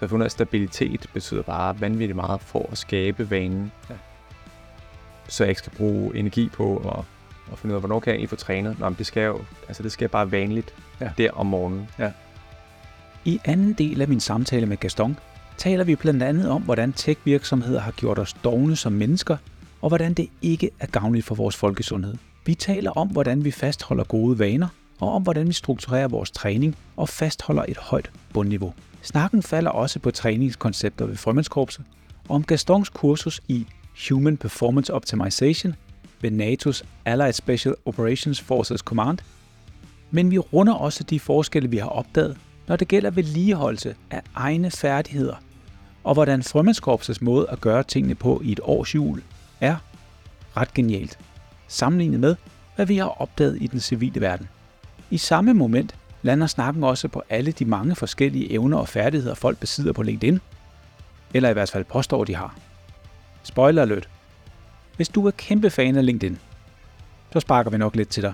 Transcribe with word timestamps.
jeg 0.00 0.06
har 0.06 0.08
fundet, 0.08 0.26
at 0.26 0.32
stabilitet 0.32 1.06
betyder 1.12 1.42
bare 1.42 1.80
vanvittigt 1.80 2.16
meget 2.16 2.40
for 2.40 2.68
at 2.72 2.78
skabe 2.78 3.30
vanen. 3.30 3.72
Ja. 3.90 3.94
Så 5.28 5.44
jeg 5.44 5.48
ikke 5.48 5.58
skal 5.58 5.72
bruge 5.76 6.16
energi 6.16 6.48
på 6.48 6.76
at, 6.76 7.04
at 7.52 7.58
finde 7.58 7.72
ud 7.72 7.76
af, 7.76 7.80
hvornår 7.80 8.00
kan 8.00 8.10
jeg 8.10 8.14
egentlig 8.14 8.30
få 8.30 8.36
trænet. 8.36 8.78
Nå, 8.78 8.88
men 8.88 8.98
det 8.98 9.06
skal 9.06 9.24
jo, 9.24 9.40
altså 9.68 9.82
det 9.82 9.92
skal 9.92 10.08
bare 10.08 10.32
vanligt 10.32 10.74
Ja. 11.00 11.10
der 11.18 11.30
om 11.30 11.46
morgenen. 11.46 11.88
I 13.24 13.40
anden 13.44 13.72
del 13.72 14.00
af 14.02 14.08
min 14.08 14.20
samtale 14.20 14.66
med 14.66 14.76
Gaston 14.76 15.16
taler 15.56 15.84
vi 15.84 15.96
blandt 15.96 16.22
andet 16.22 16.50
om, 16.50 16.62
hvordan 16.62 16.92
tech-virksomheder 16.92 17.80
har 17.80 17.92
gjort 17.92 18.18
os 18.18 18.32
dogne 18.32 18.76
som 18.76 18.92
mennesker, 18.92 19.36
og 19.82 19.88
hvordan 19.88 20.14
det 20.14 20.28
ikke 20.42 20.70
er 20.80 20.86
gavnligt 20.86 21.26
for 21.26 21.34
vores 21.34 21.56
folkesundhed. 21.56 22.14
Vi 22.46 22.54
taler 22.54 22.90
om, 22.90 23.08
hvordan 23.08 23.44
vi 23.44 23.50
fastholder 23.50 24.04
gode 24.04 24.38
vaner, 24.38 24.68
og 25.00 25.12
om, 25.12 25.22
hvordan 25.22 25.48
vi 25.48 25.52
strukturerer 25.52 26.08
vores 26.08 26.30
træning 26.30 26.76
og 26.96 27.08
fastholder 27.08 27.64
et 27.68 27.76
højt 27.76 28.10
bundniveau. 28.32 28.74
Snakken 29.02 29.42
falder 29.42 29.70
også 29.70 29.98
på 29.98 30.10
træningskoncepter 30.10 31.06
ved 31.06 31.16
Frømandskorpset, 31.16 31.84
og 32.28 32.34
om 32.34 32.44
Gastons 32.44 32.88
kursus 32.88 33.40
i 33.48 33.66
Human 34.08 34.36
Performance 34.36 34.94
Optimization 34.94 35.74
ved 36.20 36.30
NATO's 36.30 36.84
Allied 37.04 37.32
Special 37.32 37.74
Operations 37.84 38.40
Forces 38.40 38.80
Command, 38.80 39.18
men 40.10 40.30
vi 40.30 40.38
runder 40.38 40.74
også 40.74 41.04
de 41.04 41.20
forskelle, 41.20 41.70
vi 41.70 41.76
har 41.76 41.88
opdaget, 41.88 42.36
når 42.66 42.76
det 42.76 42.88
gælder 42.88 43.10
vedligeholdelse 43.10 43.94
af 44.10 44.22
egne 44.34 44.70
færdigheder, 44.70 45.34
og 46.04 46.14
hvordan 46.14 46.42
Frømandskorpsets 46.42 47.20
måde 47.20 47.46
at 47.50 47.60
gøre 47.60 47.82
tingene 47.82 48.14
på 48.14 48.40
i 48.44 48.52
et 48.52 48.60
års 48.62 48.94
jul 48.94 49.22
er 49.60 49.76
ret 50.56 50.74
genialt, 50.74 51.18
sammenlignet 51.68 52.20
med, 52.20 52.36
hvad 52.76 52.86
vi 52.86 52.96
har 52.96 53.20
opdaget 53.20 53.58
i 53.60 53.66
den 53.66 53.80
civile 53.80 54.20
verden. 54.20 54.48
I 55.10 55.18
samme 55.18 55.54
moment 55.54 55.94
lander 56.22 56.46
snakken 56.46 56.84
også 56.84 57.08
på 57.08 57.22
alle 57.30 57.52
de 57.52 57.64
mange 57.64 57.96
forskellige 57.96 58.52
evner 58.52 58.78
og 58.78 58.88
færdigheder, 58.88 59.34
folk 59.34 59.58
besidder 59.58 59.92
på 59.92 60.02
LinkedIn, 60.02 60.40
eller 61.34 61.50
i 61.50 61.52
hvert 61.52 61.70
fald 61.70 61.84
påstår, 61.84 62.24
de 62.24 62.36
har. 62.36 62.54
Spoiler 63.42 63.82
alert. 63.82 64.08
Hvis 64.96 65.08
du 65.08 65.26
er 65.26 65.30
kæmpe 65.30 65.70
fan 65.70 65.96
af 65.96 66.06
LinkedIn, 66.06 66.38
så 67.32 67.40
sparker 67.40 67.70
vi 67.70 67.78
nok 67.78 67.96
lidt 67.96 68.08
til 68.08 68.22
dig 68.22 68.32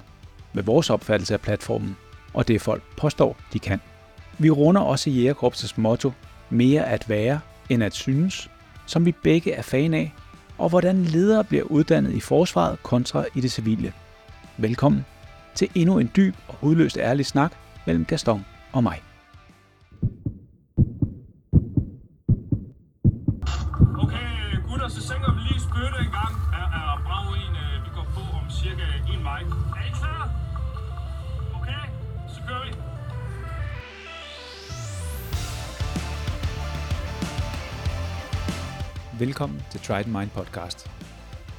med 0.53 0.62
vores 0.62 0.91
opfattelse 0.91 1.34
af 1.34 1.41
platformen, 1.41 1.97
og 2.34 2.48
det 2.48 2.61
folk 2.61 2.83
påstår, 2.97 3.37
de 3.53 3.59
kan. 3.59 3.81
Vi 4.39 4.50
runder 4.50 4.81
også 4.81 5.11
Jægerkorpsets 5.11 5.78
motto, 5.78 6.12
mere 6.50 6.84
at 6.84 7.09
være 7.09 7.41
end 7.69 7.84
at 7.84 7.95
synes, 7.95 8.50
som 8.87 9.06
vi 9.06 9.12
begge 9.12 9.53
er 9.53 9.62
fan 9.62 9.95
af, 9.95 10.15
og 10.59 10.69
hvordan 10.69 11.05
ledere 11.05 11.45
bliver 11.45 11.65
uddannet 11.65 12.12
i 12.12 12.20
forsvaret 12.20 12.83
kontra 12.83 13.25
i 13.34 13.41
det 13.41 13.53
civile. 13.53 13.93
Velkommen 14.56 15.05
til 15.57 15.69
endnu 15.75 15.99
en 15.99 16.11
dyb 16.17 16.35
og 16.49 16.55
hudløst 16.55 16.97
ærlig 16.97 17.27
snak 17.27 17.53
mellem 17.87 18.05
Gaston 18.05 18.45
og 18.73 18.83
mig. 18.83 19.03
Okay, 24.05 24.29
gutter, 24.69 24.89
så 24.89 25.01
sænker 25.01 25.34
vi 25.34 25.41
lige 25.49 25.61
spytte 25.61 25.99
en 26.07 26.12
gang. 26.19 26.34
Er, 26.61 26.67
er 26.79 27.03
brav 27.07 27.27
en, 27.45 27.55
øh, 27.65 27.84
vi 27.84 27.91
går 27.95 28.07
på 28.15 28.21
om 28.21 28.51
cirka 28.51 28.84
en 29.15 29.25
vej. 29.25 29.41
Er 29.41 29.87
I 29.89 29.93
klar? 30.01 30.31
Okay, 31.55 31.84
så 32.34 32.41
kører 32.49 32.65
vi. 32.67 32.73
Velkommen 39.25 39.62
til 39.71 39.81
Trident 39.81 40.12
Mind 40.19 40.31
Podcast. 40.31 40.91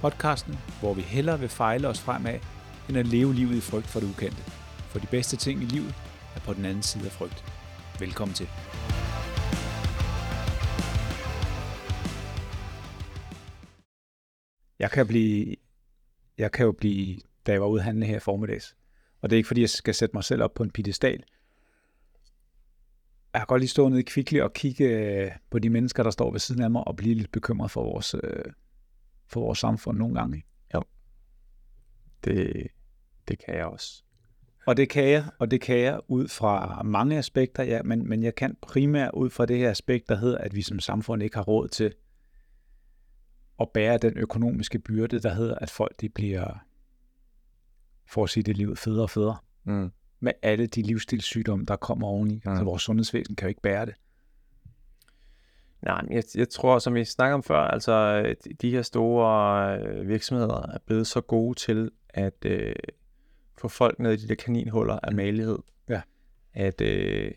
Podcasten, 0.02 0.60
hvor 0.80 0.94
vi 0.94 1.02
hellere 1.02 1.40
vil 1.40 1.50
fejle 1.50 1.88
os 1.88 2.00
fremad, 2.00 2.40
end 2.90 2.98
at 2.98 3.08
leve 3.08 3.34
livet 3.34 3.56
i 3.56 3.62
frygt 3.62 3.88
for 3.88 4.00
det 4.00 4.10
ukendte. 4.10 4.42
For 4.90 5.00
de 5.00 5.08
bedste 5.08 5.38
ting 5.38 5.62
i 5.62 5.66
livet 5.66 5.96
er 6.36 6.40
på 6.40 6.54
den 6.54 6.66
anden 6.66 6.84
side 6.84 7.06
af 7.06 7.12
frygt. 7.12 7.44
Velkommen 8.00 8.36
til. 8.36 8.48
Jeg 14.80 14.92
kan 14.92 15.08
blive, 15.08 15.56
jeg 16.38 16.52
kan 16.52 16.66
jo 16.66 16.72
blive, 16.72 17.20
da 17.46 17.52
jeg 17.52 17.62
var 17.62 17.68
ude 17.68 17.82
handle 17.82 18.06
her 18.06 18.18
i 18.18 18.20
formiddags, 18.20 18.76
og 19.22 19.30
det 19.30 19.36
er 19.36 19.38
ikke 19.38 19.48
fordi, 19.48 19.62
jeg 19.62 19.70
skal 19.70 19.94
sætte 19.94 20.16
mig 20.16 20.24
selv 20.24 20.44
op 20.44 20.54
på 20.54 20.64
en 20.64 20.72
piedestal. 20.72 21.24
Jeg 23.34 23.42
kan 23.42 23.48
godt 23.48 23.62
lige 23.62 23.70
stå 23.70 23.90
nede 23.90 24.00
i 24.00 24.04
Kvickly 24.04 24.40
og 24.40 24.54
kigge 24.54 24.86
øh, 24.86 25.32
på 25.50 25.60
de 25.60 25.70
mennesker, 25.70 26.04
der 26.04 26.12
står 26.12 26.32
ved 26.32 26.40
siden 26.40 26.62
af 26.62 26.72
mig, 26.72 26.88
og 26.88 26.96
blive 26.96 27.16
lidt 27.16 27.32
bekymret 27.32 27.72
for 27.72 27.84
vores, 27.84 28.16
øh, 28.24 28.46
for 29.28 29.40
vores 29.40 29.60
samfund 29.60 29.98
nogle 29.98 30.16
gange. 30.16 30.44
Det, 32.24 32.68
det 33.28 33.40
kan 33.46 33.56
jeg 33.56 33.66
også. 33.66 34.04
Og 34.68 34.78
det 34.78 34.90
kan 34.90 35.10
jeg, 35.10 35.26
og 35.40 35.52
det 35.52 35.62
kan 35.62 35.80
jeg 35.80 36.00
ud 36.08 36.28
fra 36.28 36.84
mange 36.84 37.18
aspekter, 37.18 37.64
ja, 37.64 37.84
men, 37.84 38.10
men 38.10 38.24
jeg 38.24 38.36
kan 38.36 38.58
primært 38.62 39.12
ud 39.14 39.30
fra 39.30 39.46
det 39.46 39.58
her 39.58 39.70
aspekt, 39.72 40.10
der 40.10 40.16
hedder, 40.16 40.38
at 40.38 40.56
vi 40.56 40.62
som 40.62 40.80
samfund 40.80 41.24
ikke 41.24 41.36
har 41.36 41.44
råd 41.44 41.68
til 41.68 41.94
at 43.60 43.70
bære 43.74 43.98
den 43.98 44.18
økonomiske 44.18 44.80
byrde, 44.80 45.20
der 45.20 45.34
hedder, 45.34 45.56
at 45.56 45.70
folk 45.70 46.02
de 46.02 46.10
bliver, 46.10 46.66
for 48.10 48.24
at 48.24 48.30
sige 48.30 48.44
det 48.44 48.58
livet, 48.58 48.78
federe 48.78 49.04
og 49.04 49.10
federe. 49.10 49.38
Mm. 49.64 49.92
Med 50.20 50.32
alle 50.42 50.68
de 50.68 50.82
livsstilssygdomme, 50.82 51.66
der 51.66 51.76
kommer 51.76 52.08
oveni. 52.08 52.42
Ja. 52.46 52.52
Ja. 52.52 52.58
Så 52.58 52.64
vores 52.64 52.82
sundhedsvæsen 52.82 53.36
kan 53.36 53.46
jo 53.46 53.50
ikke 53.50 53.62
bære 53.62 53.86
det. 53.86 53.94
Nej, 55.82 56.02
jeg, 56.12 56.24
jeg 56.36 56.50
tror, 56.50 56.80
som 56.80 56.94
vi 56.94 57.06
snakker 57.06 57.34
om 57.36 57.44
før, 57.44 57.60
altså 57.60 58.22
de- 58.46 58.54
de 58.62 58.72
her 58.72 58.82
store 58.82 59.80
øh, 59.80 60.08
virksomheder 60.08 60.62
er 60.74 60.78
blevet 60.86 61.08
så 61.08 61.22
gode 61.22 61.60
til 61.60 61.92
at 62.10 62.46
øh, 62.46 62.76
få 63.58 63.68
folk 63.68 64.00
ned 64.00 64.12
i 64.14 64.16
de 64.16 64.28
der 64.28 64.36
kaninhuller 64.36 65.00
af 65.04 65.14
malighed. 65.14 65.60
Ja. 65.90 66.02
At 66.54 66.82
øh, 66.82 67.32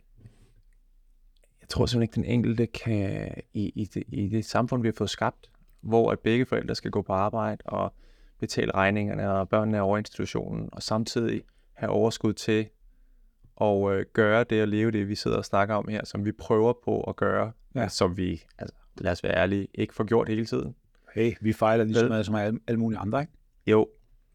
jeg 1.60 1.69
tror 1.69 1.86
simpelthen 1.86 2.03
ikke, 2.03 2.14
den 2.14 2.25
enkelte 2.38 2.66
kan 2.66 3.34
i, 3.54 3.72
i, 3.75 3.84
det, 3.84 4.03
i 4.08 4.28
det 4.28 4.44
samfund, 4.44 4.82
vi 4.82 4.88
har 4.88 4.92
fået 4.92 5.10
skabt, 5.10 5.50
hvor 5.81 6.10
at 6.12 6.19
begge 6.20 6.47
forældre 6.47 6.75
skal 6.75 6.91
gå 6.91 7.03
på 7.03 7.12
arbejde 7.12 7.62
og 7.64 7.94
betale 8.38 8.75
regningerne, 8.75 9.31
og 9.31 9.48
børnene 9.48 9.76
er 9.76 9.81
over 9.81 9.98
institutionen, 9.98 10.69
og 10.72 10.82
samtidig 10.82 11.42
have 11.72 11.91
overskud 11.91 12.32
til 12.32 12.69
at 13.60 13.91
øh, 13.92 14.04
gøre 14.12 14.44
det 14.44 14.62
og 14.62 14.69
leve 14.69 14.91
det, 14.91 15.08
vi 15.08 15.14
sidder 15.14 15.37
og 15.37 15.44
snakker 15.44 15.75
om 15.75 15.88
her, 15.88 16.04
som 16.04 16.25
vi 16.25 16.32
prøver 16.32 16.72
på 16.84 17.00
at 17.02 17.16
gøre, 17.16 17.52
Ja. 17.75 17.88
som 17.88 18.16
vi, 18.16 18.42
altså, 18.58 18.76
lad 18.98 19.12
os 19.12 19.25
være 19.25 19.34
ærlige, 19.37 19.69
ikke 19.75 19.94
får 19.94 20.04
gjort 20.04 20.28
hele 20.28 20.47
tiden. 20.47 20.75
Hey, 21.14 21.32
vi 21.41 21.52
fejler 21.52 21.84
lige 21.84 21.97
så 21.98 22.08
meget 22.08 22.26
som 22.26 22.34
alle, 22.34 22.60
alle 22.66 22.81
mulige 22.81 22.98
andre, 22.98 23.20
ikke? 23.20 23.32
Jo, 23.66 23.88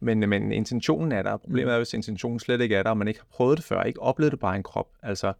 men, 0.05 0.29
men 0.29 0.51
intentionen 0.51 1.11
er 1.11 1.21
der. 1.21 1.37
Problemet 1.37 1.73
er, 1.73 1.77
hvis 1.77 1.93
intentionen 1.93 2.39
slet 2.39 2.61
ikke 2.61 2.75
er 2.75 2.83
der, 2.83 2.89
og 2.89 2.97
man 2.97 3.07
ikke 3.07 3.19
har 3.19 3.27
prøvet 3.31 3.57
det 3.57 3.65
før, 3.65 3.83
ikke 3.83 4.01
oplevet 4.01 4.31
det 4.31 4.39
bare 4.39 4.55
i 4.55 4.57
en 4.57 4.63
krop. 4.63 4.87
Altså, 5.03 5.33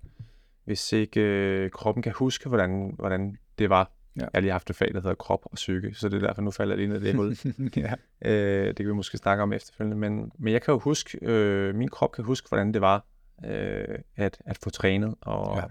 hvis 0.65 0.93
ikke 0.93 1.21
øh, 1.21 1.71
kroppen 1.71 2.03
kan 2.03 2.11
huske, 2.15 2.49
hvordan, 2.49 2.95
hvordan 2.97 3.37
det 3.59 3.69
var. 3.69 3.91
Ja. 4.15 4.21
Jeg 4.21 4.29
har 4.33 4.41
lige 4.41 4.51
haft 4.51 4.69
et 4.69 4.75
fag, 4.75 4.93
der 4.93 5.01
hedder 5.01 5.15
krop 5.15 5.39
og 5.45 5.55
psyke, 5.55 5.93
så 5.93 6.09
det 6.09 6.23
er 6.23 6.27
derfor, 6.27 6.41
nu 6.41 6.51
falder 6.51 6.75
jeg 6.75 6.77
lige 6.77 6.87
ned 6.87 7.01
i 7.01 7.05
det 7.05 7.15
hul. 7.15 7.37
ja. 7.85 7.93
Øh, 8.31 8.67
det 8.67 8.75
kan 8.75 8.87
vi 8.87 8.93
måske 8.93 9.17
snakke 9.17 9.43
om 9.43 9.53
efterfølgende, 9.53 9.97
men, 9.97 10.31
men 10.37 10.53
jeg 10.53 10.61
kan 10.61 10.71
jo 10.71 10.79
huske, 10.79 11.19
øh, 11.21 11.75
min 11.75 11.89
krop 11.89 12.11
kan 12.11 12.23
huske, 12.23 12.47
hvordan 12.49 12.73
det 12.73 12.81
var 12.81 13.05
øh, 13.45 13.99
at, 14.15 14.37
at 14.45 14.57
få 14.63 14.69
trænet 14.69 15.15
og 15.21 15.63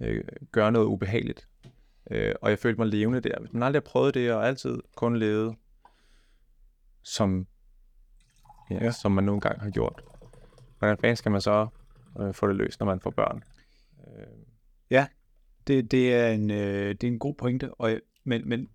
ja. 0.00 0.06
øh, 0.06 0.24
gøre 0.52 0.72
noget 0.72 0.86
ubehageligt. 0.86 1.48
Øh, 2.10 2.34
og 2.42 2.50
jeg 2.50 2.58
følte 2.58 2.80
mig 2.80 2.88
levende 2.88 3.20
der. 3.20 3.40
Hvis 3.40 3.52
man 3.52 3.62
aldrig 3.62 3.82
har 3.82 3.90
prøvet 3.90 4.14
det, 4.14 4.32
og 4.32 4.46
altid 4.46 4.78
kun 4.96 5.16
levet, 5.16 5.54
som, 7.02 7.46
ja, 8.70 8.74
Ja. 8.74 8.84
ja. 8.84 8.90
som 8.90 9.12
man 9.12 9.24
nogle 9.24 9.40
gange 9.40 9.60
har 9.60 9.70
gjort, 9.70 10.02
hvordan 10.78 10.98
fanden 10.98 11.16
skal 11.16 11.32
man 11.32 11.40
så 11.40 11.66
øh, 12.20 12.34
få 12.34 12.48
det 12.48 12.56
løst, 12.56 12.80
når 12.80 12.86
man 12.86 13.00
får 13.00 13.10
børn? 13.10 13.42
Øh, 14.08 14.26
Det, 15.66 15.90
det, 15.90 16.14
er 16.14 16.28
en, 16.28 16.50
øh, 16.50 16.88
det 16.90 17.04
er 17.04 17.08
en 17.08 17.18
god 17.18 17.34
pointe, 17.34 17.74
og, 17.74 18.00
men, 18.24 18.48
men 18.48 18.68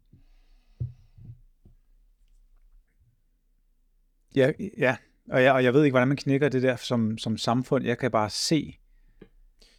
ja, 4.36 4.52
ja, 4.78 4.96
og 5.32 5.44
jeg, 5.44 5.54
og 5.54 5.64
jeg 5.64 5.74
ved 5.74 5.84
ikke, 5.84 5.94
hvordan 5.94 6.08
man 6.08 6.18
knækker 6.18 6.50
det 6.50 6.64
der 6.64 6.76
som, 6.76 7.18
som 7.18 7.38
samfund. 7.38 7.86
Jeg 7.86 7.98
kan 7.98 8.12
bare 8.12 8.30
se, 8.30 8.80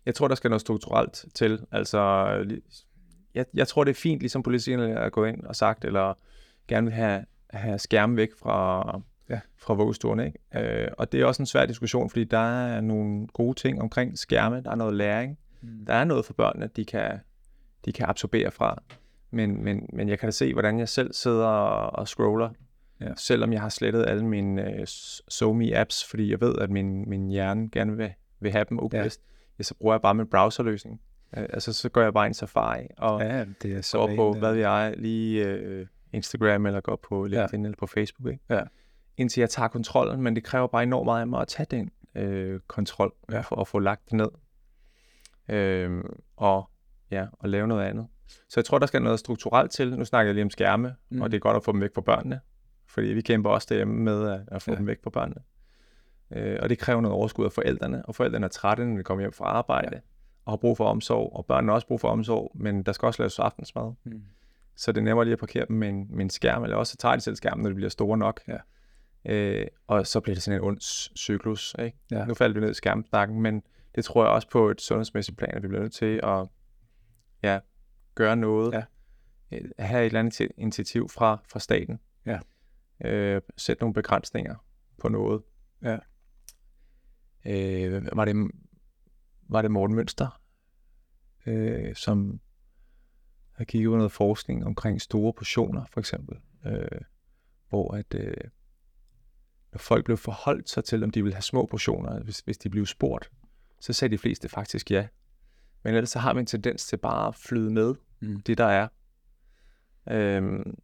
Jeg 0.06 0.14
tror, 0.14 0.28
der 0.28 0.34
skal 0.34 0.48
noget 0.50 0.60
strukturelt 0.60 1.24
til. 1.34 1.66
Altså, 1.72 2.26
li- 2.50 2.84
jeg, 3.34 3.46
jeg 3.54 3.68
tror, 3.68 3.84
det 3.84 3.90
er 3.90 3.94
fint, 4.00 4.20
ligesom 4.20 4.42
politikerne 4.42 4.90
er 4.92 5.08
gået 5.10 5.28
ind 5.32 5.42
og 5.42 5.56
sagt, 5.56 5.84
eller 5.84 6.14
gerne 6.68 6.84
vil 6.86 6.94
have, 6.94 7.24
have 7.50 7.78
skærmen 7.78 8.16
væk 8.16 8.28
fra, 8.38 8.82
Ja. 9.30 9.40
fra 9.56 9.74
vuggestuerne. 9.74 10.26
Ikke? 10.26 10.82
Øh, 10.84 10.88
og 10.98 11.12
det 11.12 11.20
er 11.20 11.26
også 11.26 11.42
en 11.42 11.46
svær 11.46 11.66
diskussion, 11.66 12.10
fordi 12.10 12.24
der 12.24 12.38
er 12.66 12.80
nogle 12.80 13.26
gode 13.26 13.54
ting 13.54 13.82
omkring 13.82 14.18
skærme. 14.18 14.60
Der 14.60 14.70
er 14.70 14.74
noget 14.74 14.94
læring. 14.94 15.38
Mm. 15.60 15.86
Der 15.86 15.94
er 15.94 16.04
noget 16.04 16.24
for 16.24 16.32
børnene, 16.32 16.68
de 16.76 16.84
kan, 16.84 17.18
de 17.84 17.92
kan 17.92 18.06
absorbere 18.08 18.50
fra. 18.50 18.82
Men, 19.30 19.64
men, 19.64 19.86
men 19.92 20.08
jeg 20.08 20.18
kan 20.18 20.26
da 20.26 20.30
se, 20.30 20.52
hvordan 20.52 20.78
jeg 20.78 20.88
selv 20.88 21.12
sidder 21.12 21.46
og, 21.46 21.98
og 21.98 22.08
scroller, 22.08 22.50
Ja. 23.00 23.14
selvom 23.16 23.52
jeg 23.52 23.60
har 23.60 23.68
slettet 23.68 24.06
alle 24.08 24.26
mine 24.26 24.62
uh, 24.62 24.84
SoMe-apps, 25.28 26.10
fordi 26.10 26.30
jeg 26.30 26.40
ved, 26.40 26.58
at 26.58 26.70
min, 26.70 27.08
min 27.08 27.28
hjerne 27.28 27.70
gerne 27.70 27.96
vil, 27.96 28.12
vil 28.40 28.52
have 28.52 28.64
dem 28.68 28.80
ubevidst. 28.80 29.20
Ja. 29.24 29.54
ja, 29.58 29.62
så 29.62 29.74
bruger 29.74 29.94
jeg 29.94 30.02
bare 30.02 30.14
min 30.14 30.26
browserløsning. 30.26 31.00
Uh, 31.36 31.42
altså, 31.42 31.72
så 31.72 31.88
går 31.88 32.02
jeg 32.02 32.14
bare 32.14 32.30
i 32.30 32.32
Safari 32.32 32.86
og 32.98 33.20
ja, 33.20 33.44
det 33.62 33.72
er 33.72 33.80
så 33.80 33.98
går 33.98 34.16
på, 34.16 34.32
hvad 34.32 34.50
øh, 34.50 34.54
ved 34.54 34.60
jeg, 34.62 34.94
lige 34.96 35.80
uh, 35.80 35.86
Instagram 36.12 36.66
eller 36.66 36.80
går 36.80 36.96
på 37.08 37.24
LinkedIn 37.24 37.60
ja. 37.60 37.66
eller 37.66 37.76
på 37.78 37.86
Facebook. 37.86 38.32
Ikke? 38.32 38.44
Ja. 38.50 38.60
Indtil 39.16 39.40
jeg 39.40 39.50
tager 39.50 39.68
kontrollen, 39.68 40.22
men 40.22 40.36
det 40.36 40.44
kræver 40.44 40.66
bare 40.66 40.82
enormt 40.82 41.04
meget 41.04 41.20
af 41.20 41.26
mig 41.26 41.40
at 41.40 41.48
tage 41.48 41.66
den 41.70 41.90
øh, 42.14 42.60
kontrol 42.66 43.14
Ja. 43.32 43.40
for 43.40 43.56
at 43.56 43.68
få 43.68 43.78
lagt 43.78 44.04
det 44.04 44.12
ned. 44.12 44.28
Øhm, 45.48 46.02
og 46.36 46.70
ja, 47.10 47.26
at 47.44 47.50
lave 47.50 47.66
noget 47.66 47.82
andet. 47.84 48.06
Så 48.48 48.60
jeg 48.60 48.64
tror, 48.64 48.78
der 48.78 48.86
skal 48.86 49.02
noget 49.02 49.18
strukturelt 49.18 49.70
til. 49.70 49.96
Nu 49.98 50.04
snakker 50.04 50.28
jeg 50.28 50.34
lige 50.34 50.44
om 50.44 50.50
skærme, 50.50 50.94
Mm. 51.08 51.20
og 51.20 51.30
det 51.30 51.36
er 51.36 51.40
godt 51.40 51.56
at 51.56 51.64
få 51.64 51.72
dem 51.72 51.80
væk 51.80 51.94
fra 51.94 52.00
børnene. 52.00 52.40
Fordi 52.86 53.06
vi 53.08 53.20
kæmper 53.20 53.50
også 53.50 53.66
derhjemme 53.70 53.94
med 53.94 54.30
at, 54.30 54.40
at 54.48 54.62
få 54.62 54.70
ja. 54.70 54.76
dem 54.76 54.86
væk 54.86 54.98
fra 55.02 55.10
børnene. 55.10 55.40
Øh, 56.30 56.58
og 56.62 56.68
det 56.68 56.78
kræver 56.78 57.00
noget 57.00 57.16
overskud 57.16 57.44
af 57.44 57.52
forældrene, 57.52 58.04
og 58.06 58.14
forældrene 58.14 58.44
er 58.44 58.48
trætte, 58.48 58.84
når 58.86 58.96
de 58.96 59.02
kommer 59.02 59.22
hjem 59.22 59.32
fra 59.32 59.44
arbejde, 59.44 59.88
ja. 59.96 60.00
og 60.44 60.52
har 60.52 60.56
brug 60.56 60.76
for 60.76 60.84
omsorg, 60.88 61.32
og 61.36 61.46
børnene 61.46 61.70
har 61.70 61.74
også 61.74 61.86
brug 61.86 62.00
for 62.00 62.08
omsorg, 62.08 62.52
men 62.54 62.82
der 62.82 62.92
skal 62.92 63.06
også 63.06 63.22
laves 63.22 63.38
aftensmad. 63.38 63.92
Mm. 64.04 64.22
Så 64.76 64.92
det 64.92 64.98
er 65.00 65.04
nemmere 65.04 65.24
lige 65.24 65.32
at 65.32 65.38
parkere 65.38 65.64
dem 65.68 65.76
med 65.76 65.88
en, 65.88 66.06
med 66.10 66.24
en 66.24 66.30
skærm, 66.30 66.62
eller 66.62 66.76
også 66.76 66.90
så 66.90 66.96
tager 66.96 67.14
de 67.14 67.20
selv 67.20 67.36
skærmen, 67.36 67.62
når 67.62 67.70
de 67.70 67.74
bliver 67.74 67.88
store 67.90 68.18
nok. 68.18 68.40
Ja. 68.48 68.56
Øh, 69.26 69.66
og 69.86 70.06
så 70.06 70.20
bliver 70.20 70.34
det 70.34 70.42
sådan 70.42 70.60
en 70.60 70.64
ond 70.64 70.80
cyklus. 71.16 71.76
Ikke? 71.78 71.98
Ja. 72.10 72.24
Nu 72.24 72.34
falder 72.34 72.54
vi 72.54 72.60
ned 72.60 72.70
i 72.70 72.74
skærmsnakken, 72.74 73.40
men 73.42 73.62
det 73.94 74.04
tror 74.04 74.24
jeg 74.24 74.32
også 74.32 74.48
på 74.48 74.70
et 74.70 74.80
sundhedsmæssigt 74.80 75.38
plan, 75.38 75.54
at 75.54 75.62
vi 75.62 75.68
bliver 75.68 75.82
nødt 75.82 75.92
til 75.92 76.20
at 76.22 76.48
ja, 77.42 77.60
gøre 78.14 78.36
noget. 78.36 78.72
Ja. 78.72 78.84
Øh, 79.52 79.70
Have 79.78 80.00
et 80.02 80.06
eller 80.06 80.20
andet 80.20 80.34
ti- 80.34 80.48
initiativ 80.56 81.08
fra, 81.08 81.42
fra 81.48 81.60
staten. 81.60 82.00
Ja. 82.26 82.38
Øh, 83.04 83.42
sætte 83.56 83.82
nogle 83.82 83.94
begrænsninger 83.94 84.54
på 84.98 85.08
noget. 85.08 85.42
Ja. 85.82 85.98
Øh, 87.46 88.16
var, 88.16 88.24
det, 88.24 88.50
var 89.48 89.62
det 89.62 89.70
Morten 89.70 89.96
Mønster, 89.96 90.40
øh, 91.46 91.94
som 91.94 92.40
har 93.52 93.64
kigget 93.64 93.90
på 93.90 93.96
noget 93.96 94.12
forskning 94.12 94.66
omkring 94.66 95.00
store 95.00 95.32
portioner, 95.32 95.84
for 95.84 96.00
eksempel. 96.00 96.36
Øh, 96.66 97.00
hvor 97.68 97.94
at 97.94 98.14
øh, 98.14 98.34
når 99.74 99.78
folk 99.78 100.04
blev 100.04 100.16
forholdt 100.16 100.70
sig 100.70 100.84
til, 100.84 101.04
om 101.04 101.10
de 101.10 101.22
ville 101.22 101.34
have 101.34 101.42
små 101.42 101.66
portioner, 101.66 102.20
hvis, 102.20 102.38
hvis 102.38 102.58
de 102.58 102.70
blev 102.70 102.86
spurgt, 102.86 103.30
så 103.80 103.92
sagde 103.92 104.12
de 104.12 104.18
fleste 104.18 104.48
faktisk 104.48 104.90
ja. 104.90 105.06
Men 105.82 105.94
ellers 105.94 106.10
så 106.10 106.18
har 106.18 106.34
vi 106.34 106.40
en 106.40 106.46
tendens 106.46 106.86
til 106.86 106.96
bare 106.96 107.28
at 107.28 107.34
flyde 107.34 107.70
med 107.70 107.94
Mm. 108.20 108.40
det, 108.40 108.58
der 108.58 108.64
er. 108.64 108.88
Øhm, 110.10 110.78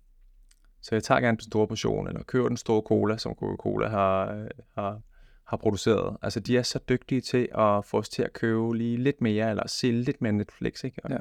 så 0.81 0.95
jeg 0.95 1.03
tager 1.03 1.21
gerne 1.21 1.37
den 1.37 1.45
store 1.45 1.67
portion, 1.69 2.09
eller 2.09 2.23
køber 2.23 2.49
den 2.49 2.57
store 2.57 2.83
cola, 2.83 3.17
som 3.17 3.35
Coca-Cola 3.35 3.89
har, 3.89 4.47
har, 4.75 5.01
har 5.45 5.57
produceret. 5.57 6.17
Altså, 6.23 6.41
de 6.41 6.59
er 6.59 6.63
så 6.63 6.79
dygtige 6.89 7.21
til 7.21 7.49
at 7.55 7.85
få 7.85 7.99
os 7.99 8.09
til 8.09 8.23
at 8.23 8.33
købe 8.33 8.77
lige 8.77 8.97
lidt 8.97 9.21
mere, 9.21 9.51
eller 9.51 9.67
se 9.67 9.91
lidt 9.91 10.23
mere 10.23 10.33
Netflix, 10.33 10.85
ikke? 10.85 11.05
Og 11.05 11.11
Ja. 11.11 11.17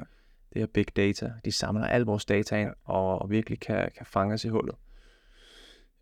Det 0.54 0.62
er 0.62 0.66
big 0.66 0.96
data. 0.96 1.32
De 1.44 1.52
samler 1.52 1.86
al 1.86 2.02
vores 2.02 2.24
data 2.24 2.56
ind, 2.56 2.70
og 2.84 3.30
virkelig 3.30 3.60
kan, 3.60 3.90
kan 3.96 4.06
fange 4.06 4.34
os 4.34 4.44
i 4.44 4.48
hullet 4.48 4.74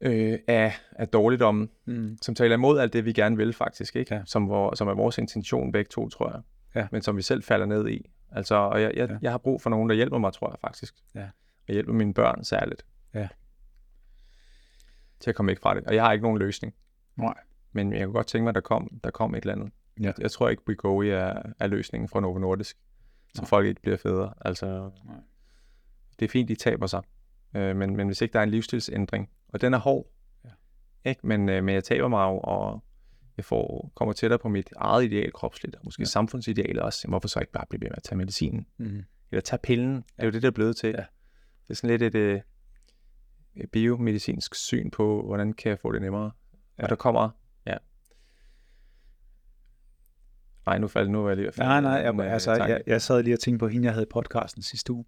øh, 0.01 0.39
af, 0.49 0.73
af 0.93 1.09
dårligdommen, 1.09 1.71
Mm. 1.85 2.19
som 2.23 2.35
taler 2.35 2.55
imod 2.55 2.79
alt 2.79 2.93
det, 2.93 3.05
vi 3.05 3.13
gerne 3.13 3.37
vil 3.37 3.53
faktisk, 3.53 3.97
ikke? 3.97 4.15
Ja. 4.15 4.23
Som, 4.25 4.49
vor, 4.49 4.75
som 4.75 4.89
er 4.89 4.95
vores 4.95 5.19
intention 5.19 5.73
begge 5.73 5.89
to, 5.89 6.09
tror 6.09 6.31
jeg. 6.31 6.41
Ja. 6.75 6.89
Men 6.93 7.03
som 7.03 7.17
vi 7.17 7.23
selv 7.23 7.43
falder 7.43 7.67
ned 7.67 7.89
i. 7.89 8.11
Altså, 8.33 8.55
og 8.55 8.83
jeg, 8.83 8.93
jeg, 8.97 9.09
Ja. 9.11 9.17
jeg 9.23 9.31
har 9.31 9.39
brug 9.39 9.63
for 9.63 9.71
nogen, 9.71 9.89
der 9.89 9.95
hjælper 9.97 10.19
mig, 10.19 10.33
tror 10.33 10.51
jeg 10.51 10.59
faktisk. 10.61 10.95
Ja. 11.15 11.29
Og 11.69 11.73
hjælper 11.75 11.93
mine 11.93 12.15
børn 12.15 12.45
særligt. 12.45 12.87
Ja. 13.15 13.29
Til 15.21 15.31
at 15.31 15.37
komme 15.37 15.51
væk 15.51 15.59
fra 15.61 15.75
det. 15.75 15.85
Og 15.87 15.95
jeg 15.95 16.05
har 16.05 16.13
ikke 16.13 16.23
nogen 16.23 16.39
løsning. 16.39 16.75
Nej. 17.17 17.35
Men 17.73 17.93
jeg 17.93 18.05
kunne 18.05 18.13
godt 18.13 18.27
tænke 18.27 18.43
mig, 18.43 18.49
at 18.49 18.55
der 18.55 18.61
kom, 18.61 19.01
der 19.05 19.11
kom 19.11 19.35
et 19.35 19.41
eller 19.43 19.55
andet. 19.55 19.71
Ja. 20.01 20.13
Jeg 20.19 20.31
tror 20.31 20.49
ikke, 20.49 20.63
Wegovy 20.69 21.05
er, 21.05 21.43
er 21.61 21.67
løsningen 21.67 22.09
fra 22.09 22.21
Novo 22.21 22.39
Nordisk. 22.39 22.77
Så 23.35 23.43
Nej. 23.43 23.49
folk 23.49 23.67
ikke 23.67 23.83
bliver 23.83 23.97
federe. 23.97 24.35
Altså, 24.41 24.67
Nej. 25.05 25.15
det 26.19 26.25
er 26.25 26.29
fint, 26.29 26.49
de 26.49 26.55
taber 26.55 26.87
sig. 26.87 27.03
Øh, 27.57 27.77
men, 27.77 27.97
men 27.97 28.07
hvis 28.07 28.21
ikke 28.21 28.33
der 28.33 28.39
er 28.39 28.43
en 28.43 28.51
livsstilsændring, 28.51 29.31
og 29.49 29.61
den 29.61 29.75
er 29.75 29.79
hård, 29.79 30.07
Ja. 30.45 30.51
ikke? 31.11 31.27
Men, 31.27 31.49
øh, 31.49 31.65
men 31.65 31.75
jeg 31.75 31.85
taber 31.85 32.09
mig 32.09 32.25
jo, 32.25 32.39
og 32.39 32.85
jeg 33.37 33.45
får, 33.45 33.93
kommer 33.95 34.13
tættere 34.13 34.39
på 34.39 34.49
mit 34.49 34.71
eget 34.77 35.05
ideal 35.05 35.33
kropsligt, 35.33 35.77
og 35.77 35.81
måske 35.85 36.01
Ja. 36.01 36.03
ja. 36.03 36.07
samfundsideal 36.07 36.81
også. 36.83 37.01
Jamen, 37.05 37.13
Hvorfor 37.13 37.29
så 37.29 37.41
ikke 37.41 37.53
bare 37.53 37.65
blive 37.71 37.81
ved 37.81 37.89
med 37.89 37.97
at 37.97 38.03
tage 38.03 38.17
medicinen? 38.19 38.67
Mm. 38.77 39.05
Eller 39.31 39.41
tage 39.41 39.61
pillen? 39.63 39.95
Det 39.97 40.05
er 40.19 40.25
jo 40.25 40.31
det, 40.31 40.43
der 40.43 40.49
er 40.49 40.53
blevet 40.53 40.77
til. 40.77 40.89
Ja. 40.89 41.05
Det 41.63 41.71
er 41.71 41.75
sådan 41.75 41.91
lidt 41.99 42.03
et, 42.15 42.19
øh, 42.19 42.41
et 43.57 43.71
biomedicinsk 43.71 44.55
syn 44.55 44.91
på, 44.91 45.23
hvordan 45.27 45.53
kan 45.53 45.71
jeg 45.71 45.79
få 45.79 45.93
det 45.93 46.03
nemmere. 46.03 46.31
Ja. 46.79 46.83
Og 46.83 46.89
der 46.89 46.97
kommer, 46.97 47.31
ja. 47.67 47.77
Nej, 50.67 50.79
nu 50.79 50.89
faldt 50.89 51.11
nu 51.11 51.25
er 51.25 51.29
jeg 51.29 51.37
lige 51.37 51.53
Nej, 51.59 51.81
nej, 51.81 51.91
jeg, 51.91 52.15
øh, 52.21 52.33
altså, 52.33 52.53
jeg, 52.53 52.83
jeg 52.87 53.03
sad 53.03 53.23
lige 53.23 53.35
og 53.35 53.41
tænkte 53.41 53.59
på 53.59 53.69
hende, 53.69 53.85
jeg 53.87 53.93
havde 53.93 54.07
i 54.07 54.11
podcasten 54.11 54.63
sidste 54.63 54.93
uge. 54.93 55.05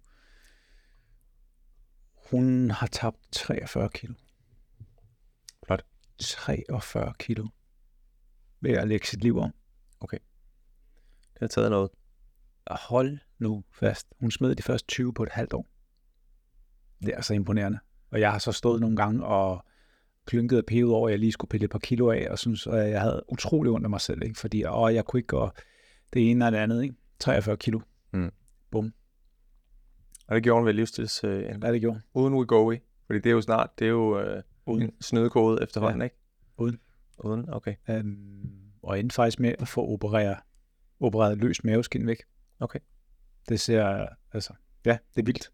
Hun 2.31 2.71
har 2.71 2.87
tabt 2.87 3.17
43 3.31 3.89
kilo. 3.89 4.13
Flot. 6.21 6.57
43 6.69 7.13
kilo. 7.19 7.47
Ved 8.61 8.71
at 8.71 8.87
lægge 8.87 9.07
sit 9.07 9.21
liv 9.23 9.37
om. 9.37 9.51
Det 11.33 11.39
har 11.39 11.47
taget 11.47 11.69
noget. 11.69 11.89
Og 12.65 12.77
hold 12.89 13.17
nu 13.39 13.63
fast. 13.73 14.07
Hun 14.19 14.31
smed 14.31 14.55
de 14.55 14.63
første 14.63 14.87
20 14.87 15.13
på 15.13 15.23
et 15.23 15.29
halvt 15.31 15.53
år. 15.53 15.67
Det 17.05 17.13
er 17.17 17.21
så 17.21 17.33
imponerende. 17.33 17.79
Og 18.11 18.19
jeg 18.19 18.31
har 18.31 18.39
så 18.39 18.51
stået 18.51 18.81
nogle 18.81 18.95
gange 18.95 19.25
og 19.25 19.65
klynket 20.25 20.57
og 20.57 20.65
pevet 20.65 20.93
over, 20.93 21.07
at 21.07 21.11
jeg 21.11 21.19
lige 21.19 21.31
skulle 21.31 21.49
pille 21.49 21.65
et 21.65 21.71
par 21.71 21.79
kilo 21.79 22.09
af, 22.11 22.27
og 22.31 22.39
synes, 22.39 22.67
at 22.67 22.89
jeg 22.89 23.01
havde 23.01 23.23
utrolig 23.27 23.71
ondt 23.71 23.85
af 23.85 23.89
mig 23.89 24.01
selv, 24.01 24.23
ikke? 24.23 24.39
fordi 24.39 24.65
åh, 24.65 24.93
jeg 24.93 25.05
kunne 25.05 25.19
ikke 25.19 25.27
gøre 25.27 25.51
det 26.13 26.31
ene 26.31 26.45
eller 26.45 26.57
det 26.57 26.63
andet. 26.63 26.83
Ikke? 26.83 26.95
43 27.19 27.57
kilo. 27.57 27.79
Og 30.27 30.35
det 30.35 30.43
gjorde 30.43 30.59
hun 30.59 30.65
ved 30.65 30.73
livsstils 30.73 31.23
øh, 31.23 31.43
er 31.43 31.71
det 31.71 31.81
gjort? 31.81 31.97
uden 32.13 32.33
Wegovy. 32.33 32.75
Fordi 33.05 33.19
det 33.19 33.29
er 33.29 33.33
jo 33.33 33.41
snart, 33.41 33.79
det 33.79 33.85
er 33.85 33.89
jo 33.89 34.19
øh, 34.19 34.43
Uden. 34.65 34.81
en 34.83 35.01
snødekode 35.01 35.63
efterhånden, 35.63 35.99
Ja. 36.01 36.03
ikke? 36.03 36.15
Uden. 36.57 36.79
Uden, 37.23 37.49
okay. 37.49 37.75
Øhm, 37.89 38.71
og 38.83 38.99
endte 38.99 39.13
faktisk 39.13 39.39
med 39.39 39.55
at 39.59 39.67
få 39.67 39.87
opereret, 39.87 40.37
opereret 40.99 41.37
løst 41.37 41.63
maveskin 41.63 42.07
væk. 42.07 42.23
Okay. 42.59 42.79
Det 43.49 43.59
ser, 43.59 44.07
altså, 44.31 44.53
ja, 44.85 44.97
det 45.15 45.21
er 45.21 45.25
vildt. 45.25 45.51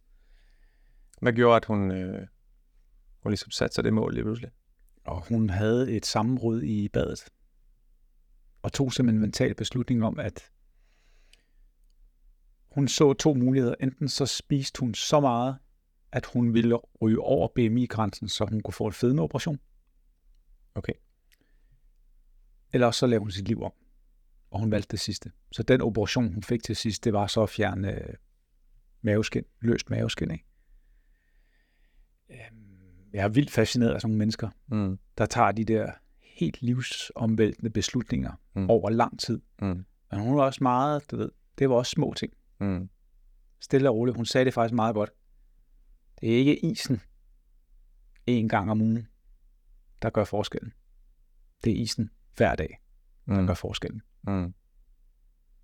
Hvad 1.21 1.33
gjorde, 1.33 1.56
at 1.56 1.65
hun, 1.65 1.92
øh, 1.92 2.27
hun 3.19 3.31
ligesom 3.31 3.51
satte 3.51 3.75
sig 3.75 3.83
det 3.83 3.94
mål 3.94 4.13
lige 4.13 4.24
pludselig? 4.24 4.51
Og 5.06 5.27
hun 5.27 5.50
havde 5.50 5.92
et 5.92 6.06
sammenbrud 6.06 6.63
i 6.63 6.88
badet. 6.89 7.25
Og 8.62 8.74
tog 8.74 8.94
simpelthen 8.94 9.18
en 9.18 9.21
mental 9.21 9.56
beslutning 9.56 10.03
om, 10.03 10.19
at 10.19 10.51
hun 12.71 12.88
så 12.88 13.13
to 13.13 13.33
muligheder. 13.33 13.75
Enten 13.80 14.10
så 14.10 14.25
spiste 14.25 14.80
hun 14.80 14.94
så 14.94 15.19
meget, 15.19 15.57
at 16.17 16.25
hun 16.25 16.53
ville 16.53 16.77
ryge 17.01 17.19
over 17.21 17.47
BMI-grænsen, 17.55 18.27
så 18.29 18.45
hun 18.45 18.61
kunne 18.61 18.73
få 18.73 18.85
en 18.87 18.93
fedmeoperation. 18.93 19.59
Okay. 20.75 20.93
Eller 22.73 22.91
så 22.91 23.07
lavede 23.07 23.21
hun 23.23 23.31
sit 23.31 23.47
liv 23.47 23.61
om. 23.63 23.71
Og 24.51 24.59
hun 24.59 24.71
valgte 24.71 24.91
det 24.91 24.99
sidste. 24.99 25.31
Så 25.51 25.63
den 25.63 25.81
operation, 25.81 26.33
hun 26.33 26.43
fik 26.43 26.63
til 26.63 26.75
sidst, 26.75 27.03
det 27.03 27.13
var 27.13 27.27
så 27.27 27.43
at 27.43 27.49
fjerne 27.49 27.91
øh, 28.01 28.13
maveskin, 29.01 29.43
løst 29.62 29.89
maveskin. 29.89 30.31
Ikke? 30.31 30.45
Øhm, 32.29 33.09
Jeg 33.13 33.24
er 33.24 33.27
vildt 33.29 33.51
fascineret 33.51 33.93
af 33.93 34.01
sådan 34.01 34.09
nogle 34.12 34.17
mennesker, 34.19 34.50
Mm. 34.67 35.00
der 35.17 35.25
tager 35.25 35.51
de 35.51 35.65
der 35.65 35.91
helt 36.21 36.62
livsomvæltende 36.62 37.69
beslutninger. 37.69 38.31
Mm. 38.55 38.69
over 38.69 38.89
lang 38.89 39.19
tid. 39.19 39.41
Mm. 39.62 39.86
Men 40.12 40.19
hun 40.19 40.38
var 40.38 40.43
også 40.43 40.59
meget, 40.63 41.12
du 41.12 41.17
ved, 41.17 41.31
det 41.59 41.69
var 41.69 41.75
også 41.75 41.89
små 41.89 42.13
ting. 42.13 42.33
Mm. 42.59 42.89
Stille 43.59 43.89
og 43.89 43.95
roligt. 43.95 44.17
Hun 44.17 44.25
sagde 44.25 44.45
det 44.45 44.53
faktisk 44.53 44.74
meget 44.75 44.93
godt. 44.95 45.09
Det 46.21 46.33
er 46.33 46.38
ikke 46.38 46.65
isen 46.65 47.01
en 48.25 48.50
gang 48.50 48.71
om 48.71 48.81
ugen, 48.81 49.07
der 50.01 50.09
gør 50.09 50.24
forskellen. 50.24 50.74
Det 51.63 51.71
er 51.71 51.75
isen 51.75 52.09
hver 52.36 52.55
dag, 52.55 52.81
der 53.27 53.41
Mm. 53.41 53.47
gør 53.47 53.53
forskellen. 53.53 54.01
Mm. 54.27 54.53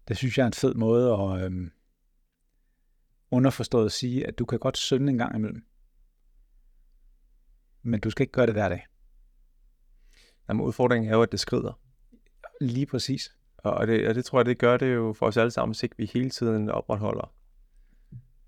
Det 0.08 0.18
synes 0.18 0.38
jeg 0.38 0.44
er 0.44 0.48
en 0.48 0.54
fed 0.54 0.74
måde 0.74 1.14
at 1.14 1.46
øhm, 1.46 1.72
underforstået 3.32 3.92
sige, 3.92 4.28
at 4.28 4.40
du 4.40 4.46
kan 4.46 4.60
godt 4.60 4.78
synde 4.78 5.12
en 5.12 5.18
gang 5.18 5.36
imellem. 5.36 5.66
Men 7.82 8.00
du 8.00 8.10
skal 8.10 8.24
ikke 8.24 8.32
gøre 8.32 8.46
det 8.46 8.54
hver 8.56 8.70
dag. 8.70 8.86
Jamen, 10.50 10.66
udfordringen 10.66 11.12
er 11.12 11.16
jo, 11.16 11.22
at 11.24 11.32
det 11.32 11.40
skrider. 11.40 11.80
Lige 12.62 12.86
præcis. 12.86 13.38
Og 13.58 13.88
det, 13.88 14.08
og 14.08 14.16
det 14.16 14.26
tror 14.26 14.40
jeg, 14.40 14.46
det 14.46 14.58
gør 14.58 14.78
det 14.78 14.94
jo 14.94 15.14
for 15.14 15.26
os 15.28 15.38
alle 15.38 15.52
sammen, 15.52 15.72
hvis 15.74 15.84
ikke 15.84 15.98
vi 15.98 16.06
hele 16.14 16.30
tiden 16.30 16.70
opretholder 16.70 17.34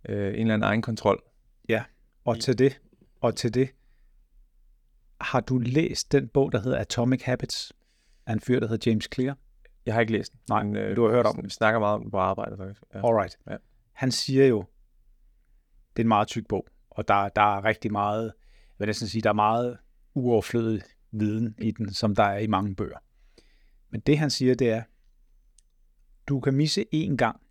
øh, 0.10 0.28
en 0.28 0.34
eller 0.40 0.54
anden 0.54 0.64
egen 0.64 0.82
kontrol. 0.82 1.24
Og 2.26 2.40
til 2.40 2.58
det, 2.60 2.82
og 3.22 3.36
til 3.36 3.54
det, 3.54 3.70
har 5.22 5.40
du 5.40 5.58
læst 5.58 6.12
den 6.12 6.28
bog, 6.28 6.52
der 6.52 6.62
hedder 6.62 6.78
Atomic 6.78 7.24
Habits, 7.24 7.74
af 8.26 8.34
en 8.34 8.40
fyr, 8.40 8.60
der 8.60 8.68
hedder 8.68 8.92
James 8.92 9.10
Clear? 9.14 9.38
Jeg 9.86 9.94
har 9.94 10.02
ikke 10.02 10.14
læst 10.14 10.32
den. 10.32 10.40
Nej, 10.50 10.64
men, 10.64 10.76
øh, 10.76 10.96
du 10.96 11.04
har 11.06 11.12
hørt 11.12 11.26
om 11.26 11.40
Vi 11.44 11.50
snakker 11.50 11.80
meget 11.80 11.96
om 11.96 12.02
den 12.02 12.12
på 12.12 12.18
arbejdet. 12.18 12.58
faktisk. 12.58 12.84
Ja. 12.94 13.08
Alright. 13.08 13.38
Ja. 13.50 13.56
Han 13.92 14.12
siger 14.12 14.46
jo, 14.46 14.66
det 15.96 16.02
er 16.02 16.04
en 16.04 16.08
meget 16.08 16.28
tyk 16.28 16.48
bog, 16.50 16.68
og 16.90 17.08
der, 17.08 17.30
der 17.30 17.58
er 17.58 17.64
rigtig 17.64 17.92
meget, 17.92 18.24
jeg 18.24 18.80
vil 18.80 18.88
næsten 18.88 19.08
sige, 19.08 19.22
der 19.22 19.30
er 19.30 19.34
meget 19.34 19.78
uoverflødig 20.14 20.82
viden 21.12 21.56
i 21.62 21.72
den, 21.72 21.94
som 21.94 22.16
der 22.16 22.24
er 22.24 22.38
i 22.38 22.48
mange 22.48 22.76
bøger. 22.76 22.98
Men 23.90 24.00
det 24.02 24.18
han 24.18 24.30
siger, 24.30 24.56
det 24.56 24.70
er, 24.70 24.84
du 26.28 26.40
kan 26.40 26.54
misse 26.54 26.86
én 26.96 27.16
gang 27.16 27.42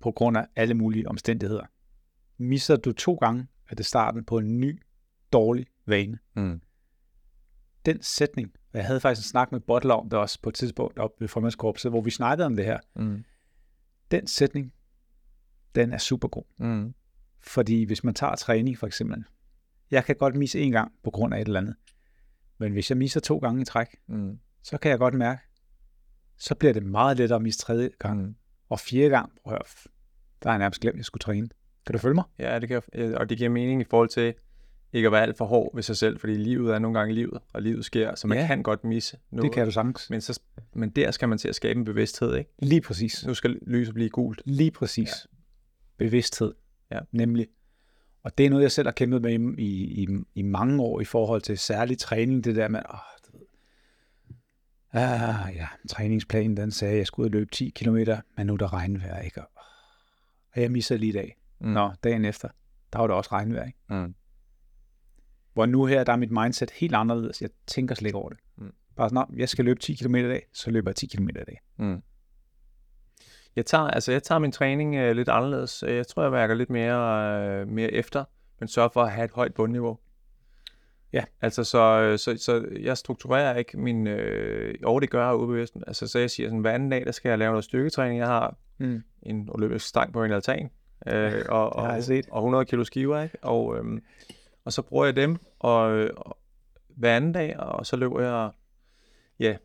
på 0.00 0.10
grund 0.10 0.36
af 0.36 0.46
alle 0.56 0.74
mulige 0.74 1.08
omstændigheder. 1.08 1.66
Misser 2.38 2.76
du 2.76 2.92
to 2.92 3.14
gange, 3.14 3.46
er 3.70 3.74
det 3.74 3.86
starten 3.86 4.24
på 4.24 4.38
en 4.38 4.60
ny, 4.60 4.82
dårlig 5.32 5.66
vane. 5.86 6.18
Mm. 6.36 6.60
Den 7.86 8.02
sætning, 8.02 8.52
og 8.72 8.78
jeg 8.78 8.86
havde 8.86 9.00
faktisk 9.00 9.26
en 9.26 9.30
snak 9.30 9.52
med 9.52 9.60
Butler 9.60 9.94
om 9.94 10.10
det 10.10 10.18
også 10.18 10.38
på 10.42 10.48
et 10.48 10.54
tidspunkt 10.54 10.98
op 10.98 11.10
ved 11.20 11.28
formandskorpset, 11.28 11.92
hvor 11.92 12.00
vi 12.00 12.10
snakkede 12.10 12.46
om 12.46 12.56
det 12.56 12.64
her. 12.64 12.78
Mm. 12.96 13.24
Den 14.10 14.26
sætning 14.26 14.72
den 15.74 15.92
er 15.92 15.98
super 15.98 16.28
god. 16.28 16.44
Mm. 16.58 16.94
Fordi 17.40 17.84
hvis 17.84 18.04
man 18.04 18.14
tager 18.14 18.34
træning 18.34 18.78
for 18.78 18.86
eksempel, 18.86 19.24
jeg 19.90 20.04
kan 20.04 20.16
godt 20.16 20.34
misse 20.34 20.60
en 20.60 20.72
gang 20.72 20.92
på 21.04 21.10
grund 21.10 21.34
af 21.34 21.40
et 21.40 21.46
eller 21.46 21.60
andet. 21.60 21.76
Men 22.58 22.72
hvis 22.72 22.90
jeg 22.90 22.98
misser 22.98 23.20
to 23.20 23.38
gange 23.38 23.62
i 23.62 23.64
træk, 23.64 23.86
Mm. 24.06 24.38
så 24.62 24.78
kan 24.78 24.90
jeg 24.90 24.98
godt 24.98 25.14
mærke, 25.14 25.42
så 26.36 26.54
bliver 26.54 26.72
det 26.72 26.82
meget 26.82 27.16
lettere 27.16 27.36
at 27.36 27.42
misse 27.42 27.60
tredje 27.60 27.90
gang. 27.98 28.22
Mm. 28.22 28.36
Og 28.68 28.80
fjerde 28.80 29.10
gang, 29.10 29.32
prøv 29.44 29.52
at 29.54 29.58
høre, 29.58 29.92
der 30.42 30.48
har 30.48 30.54
jeg 30.54 30.58
nærmest 30.58 30.80
glemt, 30.80 30.94
at 30.94 30.98
jeg 30.98 31.04
skulle 31.04 31.20
træne. 31.20 31.48
Kan 31.88 31.92
du 31.92 31.98
følge 31.98 32.14
mig? 32.14 32.24
Ja, 32.38 32.58
det 32.58 32.68
kan, 32.68 32.82
jeg- 32.94 33.14
og 33.14 33.28
det 33.28 33.38
giver 33.38 33.50
mening 33.50 33.80
i 33.80 33.84
forhold 33.90 34.08
til 34.08 34.34
ikke 34.92 35.06
at 35.06 35.12
være 35.12 35.22
alt 35.22 35.36
for 35.38 35.44
hård 35.44 35.74
ved 35.74 35.82
sig 35.82 35.96
selv, 35.96 36.18
fordi 36.20 36.34
livet 36.34 36.74
er 36.74 36.78
nogle 36.78 36.98
gange 36.98 37.14
livet, 37.14 37.40
og 37.52 37.62
livet 37.62 37.84
sker, 37.84 38.14
så 38.14 38.26
man 38.26 38.38
Ja. 38.38 38.46
kan 38.46 38.62
godt 38.62 38.84
misse 38.84 39.16
noget. 39.30 39.42
Det 39.44 39.52
kan 39.54 39.64
du 39.64 39.70
sagtens. 39.70 40.10
Men, 40.10 40.20
så, 40.20 40.40
men 40.74 40.90
der 40.90 41.10
skal 41.10 41.28
man 41.28 41.38
til 41.38 41.48
at 41.48 41.54
skabe 41.54 41.78
en 41.78 41.84
bevidsthed, 41.84 42.36
ikke? 42.36 42.50
Lige 42.58 42.80
præcis. 42.80 43.26
Nu 43.26 43.34
skal 43.34 43.58
lyset 43.66 43.94
blive 43.94 44.08
gult. 44.08 44.42
Lige 44.44 44.70
præcis. 44.70 45.08
Ja. 45.08 45.36
Bevidsthed. 46.04 46.54
Ja. 46.90 46.98
Nemlig. 47.12 47.46
Og 48.22 48.38
det 48.38 48.46
er 48.46 48.50
noget, 48.50 48.62
jeg 48.62 48.72
selv 48.72 48.86
har 48.86 48.92
kæmpet 48.92 49.22
med 49.22 49.32
i, 49.32 49.36
i, 49.58 50.02
i, 50.02 50.06
i 50.34 50.42
mange 50.42 50.82
år 50.82 51.00
i 51.00 51.04
forhold 51.04 51.40
til 51.42 51.58
særlig 51.58 51.98
træning. 51.98 52.44
Det 52.44 52.56
der 52.56 52.68
med, 52.68 52.80
åh, 52.94 52.98
du 53.32 53.38
ved, 53.38 53.46
ah, 54.92 55.54
ja, 55.56 55.66
træningsplanen, 55.88 56.56
den 56.56 56.70
sagde, 56.70 56.92
at 56.92 56.98
jeg 56.98 57.06
skulle 57.06 57.24
ud 57.24 57.28
og 57.30 57.32
løbe 57.38 57.50
10 57.50 57.70
km, 57.70 57.96
men 58.36 58.46
nu 58.46 58.52
er 58.52 58.56
der 58.56 58.72
regnvejr, 58.72 59.20
ikke? 59.22 59.42
Og 60.54 60.60
jeg 60.62 60.70
misser 60.72 60.96
lige 60.96 61.10
i 61.10 61.12
dag. 61.12 61.36
Mm. 61.60 61.68
Nå, 61.68 61.90
dagen 62.04 62.24
efter, 62.24 62.48
der 62.92 62.98
var 62.98 63.06
der 63.06 63.14
også 63.14 63.30
regnvejr, 63.32 63.66
ikke? 63.66 63.78
Mm. 63.90 64.14
Hvor 65.52 65.66
nu 65.66 65.84
her, 65.84 66.04
der 66.04 66.12
er 66.12 66.16
mit 66.16 66.30
mindset 66.30 66.70
helt 66.70 66.94
anderledes. 66.94 67.42
Jeg 67.42 67.50
tænker 67.66 67.94
slet 67.94 68.06
ikke 68.08 68.18
over 68.18 68.28
det. 68.28 68.38
Mm. 68.56 68.72
Bare 68.96 69.08
sådan, 69.08 69.26
"Nå, 69.30 69.36
jeg 69.38 69.48
skal 69.48 69.64
løbe 69.64 69.80
10 69.80 69.94
km 69.94 70.14
i 70.14 70.22
dag, 70.22 70.46
så 70.52 70.70
løber 70.70 70.90
jeg 70.90 70.96
10 70.96 71.06
km 71.06 71.28
i 71.28 71.32
dag. 71.32 71.60
Mm. 71.78 72.02
Jeg 73.56 73.66
tager, 73.66 73.84
altså 73.84 74.12
jeg 74.12 74.22
tager 74.22 74.38
min 74.38 74.52
træning 74.52 74.94
øh, 74.96 75.16
lidt 75.16 75.28
anderledes. 75.28 75.84
Jeg 75.86 76.06
tror, 76.06 76.22
jeg 76.22 76.32
mærker 76.32 76.54
lidt 76.54 76.70
mere, 76.70 77.40
øh, 77.60 77.68
mere 77.68 77.90
efter, 77.92 78.24
men 78.60 78.68
sørger 78.68 78.88
for 78.92 79.02
at 79.02 79.12
have 79.12 79.24
et 79.24 79.30
højt 79.30 79.54
bundniveau. 79.54 79.98
Ja. 81.12 81.24
Altså, 81.40 81.64
så, 81.64 81.78
øh, 82.00 82.18
så, 82.18 82.36
så 82.36 82.68
jeg 82.80 82.96
strukturerer 82.98 83.56
ikke 83.56 83.78
min... 83.80 84.06
Øh, 84.06 84.74
og 84.84 85.00
det 85.02 85.10
gør 85.10 85.26
jeg 85.26 85.36
ubevidst. 85.36 85.76
Altså, 85.86 86.06
så 86.06 86.18
jeg 86.18 86.30
siger 86.30 86.48
sådan, 86.48 86.60
hver 86.60 86.72
anden 86.72 86.90
dag, 86.90 87.04
der 87.06 87.12
skal 87.12 87.28
jeg 87.28 87.38
lave 87.38 87.50
noget 87.50 87.64
styrketræning. 87.64 88.18
Jeg 88.18 88.26
har 88.26 88.56
Mm. 88.80 89.02
en 89.22 89.48
olympisk 89.50 89.86
stang 89.86 90.12
på 90.12 90.24
en 90.24 90.32
altan, 90.32 90.70
øh, 91.06 91.42
og, 91.48 91.72
og, 91.72 92.00
og 92.30 92.38
100 92.38 92.64
kilo 92.64 92.84
skiver, 92.84 93.22
ikke? 93.22 93.38
Og, 93.42 93.76
øhm, 93.78 94.02
og 94.64 94.72
så 94.72 94.82
bruger 94.82 95.04
jeg 95.04 95.16
dem 95.16 95.36
og, 95.58 95.80
og 96.16 96.38
hver 96.88 97.16
anden 97.16 97.32
dag, 97.32 97.58
og 97.58 97.86
så 97.86 97.96
løber 97.96 98.22
jeg, 98.22 98.50
ja, 99.40 99.56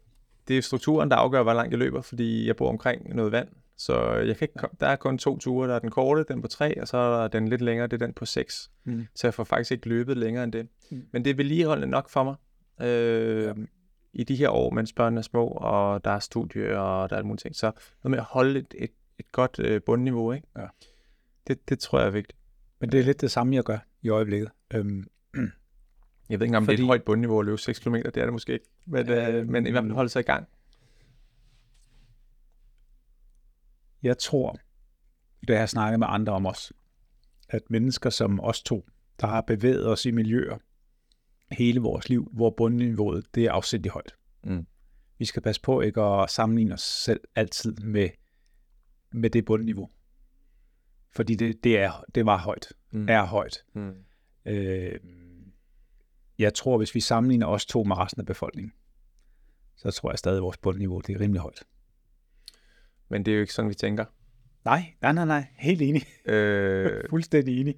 det 0.48 0.58
er 0.58 0.62
strukturen, 0.62 1.12
der 1.12 1.16
afgør, 1.18 1.44
hvor 1.44 1.54
langt 1.54 1.72
jeg 1.72 1.80
løber, 1.80 2.02
fordi 2.02 2.48
jeg 2.48 2.56
bor 2.56 2.70
omkring 2.70 3.16
noget 3.16 3.32
vand, 3.32 3.48
så 3.78 4.14
jeg 4.14 4.38
kan 4.38 4.46
ikke, 4.46 4.68
der 4.80 4.88
er 4.88 4.96
kun 4.96 5.18
to 5.18 5.38
ture, 5.38 5.68
der 5.68 5.76
er 5.76 5.80
den 5.80 5.92
korte, 5.92 6.26
den 6.28 6.42
på 6.42 6.48
tre, 6.48 6.82
og 6.82 6.88
så 6.88 6.98
er 6.98 7.22
der 7.22 7.28
den 7.28 7.48
lidt 7.48 7.62
længere, 7.62 7.88
det 7.88 8.02
er 8.02 8.06
den 8.06 8.14
på 8.14 8.26
seks. 8.26 8.72
Mm. 8.84 9.08
Så 9.16 9.28
jeg 9.28 9.34
får 9.34 9.44
faktisk 9.44 9.72
ikke 9.72 9.90
løbet 9.90 10.18
længere 10.18 10.44
end 10.44 10.52
det. 10.52 10.68
Mm. 10.92 11.06
Men 11.12 11.26
det 11.26 11.32
er 11.32 11.36
vedligeholdende 11.36 11.88
nok 11.88 12.10
for 12.10 12.24
mig. 12.24 12.36
Øh, 12.88 13.44
Ja. 13.44 13.54
I 14.16 14.24
de 14.24 14.36
her 14.36 14.50
år, 14.50 14.70
mens 14.70 14.94
børnene 14.94 15.20
er 15.20 15.24
små, 15.24 15.48
og 15.48 16.06
der 16.06 16.12
er 16.12 16.20
studie, 16.20 16.80
og 16.80 17.10
der 17.10 17.16
er 17.16 17.18
alle 17.18 17.28
mulige 17.28 17.42
ting. 17.42 17.56
Så 17.56 17.66
noget 18.04 18.12
med 18.12 18.18
at 18.18 18.24
holde 18.24 18.60
et, 18.60 18.74
et, 18.78 18.92
et 19.20 19.32
godt 19.32 19.60
øh, 19.60 19.82
bundniveau, 19.82 20.32
ikke? 20.32 20.48
Ja. 20.58 20.66
Det, 21.48 21.70
det 21.70 21.80
tror 21.80 22.00
jeg 22.00 22.08
er 22.08 22.12
vigtigt. 22.12 22.40
Men 22.80 22.92
det 22.92 23.00
er 23.00 23.04
lidt 23.04 23.22
det 23.22 23.32
samme, 23.32 23.56
jeg 23.56 23.64
gør 23.64 23.78
i 24.02 24.10
øjeblikket. 24.10 24.50
Øhm, 24.74 25.08
Jeg 26.30 26.40
ved 26.40 26.48
ikke, 26.48 26.58
om 26.58 26.66
Fordi... 26.66 26.76
det 26.76 26.82
er 26.82 26.86
et 26.86 26.88
højt 26.88 27.04
bundniveau 27.04 27.40
at 27.40 27.46
løbe 27.46 27.58
6 27.58 27.80
km, 27.80 27.96
det 27.96 28.18
er 28.18 28.24
det 28.24 28.34
måske 28.34 28.54
ikke. 28.54 28.66
Men, 28.86 29.10
øh, 29.10 29.36
Øh, 29.36 29.48
men 29.48 29.68
i 29.68 29.72
hvert 29.72 29.84
fald 29.84 29.94
holde 29.94 30.10
sig 30.10 30.20
i 30.20 30.24
gang. 30.24 30.48
jeg 34.04 34.18
tror, 34.18 34.58
har 35.48 35.56
jeg 35.56 35.70
snakket 35.70 36.00
med 36.00 36.08
andre 36.10 36.34
om 36.34 36.46
os, 36.46 36.74
at 37.50 37.62
mennesker 37.70 38.10
som 38.10 38.40
os 38.40 38.64
to, 38.64 38.90
der 39.22 39.28
har 39.28 39.42
bevæget 39.42 39.88
os 39.88 40.06
i 40.06 40.12
miljøer 40.12 40.58
hele 41.52 41.80
vores 41.80 42.10
liv, 42.10 42.30
hvor 42.34 42.50
bundniveauet 42.58 43.36
det 43.36 43.46
er 43.46 43.52
afsindig 43.52 43.92
højt. 43.92 44.16
Mm. 44.44 44.68
Vi 45.18 45.26
skal 45.26 45.42
passe 45.42 45.62
på 45.62 45.82
ikke 45.82 46.02
at 46.02 46.30
sammenligne 46.30 46.74
os 46.74 46.82
selv 46.82 47.20
altid 47.36 47.76
med, 47.76 48.10
med 49.12 49.30
det 49.30 49.46
bundniveau. 49.46 49.90
Fordi 51.16 51.36
det, 51.36 51.64
det, 51.64 51.78
er, 51.80 52.04
det 52.16 52.26
var 52.26 52.38
højt, 52.38 52.68
Mm. 52.92 53.10
er 53.10 53.26
højt. 53.26 53.64
Mm. 53.74 53.94
Øh, 54.46 55.00
jeg 56.40 56.54
tror, 56.54 56.78
hvis 56.78 56.96
vi 56.96 57.00
sammenligner 57.00 57.48
os 57.48 57.66
to 57.66 57.84
med 57.84 57.98
resten 57.98 58.20
af 58.20 58.26
befolkningen, 58.26 58.74
så 59.76 59.92
tror 59.92 60.12
jeg 60.12 60.20
stadig, 60.20 60.38
at 60.38 60.44
vores 60.44 60.58
bundniveau 60.58 61.00
det 61.00 61.16
er 61.16 61.20
rimelig 61.20 61.42
højt. 61.42 61.64
Men 63.10 63.26
det 63.26 63.32
er 63.32 63.36
jo 63.36 63.42
ikke 63.42 63.54
sådan, 63.54 63.70
vi 63.70 63.74
tænker. 63.76 64.06
Nej, 64.66 64.94
nej, 65.02 65.12
nej, 65.14 65.26
nej. 65.26 65.46
Helt 65.58 65.82
enig. 65.82 66.02
Øh, 66.26 67.04
Fuldstændig 67.10 67.62
enig. 67.62 67.76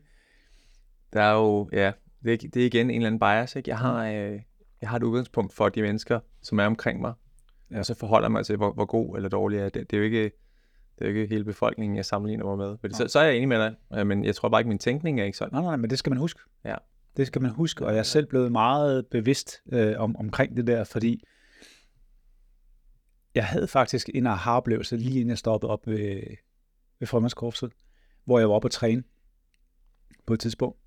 der 1.14 1.22
er 1.22 1.34
jo, 1.34 1.70
ja, 1.74 1.92
det 2.24 2.34
er, 2.34 2.38
det 2.38 2.62
er 2.62 2.66
igen 2.66 2.90
en 2.90 2.96
eller 2.96 3.08
anden 3.08 3.20
bias, 3.20 3.56
ikke? 3.56 3.70
Jeg 3.70 3.78
har, 3.78 4.06
øh, 4.06 4.40
jeg 4.82 4.90
har 4.90 4.98
et 4.98 5.04
udgangspunkt 5.04 5.54
for 5.54 5.70
de 5.70 5.82
mennesker, 5.82 6.20
som 6.42 6.60
er 6.60 6.66
omkring 6.66 7.02
mig. 7.02 7.14
Ja. 7.72 7.80
Og 7.80 7.86
så 7.86 7.94
forholder 7.94 8.30
mig 8.30 8.46
til, 8.46 8.58
hvor, 8.58 8.74
hvor 8.74 8.86
god 8.86 9.16
eller 9.16 9.30
dårlig 9.30 9.58
jeg 9.58 9.66
er. 9.66 9.70
Det, 9.70 9.92
det 9.92 9.98
er 9.98 10.00
jo 10.00 10.04
ikke, 10.04 10.32
det 11.00 11.06
er 11.06 11.10
jo 11.10 11.16
ikke 11.16 11.34
hele 11.34 11.44
befolkningen, 11.44 11.98
jeg 11.98 12.06
sammenligner 12.06 12.46
mig 12.46 12.58
med. 12.58 12.78
Fordi 12.78 12.94
så, 12.94 13.08
så 13.08 13.20
er 13.20 13.24
jeg 13.24 13.36
enig 13.36 13.48
med 13.48 13.60
dig, 13.60 13.76
øh, 13.94 14.08
men 14.08 14.26
jeg 14.26 14.36
tror 14.36 14.50
bare 14.50 14.62
ikke, 14.62 14.70
min 14.70 14.80
tænkning 14.80 15.20
er 15.20 15.24
ikke 15.24 15.38
sådan. 15.38 15.54
Nej, 15.54 15.62
nej, 15.62 15.76
men 15.76 15.90
det 15.90 16.00
skal 16.00 16.10
man 16.10 16.20
huske. 16.20 16.40
Ja. 16.66 16.76
Det 17.18 17.28
skal 17.28 17.42
man 17.42 17.52
huske, 17.52 17.86
og 17.86 17.92
jeg 17.92 18.00
er 18.00 18.04
selv 18.04 18.26
blevet 18.26 18.52
meget 18.52 19.08
bevidst 19.08 19.62
øh, 19.72 19.94
om, 19.98 20.16
omkring 20.16 20.58
det 20.58 20.68
der, 20.68 20.84
fordi 20.84 21.24
jeg 23.36 23.46
havde 23.46 23.68
faktisk 23.68 24.10
en 24.14 24.28
aha-oplevelse 24.28 24.98
lige 24.98 25.16
inden 25.16 25.30
jeg 25.30 25.38
stoppede 25.38 25.72
op 25.72 25.88
ved, 25.88 26.22
ved 27.00 27.08
Frømandskorpset, 27.08 27.72
hvor 28.26 28.40
jeg 28.40 28.50
var 28.50 28.56
oppe 28.56 28.66
at 28.66 28.72
træne 28.72 29.04
på 30.26 30.34
et 30.34 30.40
tidspunkt, 30.40 30.80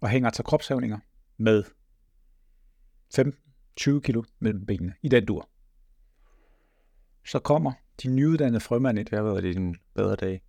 og 0.00 0.08
hænger 0.08 0.30
til 0.30 0.44
kropshævninger 0.44 0.98
med 1.36 1.64
15-20 3.18 4.00
kilo 4.00 4.22
mellem 4.38 4.66
benene, 4.66 4.94
i 5.02 5.08
den 5.08 5.26
dur. 5.26 5.48
Så 7.24 7.38
kommer 7.38 7.72
de 8.02 8.08
nyuddannede 8.08 8.60
frømænd. 8.60 8.96
Det 8.98 9.08
har 9.10 9.22
været 9.22 9.42
din 9.42 9.76
bedre 9.94 10.16
dag. 10.16 10.42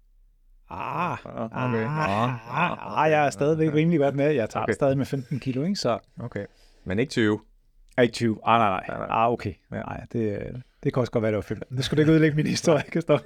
Ah, 0.70 1.12
Ah, 1.26 1.70
okay. 1.70 1.86
ah, 1.86 2.30
ah, 2.62 3.04
ah, 3.04 3.12
jeg 3.12 3.26
er 3.26 3.30
stadigvæk 3.30 3.74
rimelig 3.74 4.00
godt 4.00 4.16
med. 4.16 4.32
Jeg 4.32 4.50
tager 4.50 4.64
okay. 4.64 4.72
Okay. 4.72 4.74
stadig 4.76 4.98
med 4.98 5.06
15 5.06 5.40
kilo, 5.40 5.64
ikke? 5.64 5.76
Så 5.76 6.00
Okay. 6.20 6.46
Men 6.86 7.00
ikke 7.00 7.10
20. 7.10 7.40
er 7.98 8.02
ikke 8.02 8.14
20. 8.14 8.40
Ah, 8.46 8.60
nej, 8.60 8.70
nej. 8.70 8.86
Nej, 8.88 8.98
nej. 8.98 9.08
Ah, 9.10 9.32
okay. 9.32 9.54
Nej, 9.72 10.06
det, 10.12 10.40
det 10.84 10.94
kan 10.94 11.00
også 11.00 11.12
godt 11.12 11.22
være, 11.22 11.32
det 11.32 11.36
var 11.36 11.42
15. 11.42 11.78
Det 11.78 11.86
skulle 11.86 12.02
ikke 12.02 12.12
ødelægge 12.12 12.36
min 12.36 12.48
historie, 12.48 12.84
kan 12.92 13.02
stå. 13.02 13.20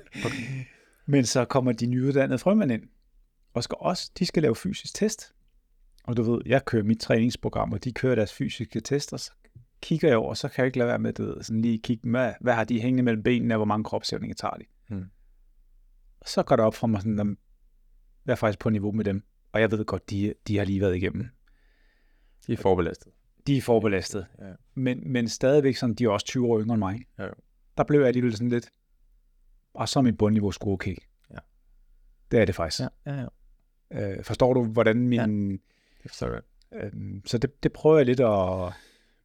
Men 1.06 1.26
så 1.26 1.46
kommer 1.46 1.72
de 1.72 1.86
nyuddannede 1.86 2.40
frømænd 2.40 2.72
ind, 2.72 2.84
og 3.54 3.64
skal 3.64 3.76
også, 3.80 4.12
de 4.20 4.26
skal 4.26 4.44
lave 4.44 4.56
fysisk 4.56 4.94
test. 4.96 5.34
Og 6.04 6.18
du 6.18 6.24
ved, 6.32 6.42
jeg 6.46 6.66
kører 6.66 6.84
mit 6.84 7.00
træningsprogram, 7.00 7.74
og 7.74 7.84
de 7.84 7.92
kører 7.94 8.16
deres 8.16 8.34
fysiske 8.34 8.80
test, 8.82 9.14
og 9.14 9.20
så 9.20 9.32
kigger 9.82 10.08
jeg 10.08 10.18
over, 10.18 10.34
så 10.34 10.50
kan 10.50 10.62
jeg 10.62 10.66
ikke 10.66 10.78
lade 10.78 10.88
være 10.88 11.00
med, 11.00 11.14
du 11.14 11.26
ved, 11.26 11.44
sådan 11.44 11.62
lige 11.62 11.80
kigge, 11.80 12.10
hvad, 12.10 12.34
hvad 12.42 12.54
har 12.54 12.64
de 12.64 12.82
hængende 12.82 13.04
mellem 13.04 13.24
benene, 13.24 13.54
og 13.54 13.58
hvor 13.58 13.66
mange 13.66 13.84
kropshævninger 13.84 14.36
tager 14.36 14.54
de. 14.54 14.66
Hmm. 14.90 15.06
Og 16.20 16.28
så 16.28 16.44
går 16.44 16.56
det 16.56 16.66
op 16.66 16.76
for 16.76 16.88
mig 16.88 17.02
sådan, 17.02 17.20
at 17.20 17.28
jeg 18.26 18.32
er 18.32 18.36
faktisk 18.36 18.60
på 18.60 18.70
niveau 18.70 18.92
med 18.92 19.06
dem. 19.06 19.24
Og 19.52 19.62
jeg 19.62 19.72
ved 19.72 19.86
godt, 19.86 20.10
de, 20.10 20.34
de 20.48 20.58
har 20.58 20.66
lige 20.66 20.82
været 20.82 20.96
igennem. 20.96 21.28
De 22.48 22.54
er 22.54 22.58
forbelastet. 22.58 23.12
De 23.48 23.58
er 23.58 23.62
forbelastet. 23.62 24.28
Ja. 24.40 24.54
Men, 24.74 25.12
men 25.12 25.30
stadigvæk 25.30 25.76
sådan, 25.76 25.96
de 25.96 26.04
er 26.04 26.10
også 26.10 26.26
20 26.26 26.48
år 26.48 26.62
yngre 26.62 26.74
end 26.74 26.80
mig. 26.80 27.00
Ja. 27.20 27.28
Der 27.78 27.84
blev 27.84 28.00
jeg 28.00 28.08
alligevel 28.08 28.34
sådan 28.34 28.50
lidt, 28.50 28.70
og 29.74 29.90
så 29.90 30.00
er 30.00 30.04
mit 30.04 30.18
bundniveau 30.18 30.52
sgu 30.52 30.72
okay. 30.72 30.96
Ja. 31.32 31.38
Det 32.32 32.40
er 32.40 32.46
det 32.46 32.56
faktisk. 32.56 32.80
Ja, 32.80 32.88
ja, 33.06 33.28
ja. 33.92 34.18
Øh, 34.18 34.24
forstår 34.24 34.54
du, 34.54 34.64
hvordan 34.64 35.08
min... 35.08 35.52
Det 36.04 36.12
forstår 36.12 36.28
jeg. 36.28 36.42
Øh, 36.74 36.92
så 37.26 37.38
det, 37.38 37.64
det 37.64 37.74
prøver 37.74 37.98
jeg 37.98 38.06
lidt 38.06 38.20
at... 38.20 38.74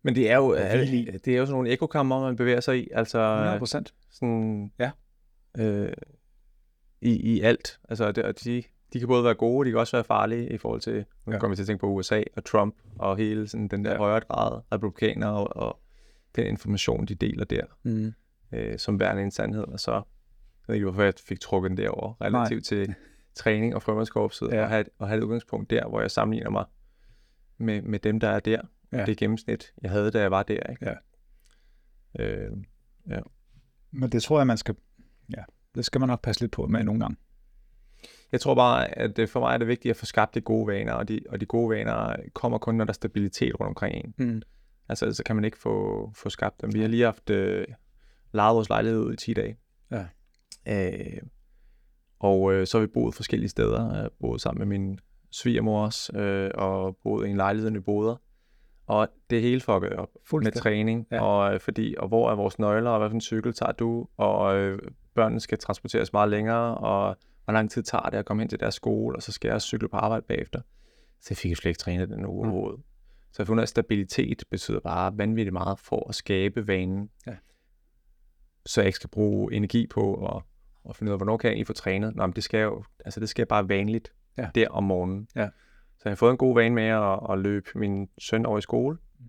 Men 0.02 0.14
det 0.14 0.30
er 0.30 0.37
jo, 0.37 0.47
Og 0.47 0.85
i. 0.85 1.09
det 1.25 1.35
er 1.35 1.38
jo 1.38 1.47
sådan 1.47 1.52
nogle 1.54 1.71
ekokammer, 1.71 2.21
man 2.21 2.37
bevæger 2.37 2.61
sig 2.61 2.78
i. 2.78 2.88
Altså, 2.92 3.18
100 3.18 3.59
procent. 3.59 3.94
sådan, 4.11 4.73
Ja. 4.78 4.90
øh, 5.59 5.92
i, 7.00 7.16
i 7.35 7.40
alt. 7.40 7.80
Altså, 7.88 8.12
det, 8.12 8.25
og 8.25 8.44
de, 8.44 8.62
de 8.92 8.99
kan 8.99 9.09
både 9.09 9.25
være 9.25 9.35
gode, 9.35 9.66
de 9.66 9.71
kan 9.73 9.80
også 9.80 9.97
være 9.97 10.04
farlige 10.04 10.52
i 10.52 10.59
forhold 10.59 10.80
til, 10.80 11.04
nu 11.26 11.32
Ja. 11.32 11.38
kommer 11.38 11.52
vi 11.52 11.56
til 11.56 11.62
at 11.62 11.66
tænke 11.66 11.80
på 11.80 11.87
USA 11.87 12.23
og 12.37 12.44
Trump 12.44 12.75
og 12.99 13.16
hele 13.16 13.49
sådan, 13.49 13.68
den 13.68 13.85
der 13.85 13.90
Ja. 13.90 13.97
højere 13.97 14.21
grad 14.21 14.61
republikaner 14.73 15.26
og, 15.28 15.56
og 15.68 15.80
den 16.37 16.47
information, 16.47 17.06
de 17.06 17.14
deler 17.14 17.44
der, 17.44 17.64
Mm. 17.82 18.12
øh, 18.52 18.78
som 18.78 19.00
værende 19.00 19.23
en 19.23 19.30
sandhed. 19.30 19.64
Og 19.64 19.80
så, 19.80 19.92
jeg 19.92 20.02
ved 20.66 20.75
ikke, 20.75 20.85
hvorfor 20.85 21.02
jeg 21.02 21.12
fik 21.28 21.40
trukket 21.40 21.71
den 21.71 21.76
derover 21.78 22.14
relativt 22.21 22.64
til 22.64 22.94
træning 23.35 23.75
og 23.75 23.82
frømandskorpset, 23.82 24.49
ja. 24.52 24.62
og, 24.62 24.68
have, 24.68 24.85
og 24.99 25.09
have 25.09 25.18
et 25.18 25.23
udgangspunkt 25.25 25.71
der, 25.71 25.88
hvor 25.88 26.00
jeg 26.00 26.11
sammenligner 26.11 26.50
mig 26.50 26.64
med, 27.59 27.82
med 27.82 27.99
dem, 27.99 28.21
der 28.21 28.28
er 28.28 28.40
der. 28.40 28.61
Ja. 28.93 28.99
Ja. 28.99 29.05
Det 29.05 29.17
gennemsnit, 29.17 29.73
jeg 29.83 29.91
havde, 29.91 30.11
da 30.11 30.21
jeg 30.21 30.31
var 30.31 30.43
der. 30.43 30.71
Ikke? 30.71 30.87
Ja. 30.91 30.95
Øh, 32.25 32.51
Men 33.91 34.13
det 34.13 34.23
tror 34.23 34.39
jeg, 34.39 34.47
man 34.47 34.57
skal... 34.57 34.75
Ja, 35.37 35.43
det 35.75 35.85
skal 35.85 36.01
man 36.01 36.09
nok 36.09 36.23
passe 36.23 36.41
lidt 36.43 36.53
på 36.53 36.67
med 36.67 36.85
nogle 36.85 37.01
gange. 37.01 37.17
Jeg 38.33 38.41
tror 38.41 38.55
bare, 38.55 38.99
at 38.99 39.17
det 39.17 39.31
for 39.31 39.41
mig 39.41 39.55
er 39.55 39.59
det 39.59 39.67
vigtigt 39.69 39.91
at 39.91 39.97
få 39.97 40.07
skabt 40.07 40.35
de 40.35 40.41
gode 40.41 40.67
vaner, 40.67 40.93
og 40.93 41.09
de, 41.09 41.21
og 41.29 41.41
de 41.41 41.47
gode 41.47 41.71
vaner 41.71 42.17
kommer 42.35 42.59
kun, 42.59 42.75
når 42.75 42.85
der 42.85 42.91
er 42.91 42.95
stabilitet 42.95 43.61
rundt 43.61 43.69
omkring 43.69 43.95
en. 43.97 44.15
Mm. 44.19 44.43
Altså, 44.89 45.13
så 45.13 45.23
kan 45.25 45.37
man 45.37 45.45
ikke 45.45 45.59
få, 45.59 46.13
få 46.17 46.31
skabt 46.31 46.61
dem. 46.61 46.75
Vi 46.75 46.81
har 46.81 46.89
lige 46.89 47.05
haft 47.05 47.31
øh, 47.31 47.67
lejet 48.33 48.55
vores 48.55 48.69
lejlighed 48.69 49.01
ud 49.01 49.13
i 49.13 49.17
10 49.17 49.35
dage. 49.35 49.57
Ja. 49.91 50.07
Øh, 50.69 51.23
Og 52.21 52.53
øh, 52.53 52.67
så 52.67 52.79
har 52.79 52.87
vi 52.87 52.91
boet 52.95 53.15
forskellige 53.15 53.49
steder. 53.49 53.93
Jeg 53.93 54.03
har 54.03 54.11
boet 54.21 54.41
sammen 54.41 54.69
med 54.69 54.79
min 54.79 54.99
svigermor 55.31 55.85
også, 55.85 56.19
øh, 56.19 56.51
og 56.55 56.97
boet 57.03 57.27
i 57.27 57.31
en 57.31 57.37
lejlighed 57.37 57.77
i 57.77 57.81
Boder. 57.81 58.17
Og 58.93 59.09
det 59.31 59.43
hele 59.43 59.61
fucket 59.61 59.93
op 59.93 60.09
med 60.33 60.53
træning, 60.63 61.07
Ja. 61.11 61.23
og, 61.25 61.55
øh, 61.55 61.61
fordi, 61.61 61.95
og 61.99 62.09
hvor 62.09 62.31
er 62.31 62.35
vores 62.35 62.59
nøgler, 62.59 62.91
og 62.91 62.99
hvad 62.99 63.09
for 63.11 63.15
en 63.15 63.21
cykel 63.21 63.53
tager 63.55 63.73
du, 63.73 64.09
og 64.17 64.57
øh, 64.57 64.79
børnene 65.15 65.41
skal 65.41 65.59
transporteres 65.59 66.13
meget 66.13 66.31
længere, 66.31 66.75
og 66.79 67.17
hvor 67.45 67.53
lang 67.53 67.71
tid 67.71 67.83
tager 67.83 68.03
det 68.11 68.19
at 68.19 68.25
komme 68.25 68.43
hen 68.43 68.49
til 68.49 68.61
deres 68.61 68.75
skole, 68.75 69.17
og 69.17 69.23
så 69.23 69.33
skal 69.33 69.49
jeg 69.49 69.55
også 69.55 69.67
cykle 69.67 69.89
på 69.89 69.97
arbejde 69.97 70.25
bagefter. 70.29 70.61
Så 71.21 71.27
jeg 71.31 71.37
fik 71.37 71.51
jo 71.51 71.55
slet 71.57 71.71
ikke 71.71 71.79
trænet 71.79 72.09
den 72.09 72.27
uge 72.27 72.47
Mm. 72.47 72.53
overhovedet. 72.53 72.81
Så 73.33 73.43
jeg 73.43 73.47
fundet, 73.47 73.63
at 73.63 73.69
stabilitet 73.69 74.43
betyder 74.51 74.81
bare 74.81 75.19
vanvittigt 75.19 75.53
meget 75.53 75.79
for 75.79 76.09
at 76.09 76.15
skabe 76.15 76.67
vanen. 76.67 77.11
Ja. 77.27 77.35
Så 78.67 78.81
jeg 78.81 78.87
ikke 78.87 78.97
skal 78.97 79.11
bruge 79.11 79.53
energi 79.55 79.87
på 79.87 80.27
at, 80.27 80.43
at 80.91 80.97
finde 80.97 81.11
ud 81.11 81.13
af, 81.13 81.19
hvornår 81.19 81.37
kan 81.37 81.49
jeg 81.49 81.53
egentlig 81.53 81.67
få 81.67 81.73
trænet. 81.73 82.17
Nå, 82.17 82.27
men 82.27 82.33
det 82.33 82.45
skal 82.45 82.59
jeg 82.59 82.65
jo, 82.65 82.85
altså 83.05 83.21
det 83.21 83.29
skal 83.29 83.41
jeg 83.43 83.49
bare 83.49 83.69
vanligt 83.69 84.13
Ja. 84.39 84.49
der 84.55 84.69
om 84.69 84.85
morgenen. 84.85 85.29
Ja. 85.37 85.49
Så 86.02 86.09
jeg 86.09 86.11
har 86.11 86.16
fået 86.16 86.30
en 86.30 86.37
god 86.37 86.54
vane 86.54 86.75
med 86.75 86.82
at, 86.87 87.18
at 87.32 87.38
løbe 87.38 87.66
min 87.75 88.09
søn 88.18 88.47
over 88.47 88.59
i 88.59 88.62
skole, 88.62 88.99
Mm. 89.18 89.26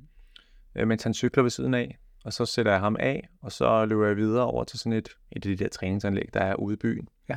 øh, 0.75 0.87
mens 0.87 1.03
han 1.03 1.13
cykler 1.13 1.43
ved 1.43 1.49
siden 1.49 1.73
af. 1.73 1.97
Og 2.25 2.33
så 2.33 2.45
sætter 2.45 2.71
jeg 2.71 2.79
ham 2.81 2.95
af, 2.99 3.29
og 3.41 3.51
så 3.51 3.85
løber 3.85 4.07
jeg 4.07 4.17
videre 4.17 4.45
over 4.45 4.63
til 4.63 4.79
sådan 4.79 4.93
et, 4.93 5.09
et 5.31 5.35
af 5.35 5.41
de 5.41 5.55
der 5.55 5.69
træningsanlæg, 5.69 6.29
der 6.33 6.39
er 6.39 6.55
ude 6.55 6.73
i 6.73 6.77
byen. 6.77 7.07
Ja. 7.29 7.35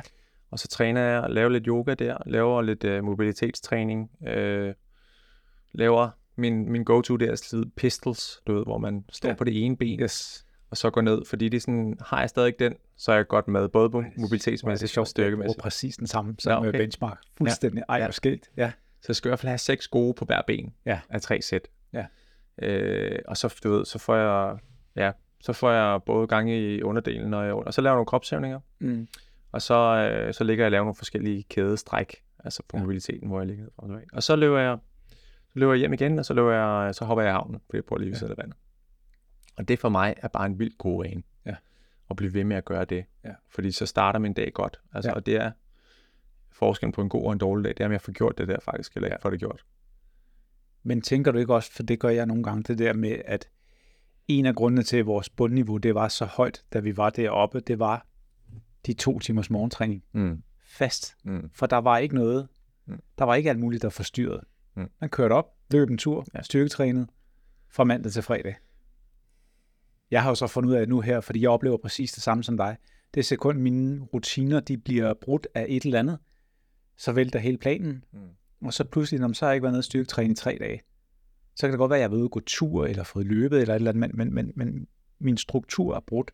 Og 0.51 0.59
så 0.59 0.67
træner 0.67 1.01
jeg 1.01 1.21
og 1.21 1.29
laver 1.29 1.49
lidt 1.49 1.65
yoga 1.67 1.93
der, 1.93 2.17
laver 2.25 2.61
lidt 2.61 2.83
øh, 2.83 3.03
mobilitetstræning, 3.03 4.11
øh, 4.27 4.73
laver 5.71 6.09
min, 6.35 6.71
min 6.71 6.83
go-to 6.83 7.17
der 7.17 7.31
er 7.31 7.63
pistols, 7.75 8.41
du 8.47 8.53
ved, 8.53 8.63
hvor 8.65 8.77
man 8.77 9.05
står 9.11 9.27
Ja. 9.27 9.31
ja. 9.31 9.37
på 9.37 9.43
det 9.43 9.65
ene 9.65 9.77
ben, 9.77 9.99
Yes. 9.99 10.45
og 10.69 10.77
så 10.77 10.89
går 10.89 11.01
ned, 11.01 11.25
fordi 11.25 11.49
det 11.49 11.57
er 11.57 11.61
sådan, 11.61 11.97
har 12.05 12.19
jeg 12.19 12.29
stadig 12.29 12.53
den, 12.59 12.73
så 12.97 13.11
er 13.11 13.15
jeg 13.15 13.27
godt 13.27 13.47
med, 13.47 13.69
både 13.69 13.89
på 13.89 13.99
er 13.99 14.03
det 14.03 14.17
mobilitetsmæssigt 14.17 14.89
og 14.97 15.07
sjovt, 15.07 15.17
jeg 15.17 15.23
bruger 15.23 15.29
styrkemæssigt. 15.29 15.61
præcis 15.61 15.97
den 15.97 16.07
samme 16.07 16.35
som 16.39 16.49
Ja, 16.51 16.61
ja, 16.63 16.69
okay. 16.69 16.79
benchmark. 16.79 17.17
Fuldstændig. 17.37 17.83
Ej, 17.89 17.97
Ja. 17.97 18.11
skægt. 18.11 18.49
Ja. 18.57 18.71
Så 19.07 19.11
jeg 19.11 19.15
skal 19.15 19.29
i 19.29 19.31
hvert 19.31 19.39
fald 19.39 19.49
have 19.49 19.57
seks 19.57 19.87
gode 19.87 20.13
på 20.13 20.25
hver 20.25 20.41
ben 20.47 20.73
Ja. 20.85 20.99
af 21.09 21.21
tre 21.21 21.41
sæt. 21.41 21.67
Ja. 21.93 22.05
Øh, 22.61 23.19
og 23.27 23.37
så, 23.37 23.59
du 23.63 23.71
ved, 23.71 23.85
så 23.85 23.99
får 23.99 24.15
jeg, 24.15 24.57
ja, 24.95 25.11
så 25.41 25.53
får 25.53 25.71
jeg 25.71 26.03
både 26.05 26.27
gang 26.27 26.51
i 26.51 26.81
underdelen, 26.81 27.33
og, 27.33 27.65
og 27.65 27.73
så 27.73 27.81
laver 27.81 27.91
jeg 27.93 27.95
nogle 27.97 28.05
kropshævninger, 28.05 28.59
Mm. 28.79 29.07
og 29.51 29.61
så, 29.61 29.73
øh, 29.75 30.33
så 30.33 30.43
ligger 30.43 30.63
jeg 30.63 30.67
og 30.67 30.71
laver 30.71 30.83
nogle 30.83 30.95
forskellige 30.95 31.43
kædestræk, 31.43 32.15
altså 32.43 32.63
på 32.69 32.77
Ja. 32.77 32.81
mobiliteten, 32.83 33.27
hvor 33.27 33.39
jeg 33.39 33.47
ligger 33.47 33.65
og 34.13 34.23
så 34.23 34.35
løber 34.35 34.59
jeg, 34.59 34.77
så 35.53 35.59
løber 35.59 35.73
jeg 35.73 35.79
hjem 35.79 35.93
igen, 35.93 36.19
og 36.19 36.25
så, 36.25 36.33
løber 36.33 36.51
jeg, 36.53 36.95
så 36.95 37.05
hopper 37.05 37.21
jeg 37.23 37.29
i 37.29 37.33
havnen, 37.33 37.59
fordi 37.65 37.77
jeg 37.77 37.85
bor 37.85 37.97
lige 37.97 38.11
ved 38.11 38.27
Ja. 38.29 38.33
vandet. 38.37 38.55
Og 39.57 39.67
det 39.67 39.79
for 39.79 39.89
mig 39.89 40.13
er 40.17 40.27
bare 40.27 40.45
en 40.45 40.59
vild 40.59 40.77
god 40.77 41.03
vane. 41.03 41.23
Ja. 41.45 41.55
At 42.09 42.15
blive 42.15 42.33
ved 42.33 42.43
med 42.43 42.55
at 42.57 42.65
gøre 42.65 42.85
det. 42.85 43.05
Ja. 43.23 43.31
Fordi 43.49 43.71
så 43.71 43.85
starter 43.85 44.19
min 44.19 44.33
dag 44.33 44.51
godt. 44.53 44.79
Altså, 44.93 45.09
ja. 45.11 45.15
Og 45.15 45.25
det 45.25 45.35
er 45.35 45.51
forskellen 46.59 46.91
på 46.91 47.01
en 47.01 47.09
god 47.09 47.23
og 47.25 47.31
en 47.33 47.37
dårlig 47.37 47.63
dag, 47.65 47.73
det 47.73 47.79
er, 47.79 47.85
om 47.85 47.91
jeg 47.91 48.01
får 48.01 48.11
gjort 48.11 48.37
det 48.37 48.47
der 48.47 48.59
faktisk, 48.59 48.95
eller 48.95 49.07
ikke 49.07 49.21
får 49.21 49.29
det 49.29 49.39
gjort. 49.39 49.65
Men 50.83 51.01
tænker 51.01 51.31
du 51.31 51.39
ikke 51.39 51.53
også, 51.55 51.71
for 51.71 51.83
det 51.83 51.99
gør 51.99 52.09
jeg 52.09 52.25
nogle 52.25 52.43
gange, 52.43 52.63
det 52.63 52.77
der 52.77 52.93
med, 52.93 53.21
at 53.25 53.49
en 54.27 54.45
af 54.45 54.55
grundene 54.55 54.83
til, 54.83 54.97
at 54.97 55.05
vores 55.05 55.29
bundniveau 55.29 55.77
det 55.77 55.95
var 55.95 56.07
så 56.07 56.25
højt, 56.25 56.63
da 56.73 56.79
vi 56.79 56.97
var 56.97 57.09
deroppe, 57.09 57.59
det 57.59 57.79
var 57.79 58.07
de 58.85 58.93
to 58.93 59.19
timers 59.19 59.49
morgentræning 59.49 60.03
Mm. 60.11 60.43
fast. 60.67 61.15
Mm. 61.23 61.49
For 61.53 61.65
der 61.65 61.77
var 61.77 61.97
ikke 61.97 62.15
noget, 62.15 62.47
Mm. 62.85 62.99
der 63.17 63.25
var 63.25 63.35
ikke 63.35 63.49
alt 63.49 63.59
muligt, 63.59 63.81
der 63.83 63.89
forstyrrede. 63.89 64.41
Mm. 64.75 64.89
Man 65.01 65.09
kørte 65.09 65.33
op, 65.33 65.45
løb 65.71 65.89
en 65.89 65.97
tur, 65.97 66.25
Ja. 66.35 66.41
styrketrænet 66.41 67.07
fra 67.69 67.83
mandag 67.83 68.11
til 68.11 68.23
fredag. 68.23 68.55
Jeg 70.11 70.23
har 70.23 70.29
jo 70.31 70.35
så 70.35 70.47
fundet 70.47 70.69
ud 70.69 70.75
af 70.75 70.87
nu 70.87 71.01
her, 71.01 71.21
fordi 71.21 71.41
jeg 71.41 71.49
oplever 71.49 71.77
præcis 71.77 72.11
det 72.11 72.23
samme 72.23 72.43
som 72.43 72.57
dig. 72.57 72.77
Det 73.13 73.25
sekund 73.25 73.59
mine 73.59 74.03
rutiner, 74.03 74.59
de 74.59 74.77
bliver 74.77 75.13
brudt 75.13 75.47
af 75.55 75.65
et 75.69 75.83
eller 75.83 75.99
andet, 75.99 76.19
så 76.97 77.11
vælter 77.11 77.39
hele 77.39 77.57
planen. 77.57 78.03
Mm. 78.11 78.19
Og 78.65 78.73
så 78.73 78.83
pludselig, 78.83 79.19
når 79.19 79.27
man 79.27 79.35
så 79.35 79.45
har 79.45 79.51
jeg 79.51 79.55
ikke 79.55 79.63
været 79.63 79.73
nede 79.73 79.79
og 79.79 79.83
styrketræne 79.83 80.31
i 80.31 80.35
tre 80.35 80.57
dage, 80.59 80.81
så 81.55 81.67
kan 81.67 81.71
det 81.71 81.77
godt 81.77 81.89
være, 81.89 81.97
at 81.97 82.01
jeg 82.01 82.05
har 82.05 82.09
været 82.09 82.19
ude 82.19 82.27
og 82.27 82.31
gå 82.31 82.39
tur, 82.39 82.85
eller 82.85 83.03
fået 83.03 83.25
løbet, 83.25 83.61
eller 83.61 83.73
et 83.73 83.79
eller 83.79 83.91
andet, 83.91 84.15
men, 84.15 84.33
men, 84.33 84.35
men, 84.35 84.51
men 84.55 84.87
min 85.19 85.37
struktur 85.37 85.95
er 85.95 85.99
brudt. 85.99 86.31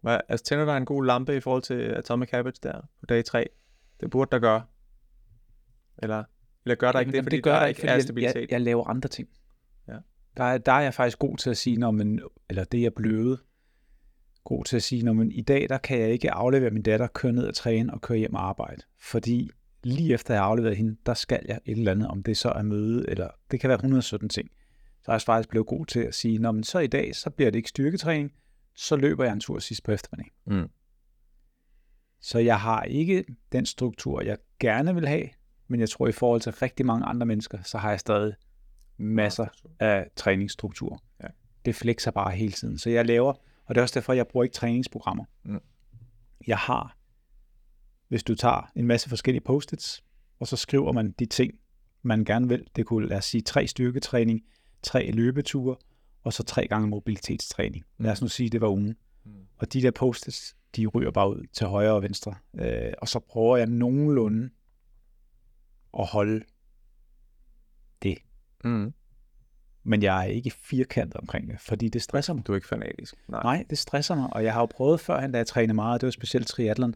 Hvad, 0.00 0.20
altså, 0.28 0.44
tænder 0.44 0.64
der 0.64 0.76
en 0.76 0.84
god 0.84 1.04
lampe 1.04 1.36
i 1.36 1.40
forhold 1.40 1.62
til 1.62 1.74
Atomic 1.74 2.30
Habits 2.30 2.58
der 2.58 2.80
på 3.00 3.06
dag 3.06 3.24
3? 3.24 3.48
Det 4.00 4.10
burde 4.10 4.30
der 4.30 4.38
gøre. 4.38 4.62
Eller, 5.98 6.24
eller 6.64 6.74
gør 6.74 6.92
der 6.92 7.00
ikke 7.00 7.12
det, 7.12 7.16
Jamen, 7.16 7.24
fordi 7.24 7.36
det 7.36 7.44
gør 7.44 7.52
der 7.52 7.60
der 7.60 7.66
ikke 7.66 7.78
ikke, 7.78 7.88
er 7.88 7.92
fordi 7.92 7.96
jeg, 7.96 8.02
stabilitet? 8.02 8.40
jeg, 8.40 8.50
jeg 8.50 8.60
laver 8.60 8.84
andre 8.84 9.08
ting. 9.08 9.28
Ja. 9.88 9.96
Der, 10.36 10.44
er, 10.44 10.58
der 10.58 10.72
er 10.72 10.80
jeg 10.80 10.94
faktisk 10.94 11.18
god 11.18 11.36
til 11.36 11.50
at 11.50 11.56
sige, 11.56 11.76
når 11.76 11.90
man, 11.90 12.20
eller 12.48 12.64
det 12.64 12.78
er 12.78 12.82
jeg 12.82 12.94
blevet, 12.94 13.40
god 14.44 14.64
til 14.64 14.76
at 14.76 14.82
sige, 14.82 15.02
når 15.02 15.12
man 15.12 15.32
i 15.32 15.42
dag, 15.42 15.68
der 15.68 15.78
kan 15.78 16.00
jeg 16.00 16.10
ikke 16.10 16.30
aflevere 16.30 16.70
min 16.70 16.82
datter, 16.82 17.06
køre 17.06 17.32
ned 17.32 17.46
og 17.46 17.54
træne 17.54 17.94
og 17.94 18.00
køre 18.00 18.18
hjem 18.18 18.34
og 18.34 18.48
arbejde. 18.48 18.82
Fordi 19.00 19.50
lige 19.84 20.14
efter 20.14 20.34
jeg 20.34 20.42
har 20.42 20.48
afleveret 20.48 20.76
hende, 20.76 20.96
der 21.06 21.14
skal 21.14 21.40
jeg 21.48 21.60
et 21.64 21.78
eller 21.78 21.92
andet, 21.92 22.08
om 22.08 22.22
det 22.22 22.36
så 22.36 22.48
er 22.48 22.62
møde, 22.62 23.10
eller 23.10 23.28
det 23.50 23.60
kan 23.60 23.68
være 23.68 23.76
117 23.76 24.28
ting. 24.28 24.50
Så 25.02 25.10
er 25.10 25.14
jeg 25.14 25.22
faktisk 25.22 25.48
blevet 25.48 25.66
god 25.66 25.86
til 25.86 26.00
at 26.00 26.14
sige, 26.14 26.38
når 26.38 26.52
man 26.52 26.64
så 26.64 26.78
i 26.78 26.86
dag, 26.86 27.16
så 27.16 27.30
bliver 27.30 27.50
det 27.50 27.58
ikke 27.58 27.68
styrketræning, 27.68 28.32
så 28.76 28.96
løber 28.96 29.24
jeg 29.24 29.32
en 29.32 29.40
tur 29.40 29.58
sidst 29.58 29.84
på 29.84 29.92
eftermiddagen. 29.92 30.32
Mm. 30.46 30.68
Så 32.20 32.38
jeg 32.38 32.60
har 32.60 32.82
ikke 32.82 33.24
den 33.52 33.66
struktur, 33.66 34.22
jeg 34.22 34.36
gerne 34.60 34.94
vil 34.94 35.08
have, 35.08 35.28
men 35.68 35.80
jeg 35.80 35.90
tror 35.90 36.08
i 36.08 36.12
forhold 36.12 36.40
til 36.40 36.52
rigtig 36.52 36.86
mange 36.86 37.06
andre 37.06 37.26
mennesker, 37.26 37.62
så 37.62 37.78
har 37.78 37.90
jeg 37.90 38.00
stadig 38.00 38.34
masser 38.96 39.46
af 39.80 40.06
træningsstruktur. 40.16 41.02
Ja. 41.22 41.28
Det 41.64 41.74
flexer 41.74 42.10
bare 42.10 42.30
hele 42.30 42.52
tiden. 42.52 42.78
Så 42.78 42.90
jeg 42.90 43.06
laver, 43.06 43.32
og 43.72 43.74
det 43.74 43.80
er 43.80 43.82
også 43.82 43.94
derfor, 43.94 44.12
jeg 44.12 44.28
bruger 44.28 44.44
ikke 44.44 44.54
træningsprogrammer. 44.54 45.24
Mm. 45.44 45.60
Jeg 46.46 46.58
har, 46.58 46.96
hvis 48.08 48.22
du 48.22 48.34
tager 48.34 48.70
en 48.76 48.86
masse 48.86 49.08
forskellige 49.08 49.42
post-its, 49.44 50.04
og 50.38 50.46
så 50.46 50.56
skriver 50.56 50.92
man 50.92 51.12
de 51.12 51.26
ting, 51.26 51.54
man 52.02 52.24
gerne 52.24 52.48
vil. 52.48 52.66
Det 52.76 52.86
kunne 52.86 53.08
lad 53.08 53.16
os 53.16 53.24
sige 53.24 53.40
tre 53.40 53.66
styrketræning, 53.66 54.40
tre 54.82 55.10
løbeture, 55.10 55.76
og 56.22 56.32
så 56.32 56.42
tre 56.42 56.66
gange 56.68 56.88
mobilitetstræning. 56.88 57.84
Lad 57.98 58.12
os 58.12 58.22
nu 58.22 58.28
sige, 58.28 58.50
det 58.50 58.60
var 58.60 58.68
ugen. 58.68 58.96
Mm. 59.24 59.32
Og 59.56 59.72
de 59.72 59.82
der 59.82 59.90
post 59.90 60.56
de 60.76 60.86
ryger 60.86 61.10
bare 61.10 61.30
ud 61.30 61.46
til 61.52 61.66
højre 61.66 61.92
og 61.92 62.02
venstre. 62.02 62.34
Øh, 62.54 62.92
og 62.98 63.08
så 63.08 63.20
prøver 63.20 63.56
jeg 63.56 63.66
nogenlunde 63.66 64.50
at 65.98 66.06
holde 66.06 66.44
det. 68.02 68.18
Mm. 68.64 68.92
Men 69.84 70.02
jeg 70.02 70.20
er 70.20 70.24
ikke 70.30 70.50
firkantet 70.50 71.16
omkring 71.16 71.50
det, 71.50 71.60
fordi 71.60 71.88
det 71.88 72.02
stresser 72.02 72.32
mig. 72.32 72.46
Du 72.46 72.52
er 72.52 72.56
ikke 72.56 72.68
fanatisk. 72.68 73.14
Nej. 73.28 73.42
Nej, 73.42 73.64
det 73.70 73.78
stresser 73.78 74.14
mig, 74.14 74.32
og 74.32 74.44
jeg 74.44 74.52
har 74.52 74.60
jo 74.60 74.66
prøvet 74.66 75.00
førhen, 75.00 75.32
da 75.32 75.38
jeg 75.38 75.46
trænede 75.46 75.74
meget, 75.74 76.00
det 76.00 76.06
var 76.06 76.10
specielt 76.10 76.46
triathlon, 76.46 76.94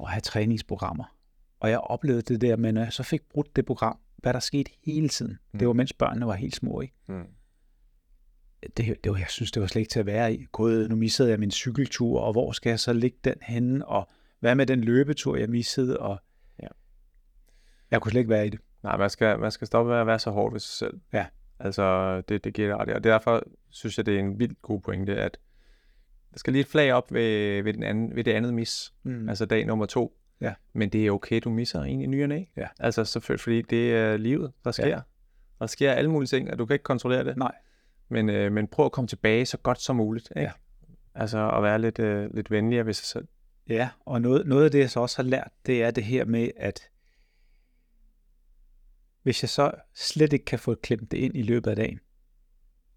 at 0.00 0.08
have 0.10 0.20
træningsprogrammer. 0.20 1.04
Og 1.60 1.70
jeg 1.70 1.78
oplevede 1.78 2.22
det 2.22 2.40
der, 2.40 2.56
men 2.56 2.74
når 2.74 2.82
jeg 2.82 2.92
så 2.92 3.02
fik 3.02 3.20
brudt 3.30 3.56
det 3.56 3.66
program, 3.66 3.98
hvad 4.16 4.32
der 4.32 4.40
skete 4.40 4.70
hele 4.84 5.08
tiden. 5.08 5.38
Mm. 5.52 5.58
Det 5.58 5.68
var, 5.68 5.74
mens 5.74 5.92
børnene 5.92 6.26
var 6.26 6.34
helt 6.34 6.56
små, 6.56 6.80
ikke? 6.80 6.94
Mm. 7.08 7.26
det, 8.76 8.96
det 9.04 9.12
var, 9.12 9.18
jeg 9.18 9.26
synes, 9.28 9.52
det 9.52 9.60
var 9.60 9.66
slet 9.66 9.80
ikke 9.80 9.90
til 9.90 10.00
at 10.00 10.06
være 10.06 10.34
i. 10.34 10.44
Gud, 10.52 10.88
nu 10.88 10.96
missede 10.96 11.30
jeg 11.30 11.38
min 11.38 11.50
cykeltur, 11.50 12.20
og 12.20 12.32
hvor 12.32 12.52
skal 12.52 12.70
jeg 12.70 12.80
så 12.80 12.92
ligge 12.92 13.18
den 13.24 13.34
henne, 13.42 13.86
og 13.86 14.08
hvad 14.40 14.54
med 14.54 14.66
den 14.66 14.80
løbetur, 14.80 15.36
jeg 15.36 15.48
missede, 15.50 15.98
og 16.00 16.18
Ja. 16.62 16.66
jeg 17.90 18.00
kunne 18.00 18.10
slet 18.10 18.20
ikke 18.20 18.30
være 18.30 18.46
i 18.46 18.50
det. 18.50 18.60
Nej, 18.82 18.96
man 18.96 19.10
skal, 19.10 19.38
man 19.38 19.50
skal 19.50 19.66
stoppe 19.66 19.90
med 19.90 19.98
at 19.98 20.06
være 20.06 20.18
så 20.18 20.30
hård 20.30 20.52
ved 20.52 20.60
sig 20.60 20.76
selv. 20.78 21.00
Ja. 21.12 21.26
Altså, 21.60 22.20
det, 22.20 22.44
det 22.44 22.54
giver 22.54 22.76
ret. 22.76 22.88
Og 22.88 23.04
derfor 23.04 23.42
synes 23.70 23.98
jeg, 23.98 24.06
det 24.06 24.14
er 24.14 24.18
en 24.18 24.38
vildt 24.38 24.62
god 24.62 24.80
pointe, 24.80 25.16
at 25.16 25.38
der 26.32 26.38
skal 26.38 26.52
lige 26.52 26.60
et 26.60 26.66
flag 26.66 26.92
op 26.92 27.12
ved, 27.12 27.62
ved, 27.62 27.72
den 27.72 27.82
anden, 27.82 28.16
ved 28.16 28.24
det 28.24 28.32
andet 28.32 28.54
mis. 28.54 28.92
Mm. 29.02 29.28
Altså 29.28 29.46
dag 29.46 29.66
nummer 29.66 29.86
to. 29.86 30.18
Ja. 30.40 30.54
Men 30.72 30.88
det 30.88 31.06
er 31.06 31.10
okay, 31.10 31.40
du 31.44 31.50
misser 31.50 31.82
en 31.82 32.00
i 32.00 32.06
ny 32.06 32.22
og 32.22 32.28
næ. 32.28 32.44
Ja. 32.56 32.66
Altså 32.78 33.04
selvfølgelig, 33.04 33.40
fordi 33.42 33.62
det 33.62 33.94
er 33.94 34.16
livet, 34.16 34.52
der 34.64 34.70
sker. 34.70 34.88
Ja. 34.88 35.00
Der 35.58 35.66
sker 35.66 35.92
alle 35.92 36.10
mulige 36.10 36.26
ting, 36.26 36.50
og 36.50 36.58
du 36.58 36.66
kan 36.66 36.74
ikke 36.74 36.82
kontrollere 36.82 37.24
det. 37.24 37.36
Nej. 37.36 37.52
Men, 38.08 38.30
øh, 38.30 38.52
men 38.52 38.66
prøv 38.66 38.86
at 38.86 38.92
komme 38.92 39.08
tilbage 39.08 39.46
så 39.46 39.56
godt 39.56 39.80
som 39.80 39.96
muligt. 39.96 40.32
Ikke? 40.36 40.40
Ja. 40.40 40.52
Altså 41.14 41.50
at 41.50 41.62
være 41.62 41.78
lidt, 41.78 41.98
øh, 41.98 42.34
lidt 42.34 42.50
venligere 42.50 42.86
ved 42.86 42.92
sig 42.92 43.06
selv. 43.06 43.28
Ja, 43.68 43.88
og 44.06 44.22
noget, 44.22 44.46
noget 44.46 44.64
af 44.64 44.70
det, 44.70 44.78
jeg 44.78 44.90
så 44.90 45.00
også 45.00 45.22
har 45.22 45.28
lært, 45.28 45.50
det 45.66 45.82
er 45.82 45.90
det 45.90 46.04
her 46.04 46.24
med, 46.24 46.50
at 46.56 46.88
hvis 49.22 49.42
jeg 49.42 49.48
så 49.48 49.70
slet 49.94 50.32
ikke 50.32 50.44
kan 50.44 50.58
få 50.58 50.74
klemt 50.74 51.10
det 51.10 51.18
ind 51.18 51.36
i 51.36 51.42
løbet 51.42 51.70
af 51.70 51.76
dagen, 51.76 52.00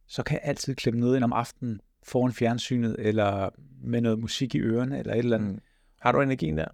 så 0.07 0.23
kan 0.23 0.33
jeg 0.33 0.41
altid 0.43 0.75
klemme 0.75 0.99
noget 0.99 1.15
ind 1.15 1.23
om 1.23 1.33
aftenen 1.33 1.81
foran 2.03 2.33
fjernsynet, 2.33 2.95
eller 2.99 3.49
med 3.83 4.01
noget 4.01 4.19
musik 4.19 4.55
i 4.55 4.59
ørerne, 4.59 4.99
eller 4.99 5.13
et 5.13 5.19
eller 5.19 5.37
andet. 5.37 5.53
Mm. 5.53 5.61
Har 6.01 6.11
du 6.11 6.21
energien 6.21 6.57
der? 6.57 6.67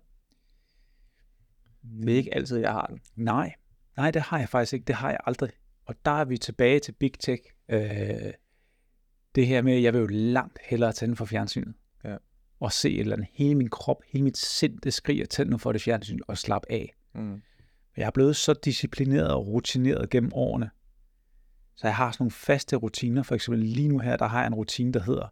Det 2.02 2.14
er 2.14 2.18
ikke 2.18 2.36
altid, 2.36 2.58
jeg 2.58 2.72
har 2.72 2.86
den. 2.86 3.00
Nej, 3.16 3.56
nej, 3.98 4.12
det 4.12 4.22
har 4.22 4.40
jeg 4.40 4.50
faktisk 4.50 4.74
ikke. 4.74 4.86
Det 4.86 4.96
har 4.96 5.10
jeg 5.10 5.20
aldrig. 5.26 5.50
Og 5.86 5.96
der 6.06 6.12
er 6.12 6.26
vi 6.26 6.38
tilbage 6.38 6.80
til 6.80 6.92
Big 6.92 7.14
Tech. 7.20 7.44
Øh, 7.70 8.34
det 9.36 9.48
her 9.48 9.62
med, 9.62 9.74
at 9.74 9.84
jeg 9.84 9.94
vil 9.94 10.00
jo 10.00 10.08
langt 10.08 10.60
hellere 10.66 10.92
tænde 10.92 11.16
for 11.16 11.26
fjernsynet. 11.26 11.76
Ja. 12.04 12.18
Og 12.60 12.72
se 12.72 12.94
et 12.94 13.00
eller 13.00 13.16
andet. 13.16 13.28
Hele 13.32 13.56
min 13.56 13.70
krop, 13.70 14.04
hele 14.08 14.24
mit 14.24 14.38
sind, 14.38 14.80
det 14.80 14.94
skriger 14.94 15.26
tænd 15.26 15.50
nu 15.50 15.58
for 15.58 15.72
det 15.72 15.82
fjernsyn 15.82 16.20
og 16.28 16.38
slap 16.38 16.62
af. 16.70 16.96
Mm. 17.16 17.42
Jeg 17.98 18.06
er 18.06 18.12
blevet 18.12 18.36
så 18.36 18.54
disciplineret 18.54 19.34
og 19.34 19.48
rutineret 19.48 20.10
gennem 20.10 20.32
årene. 20.34 20.70
Så 21.76 21.88
jeg 21.88 21.96
har 21.96 22.12
sådan 22.12 22.24
nogle 22.24 22.32
faste 22.32 22.76
rutiner. 22.76 23.24
For 23.24 23.36
eksempel 23.36 23.60
lige 23.60 23.88
nu 23.88 24.00
her, 24.00 24.18
der 24.18 24.28
har 24.28 24.40
jeg 24.40 24.48
en 24.48 24.56
rutine, 24.56 24.94
der 24.94 25.04
hedder, 25.04 25.28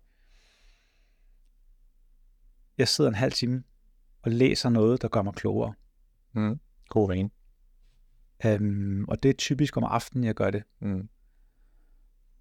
jeg 2.77 2.87
sidder 2.87 3.09
en 3.09 3.15
halv 3.15 3.31
time 3.31 3.63
og 4.21 4.31
læser 4.31 4.69
noget, 4.69 5.01
der 5.01 5.07
gør 5.07 5.21
mig 5.21 5.33
klogere. 5.33 5.73
Mm. 6.33 6.59
God 6.89 7.07
vane. 7.07 7.29
Øhm, 8.45 9.05
og 9.07 9.23
det 9.23 9.29
er 9.29 9.33
typisk 9.33 9.77
om 9.77 9.83
aftenen, 9.83 10.23
jeg 10.23 10.35
gør 10.35 10.51
det. 10.51 10.63
Mm. 10.79 11.09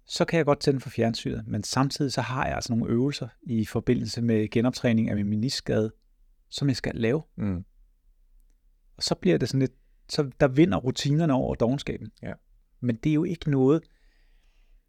Så 0.05 0.25
kan 0.25 0.37
jeg 0.37 0.45
godt 0.45 0.59
tænde 0.59 0.79
for 0.79 0.89
fjernsynet, 0.89 1.47
men 1.47 1.63
samtidig 1.63 2.13
så 2.13 2.21
har 2.21 2.45
jeg 2.45 2.55
altså 2.55 2.73
nogle 2.73 2.93
øvelser 2.93 3.27
i 3.43 3.65
forbindelse 3.65 4.21
med 4.21 4.49
genoptræning 4.49 5.09
af 5.09 5.15
min 5.15 5.29
meniskade, 5.29 5.91
som 6.49 6.67
jeg 6.67 6.75
skal 6.75 6.95
lave. 6.95 7.23
Mm. 7.35 7.65
Og 8.97 9.03
så 9.03 9.15
bliver 9.15 9.37
det 9.37 9.49
sådan 9.49 9.59
lidt, 9.59 9.73
så 10.09 10.31
der 10.39 10.47
vinder 10.47 10.77
rutinerne 10.77 11.33
over 11.33 11.55
dogenskaben. 11.55 12.11
Ja. 12.23 12.33
Men 12.79 12.95
det 12.95 13.09
er 13.09 13.13
jo 13.13 13.23
ikke 13.23 13.51
noget, 13.51 13.83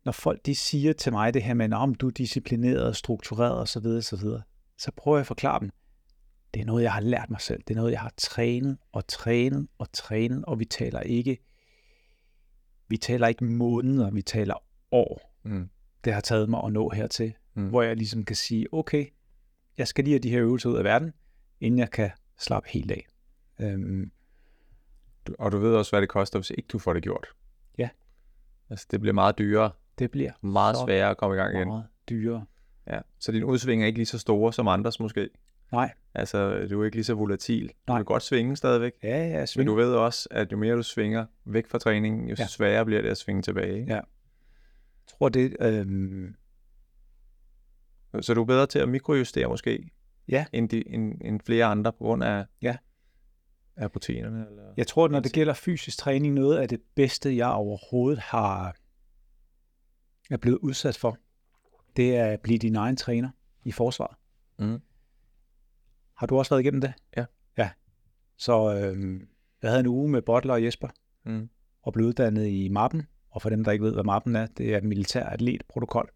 når 0.04 0.12
folk 0.12 0.46
de 0.46 0.54
siger 0.54 0.92
til 0.92 1.12
mig 1.12 1.34
det 1.34 1.42
her 1.42 1.54
med, 1.54 1.72
om 1.72 1.94
du 1.94 2.06
er 2.06 2.10
disciplineret, 2.10 2.96
struktureret 2.96 3.60
osv., 3.60 4.02
så, 4.02 4.18
videre, 4.22 4.42
så 4.78 4.90
prøver 4.96 5.16
jeg 5.16 5.20
at 5.20 5.26
forklare 5.26 5.60
dem, 5.60 5.70
det 6.54 6.60
er 6.62 6.66
noget, 6.66 6.82
jeg 6.82 6.92
har 6.92 7.00
lært 7.00 7.30
mig 7.30 7.40
selv. 7.40 7.62
Det 7.68 7.74
er 7.74 7.78
noget, 7.78 7.92
jeg 7.92 8.00
har 8.00 8.12
trænet 8.16 8.78
og 8.92 9.06
trænet 9.06 9.66
og 9.78 9.92
trænet, 9.92 10.44
og 10.44 10.58
vi 10.58 10.64
taler 10.64 11.00
ikke, 11.00 11.38
vi 12.88 12.96
taler 12.96 13.26
ikke 13.26 13.44
måneder, 13.44 14.10
vi 14.10 14.22
taler 14.22 14.54
år. 14.90 15.40
Mm. 15.44 15.68
Det 16.04 16.14
har 16.14 16.20
taget 16.20 16.48
mig 16.50 16.60
at 16.64 16.72
nå 16.72 16.90
hertil, 16.90 17.34
Mm. 17.54 17.68
hvor 17.68 17.82
jeg 17.82 17.96
ligesom 17.96 18.24
kan 18.24 18.36
sige, 18.36 18.66
okay, 18.72 19.06
jeg 19.78 19.88
skal 19.88 20.04
lige 20.04 20.12
have 20.12 20.18
de 20.20 20.30
her 20.30 20.40
øvelser 20.40 20.70
ud 20.70 20.76
af 20.76 20.84
verden, 20.84 21.12
inden 21.60 21.78
jeg 21.78 21.90
kan 21.90 22.10
slappe 22.38 22.68
helt 22.68 22.90
af. 22.90 23.06
Øhm, 23.60 24.10
og 25.38 25.52
du 25.52 25.58
ved 25.58 25.74
også, 25.74 25.92
hvad 25.92 26.00
det 26.00 26.08
koster, 26.08 26.38
hvis 26.38 26.50
ikke 26.50 26.66
du 26.72 26.78
får 26.78 26.92
det 26.92 27.02
gjort. 27.02 27.26
Ja. 27.78 27.88
Altså, 28.70 28.86
det 28.90 29.00
bliver 29.00 29.14
meget 29.14 29.38
dyrere, 29.38 29.70
det 29.98 30.10
bliver 30.10 30.32
meget 30.40 30.76
sværere 30.86 31.10
at 31.10 31.16
komme 31.16 31.36
i 31.36 31.38
gang 31.38 31.54
igen. 31.56 31.68
meget 31.68 31.86
dyrere. 32.08 32.44
Ja. 32.86 32.98
Så 33.18 33.32
din 33.32 33.44
udsving 33.44 33.82
er 33.82 33.86
ikke 33.86 33.98
lige 33.98 34.06
så 34.06 34.18
store 34.18 34.52
som 34.52 34.68
andres 34.68 35.00
måske. 35.00 35.28
Nej, 35.72 35.92
Altså, 36.14 36.66
du 36.70 36.80
er 36.80 36.84
ikke 36.84 36.96
lige 36.96 37.04
så 37.04 37.14
volatil. 37.14 37.68
Du 37.68 37.72
Nej. 37.92 37.98
kan 37.98 38.04
godt 38.04 38.22
svinge 38.22 38.56
stadigvæk. 38.56 38.92
ja, 39.02 39.08
ja, 39.26 39.38
jeg 39.38 39.48
Men 39.56 39.66
du 39.66 39.74
ved 39.74 39.92
også, 39.94 40.28
at 40.30 40.52
jo 40.52 40.56
mere 40.56 40.76
du 40.76 40.82
svinger 40.82 41.26
væk 41.44 41.66
fra 41.66 41.78
træningen, 41.78 42.28
jo 42.28 42.36
Ja. 42.38 42.46
sværere 42.46 42.84
bliver 42.84 43.02
det 43.02 43.08
at 43.08 43.16
svinge 43.18 43.42
tilbage. 43.42 43.80
Ikke? 43.80 43.94
Ja. 43.94 44.00
tror 45.18 45.28
det, 45.28 45.56
øhm, 45.60 46.34
Så 48.20 48.34
du 48.34 48.40
er 48.40 48.44
bedre 48.44 48.66
til 48.66 48.78
at 48.78 48.88
mikrojustere 48.88 49.48
måske, 49.48 49.90
Ja. 50.28 50.44
end, 50.52 50.68
de, 50.68 50.88
end, 50.88 51.20
end 51.24 51.40
flere 51.40 51.64
andre 51.64 51.92
på 51.92 51.98
grund 51.98 52.24
af, 52.24 52.44
Ja. 52.62 52.76
Af 53.76 53.92
proteinerne? 53.92 54.46
Eller? 54.50 54.72
jeg 54.76 54.86
tror, 54.86 55.08
når 55.08 55.20
det 55.20 55.32
gælder 55.32 55.54
fysisk 55.54 55.98
træning, 55.98 56.34
noget 56.34 56.58
af 56.58 56.68
det 56.68 56.80
bedste, 56.94 57.36
jeg 57.36 57.48
overhovedet 57.48 58.18
har 58.18 58.76
er 60.30 60.36
blevet 60.36 60.58
udsat 60.58 60.96
for, 60.96 61.18
det 61.96 62.16
er 62.16 62.26
at 62.26 62.40
blive 62.40 62.58
din 62.58 62.76
egen 62.76 62.96
træner 62.96 63.30
i 63.64 63.72
forsvaret. 63.72 64.16
Mm. 64.58 64.80
Har 66.14 66.26
du 66.26 66.38
også 66.38 66.50
været 66.50 66.60
igennem 66.60 66.80
det? 66.80 66.92
Ja. 67.16 67.24
Ja. 67.58 67.70
Så 68.36 68.74
øhm, 68.74 69.28
jeg 69.62 69.70
havde 69.70 69.80
en 69.80 69.86
uge 69.86 70.08
med 70.08 70.22
Butler 70.22 70.54
og 70.54 70.64
Jesper, 70.64 70.88
Mm. 71.24 71.50
og 71.82 71.92
blev 71.92 72.06
uddannet 72.06 72.46
i 72.46 72.68
MAPPEN. 72.68 73.02
Og 73.30 73.42
for 73.42 73.50
dem, 73.50 73.64
der 73.64 73.72
ikke 73.72 73.84
ved, 73.84 73.92
hvad 73.92 74.04
MAPPEN 74.04 74.36
er, 74.36 74.46
det 74.46 74.74
er 74.74 74.80
militær 74.80 75.24
atletprotokol, 75.24 76.10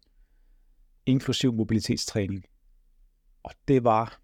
inklusiv 1.05 1.53
mobilitetstræning. 1.53 2.45
Og 3.43 3.51
det 3.67 3.83
var, 3.83 4.21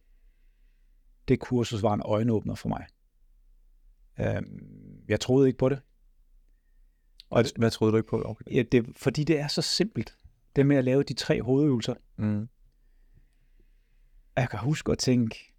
det 1.27 1.39
kursus 1.39 1.83
var 1.83 1.93
en 1.93 2.01
øjenåbner 2.05 2.55
for 2.55 2.69
mig. 2.69 2.85
Øhm, 4.19 5.03
jeg 5.07 5.19
troede 5.19 5.47
ikke 5.47 5.57
på 5.59 5.69
det. 5.69 5.79
Og 7.29 7.43
det, 7.43 7.53
Hvad 7.57 7.71
troede 7.71 7.91
du 7.91 7.97
ikke 7.97 8.09
på? 8.09 8.21
Okay. 8.25 8.55
ja, 8.55 8.63
det, 8.71 8.85
fordi 8.95 9.23
det 9.23 9.39
er 9.39 9.47
så 9.47 9.61
simpelt, 9.61 10.15
det 10.55 10.65
med 10.65 10.75
at 10.77 10.83
lave 10.83 11.03
de 11.03 11.13
tre 11.13 11.41
hovedøvelser. 11.41 11.93
Mm. 12.17 12.47
Jeg 14.35 14.49
kan 14.49 14.59
huske 14.59 14.91
at 14.91 14.97
tænke, 14.97 15.53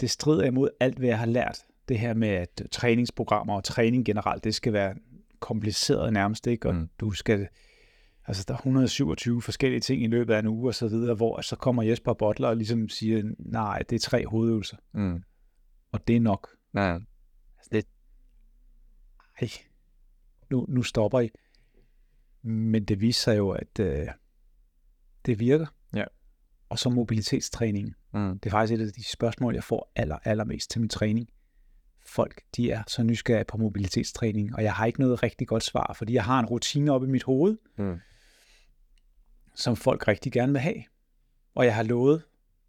det 0.00 0.10
strider 0.10 0.44
imod 0.44 0.68
alt, 0.80 0.98
hvad 0.98 1.08
jeg 1.08 1.18
har 1.18 1.26
lært. 1.26 1.58
Det 1.88 1.98
her 1.98 2.14
med, 2.14 2.28
at 2.28 2.62
træningsprogrammer 2.70 3.54
og 3.54 3.64
træning 3.64 4.04
generelt, 4.04 4.44
det 4.44 4.54
skal 4.54 4.72
være 4.72 4.94
kompliceret 5.40 6.12
nærmest, 6.12 6.46
ikke? 6.46 6.68
Og 6.68 6.74
mm. 6.74 6.88
Du 7.00 7.10
skal, 7.10 7.48
altså 8.26 8.44
der 8.48 8.54
er 8.54 8.58
127 8.58 9.42
forskellige 9.42 9.80
ting 9.80 10.02
i 10.02 10.06
løbet 10.06 10.34
af 10.34 10.38
en 10.38 10.46
uge 10.46 10.70
og 10.70 10.74
så 10.74 10.88
videre, 10.88 11.14
hvor 11.14 11.40
så 11.40 11.56
kommer 11.56 11.82
Jesper 11.82 12.12
Butler 12.14 12.48
og 12.48 12.56
ligesom 12.56 12.88
siger, 12.88 13.22
nej, 13.38 13.82
det 13.90 13.96
er 13.96 14.00
tre 14.00 14.26
hovedøvelser, 14.26 14.76
Mm. 14.92 15.22
og 15.92 16.08
det 16.08 16.16
er 16.16 16.20
nok. 16.20 16.48
Nej. 16.72 16.92
Altså 17.58 17.68
det, 17.72 17.84
ej, 19.40 19.48
nu, 20.50 20.66
nu 20.68 20.82
stopper 20.82 21.20
I. 21.20 21.30
Men 22.42 22.84
det 22.84 23.00
viser 23.00 23.20
sig 23.20 23.38
jo, 23.38 23.50
at 23.50 23.78
øh, 23.80 24.08
det 25.26 25.38
virker. 25.40 25.66
Ja. 25.94 26.04
Og 26.68 26.78
så 26.78 26.90
mobilitetstræningen. 26.90 27.94
Mm. 28.14 28.38
Det 28.38 28.46
er 28.46 28.50
faktisk 28.50 28.80
et 28.80 28.86
af 28.86 28.92
de 28.92 29.04
spørgsmål, 29.04 29.54
jeg 29.54 29.64
får 29.64 29.92
aller, 29.96 30.18
allermest 30.24 30.70
til 30.70 30.80
min 30.80 30.88
træning. 30.90 31.28
Folk, 32.06 32.42
de 32.56 32.70
er 32.70 32.82
så 32.86 33.02
nysgerrige 33.02 33.44
på 33.44 33.56
mobilitetstræning, 33.56 34.54
og 34.56 34.62
jeg 34.62 34.74
har 34.74 34.86
ikke 34.86 35.00
noget 35.00 35.22
rigtig 35.22 35.48
godt 35.48 35.62
svar, 35.62 35.94
fordi 35.98 36.12
jeg 36.14 36.24
har 36.24 36.40
en 36.40 36.46
rutine 36.46 36.92
op 36.92 37.04
i 37.04 37.06
mit 37.06 37.22
hoved, 37.22 37.56
Mm. 37.76 37.98
som 39.54 39.76
folk 39.76 40.08
rigtig 40.08 40.32
gerne 40.32 40.52
vil 40.52 40.60
have. 40.60 40.82
Og 41.54 41.64
jeg 41.64 41.74
har 41.74 41.82
lovet 41.82 42.22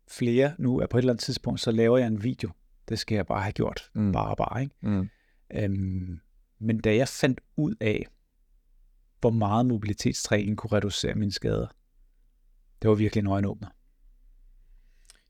flere 0.08 0.56
nu, 0.58 0.78
at 0.80 0.90
på 0.90 0.98
et 0.98 1.02
eller 1.02 1.14
andet 1.14 1.24
tidspunkt, 1.24 1.60
så 1.62 1.72
laver 1.72 1.98
jeg 1.98 2.08
en 2.08 2.24
video. 2.24 2.50
Det 2.90 3.00
skal 3.00 3.16
jeg 3.16 3.26
bare 3.26 3.42
have 3.42 3.52
gjort. 3.54 3.90
Mm. 3.96 4.12
Bare, 4.12 4.36
bare, 4.36 4.62
ikke? 4.64 4.76
Mm. 4.82 5.10
Øhm, 5.54 6.20
men 6.64 6.80
da 6.82 6.96
jeg 6.96 7.08
fandt 7.08 7.42
ud 7.56 7.76
af, 7.82 8.08
hvor 9.20 9.30
meget 9.30 9.66
mobilitetstræning 9.66 10.58
kunne 10.58 10.72
reducere 10.78 11.16
mine 11.16 11.32
skader, 11.32 11.68
det 12.82 12.90
var 12.90 12.96
virkelig 12.96 13.22
en 13.22 13.28
øjenåbner. 13.28 13.68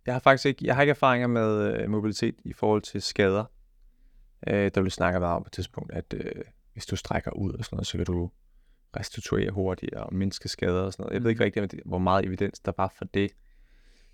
Jeg 0.06 0.14
har 0.16 0.20
faktisk 0.20 0.46
ikke, 0.46 0.66
jeg 0.66 0.76
har 0.76 0.82
ikke 0.82 0.92
erfaringer 0.92 1.28
med 1.28 1.74
øh, 1.82 1.90
mobilitet 1.90 2.36
i 2.46 2.54
forhold 2.54 2.82
til 2.82 3.02
skader. 3.02 3.46
Øh, 4.48 4.72
der 4.76 4.82
blev 4.82 4.90
snakket 4.90 5.22
meget 5.22 5.36
om 5.36 5.44
på 5.44 5.48
et 5.48 5.52
tidspunkt, 5.52 5.92
at 5.94 6.14
øh, 6.14 6.32
hvis 6.74 6.86
du 6.86 6.96
strækker 6.96 7.32
ud 7.32 7.54
og 7.54 7.66
sådan 7.66 7.76
noget, 7.76 7.88
så 7.88 7.98
kan 7.98 8.06
du 8.06 8.32
restituere 8.96 9.52
hurtigere 9.52 10.04
og 10.04 10.14
mindske 10.14 10.50
skader 10.50 10.82
og 10.82 10.94
sådan 10.94 11.04
noget. 11.04 11.14
Jeg 11.14 11.24
ved 11.24 11.30
ikke 11.30 11.44
rigtig, 11.44 11.64
om 11.64 11.70
det- 11.70 11.80
hvor 11.86 11.98
meget 11.98 12.26
evidens 12.26 12.60
der 12.60 12.72
var 12.78 12.94
for 12.98 13.06
det. 13.06 13.32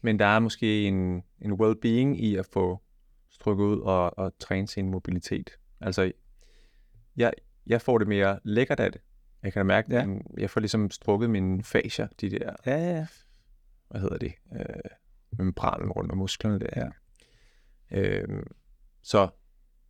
Men 0.01 0.19
der 0.19 0.25
er 0.25 0.39
måske 0.39 0.87
en, 0.87 1.23
en 1.41 1.51
well-being 1.53 2.21
i 2.23 2.35
at 2.35 2.45
få 2.45 2.81
strukket 3.29 3.63
ud 3.65 3.79
og, 3.79 4.17
og 4.17 4.33
træne 4.39 4.67
sin 4.67 4.89
mobilitet. 4.89 5.49
Altså, 5.81 6.11
jeg, 7.19 7.33
jeg 7.67 7.81
får 7.81 7.97
det 7.97 8.07
mere 8.07 8.39
lækkert 8.43 8.79
af 8.79 8.91
det. 8.91 9.01
Jeg 9.43 9.53
kan 9.53 9.59
da 9.59 9.63
mærke, 9.63 9.93
Ja. 9.93 9.99
ja. 9.99 10.17
jeg 10.37 10.49
får 10.49 10.59
ligesom 10.59 10.91
strukket 10.91 11.29
mine 11.29 11.63
fascia, 11.63 12.07
de 12.21 12.29
der 12.29 12.53
Ja, 12.65 12.77
ja, 12.77 12.91
ja. 12.97 13.07
hvad 13.89 14.01
hedder 14.01 14.17
det, 14.17 14.33
øh, 14.55 14.65
membranen 15.31 15.91
rundt 15.91 16.11
om 16.11 16.17
musklerne 16.17 16.59
der. 16.59 16.67
Ja. 16.75 16.89
Øhm, 17.91 18.47
så 19.01 19.27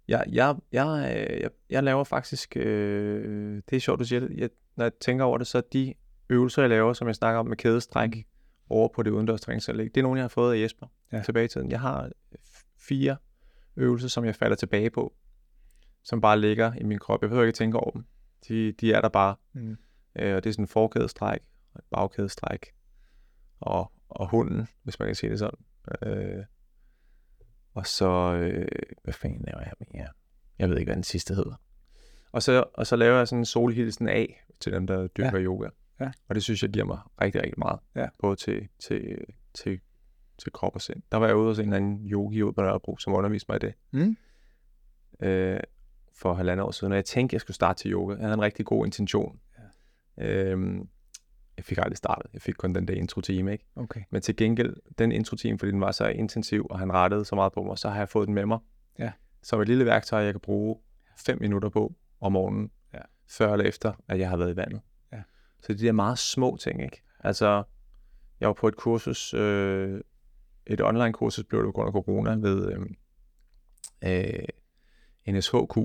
jeg, 0.08 0.26
jeg, 0.32 0.56
jeg, 0.72 1.16
øh, 1.18 1.42
jeg, 1.42 1.50
jeg 1.70 1.84
laver 1.84 2.04
faktisk, 2.04 2.58
øh, 2.58 3.62
det 3.70 3.76
er 3.76 3.80
sjovt, 3.80 4.00
du 4.00 4.06
siger 4.06 4.20
det, 4.20 4.38
jeg, 4.38 4.50
når 4.76 4.86
jeg 4.86 4.92
tænker 5.02 5.26
over 5.26 5.38
det, 5.38 5.48
så 5.48 5.62
de 5.74 5.94
øvelser, 6.30 6.62
jeg 6.62 6.70
laver, 6.70 6.94
som 6.94 7.08
jeg 7.08 7.16
snakker 7.16 7.40
om 7.40 7.46
med 7.48 7.58
kædestræk 7.58 8.16
mm. 8.16 8.24
over 8.70 8.88
på 8.96 9.04
det 9.04 9.12
udendørs 9.12 9.42
træningsanlæg, 9.42 9.86
det 9.96 9.98
er 9.98 10.04
nogle, 10.04 10.18
jeg 10.18 10.24
har 10.24 10.30
fået 10.30 10.56
af 10.56 10.62
Jesper 10.62 10.88
Ja. 11.12 11.22
tilbage 11.22 11.46
i 11.46 11.48
tiden. 11.48 11.72
Jeg 11.72 11.80
har 11.80 12.10
fire 12.78 13.18
øvelser, 13.76 14.08
som 14.08 14.26
jeg 14.26 14.36
falder 14.36 14.56
tilbage 14.56 14.90
på, 14.90 15.14
som 16.10 16.22
bare 16.22 16.40
ligger 16.40 16.74
i 16.74 16.84
min 16.84 17.00
krop. 17.00 17.22
Jeg 17.22 17.30
behøver 17.30 17.46
ikke 17.46 17.52
at 17.52 17.56
tænke 17.56 17.78
over 17.78 17.92
dem. 17.92 18.06
De, 18.48 18.72
de 18.72 18.94
er 18.94 19.02
der 19.02 19.10
bare. 19.10 19.36
Mm. 19.54 19.78
Øh, 20.16 20.36
og 20.36 20.44
det 20.44 20.50
er 20.50 20.54
sådan 20.54 20.64
en 20.64 20.68
forkædestræk, 20.68 21.40
og 21.74 21.80
et 21.80 21.86
bagkædestræk, 21.92 22.66
og, 23.60 23.92
og 24.10 24.30
hunden, 24.30 24.68
hvis 24.84 25.00
man 25.00 25.08
kan 25.08 25.16
sige 25.16 25.30
det 25.30 25.40
sådan. 25.40 25.60
Øh, 26.04 26.44
og 27.74 27.88
så, 27.88 28.34
øh, 28.34 28.68
hvad 29.04 29.14
fanden 29.14 29.46
laver 29.48 29.60
jeg 29.60 29.74
mere? 29.94 30.08
Jeg 30.60 30.70
ved 30.70 30.78
ikke, 30.78 30.88
hvad 30.90 30.96
den 30.96 31.04
sidste 31.04 31.36
hedder. 31.36 31.62
Og 32.32 32.44
så, 32.44 32.64
og 32.74 32.88
så 32.88 32.96
laver 32.96 33.18
jeg 33.18 33.28
sådan 33.28 33.40
en 33.40 33.46
solhilsen 33.46 34.08
af 34.08 34.46
til 34.60 34.74
dem, 34.74 34.88
der 34.88 35.08
dyrker 35.08 35.38
ja. 35.38 35.44
yoga. 35.44 35.70
Ja. 36.00 36.12
Og 36.28 36.36
det 36.36 36.44
synes 36.44 36.64
jeg 36.64 36.72
giver 36.72 36.86
mig 36.86 37.00
rigtig, 37.22 37.42
rigtig 37.42 37.60
meget. 37.60 37.80
Ja. 37.96 38.08
Både 38.20 38.36
til, 38.36 38.68
til, 38.80 39.18
til, 39.54 39.80
til 40.38 40.52
krop 40.52 40.76
og 40.76 40.82
sind. 40.82 41.04
Der 41.12 41.18
var 41.18 41.28
jeg 41.28 41.36
ude 41.36 41.48
hos 41.48 41.60
en 41.60 41.66
eller 41.66 41.78
anden 41.78 42.12
yogi 42.12 42.44
ude 42.44 42.54
på 42.54 42.62
Nørrebro, 42.62 42.98
som 42.98 43.14
underviste 43.14 43.46
mig 43.50 43.56
i 43.56 43.60
det. 43.60 43.74
Mm. 43.92 44.18
Øh, 45.28 45.60
for 46.22 46.34
halvandet 46.34 46.66
år 46.66 46.72
siden, 46.72 46.94
og 46.94 46.96
jeg 46.96 47.06
tænkte, 47.06 47.34
jeg 47.34 47.42
skulle 47.42 47.56
starte 47.56 47.80
til 47.80 47.92
yoga. 47.92 48.14
Jeg 48.14 48.22
havde 48.22 48.34
en 48.34 48.42
rigtig 48.42 48.66
god 48.66 48.86
intention. 48.86 49.40
Ja. 50.18 50.26
Øhm, 50.26 50.90
jeg 51.58 51.66
fik 51.66 51.78
aldrig 51.78 51.98
startet. 51.98 52.30
Jeg 52.34 52.42
fik 52.42 52.54
kun 52.58 52.76
den 52.76 52.88
der 52.88 52.94
intro-time, 52.94 53.52
ikke? 53.52 53.66
Okay. 53.76 54.02
Men 54.10 54.22
til 54.22 54.36
gengæld, 54.36 54.76
den 54.98 55.12
intro-time, 55.12 55.60
fordi 55.60 55.72
den 55.72 55.82
var 55.82 55.92
så 55.92 56.08
intensiv, 56.08 56.68
og 56.70 56.80
han 56.80 56.94
rettede 56.94 57.26
så 57.26 57.36
meget 57.36 57.54
på 57.54 57.64
mig, 57.64 57.78
så 57.78 57.90
har 57.90 57.98
jeg 57.98 58.10
fået 58.10 58.28
den 58.28 58.36
med 58.36 58.46
mig. 58.46 58.60
Ja. 59.00 59.12
Som 59.44 59.62
et 59.62 59.68
lille 59.68 59.86
værktøj, 59.86 60.20
jeg 60.22 60.34
kan 60.34 60.40
bruge 60.40 60.80
fem 61.18 61.38
minutter 61.42 61.70
på 61.70 61.94
om 62.22 62.32
morgenen, 62.32 62.72
Ja. 62.94 63.00
før 63.30 63.54
eller 63.54 63.66
efter, 63.66 63.94
at 64.08 64.20
jeg 64.20 64.30
har 64.30 64.38
været 64.38 64.54
i 64.54 64.56
vandet. 64.56 64.82
Ja. 65.14 65.22
Så 65.62 65.74
de 65.74 65.80
der 65.86 65.92
meget 65.92 66.20
små 66.20 66.58
ting, 66.62 66.84
ikke? 66.84 67.02
Altså, 67.20 67.64
jeg 68.40 68.48
var 68.48 68.54
på 68.54 68.68
et 68.68 68.76
kursus, 68.76 69.34
øh, 69.34 70.02
et 70.68 70.82
online-kursus 70.82 71.44
blev 71.46 71.62
det 71.66 71.72
under 71.76 71.92
corona 71.92 72.32
ved 72.36 72.72
øh, 72.72 72.86
øh, 74.04 74.44
NSHQ. 75.34 75.78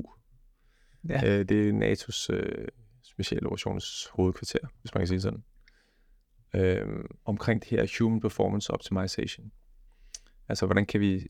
Ja. 1.09 1.39
Øh, 1.39 1.49
det 1.49 1.69
er 1.69 1.73
NATO's 1.73 2.33
øh, 2.33 2.69
specielle 3.03 3.47
operations 3.47 4.09
hovedkvarter, 4.13 4.59
hvis 4.81 4.95
man 4.95 5.01
kan 5.01 5.09
sige 5.09 5.21
sådan. 5.21 5.45
Øh, 6.55 7.05
omkring 7.25 7.61
det 7.63 7.71
her 7.71 7.99
Human 7.99 8.21
Performance 8.21 8.73
Optimization. 8.73 9.53
Altså, 10.49 10.67
hvordan 10.67 10.87
kan 10.87 11.01
vi 11.01 11.27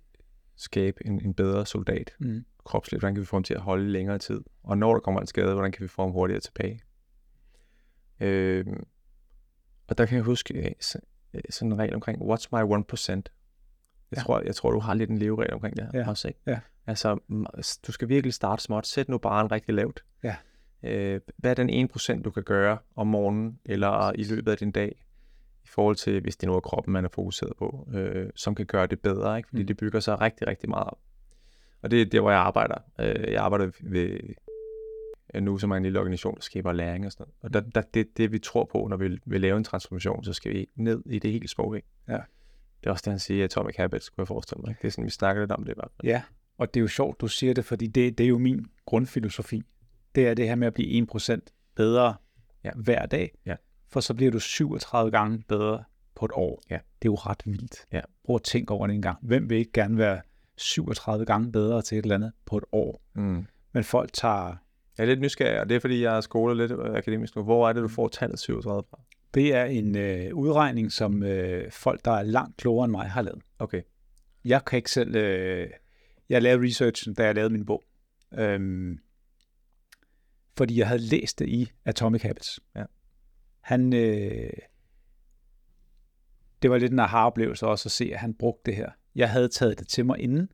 skabe 0.56 1.06
en, 1.06 1.20
en 1.24 1.34
bedre 1.34 1.66
soldat 1.66 2.10
Mm. 2.18 2.44
kropsligt? 2.64 3.00
Hvordan 3.00 3.14
kan 3.14 3.20
vi 3.20 3.26
få 3.26 3.36
ham 3.36 3.44
til 3.44 3.54
at 3.54 3.60
holde 3.60 3.90
længere 3.90 4.18
tid? 4.18 4.40
Og 4.62 4.78
når 4.78 4.92
der 4.92 5.00
kommer 5.00 5.20
en 5.20 5.26
skade, 5.26 5.52
hvordan 5.54 5.72
kan 5.72 5.82
vi 5.82 5.88
få 5.88 6.02
ham 6.02 6.10
hurtigere 6.12 6.40
tilbage? 6.40 6.80
Øh, 8.20 8.66
og 9.88 9.98
der 9.98 10.06
kan 10.06 10.16
jeg 10.16 10.24
huske 10.24 10.54
øh, 10.54 10.72
øh, 11.34 11.40
sådan 11.50 11.72
en 11.72 11.78
regel 11.78 11.94
omkring, 11.94 12.22
what's 12.22 12.46
my 12.52 12.58
1%? 12.58 13.10
Jeg, 13.10 13.22
Ja. 14.16 14.22
tror, 14.22 14.40
jeg 14.46 14.54
tror, 14.54 14.70
du 14.70 14.78
har 14.78 14.94
lidt 14.94 15.10
en 15.10 15.18
leveregel 15.18 15.54
omkring 15.54 15.76
det 15.76 15.84
her 15.92 16.00
Ja. 16.00 16.08
også, 16.08 16.28
ikke? 16.28 16.40
Ja. 16.46 16.60
Altså, 16.86 17.18
du 17.86 17.92
skal 17.92 18.08
virkelig 18.08 18.34
starte 18.34 18.62
småt. 18.62 18.86
Sæt 18.86 19.08
nu 19.08 19.18
bare 19.18 19.40
en 19.44 19.52
rigtig 19.52 19.74
lavt. 19.74 20.04
Ja. 20.22 20.36
Øh, 20.82 21.20
hvad 21.36 21.50
er 21.50 21.54
den 21.64 21.90
1%, 21.90 22.22
du 22.22 22.30
kan 22.30 22.42
gøre 22.42 22.78
om 22.96 23.06
morgenen 23.06 23.58
eller 23.64 24.12
i 24.14 24.24
løbet 24.24 24.52
af 24.52 24.58
din 24.58 24.70
dag, 24.70 25.04
i 25.64 25.68
forhold 25.68 25.96
til, 25.96 26.20
hvis 26.20 26.36
det 26.36 26.46
nu 26.48 26.54
er 26.54 26.60
kroppen, 26.60 26.92
man 26.92 27.04
er 27.04 27.08
fokuseret 27.08 27.52
på, 27.58 27.88
øh, 27.94 28.30
som 28.34 28.54
kan 28.54 28.66
gøre 28.66 28.86
det 28.86 29.00
bedre, 29.00 29.36
ikke? 29.36 29.48
Fordi 29.48 29.62
Mm. 29.62 29.66
det 29.66 29.76
bygger 29.76 30.00
sig 30.00 30.20
rigtig, 30.20 30.46
rigtig 30.46 30.68
meget 30.68 30.86
op. 30.86 30.98
Og 31.82 31.90
det 31.90 32.00
er 32.02 32.06
der, 32.06 32.20
hvor 32.20 32.30
jeg 32.30 32.40
arbejder. 32.40 32.74
Øh, 33.00 33.32
jeg 33.32 33.42
arbejder 33.42 33.70
ved 33.80 34.18
øh, 35.34 35.42
nu, 35.42 35.58
som 35.58 35.70
er 35.70 35.76
en 35.76 35.82
lille 35.82 35.98
organisation, 35.98 36.34
der 36.34 36.40
skaber 36.40 36.72
læring 36.72 37.06
og 37.06 37.12
sådan 37.12 37.26
noget. 37.26 37.34
Og 37.40 37.54
der, 37.64 37.70
der, 37.80 37.86
det, 37.94 38.16
det, 38.16 38.32
vi 38.32 38.38
tror 38.38 38.64
på, 38.64 38.86
når 38.90 38.96
vi 38.96 39.18
vil 39.26 39.40
lave 39.40 39.56
en 39.56 39.64
transformation, 39.64 40.24
så 40.24 40.32
skal 40.32 40.52
vi 40.52 40.66
ned 40.74 41.02
i 41.06 41.18
det 41.18 41.32
helt 41.32 41.50
små, 41.50 41.74
ikke? 41.74 41.88
Ja. 42.08 42.18
Det 42.80 42.86
er 42.86 42.90
også 42.90 43.02
det, 43.04 43.12
han 43.12 43.18
siger, 43.18 43.44
Atomic 43.44 43.76
Habits, 43.76 44.08
kunne 44.08 44.22
jeg 44.22 44.28
forestille 44.28 44.62
mig. 44.66 44.76
Det 44.82 44.86
er 44.88 44.92
sådan, 44.92 45.04
vi 45.04 45.10
snakker 45.10 45.42
lidt 45.42 45.52
om 45.52 45.64
det 45.64 45.72
i 45.72 45.74
hvert 45.74 45.90
fald. 45.96 46.08
Ja, 46.10 46.22
og 46.58 46.74
det 46.74 46.80
er 46.80 46.82
jo 46.82 46.88
sjovt, 46.88 47.20
du 47.20 47.26
siger 47.28 47.54
det, 47.54 47.64
fordi 47.64 47.86
det, 47.86 48.18
det 48.18 48.24
er 48.24 48.28
jo 48.28 48.38
min 48.38 48.66
grundfilosofi. 48.86 49.62
Det 50.14 50.28
er 50.28 50.34
det 50.34 50.48
her 50.48 50.54
med 50.54 50.66
at 50.66 50.74
blive 50.74 51.06
1% 51.14 51.38
bedre 51.76 52.14
Ja. 52.64 52.70
hver 52.76 53.06
dag, 53.06 53.30
Ja. 53.46 53.54
for 53.90 54.00
så 54.00 54.14
bliver 54.14 54.30
du 54.32 54.38
37 54.40 55.10
gange 55.10 55.42
bedre 55.48 55.84
på 56.14 56.24
et 56.24 56.30
år. 56.34 56.62
Ja. 56.70 56.74
Det 56.74 57.08
er 57.08 57.12
jo 57.12 57.14
ret 57.14 57.42
vildt. 57.44 57.76
Ja. 57.92 58.00
Prøv 58.24 58.36
at 58.36 58.42
tænke 58.42 58.70
over 58.74 58.86
det 58.86 58.94
en 58.94 59.02
gang. 59.02 59.18
Hvem 59.22 59.50
vil 59.50 59.58
ikke 59.58 59.72
gerne 59.72 59.98
være 59.98 60.20
37 60.56 61.26
gange 61.26 61.52
bedre 61.52 61.82
til 61.82 61.98
et 61.98 62.02
eller 62.02 62.14
andet 62.14 62.32
på 62.46 62.56
et 62.58 62.64
år? 62.72 63.02
Mm. 63.14 63.46
Men 63.72 63.84
folk 63.84 64.12
tager... 64.12 64.56
Jeg 64.98 65.04
er 65.04 65.06
lidt 65.06 65.20
nysgerrig, 65.20 65.60
og 65.60 65.68
det 65.68 65.74
er, 65.74 65.80
fordi 65.80 66.02
jeg 66.02 66.16
er 66.16 66.20
skolet 66.20 66.56
lidt 66.56 66.72
øh, 66.72 66.94
akademisk 66.94 67.36
nu. 67.36 67.42
Hvor 67.42 67.68
er 67.68 67.72
det, 67.72 67.82
du 67.82 67.88
får 67.88 68.08
tallet 68.08 68.38
37 68.38 68.82
fra? 68.90 69.00
Det 69.34 69.54
er 69.54 69.64
en 69.64 69.96
øh, 69.96 70.34
udregning, 70.34 70.92
som 70.92 71.22
øh, 71.22 71.70
folk, 71.72 72.04
der 72.04 72.10
er 72.12 72.22
langt 72.22 72.56
klogere 72.56 72.84
end 72.84 72.90
mig, 72.92 73.06
har 73.10 73.22
lavet. 73.22 73.42
Okay. 73.58 73.82
Jeg 74.44 74.64
kan 74.64 74.76
ikke 74.76 74.90
selv... 74.90 75.14
Øh, 75.16 75.70
jeg 76.28 76.42
lavede 76.42 76.66
researchen, 76.66 77.14
da 77.14 77.24
jeg 77.24 77.34
lavede 77.34 77.52
min 77.52 77.66
bog. 77.66 77.82
Øhm, 78.34 78.98
fordi 80.56 80.78
jeg 80.78 80.88
havde 80.88 81.02
læst 81.02 81.38
det 81.38 81.48
i 81.48 81.70
Atomic 81.84 82.22
Habits. 82.22 82.60
Ja. 82.76 82.84
Han... 83.60 83.92
Øh, 83.92 84.50
det 86.62 86.70
var 86.70 86.78
lidt 86.78 86.92
en 86.92 86.98
aha-oplevelse 86.98 87.66
også 87.66 87.86
at 87.86 87.92
se, 87.92 88.10
at 88.12 88.18
han 88.20 88.34
brugte 88.34 88.62
det 88.70 88.76
her. 88.76 88.90
Jeg 89.14 89.30
havde 89.30 89.48
taget 89.48 89.78
det 89.78 89.88
til 89.88 90.06
mig 90.06 90.18
inden, 90.20 90.48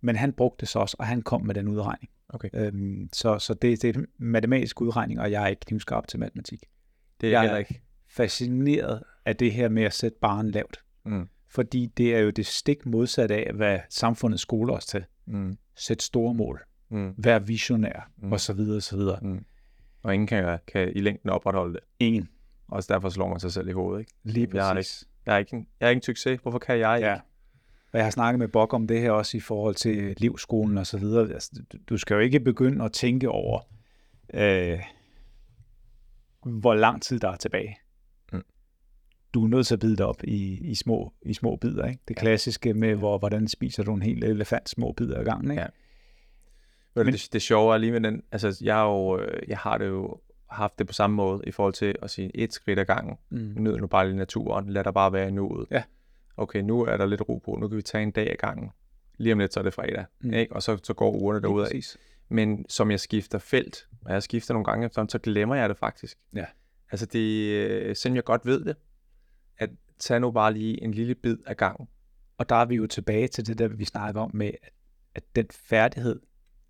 men 0.00 0.16
han 0.16 0.32
brugte 0.32 0.60
det 0.60 0.68
så 0.68 0.78
også, 0.78 0.96
og 0.98 1.06
han 1.06 1.22
kom 1.22 1.46
med 1.46 1.54
den 1.54 1.68
udregning. 1.68 2.10
Okay. 2.28 2.48
Øhm, 2.54 3.08
så 3.12 3.38
så 3.38 3.54
det, 3.54 3.82
det 3.82 3.96
er 3.96 4.00
en 4.00 4.06
matematisk 4.18 4.80
udregning, 4.80 5.20
og 5.20 5.30
jeg 5.30 5.42
er 5.42 5.46
ikke 5.46 5.60
knivskarp 5.66 6.06
til 6.08 6.18
matematik. 6.18 6.64
Det 7.20 7.26
er 7.26 7.30
Jeg 7.30 7.38
er- 7.38 7.42
heller 7.42 7.58
ikke. 7.58 7.82
Fascineret 8.10 9.02
af 9.24 9.36
det 9.36 9.52
her 9.52 9.68
med 9.68 9.82
at 9.82 9.92
sætte 9.92 10.18
barn 10.20 10.50
lavt. 10.50 10.76
Mm. 11.04 11.28
Fordi 11.50 11.86
det 11.86 12.14
er 12.14 12.18
jo 12.18 12.30
det 12.30 12.46
stik 12.46 12.86
modsatte 12.86 13.34
af, 13.34 13.52
hvad 13.54 13.78
samfundet 13.90 14.40
skoler 14.40 14.74
os 14.74 14.86
til. 14.86 15.04
Mm. 15.26 15.58
Sæt 15.76 16.02
store 16.02 16.34
mål. 16.34 16.64
Mm. 16.88 17.14
Vær 17.16 17.38
visionær, 17.38 18.10
Mm. 18.16 18.32
og 18.32 18.40
så 18.40 18.52
videre, 18.52 18.76
og 18.76 18.82
så 18.82 18.96
videre. 18.96 19.18
Mm. 19.22 19.44
Og 20.02 20.14
ingen 20.14 20.26
kan, 20.26 20.58
kan 20.66 20.92
i 20.96 21.00
længden 21.00 21.30
opretholde 21.30 21.74
det. 21.74 21.80
Ingen. 21.98 22.28
Også 22.68 22.92
derfor 22.92 23.08
slår 23.08 23.28
man 23.28 23.40
sig 23.40 23.52
selv 23.52 23.68
i 23.68 23.72
hovedet, 23.72 24.00
ikke? 24.00 24.12
Lige 24.24 24.48
Jeg 24.54 24.70
er 24.70 24.74
præcis. 24.74 25.04
Jeg 25.26 25.34
er 25.34 25.38
ikke 25.38 25.56
en, 25.56 25.66
jeg 25.80 25.86
er 25.86 25.90
ikke 25.90 25.98
en 25.98 26.02
succes. 26.02 26.40
Hvorfor 26.42 26.58
kan 26.58 26.78
jeg 26.78 26.96
ikke? 26.96 27.08
Ja. 27.08 27.14
Og 27.92 27.98
jeg 27.98 28.04
har 28.06 28.10
snakket 28.10 28.38
med 28.38 28.48
Bok 28.48 28.74
om 28.74 28.86
det 28.86 29.00
her 29.00 29.10
også 29.10 29.36
i 29.36 29.40
forhold 29.40 29.74
til 29.74 30.14
livsskolen 30.18 30.78
og 30.78 30.86
så 30.86 30.98
videre. 30.98 31.32
Altså, 31.32 31.50
du- 31.72 31.78
du 31.88 31.96
skal 31.96 32.14
jo 32.14 32.20
ikke 32.20 32.40
begynde 32.40 32.84
at 32.84 32.92
tænke 32.92 33.28
over, 33.28 33.60
øh, 34.34 34.78
hvor 36.42 36.74
lang 36.74 37.02
tid 37.02 37.18
der 37.20 37.28
er 37.30 37.36
tilbage. 37.36 37.76
Du 39.34 39.44
er 39.44 39.48
nødt 39.48 39.66
til 39.66 39.74
at 39.74 39.80
bide 39.80 39.96
det 39.96 40.06
op 40.06 40.24
i, 40.24 40.58
i, 40.70 40.74
små, 40.74 41.12
i 41.22 41.34
små 41.34 41.56
bidder. 41.56 41.86
Ikke? 41.86 42.00
Det 42.08 42.16
klassiske 42.16 42.74
med, 42.74 42.94
hvor, 42.94 43.18
hvordan 43.18 43.48
spiser 43.48 43.82
du 43.82 43.94
en 43.94 44.02
hel 44.02 44.24
elefant 44.24 44.68
små 44.68 44.92
bidder 44.92 45.18
ad 45.18 45.24
gangen. 45.24 45.50
Ikke? 45.50 45.62
Ja. 45.62 45.68
Men, 46.94 47.04
Men- 47.06 47.12
det, 47.14 47.28
det 47.32 47.42
sjove 47.42 47.74
er 47.74 47.78
lige 47.78 47.92
med 47.92 48.00
den, 48.00 48.22
altså 48.32 48.58
jeg, 48.64 48.80
er 48.80 48.84
jo, 48.84 49.18
øh, 49.20 49.48
jeg 49.48 49.58
har 49.58 49.78
det 49.78 49.86
jo 49.86 50.20
haft 50.50 50.78
det 50.78 50.86
på 50.86 50.92
samme 50.92 51.16
måde 51.16 51.42
i 51.46 51.50
forhold 51.50 51.74
til 51.74 51.94
at 52.02 52.10
sige 52.10 52.30
et 52.36 52.52
skridt 52.52 52.78
ad 52.78 52.84
gangen. 52.84 53.16
Mm. 53.30 53.54
Nyd 53.56 53.76
nu 53.76 53.86
bare 53.86 54.06
lige 54.06 54.16
naturen. 54.16 54.70
Lad 54.70 54.84
der 54.84 54.90
bare 54.90 55.12
være 55.12 55.28
i 55.28 55.30
nuet. 55.30 55.66
Ja. 55.70 55.82
Okay, 56.36 56.60
nu 56.60 56.80
er 56.84 56.96
der 56.96 57.06
lidt 57.06 57.22
ro 57.28 57.38
på. 57.44 57.56
Nu 57.60 57.68
kan 57.68 57.76
vi 57.76 57.82
tage 57.82 58.02
en 58.02 58.10
dag 58.10 58.30
ad 58.30 58.36
gangen. 58.36 58.70
Lige 59.18 59.32
om 59.32 59.38
lidt, 59.38 59.54
så 59.54 59.60
er 59.60 59.64
det 59.64 59.74
fredag. 59.74 60.04
Mm. 60.20 60.32
Ikke? 60.32 60.54
Og 60.54 60.62
så, 60.62 60.78
så 60.82 60.94
går 60.94 61.10
ugerne 61.10 61.40
derudad. 61.42 61.66
præcis. 61.66 61.96
Men 62.28 62.64
som 62.68 62.90
jeg 62.90 63.00
skifter 63.00 63.38
felt, 63.38 63.86
og 64.04 64.12
jeg 64.12 64.22
skifter 64.22 64.54
nogle 64.54 64.64
gange 64.64 64.86
efterhånden, 64.86 65.10
så 65.10 65.18
glemmer 65.18 65.54
jeg 65.54 65.68
det 65.68 65.76
faktisk. 65.78 66.18
Ja. 66.34 66.44
Altså 66.92 67.06
det, 67.06 67.48
øh, 67.52 67.96
selvom 67.96 68.16
jeg 68.16 68.24
godt 68.24 68.46
ved 68.46 68.64
det, 68.64 68.76
at 69.98 70.00
tage 70.02 70.20
nu 70.20 70.30
bare 70.30 70.52
lige 70.52 70.82
en 70.82 70.94
lille 70.94 71.14
bid 71.14 71.36
af 71.46 71.56
gangen. 71.56 71.88
Og 72.38 72.48
der 72.48 72.56
er 72.56 72.64
vi 72.64 72.74
jo 72.74 72.86
tilbage 72.86 73.28
til 73.28 73.46
det 73.46 73.58
der, 73.58 73.68
vi 73.68 73.84
snakker 73.84 74.20
om 74.20 74.30
med, 74.34 74.50
at, 75.14 75.22
den 75.36 75.46
færdighed, 75.50 76.20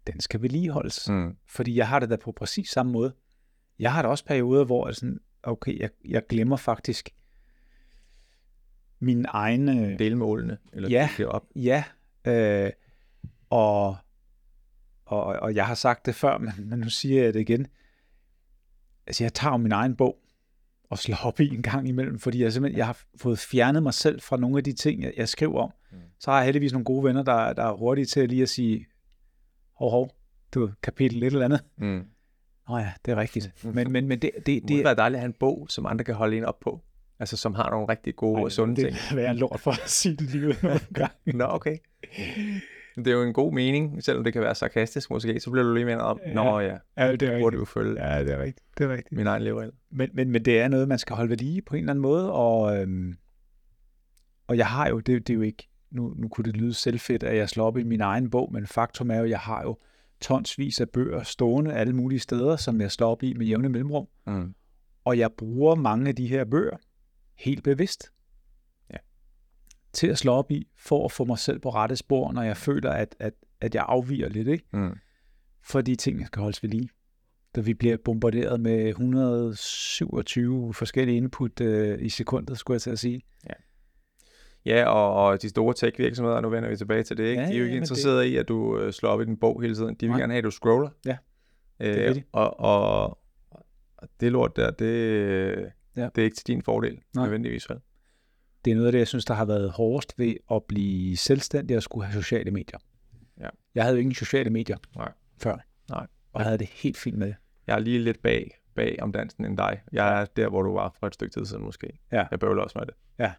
den 0.07 0.21
skal 0.21 0.43
vedligeholdes. 0.43 1.09
Mm. 1.09 1.37
Fordi 1.49 1.77
jeg 1.77 1.89
har 1.89 1.99
det 1.99 2.11
da 2.11 2.17
på 2.17 2.33
præcis 2.33 2.69
samme 2.71 2.93
måde. 2.93 3.15
Jeg 3.79 3.93
har 3.93 4.03
da 4.03 4.09
også 4.09 4.25
perioder, 4.25 4.65
hvor 4.65 4.89
jeg 4.89 4.95
sådan, 4.95 5.21
okay, 5.43 5.79
jeg, 5.81 5.91
jeg 6.05 6.23
glemmer 6.29 6.57
faktisk 6.57 7.11
min 9.01 9.27
egen... 9.29 9.69
Øh, 9.69 9.99
Delmålene, 9.99 10.59
eller 10.73 10.89
Ja. 10.89 11.09
op. 11.27 11.47
ja, 11.57 11.85
øh, 12.27 12.71
og, 13.51 13.97
og, 15.05 15.25
og 15.25 15.55
jeg 15.55 15.67
har 15.67 15.75
sagt 15.75 16.07
det 16.07 16.15
før, 16.15 16.39
men, 16.45 16.53
men 16.69 16.79
nu 16.79 16.91
siger 16.91 17.25
jeg 17.25 17.35
det 17.35 17.41
igen. 17.41 17.67
Altså, 19.07 19.25
jeg 19.25 19.35
tager 19.35 19.53
jo 19.53 19.57
min 19.57 19.73
egen 19.73 19.97
bog 19.97 20.19
og 20.91 20.99
slår 20.99 21.17
op 21.25 21.41
i 21.41 21.49
en 21.49 21.63
gang 21.63 21.89
imellem, 21.89 22.19
fordi 22.19 22.43
jeg 22.43 22.53
simpelthen 22.53 22.79
jeg 22.79 22.87
har 22.87 23.01
fået 23.17 23.39
fjernet 23.39 23.83
mig 23.83 23.95
selv 23.95 24.21
fra 24.21 24.37
nogle 24.37 24.59
af 24.59 24.65
de 24.65 24.73
ting, 24.73 25.03
jeg, 25.03 25.13
jeg 25.17 25.29
skriver 25.29 25.63
om. 25.63 25.71
Mm. 25.93 25.99
Så 26.21 26.31
har 26.31 26.39
jeg 26.39 26.45
heldigvis 26.45 26.73
nogle 26.73 26.85
gode 26.85 27.05
venner, 27.05 27.23
der, 27.23 27.53
der 27.53 27.63
er 27.63 27.77
hurtige 27.77 28.07
til 28.07 28.29
lige 28.29 28.43
at 28.43 28.49
sige, 28.49 28.87
hov, 29.77 29.91
hov, 29.91 30.11
du 30.55 30.71
kapitel 30.83 31.23
et 31.23 31.27
eller 31.27 31.45
andet. 31.45 31.65
Mm. 31.79 32.05
Nå 32.69 32.79
ja, 32.79 32.93
det 33.05 33.13
er 33.13 33.17
rigtigt. 33.17 33.65
Men, 33.65 33.93
men, 33.93 34.09
men 34.09 34.19
det, 34.23 34.31
det, 34.37 34.47
Det 34.47 34.69
det, 34.69 34.77
må 34.77 34.83
være 34.83 34.95
dejligt 34.95 35.17
at 35.17 35.21
have 35.21 35.29
en 35.29 35.37
bog, 35.41 35.67
som 35.71 35.87
andre 35.87 36.05
kan 36.05 36.15
holde 36.15 36.37
en 36.37 36.45
op 36.45 36.61
på. 36.61 36.81
Altså, 37.21 37.37
som 37.37 37.55
har 37.55 37.71
nogle 37.71 37.89
rigtig 37.89 38.17
gode 38.17 38.43
og 38.43 38.53
sunde 38.53 38.77
det, 38.77 38.85
ting. 38.85 39.19
det 39.19 39.27
er 39.27 39.31
en 39.31 39.37
lort 39.37 39.61
for 39.61 39.71
at 39.71 39.91
sige 39.91 40.17
det 40.17 40.31
lige 40.31 40.49
ud. 40.49 40.55
Nå, 41.39 41.45
okay. 41.45 41.77
Det 43.05 43.07
er 43.07 43.13
jo 43.17 43.23
en 43.23 43.33
god 43.33 43.53
mening, 43.53 44.05
selvom 44.05 44.25
det 44.25 44.33
kan 44.33 44.43
være 44.43 44.55
sarkastisk 44.55 45.11
måske, 45.11 45.41
så 45.41 45.51
bliver 45.51 45.65
du 45.67 45.75
lige 45.75 45.85
mere 45.85 45.99
om, 45.99 46.21
nå 46.35 46.61
ja, 46.61 46.77
Ja, 46.97 47.13
det 47.13 47.23
er 47.23 47.39
burde 47.41 47.57
jo 47.57 47.65
følge 47.65 48.05
Ja, 48.07 48.25
det 48.25 48.33
er 48.33 48.39
rigtigt. 48.43 48.67
Det 48.79 48.85
er 48.85 48.89
rigtigt. 48.93 49.13
min 49.13 49.27
egen 49.27 49.43
leveregel. 49.43 49.73
Men, 49.91 50.11
men, 50.15 50.31
men 50.31 50.45
det 50.45 50.61
er 50.61 50.69
noget, 50.69 50.89
man 50.89 50.99
skal 50.99 51.17
holde 51.17 51.31
ved 51.31 51.37
lige 51.37 51.63
på 51.63 51.75
en 51.77 51.81
eller 51.81 51.93
anden 51.93 52.03
måde, 52.03 52.33
og, 52.33 52.77
øhm, 52.81 53.15
og 54.47 54.57
jeg 54.57 54.67
har 54.67 54.89
jo, 54.89 55.01
det, 55.01 55.27
det 55.27 55.33
er 55.33 55.37
jo 55.37 55.43
ikke, 55.43 55.69
nu, 55.91 56.15
nu 56.17 56.29
kunne 56.29 56.45
det 56.45 56.57
lyde 56.57 56.75
selvfedt, 56.75 57.23
at 57.23 57.37
jeg 57.37 57.49
slår 57.49 57.67
op 57.67 57.77
i 57.79 57.83
min 57.83 58.01
egen 58.01 58.31
bog, 58.31 58.53
men 58.53 58.67
faktum 58.67 59.11
er 59.11 59.19
jo, 59.19 59.25
jeg 59.25 59.39
har 59.39 59.63
jo 59.63 59.79
tonsvis 60.21 60.81
af 60.81 60.89
bøger 60.89 61.23
stående 61.23 61.73
alle 61.73 61.93
mulige 61.93 62.19
steder, 62.19 62.57
som 62.57 62.81
jeg 62.81 62.91
slår 62.93 63.11
op 63.11 63.23
i 63.23 63.35
med 63.35 63.47
jævne 63.47 63.69
mellemrum, 63.69 64.07
Mm. 64.27 64.55
og 65.05 65.19
jeg 65.19 65.33
bruger 65.33 65.75
mange 65.75 66.09
af 66.09 66.17
de 66.17 66.27
her 66.27 66.45
bøger 66.45 66.77
helt 67.39 67.65
bevidst. 67.65 68.13
Til 69.99 70.07
at 70.07 70.19
slå 70.19 70.33
op 70.33 70.51
i, 70.51 70.69
for 70.77 71.05
at 71.05 71.13
få 71.13 71.25
mig 71.25 71.39
selv 71.39 71.59
på 71.59 71.71
rette 71.71 71.97
spor, 71.97 72.33
når 72.33 72.43
jeg 72.43 72.57
føler, 72.57 72.91
at, 72.91 73.17
at, 73.19 73.33
at 73.61 73.75
jeg 73.75 73.85
afviger 73.89 74.29
lidt, 74.29 74.49
ikke? 74.49 74.65
Mm. 74.73 74.97
fordi 75.63 75.97
tingene 75.97 76.27
skal 76.27 76.41
holdes 76.41 76.63
ved 76.63 76.71
lige. 76.71 76.89
Da 77.57 77.61
vi 77.61 77.75
bliver 77.75 77.97
bombarderet 78.05 78.61
med 78.61 78.89
127 78.89 80.75
forskellige 80.75 81.17
input 81.17 81.61
øh, 81.61 81.99
i 82.03 82.09
sekundet, 82.09 82.59
skulle 82.59 82.75
jeg 82.75 82.83
til 82.83 82.91
at 82.91 82.99
sige. 82.99 83.23
Ja, 84.67 84.85
og, 84.85 85.15
og 85.27 85.43
de 85.43 85.49
store 85.49 85.75
tech-virksomheder, 85.75 86.41
nu 86.41 86.49
vender 86.49 86.69
vi 86.69 86.77
tilbage 86.77 87.03
til 87.03 87.17
det, 87.17 87.25
ikke? 87.25 87.43
Ja, 87.43 87.49
de 87.49 87.53
er 87.53 87.59
jo 87.59 87.61
ja, 87.61 87.65
ikke 87.65 87.75
men 87.75 87.83
interesserede 87.83 88.29
i, 88.29 88.37
at 88.37 88.49
du 88.49 88.79
øh, 88.79 88.93
slår 88.93 89.11
op 89.11 89.21
i 89.21 89.25
din 89.25 89.37
bog 89.37 89.63
hele 89.63 89.75
tiden. 89.75 89.95
De 89.95 90.07
vil 90.07 90.09
Nej. 90.11 90.19
gerne 90.21 90.33
have, 90.33 90.39
at 90.39 90.45
du 90.45 90.51
scroller. 90.51 90.91
Ja, 91.07 91.17
øh, 91.81 91.95
det 91.95 92.05
vil 92.05 92.15
de. 92.15 92.23
Og, 92.33 92.61
og, 92.61 93.19
og 93.97 94.09
det 94.21 94.33
lort 94.33 94.57
der, 94.57 94.71
det, 94.71 94.87
Ja. 95.97 96.03
ja. 96.03 96.09
det 96.15 96.21
er 96.21 96.25
ikke 96.25 96.37
til 96.37 96.47
din 96.47 96.63
fordel, 96.63 96.99
Nej. 97.15 97.25
nødvendigvis 97.25 97.71
vel. 97.71 97.79
Det 98.65 98.71
er 98.71 98.75
noget 98.75 98.87
af 98.87 98.93
det, 98.93 98.99
jeg 98.99 99.09
synes, 99.09 99.25
der 99.25 99.35
har 99.35 99.45
været 99.45 99.71
hårdest 99.71 100.19
ved 100.19 100.35
at 100.51 100.65
blive 100.65 101.17
selvstændig 101.17 101.77
og 101.77 101.83
skulle 101.83 102.07
have 102.07 102.23
sociale 102.23 102.51
medier. 102.51 102.79
Ja. 103.41 103.49
Jeg 103.75 103.85
havde 103.85 103.97
jo 103.97 104.01
ingen 104.01 104.15
sociale 104.15 104.51
medier 104.51 104.77
Nej. 104.97 105.13
før. 105.43 105.57
Nej. 105.91 106.07
Og 106.33 106.41
jeg 106.41 106.45
havde 106.45 106.59
det 106.59 106.67
helt 106.67 106.97
fint 106.97 107.19
med. 107.19 107.35
Jeg 107.67 107.75
er 107.75 107.79
lige 107.79 107.99
lidt 107.99 108.23
bag, 108.23 108.59
bag 108.75 108.99
om 109.03 109.13
dansen 109.13 109.45
end 109.45 109.57
dig. 109.57 109.83
Jeg 109.93 110.21
er 110.21 110.25
der, 110.25 110.49
hvor 110.49 110.63
du 110.63 110.73
var 110.73 110.97
for 111.01 111.07
et 111.07 111.15
stykke 111.15 111.33
tid 111.33 111.47
siden 111.47 111.63
måske. 111.63 111.99
Ja. 112.13 112.27
Jeg 112.31 112.41
bøvler 112.41 112.63
også 112.63 112.79
med 112.79 112.87
det. 112.87 112.95
Ja. 113.19 113.33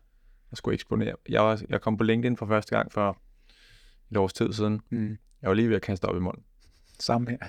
Jeg 0.52 0.58
skulle 0.58 0.74
eksponere. 0.74 1.16
Jeg, 1.30 1.42
var, 1.42 1.62
jeg 1.70 1.82
kom 1.82 1.98
på 1.98 2.04
LinkedIn 2.04 2.38
for 2.38 2.46
første 2.46 2.76
gang 2.76 2.92
for 2.92 3.22
et 4.12 4.18
års 4.18 4.34
tid 4.34 4.54
siden. 4.54 4.82
Mm. 4.90 5.18
Jeg 5.42 5.50
var 5.50 5.54
lige 5.54 5.70
ved 5.70 5.76
at 5.76 5.82
kaste 5.82 6.06
op 6.06 6.16
i 6.16 6.20
munden. 6.20 6.44
Samme 7.00 7.30
her. 7.30 7.38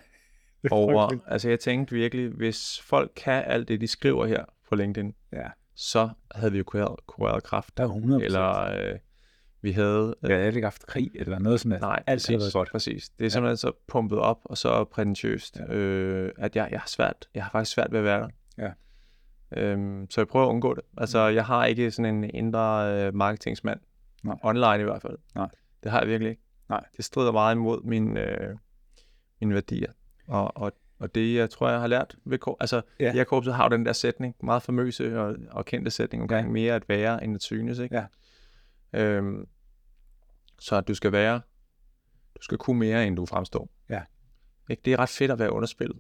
Er 0.65 0.69
over, 0.73 1.19
altså 1.27 1.49
jeg 1.49 1.61
tænkte 1.61 1.95
virkelig, 1.95 2.29
hvis 2.29 2.81
folk 2.81 3.13
kan 3.17 3.45
alt 3.47 3.69
det, 3.69 3.81
de 3.81 3.87
skriver 3.87 4.27
her 4.27 4.45
på 4.69 4.75
LinkedIn, 4.75 5.15
Ja, 5.33 5.49
så 5.81 6.11
havde 6.35 6.53
vi 6.53 6.59
jo 6.59 6.65
kureret, 6.65 7.07
kureret 7.07 7.43
kraft. 7.43 7.77
der 7.77 7.83
er 7.83 7.89
100 7.89 8.25
Eller 8.25 8.61
øh, 8.61 8.99
Vi 9.63 9.73
havde... 9.73 10.15
Jeg 10.23 10.39
har 10.39 10.45
ikke 10.45 10.63
haft 10.63 10.87
krig 10.87 11.11
eller 11.15 11.39
noget 11.39 11.61
som 11.61 11.71
helst. 11.71 11.83
Nej, 11.83 12.03
alt 12.07 12.17
præcis, 12.17 12.31
været 12.31 12.53
godt. 12.53 12.71
præcis. 12.71 13.09
Det 13.09 13.27
er 13.27 13.31
simpelthen 13.31 13.57
så 13.57 13.73
pumpet 13.89 14.19
op 14.19 14.39
og 14.45 14.59
så 14.59 14.85
prætentiøst, 14.85 15.57
ja. 15.57 15.75
øh, 15.75 16.33
at 16.39 16.57
jeg, 16.57 16.69
jeg 16.71 16.81
har 16.81 16.89
svært, 16.89 17.29
jeg 17.35 17.45
har 17.45 17.51
faktisk 17.51 17.75
svært 17.75 17.93
ved 17.93 17.99
at 17.99 18.05
være 18.05 18.21
der. 18.21 18.29
Ja. 18.59 18.73
Øhm, 19.63 20.11
så 20.11 20.21
jeg 20.21 20.29
prøver 20.29 20.47
at 20.47 20.51
undgå 20.51 20.75
det. 20.75 20.83
Altså, 20.99 21.19
jeg 21.19 21.47
har 21.47 21.65
ikke 21.65 21.91
sådan 21.91 22.15
en 22.15 22.31
indre 22.35 22.95
øh, 22.95 23.15
marketingsmand. 23.15 23.81
Nej. 24.25 24.37
Online 24.43 24.81
i 24.81 24.85
hvert 24.85 25.03
fald. 25.03 25.19
Nej. 25.35 25.49
Det 25.83 25.91
har 25.91 26.01
jeg 26.01 26.09
virkelig 26.09 26.31
ikke. 26.31 26.43
Nej. 26.69 26.85
Det 26.97 27.05
strider 27.05 27.33
meget 27.33 27.55
imod 27.55 27.83
mine, 27.83 28.21
øh, 28.21 28.57
mine 29.41 29.55
værdier. 29.55 29.93
Og, 30.29 30.57
og, 30.57 30.73
og 31.01 31.15
det, 31.15 31.35
jeg 31.35 31.51
tror, 31.51 31.69
jeg 31.71 31.81
har 31.81 31.87
lært 31.87 32.17
ved 32.25 32.39
kor- 32.39 32.57
Altså, 32.61 32.83
Ja. 33.01 33.13
jeg 33.15 33.27
korpset 33.27 33.55
har 33.55 33.65
jo 33.65 33.77
den 33.77 33.87
der 33.87 33.93
sætning, 33.93 34.35
meget 34.43 34.63
famøse 34.63 35.21
og, 35.21 35.37
og 35.51 35.65
kendte 35.65 35.91
sætning 35.91 36.23
omkring 36.23 36.47
ja. 36.47 36.53
mere 36.53 36.75
at 36.75 36.89
være, 36.89 37.25
end 37.25 37.35
at 37.35 37.43
synes, 37.43 37.79
ikke? 37.79 37.97
Ja. 37.97 39.01
Øhm, 39.01 39.47
så 40.61 40.77
at 40.77 40.89
du 40.89 40.95
skal 40.95 41.13
være, 41.13 41.41
du 42.37 42.43
skal 42.43 42.59
kunne 42.59 42.79
mere, 42.79 43.07
end 43.07 43.17
du 43.17 43.27
fremstår. 43.27 43.71
Ja. 43.91 44.03
Ikke? 44.71 44.83
Det 44.85 44.93
er 44.93 44.99
ret 44.99 45.09
fedt 45.09 45.31
at 45.31 45.39
være 45.39 45.53
underspillet. 45.53 45.97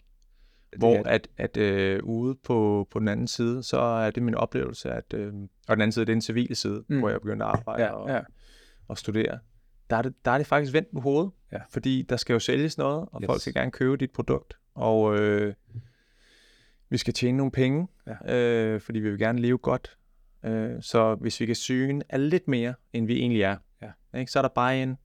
Det 0.72 0.78
Hvor 0.78 0.94
er 0.94 1.02
det. 1.02 1.10
at, 1.10 1.28
at 1.36 1.56
øh, 1.56 2.00
ude 2.04 2.34
på, 2.44 2.88
på 2.90 2.98
den 2.98 3.08
anden 3.08 3.28
side, 3.28 3.62
så 3.62 3.78
er 3.80 4.10
det 4.10 4.22
min 4.22 4.34
oplevelse, 4.34 4.90
at, 4.90 5.14
øh, 5.14 5.32
og 5.68 5.76
den 5.76 5.80
anden 5.82 5.92
side, 5.92 6.04
det 6.06 6.12
er 6.12 6.14
den 6.14 6.22
civile 6.22 6.54
side, 6.54 6.84
Mm. 6.88 6.98
hvor 6.98 7.08
jeg 7.08 7.20
begyndte 7.20 7.44
at 7.44 7.50
arbejde 7.50 7.82
Ja, 7.82 7.90
og, 7.92 8.08
ja. 8.08 8.20
og 8.88 8.98
studere. 8.98 9.38
Der 9.90 9.96
er, 9.96 10.02
det, 10.02 10.14
der 10.24 10.30
er 10.30 10.38
det 10.38 10.46
faktisk 10.46 10.72
vendt 10.72 10.88
på 10.94 11.00
hovedet, 11.00 11.30
Ja. 11.52 11.58
fordi 11.70 12.02
der 12.08 12.16
skal 12.16 12.32
jo 12.32 12.38
sælges 12.38 12.78
noget, 12.78 13.08
og 13.12 13.22
yes. 13.22 13.26
folk 13.26 13.40
skal 13.40 13.54
gerne 13.54 13.70
købe 13.70 13.96
dit 13.96 14.10
produkt, 14.12 14.54
og 14.74 15.18
øh, 15.18 15.54
vi 16.88 16.96
skal 16.98 17.14
tjene 17.14 17.36
nogle 17.36 17.50
penge, 17.52 17.88
Ja. 18.06 18.36
øh, 18.36 18.80
fordi 18.80 18.98
vi 18.98 19.10
vil 19.10 19.18
gerne 19.18 19.40
leve 19.40 19.58
godt. 19.58 19.96
Øh, 20.44 20.82
så 20.82 21.14
hvis 21.14 21.40
vi 21.40 21.46
kan 21.46 21.54
syne 21.54 22.02
er 22.08 22.16
lidt 22.16 22.48
mere, 22.48 22.74
end 22.92 23.06
vi 23.06 23.18
egentlig 23.18 23.42
er, 23.42 23.56
Ja. 23.82 24.18
ikke, 24.18 24.32
så 24.32 24.38
er 24.38 24.42
der 24.42 24.48
bare 24.48 24.82
en, 24.82 24.98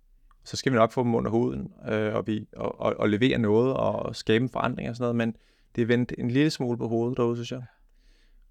så 0.44 0.58
skal 0.58 0.72
vi 0.72 0.78
nok 0.78 0.92
få 0.92 1.04
dem 1.04 1.16
under 1.16 1.32
huden, 1.32 1.72
øh, 1.88 2.16
og, 2.16 2.28
vi, 2.28 2.48
og, 2.56 2.80
og, 2.82 2.96
og 3.00 3.10
levere 3.10 3.38
noget, 3.38 3.74
og 3.74 4.16
skabe 4.16 4.44
en 4.44 4.50
forandring 4.50 4.90
og 4.90 4.96
sådan 4.96 5.04
noget, 5.04 5.16
men 5.16 5.36
det 5.76 5.82
er 5.82 5.86
vendt 5.86 6.14
en 6.18 6.32
lille 6.32 6.50
smule 6.50 6.78
på 6.78 6.88
hovedet 6.88 7.18
derude, 7.18 7.36
synes 7.36 7.52
jeg. 7.52 7.64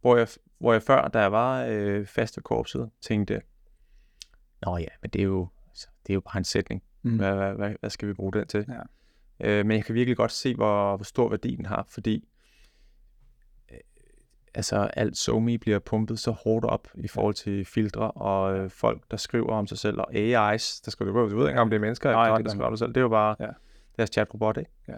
Hvor 0.00 0.16
jeg, 0.16 0.28
hvor 0.58 0.72
jeg 0.72 0.82
før, 0.82 1.08
da 1.08 1.18
jeg 1.20 1.32
var 1.32 1.64
øh, 1.68 2.06
fast 2.06 2.36
ved 2.36 2.42
korpset, 2.42 2.90
tænkte, 3.00 3.40
Nå 4.66 4.76
ja, 4.76 4.86
men 5.02 5.10
det 5.10 5.20
er 5.20 5.24
jo, 5.24 5.48
altså, 5.68 5.88
det 6.06 6.12
er 6.12 6.14
jo 6.14 6.20
bare 6.20 6.38
en 6.38 6.44
sætning. 6.44 6.82
Mm. 7.02 7.16
Hvad, 7.16 7.34
hvad, 7.34 7.54
hvad, 7.54 7.74
hvad 7.80 7.90
skal 7.90 8.08
vi 8.08 8.12
bruge 8.12 8.32
den 8.32 8.46
til? 8.46 8.64
Ja. 8.68 8.80
Øh, 9.40 9.66
men 9.66 9.76
jeg 9.76 9.84
kan 9.84 9.94
virkelig 9.94 10.16
godt 10.16 10.32
se, 10.32 10.54
hvor, 10.54 10.96
hvor 10.96 11.04
stor 11.04 11.28
værdi 11.28 11.56
den 11.56 11.66
har, 11.66 11.86
fordi 11.88 12.28
øh, 13.72 13.78
altså 14.54 14.76
alt 14.76 15.16
SoMe 15.16 15.58
bliver 15.58 15.78
pumpet 15.78 16.18
så 16.18 16.30
hårdt 16.30 16.64
op 16.64 16.88
i 16.94 17.08
forhold 17.08 17.34
til 17.34 17.64
filtre 17.64 18.10
og 18.10 18.56
øh, 18.58 18.70
folk, 18.70 19.02
der 19.10 19.16
skriver 19.16 19.52
om 19.52 19.66
sig 19.66 19.78
selv, 19.78 19.98
og 20.00 20.08
AI's, 20.14 20.80
der 20.84 20.90
skriver, 20.90 21.12
du 21.12 21.18
ved 21.18 21.30
ikke 21.30 21.40
engang, 21.40 21.58
om 21.60 21.70
det 21.70 21.76
er 21.76 21.80
mennesker, 21.80 22.10
Nej, 22.10 22.36
det 22.36 22.44
der 22.44 22.50
skriver 22.50 22.66
om 22.66 22.72
sig 22.76 22.78
selv. 22.78 22.88
Det 22.94 22.96
er 22.96 23.00
jo 23.02 23.08
bare 23.08 23.36
Ja. 23.40 23.48
deres 23.96 24.10
chatrobot, 24.10 24.56
ikke? 24.56 24.70
Ja. 24.88 24.94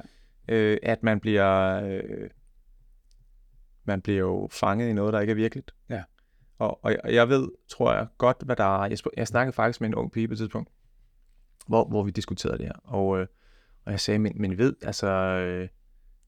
Øh, 0.49 0.79
at 0.83 1.03
man 1.03 1.21
bliver, 1.21 1.83
øh, 1.87 2.31
man 3.85 4.01
bliver 4.01 4.19
jo 4.21 4.49
fanget 4.53 4.89
i 4.89 4.93
noget, 4.93 5.13
der 5.13 5.21
ikke 5.21 5.31
er 5.31 5.35
virkeligt. 5.35 5.75
Ja. 5.89 6.03
Og, 6.59 6.85
og, 6.85 6.91
jeg- 6.91 7.01
og 7.05 7.15
jeg 7.15 7.29
ved, 7.29 7.49
tror 7.69 7.93
jeg, 7.95 8.07
godt, 8.19 8.37
hvad 8.43 8.57
der 8.57 8.65
er. 8.83 8.87
Jeg, 8.89 8.99
jeg 9.17 9.27
snakkede 9.27 9.53
faktisk 9.55 9.81
med 9.81 9.89
en 9.89 9.95
ung 9.95 10.13
pige 10.13 10.29
på 10.29 10.33
et 10.35 10.39
tidspunkt, 10.39 10.71
hvor, 11.67 11.85
hvor 11.89 12.03
vi 12.03 12.11
diskuterede 12.11 12.59
det 12.59 12.67
her. 12.67 12.75
Og, 12.85 13.19
øh, 13.21 13.27
og 13.87 13.93
jeg 13.93 14.01
sagde, 14.01 14.19
men, 14.19 14.33
men 14.37 14.59
ved, 14.59 14.77
altså, 14.83 15.07
øh, 15.09 15.69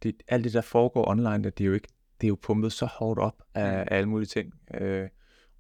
det, 0.03 0.15
alt 0.29 0.45
det, 0.45 0.53
der 0.53 0.61
foregår 0.61 1.09
online, 1.09 1.45
det 1.45 1.61
er 1.61 1.65
jo 1.65 1.73
ikke, 1.73 1.89
det 2.21 2.27
er 2.27 2.29
jo 2.29 2.39
pumpet 2.43 2.73
så 2.73 2.87
hårdt 2.87 3.21
op 3.21 3.43
af, 3.55 3.73
Mm. 3.73 3.79
af 3.79 3.87
alle 3.91 4.09
mulige 4.09 4.27
ting. 4.27 4.55
Øh, 4.75 5.09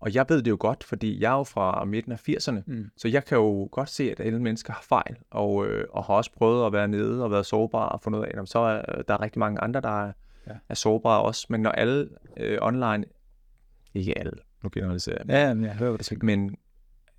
og 0.00 0.14
jeg 0.14 0.26
ved 0.28 0.42
det 0.42 0.50
jo 0.50 0.56
godt, 0.60 0.84
fordi 0.84 1.20
jeg 1.20 1.32
er 1.32 1.36
jo 1.38 1.44
fra 1.44 1.84
midten 1.84 2.12
af 2.12 2.28
80'erne, 2.28 2.62
Mm. 2.66 2.84
så 2.96 3.08
jeg 3.08 3.24
kan 3.24 3.36
jo 3.38 3.68
godt 3.72 3.88
se, 3.88 4.10
at 4.10 4.20
alle 4.20 4.42
mennesker 4.42 4.72
har 4.72 4.82
fejl, 4.88 5.16
og, 5.30 5.66
øh, 5.66 5.84
og 5.90 6.04
har 6.04 6.14
også 6.14 6.32
prøvet 6.32 6.66
at 6.66 6.72
være 6.72 6.88
nede 6.88 7.24
og 7.24 7.30
været 7.30 7.46
sårbare 7.46 7.88
og 7.88 8.00
fundet 8.00 8.18
ud 8.18 8.24
af, 8.24 8.40
at 8.42 8.48
så 8.48 8.58
er 8.58 9.02
der 9.02 9.14
er 9.14 9.20
rigtig 9.20 9.38
mange 9.38 9.60
andre, 9.60 9.80
der 9.80 10.04
er, 10.06 10.12
Ja. 10.46 10.52
er 10.68 10.74
sårbare 10.74 11.22
også. 11.22 11.46
Men 11.50 11.60
når 11.60 11.70
alle 11.70 12.08
øh, 12.36 12.58
online, 12.62 13.04
ikke 13.94 14.18
alle, 14.18 14.32
nu 14.62 14.70
generaliserer 14.72 15.16
jeg, 15.18 15.28
Ja, 15.28 15.54
men 15.54 15.64
jeg 15.64 15.74
hører, 15.74 15.90
hvad 15.90 15.98
du 15.98 16.04
tænker. 16.04 16.24
men 16.26 16.56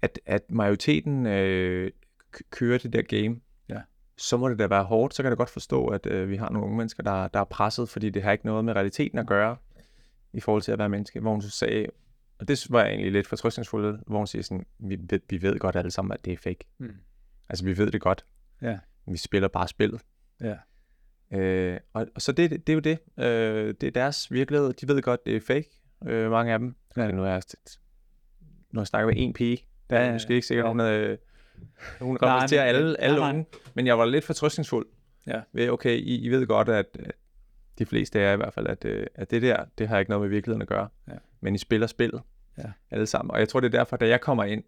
at, 0.02 0.20
at 0.26 0.42
majoriteten 0.52 1.26
øh, 1.26 1.92
kører 2.50 2.78
det 2.78 2.94
der 2.94 3.02
game. 3.02 3.40
Så 4.20 4.38
må 4.38 4.50
det 4.50 4.60
da 4.60 4.68
være 4.68 4.84
hårdt. 4.84 5.14
Så 5.14 5.24
kan 5.24 5.30
jeg 5.30 5.38
da 5.38 5.42
godt 5.42 5.50
forstå, 5.50 5.88
at 5.88 6.06
øh, 6.06 6.30
vi 6.30 6.36
har 6.36 6.50
nogle 6.50 6.66
unge 6.66 6.78
mennesker, 6.78 7.04
der, 7.04 7.28
der 7.28 7.40
er 7.40 7.44
presset, 7.44 7.90
fordi 7.90 8.10
det 8.10 8.24
har 8.24 8.32
ikke 8.32 8.46
noget 8.46 8.66
med 8.66 8.76
realiteten 8.76 9.20
at 9.20 9.28
gøre, 9.28 9.58
i 10.34 10.40
forhold 10.40 10.62
til 10.62 10.72
at 10.72 10.80
være 10.80 10.90
menneske. 10.90 11.20
Hvor 11.20 11.32
hun 11.32 11.42
så 11.42 11.50
sagde, 11.50 11.88
og 12.40 12.48
det 12.48 12.68
var 12.70 12.86
egentlig 12.86 13.12
lidt 13.12 13.28
fortrøstningsfuldt, 13.28 14.02
hvor 14.08 14.18
hun 14.18 14.28
siger 14.28 14.44
sådan, 14.44 14.66
vi 14.80 14.98
ved, 15.10 15.20
vi 15.30 15.42
ved 15.42 15.60
godt 15.60 15.76
alle 15.76 15.92
sammen, 15.92 16.14
at 16.14 16.26
det 16.26 16.34
er 16.34 16.38
fake. 16.38 16.66
Mm. 16.78 16.96
Altså, 17.50 17.66
vi 17.66 17.78
ved 17.78 17.92
det 17.92 18.02
godt. 18.02 18.26
Ja. 18.62 18.80
Vi 19.08 19.18
spiller 19.18 19.48
bare 19.48 19.68
spillet. 19.68 20.02
Ja. 20.42 20.56
Øh, 21.32 21.80
og, 21.94 22.08
og 22.16 22.22
så 22.22 22.32
det, 22.32 22.52
det 22.52 22.70
er 22.70 22.74
jo 22.74 22.80
det. 22.80 23.00
Øh, 23.18 23.74
det 23.82 23.88
er 23.88 23.92
deres 23.92 24.32
virkelighed. 24.32 24.74
De 24.74 24.88
ved 24.88 25.02
godt, 25.02 25.26
det 25.26 25.36
er 25.36 25.42
fake. 25.42 25.70
Øh, 26.06 26.32
mange 26.32 26.54
af 26.54 26.60
dem. 26.60 26.76
Ja. 26.98 27.12
Nu 27.12 27.24
er 27.24 27.28
jeg, 27.28 27.42
nu 28.72 28.78
har 28.78 28.82
jeg 28.82 28.88
snakket 28.88 29.08
med 29.08 29.24
en 29.24 29.34
pige. 29.34 29.66
Ja, 29.90 29.96
Ja, 29.96 30.06
ja, 30.06 30.14
måske 30.14 30.34
ikke 30.34 30.48
sikkert, 30.48 30.78
ja. 30.78 30.84
ja. 30.84 31.16
Hun, 32.02 32.18
Nej, 32.22 32.30
repræsenterer 32.32 32.66
men- 32.66 32.76
alle, 32.76 33.02
alle 33.02 33.18
nej, 33.20 33.32
nej. 33.32 33.34
unge. 33.40 33.46
Men 33.74 33.88
jeg 33.88 33.98
var 33.98 34.06
lidt 34.06 34.26
fortrøstningsfuld. 34.26 34.86
Ja. 35.28 35.42
Ved, 35.54 35.70
okay, 35.70 35.98
I, 35.98 36.20
I 36.26 36.30
ved 36.30 36.48
godt, 36.48 36.70
at 36.70 36.86
de 37.80 37.86
fleste 37.86 38.20
af 38.20 38.24
jer 38.28 38.34
i 38.34 38.38
hvert 38.38 38.54
fald, 38.54 38.68
at, 38.68 38.86
øh, 38.86 39.08
at 39.16 39.32
det 39.32 39.42
der, 39.42 39.66
det 39.78 39.88
har 39.88 40.00
ikke 40.00 40.10
noget 40.10 40.22
med 40.22 40.30
virkeligheden 40.30 40.62
at 40.62 40.68
gøre. 40.68 40.88
Ja. 41.08 41.14
Men 41.42 41.56
I 41.56 41.58
spiller 41.58 41.88
spillet. 41.88 42.22
Ja. 42.58 42.64
Alle 42.92 43.06
sammen. 43.08 43.32
Og 43.32 43.40
jeg 43.40 43.50
tror, 43.50 43.60
det 43.60 43.74
er 43.74 43.78
derfor, 43.80 43.98
da 43.98 44.08
jeg 44.08 44.22
kommer 44.22 44.44
ind 44.44 44.64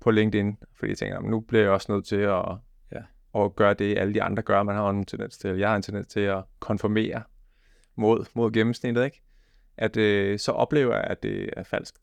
på 0.00 0.10
LinkedIn, 0.10 0.56
fordi 0.74 0.90
jeg 0.90 0.98
tænker, 0.98 1.14
"Jamen, 1.16 1.30
nu 1.30 1.40
bliver 1.40 1.62
jeg 1.62 1.70
også 1.72 1.92
nødt 1.92 2.06
til 2.06 2.16
at, 2.16 2.44
Ja. 2.92 3.00
at 3.44 3.56
gøre 3.56 3.74
det, 3.74 3.98
alle 3.98 4.14
de 4.14 4.22
andre 4.22 4.42
gør. 4.42 4.62
Man 4.62 4.74
har 4.76 4.90
en 4.90 5.04
tendens 5.04 5.38
til, 5.38 5.58
jeg 5.58 5.68
har 5.68 5.76
en 5.76 5.82
tendens 5.82 6.06
til 6.06 6.20
at 6.20 6.44
konformere 6.58 7.22
mod, 7.96 8.24
mod 8.34 8.52
gennemsnittet, 8.52 9.04
ikke? 9.04 9.22
At 9.76 9.96
øh, 9.96 10.38
så 10.38 10.52
oplever 10.52 10.94
jeg, 10.94 11.04
at 11.04 11.22
det 11.22 11.50
er 11.56 11.62
falskt. 11.62 11.98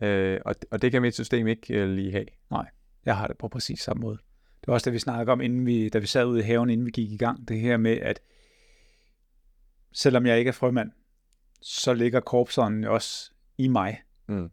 Øh, 0.00 0.40
og, 0.44 0.54
og 0.70 0.82
det 0.82 0.92
kan 0.92 1.02
mit 1.02 1.14
system 1.14 1.46
ikke 1.46 1.74
øh, 1.74 1.88
lige 1.88 2.12
have. 2.12 2.26
Jeg 3.04 3.16
har 3.16 3.26
det 3.26 3.38
på 3.38 3.48
præcis 3.48 3.80
samme 3.80 4.00
måde. 4.00 4.18
Det 4.60 4.68
var 4.68 4.74
også 4.74 4.84
det, 4.84 4.94
vi 4.94 4.98
snakkede 4.98 5.32
om, 5.32 5.40
inden 5.40 5.66
vi, 5.66 5.88
da 5.88 5.98
vi 5.98 6.06
sad 6.06 6.26
ude 6.26 6.40
i 6.40 6.42
haven, 6.42 6.70
inden 6.70 6.86
vi 6.86 6.90
gik 6.90 7.12
i 7.12 7.16
gang. 7.16 7.48
Det 7.48 7.60
her 7.60 7.76
med, 7.76 7.96
at 8.00 8.20
selvom 9.92 10.26
jeg 10.26 10.38
ikke 10.38 10.48
er 10.48 10.52
frømand, 10.52 10.90
så 11.62 11.94
ligger 11.94 12.20
korpsånden 12.20 12.84
også 12.84 13.32
i 13.58 13.68
mig. 13.68 14.02
Mm. 14.26 14.50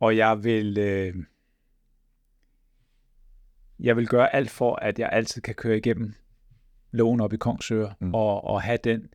Og 0.00 0.16
jeg 0.16 0.44
vil, 0.44 0.78
øh, 0.78 1.14
jeg 3.78 3.96
vil 3.96 4.08
gøre 4.08 4.34
alt 4.34 4.50
for, 4.50 4.74
at 4.74 4.98
jeg 4.98 5.08
altid 5.12 5.42
kan 5.42 5.54
køre 5.54 5.76
igennem 5.76 6.14
loven 6.90 7.20
op 7.20 7.32
i 7.32 7.36
Kongsøre. 7.36 7.94
Mm. 8.00 8.14
og, 8.14 8.44
og 8.44 8.62
have 8.62 8.78
den 8.84 9.08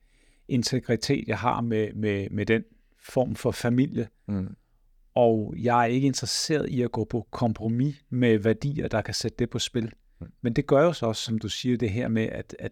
integritet, 0.47 1.27
jeg 1.27 1.37
har 1.37 1.61
med, 1.61 1.93
med, 1.93 2.29
med 2.29 2.45
den 2.45 2.63
form 2.99 3.35
for 3.35 3.51
familie. 3.51 4.07
Mm. 4.27 4.55
Og 5.15 5.53
jeg 5.57 5.81
er 5.81 5.85
ikke 5.85 6.07
interesseret 6.07 6.69
i 6.69 6.81
at 6.81 6.91
gå 6.91 7.03
på 7.03 7.27
kompromis 7.31 8.03
med 8.09 8.37
værdier, 8.37 8.87
der 8.87 9.01
kan 9.01 9.13
sætte 9.13 9.37
det 9.39 9.49
på 9.49 9.59
spil. 9.59 9.93
Mm. 10.19 10.27
Men 10.41 10.53
det 10.53 10.67
gør 10.67 10.83
jo 10.83 10.93
så 10.93 11.05
også, 11.05 11.21
som 11.21 11.39
du 11.39 11.49
siger, 11.49 11.77
det 11.77 11.91
her 11.91 12.07
med, 12.07 12.23
at, 12.23 12.55
at 12.59 12.71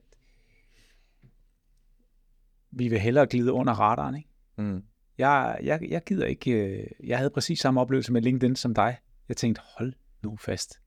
vi 2.71 2.88
vil 2.88 2.99
hellere 2.99 3.27
glide 3.27 3.51
under 3.51 3.73
radaren. 3.73 4.15
Ikke? 4.15 4.30
Mm. 4.58 4.84
Jeg, 5.17 5.60
jeg, 5.63 5.80
jeg 5.89 6.04
gider 6.04 6.25
ikke... 6.25 6.51
øh, 6.51 6.88
Jeg 7.08 7.17
havde 7.17 7.30
præcis 7.30 7.60
samme 7.60 7.82
oplevelse 7.82 8.12
med 8.13 8.21
LinkedIn 8.21 8.56
som 8.56 8.73
dig. 8.73 8.97
Jeg 9.30 9.38
tænkte, 9.38 9.62
hold 9.77 9.93
nu 10.23 10.38
fast. 10.38 10.82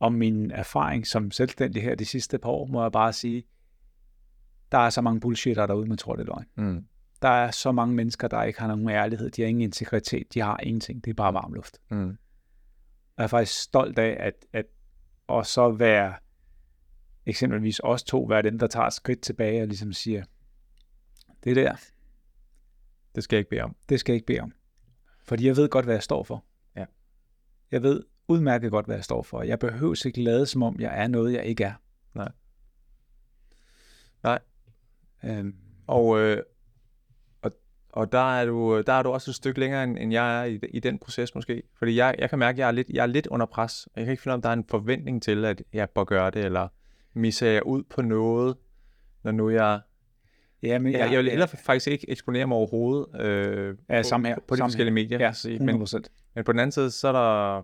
Om 0.00 0.12
min 0.12 0.50
erfaring 0.50 1.06
som 1.06 1.30
selvstændig 1.30 1.82
her 1.82 1.94
de 1.94 2.04
sidste 2.04 2.38
par 2.38 2.50
år, 2.50 2.66
må 2.66 2.82
jeg 2.82 2.92
bare 2.92 3.12
sige, 3.12 3.44
der 4.72 4.78
er 4.78 4.90
så 4.90 5.00
mange 5.00 5.20
bullshitter 5.20 5.66
derude, 5.66 5.86
man 5.86 5.98
tror, 5.98 6.16
det 6.16 6.22
er 6.22 6.26
løgn. 6.26 6.46
Mm. 6.54 6.86
Der 7.22 7.28
er 7.28 7.50
så 7.50 7.72
mange 7.72 7.94
mennesker, 7.94 8.28
der 8.28 8.42
ikke 8.42 8.60
har 8.60 8.68
nogen 8.68 8.88
ærlighed, 8.88 9.30
de 9.30 9.42
har 9.42 9.48
ingen 9.48 9.62
integritet, 9.62 10.34
de 10.34 10.40
har 10.40 10.60
ingenting, 10.62 11.04
det 11.04 11.10
er 11.10 11.14
bare 11.14 11.34
varm 11.34 11.52
luft. 11.52 11.78
Mm. 11.90 12.18
Jeg 13.16 13.24
er 13.24 13.26
faktisk 13.26 13.60
stolt 13.60 13.98
af, 13.98 14.16
at, 14.20 14.34
at 14.52 14.66
og 15.26 15.46
så 15.46 15.70
være 15.70 16.14
eksempelvis 17.26 17.80
os 17.84 18.02
to, 18.02 18.22
være 18.22 18.42
dem, 18.42 18.58
der 18.58 18.66
tager 18.66 18.86
et 18.86 18.92
skridt 18.92 19.20
tilbage 19.20 19.62
og 19.62 19.66
ligesom 19.68 19.92
siger, 19.92 20.24
det 21.44 21.56
der, 21.56 21.76
Det 23.14 23.24
skal 23.24 23.36
jeg 23.36 23.40
ikke 23.40 23.50
bede 23.50 23.60
om. 23.60 23.76
det 23.88 24.00
skal 24.00 24.12
jeg 24.12 24.16
ikke 24.16 24.26
bede 24.26 24.40
om. 24.40 24.52
Fordi 25.24 25.46
jeg 25.46 25.56
ved 25.56 25.68
godt, 25.68 25.84
hvad 25.84 25.94
jeg 25.94 26.02
står 26.02 26.22
for. 26.22 26.44
Ja. 26.76 26.84
Jeg 27.70 27.82
ved 27.82 28.04
udmærket 28.28 28.70
godt, 28.70 28.86
hvad 28.86 28.96
jeg 28.96 29.04
står 29.04 29.22
for. 29.22 29.42
Jeg 29.42 29.58
behøver 29.58 30.06
ikke 30.06 30.22
lade, 30.22 30.46
som 30.46 30.62
om 30.62 30.80
jeg 30.80 31.02
er 31.02 31.08
noget, 31.08 31.32
jeg 31.32 31.44
ikke 31.44 31.64
er. 31.64 31.74
Nej. 32.14 32.32
Nej. 34.22 34.38
Øhm, 35.24 35.56
Og, 35.86 36.18
øh, 36.20 36.42
og, 37.96 38.12
der, 38.12 38.38
er 38.38 38.46
du, 38.46 38.82
der 38.86 38.92
er 38.92 39.02
du 39.02 39.10
også 39.10 39.30
et 39.30 39.34
stykke 39.34 39.60
længere, 39.60 39.84
end, 39.84 39.98
end 39.98 40.12
jeg 40.12 40.40
er 40.40 40.44
i, 40.44 40.60
i 40.70 40.80
den 40.80 40.98
proces 40.98 41.34
måske. 41.34 41.62
Fordi 41.78 41.96
jeg, 41.96 42.14
jeg 42.18 42.30
kan 42.30 42.38
mærke, 42.38 42.56
at 42.56 42.58
jeg 42.58 42.68
er, 42.68 42.72
lidt, 42.72 42.88
jeg 42.88 43.02
er 43.02 43.06
lidt 43.06 43.26
under 43.26 43.46
pres. 43.46 43.88
Jeg 43.96 44.04
kan 44.04 44.10
ikke 44.10 44.22
finde 44.22 44.32
ud 44.32 44.34
af, 44.34 44.36
om 44.36 44.42
der 44.42 44.48
er 44.48 44.52
en 44.52 44.64
forventning 44.68 45.22
til, 45.22 45.44
at 45.44 45.62
jeg 45.72 45.90
bør 45.90 46.04
gøre 46.04 46.30
det, 46.30 46.44
eller 46.44 46.68
misser 47.14 47.50
jeg 47.50 47.66
ud 47.66 47.82
på 47.82 48.02
noget, 48.02 48.56
når 49.24 49.32
nu 49.32 49.50
jeg... 49.50 49.80
ja, 50.62 50.78
men 50.78 50.92
Jeg, 50.92 51.12
jeg 51.12 51.18
vil 51.18 51.30
hellere 51.30 51.48
faktisk 51.48 51.88
ikke 51.88 52.10
eksponere 52.10 52.46
mig 52.46 52.56
overhovedet 52.56 53.20
øh, 53.20 53.76
Ja, 53.88 54.02
på, 54.02 54.02
samme 54.02 54.28
her, 54.28 54.34
på, 54.34 54.40
på 54.48 54.54
de 54.54 54.58
samme 54.58 54.70
forskellige 54.70 54.94
medier. 54.94 55.18
Ja, 55.18 55.24
jeg 55.24 55.36
sige. 55.36 55.58
men, 55.58 55.82
100%. 55.82 55.98
men 56.34 56.44
på 56.44 56.52
den 56.52 56.58
anden 56.58 56.72
side, 56.72 56.90
så 56.90 57.08
er 57.08 57.12
der 57.12 57.62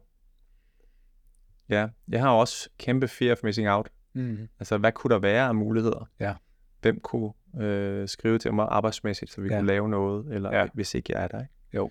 Ja, 1.68 1.88
jeg 2.08 2.20
har 2.20 2.30
også 2.30 2.68
kæmpe 2.78 3.08
fear 3.08 3.32
of 3.32 3.38
missing 3.42 3.68
out. 3.68 3.88
Mm. 4.12 4.48
Altså, 4.60 4.78
hvad 4.78 4.92
kunne 4.92 5.14
der 5.14 5.18
være 5.18 5.48
af 5.48 5.54
muligheder? 5.54 6.08
Ja. 6.20 6.34
Hvem 6.82 7.00
kunne 7.00 7.32
øh, 7.60 8.08
skrive 8.08 8.38
til 8.38 8.54
mig 8.54 8.66
arbejdsmæssigt, 8.70 9.30
så 9.30 9.40
vi 9.40 9.48
Ja. 9.48 9.56
kunne 9.58 9.66
lave 9.66 9.88
noget, 9.88 10.34
eller 10.34 10.56
Ja. 10.58 10.66
hvis 10.74 10.94
ikke 10.94 11.12
jeg 11.12 11.22
er 11.24 11.28
der, 11.28 11.40
ikke? 11.40 11.52
Jo. 11.74 11.90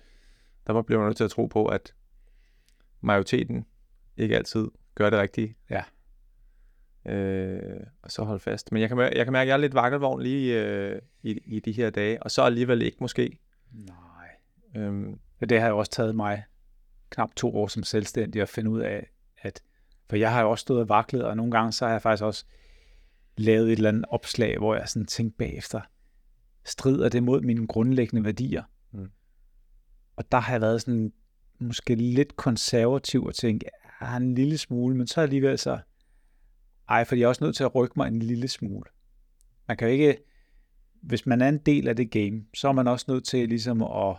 Der 0.66 0.72
var 0.72 0.82
blevet 0.82 1.04
nødt 1.04 1.16
til 1.16 1.24
at 1.24 1.30
tro 1.30 1.46
på, 1.46 1.66
at 1.66 1.94
majoriteten 3.00 3.66
ikke 4.16 4.36
altid 4.36 4.68
gør 4.94 5.10
det 5.10 5.18
rigtige. 5.18 5.56
Ja. 5.70 5.82
Øh, 7.06 7.80
og 8.02 8.10
så 8.10 8.22
holde 8.22 8.40
fast. 8.40 8.72
Men 8.72 8.82
jeg 8.82 8.88
kan, 8.88 8.98
jeg 8.98 9.24
kan 9.26 9.32
mærke, 9.32 9.42
at 9.42 9.48
jeg 9.48 9.54
er 9.54 9.58
lidt 9.58 9.74
vakkelvogn 9.74 10.22
lige 10.22 10.62
øh, 10.64 11.00
i, 11.22 11.38
i 11.46 11.60
de 11.60 11.72
her 11.72 11.90
dage, 11.90 12.22
og 12.22 12.30
så 12.30 12.42
alligevel 12.42 12.82
ikke 12.82 12.96
måske. 13.00 13.38
Nej. 13.72 14.28
Øhm, 14.76 15.18
det 15.48 15.60
har 15.60 15.68
jo 15.68 15.78
også 15.78 15.92
taget 15.92 16.16
mig 16.16 16.44
knap 17.10 17.34
to 17.36 17.56
år 17.56 17.66
som 17.66 17.82
selvstændig 17.82 18.42
at 18.42 18.48
finde 18.48 18.70
ud 18.70 18.80
af, 18.80 19.10
at 19.38 19.62
for 20.08 20.16
jeg 20.16 20.32
har 20.32 20.40
jo 20.42 20.50
også 20.50 20.62
stået 20.62 20.80
og 20.80 20.88
vaklet, 20.88 21.24
og 21.24 21.36
nogle 21.36 21.52
gange 21.52 21.72
så 21.72 21.84
har 21.84 21.92
jeg 21.92 22.02
faktisk 22.02 22.24
også 22.24 22.44
lavet 23.36 23.66
et 23.66 23.72
eller 23.72 23.88
andet 23.88 24.04
opslag, 24.08 24.58
hvor 24.58 24.74
jeg 24.74 24.88
sådan 24.88 25.06
tænkte 25.06 25.36
bagefter, 25.38 25.80
strider 26.64 27.08
det 27.08 27.22
mod 27.22 27.40
mine 27.40 27.66
grundlæggende 27.66 28.24
værdier? 28.24 28.62
Mm. 28.92 29.10
Og 30.16 30.32
der 30.32 30.38
har 30.38 30.52
jeg 30.52 30.60
været 30.60 30.80
sådan 30.80 31.12
måske 31.58 31.94
lidt 31.94 32.36
konservativ 32.36 33.24
og 33.24 33.34
tænkt, 33.34 33.64
ja, 34.00 34.16
en 34.16 34.34
lille 34.34 34.58
smule, 34.58 34.96
men 34.96 35.06
så 35.06 35.20
alligevel 35.20 35.58
så, 35.58 35.78
ej, 36.88 37.04
for 37.04 37.14
jeg 37.14 37.24
er 37.24 37.28
også 37.28 37.44
nødt 37.44 37.56
til 37.56 37.64
at 37.64 37.74
rykke 37.74 37.94
mig 37.96 38.08
en 38.08 38.18
lille 38.18 38.48
smule. 38.48 38.84
Man 39.68 39.76
kan 39.76 39.88
jo 39.88 39.92
ikke, 39.92 40.16
hvis 41.02 41.26
man 41.26 41.40
er 41.40 41.48
en 41.48 41.58
del 41.58 41.88
af 41.88 41.96
det 41.96 42.10
game, 42.10 42.44
så 42.54 42.68
er 42.68 42.72
man 42.72 42.88
også 42.88 43.06
nødt 43.08 43.24
til 43.24 43.48
ligesom 43.48 43.82
at, 43.82 44.16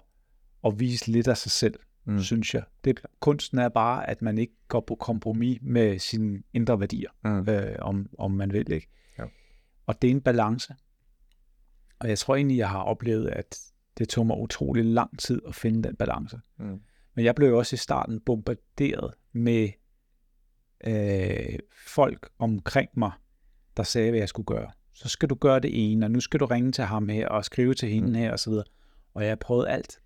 at 0.66 0.80
vise 0.80 1.12
lidt 1.12 1.28
af 1.28 1.38
sig 1.38 1.52
selv, 1.52 1.80
Mm. 2.06 2.20
synes 2.20 2.54
jeg. 2.54 2.64
Det, 2.84 3.00
kunsten 3.20 3.58
er 3.58 3.70
bare, 3.70 4.10
at 4.10 4.22
man 4.22 4.38
ikke 4.38 4.54
går 4.68 4.80
på 4.88 4.96
kompromis 4.96 5.60
med 5.62 6.00
sine 6.00 6.44
indre 6.54 6.80
værdier, 6.80 7.10
mm. 7.24 7.50
øh, 7.50 7.76
om, 7.80 8.10
om 8.18 8.32
man 8.32 8.54
vil, 8.54 8.72
ikke? 8.72 8.88
Ja. 9.20 9.24
Og 9.86 10.02
det 10.02 10.08
er 10.08 10.12
en 10.12 10.22
balance. 10.22 10.76
Og 12.00 12.10
jeg 12.10 12.18
tror 12.18 12.36
egentlig, 12.36 12.58
jeg 12.58 12.70
har 12.70 12.82
oplevet, 12.84 13.28
at 13.30 13.60
det 13.98 14.10
tog 14.10 14.28
mig 14.28 14.38
utrolig 14.38 14.86
lang 14.86 15.20
tid 15.20 15.42
at 15.48 15.56
finde 15.56 15.84
den 15.84 15.96
balance. 15.96 16.40
Mm. 16.60 16.82
Men 17.16 17.26
jeg 17.26 17.36
blev 17.36 17.56
også 17.58 17.74
i 17.74 17.78
starten 17.78 18.20
bombarderet 18.20 19.14
med 19.32 19.70
øh, 20.88 21.60
folk 21.88 22.30
omkring 22.40 22.90
mig, 22.98 23.12
der 23.78 23.84
sagde, 23.84 24.10
hvad 24.10 24.20
jeg 24.20 24.30
skulle 24.30 24.46
gøre. 24.46 24.72
Så 24.94 25.10
skal 25.10 25.30
du 25.30 25.36
gøre 25.36 25.60
det 25.60 25.92
ene, 25.92 26.06
og 26.06 26.12
nu 26.12 26.20
skal 26.20 26.40
du 26.40 26.46
ringe 26.46 26.72
til 26.72 26.84
ham 26.84 27.10
her, 27.10 27.28
og 27.28 27.46
skrive 27.46 27.74
til 27.74 27.90
hende 27.90 28.08
Mm. 28.10 28.16
her, 28.16 28.32
og 28.32 28.40
så 28.40 28.50
videre. 28.50 28.66
Og 29.14 29.26
jeg 29.26 29.40
prøvede 29.40 29.70
alt. 29.70 30.00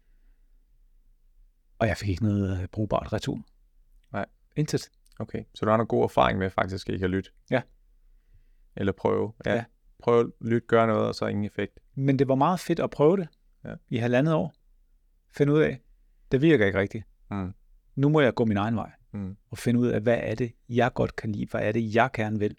Og 1.79 1.87
jeg 1.87 1.97
fik 1.97 2.09
ikke 2.09 2.23
noget 2.23 2.61
øh, 2.61 2.67
brugbart 2.67 3.13
retur. 3.13 3.39
Nej. 4.13 4.25
Intet. 4.55 4.89
Okay, 5.19 5.43
så 5.55 5.65
du 5.65 5.69
har 5.71 5.77
noget 5.77 5.89
god 5.89 6.03
erfaring 6.03 6.39
med 6.39 6.49
faktisk 6.49 6.89
ikke 6.89 7.03
at 7.03 7.09
lytte? 7.09 7.29
Ja. 7.51 7.61
Eller 8.75 8.91
prøve? 8.93 9.33
Ja. 9.45 9.51
Ja. 9.51 9.55
ja. 9.57 9.63
Prøve 9.99 10.19
at 10.19 10.27
lytte, 10.41 10.67
gøre 10.67 10.87
noget, 10.87 11.07
og 11.07 11.15
så 11.15 11.25
ingen 11.27 11.45
effekt. 11.45 11.79
Men 11.95 12.19
det 12.19 12.27
var 12.27 12.35
meget 12.35 12.59
fedt 12.59 12.79
at 12.79 12.89
prøve 12.89 13.17
det 13.17 13.27
Ja. 13.65 13.73
i 13.89 13.97
halvandet 13.97 14.33
år. 14.33 14.53
Finde 15.31 15.53
ud 15.53 15.59
af, 15.61 15.79
det 16.31 16.41
virker 16.41 16.65
ikke 16.65 16.79
rigtigt. 16.79 17.03
Mm. 17.31 17.53
Nu 17.95 18.09
må 18.09 18.21
jeg 18.21 18.33
gå 18.33 18.45
min 18.45 18.57
egen 18.57 18.75
vej. 18.75 18.91
Mm. 19.11 19.37
og 19.49 19.57
finde 19.57 19.79
ud 19.79 19.87
af, 19.87 20.01
hvad 20.01 20.17
er 20.21 20.35
det, 20.35 20.51
jeg 20.69 20.93
godt 20.93 21.15
kan 21.15 21.31
lide, 21.31 21.45
hvad 21.51 21.61
er 21.61 21.71
det, 21.71 21.95
jeg 21.95 22.09
gerne 22.13 22.39
vil. 22.39 22.57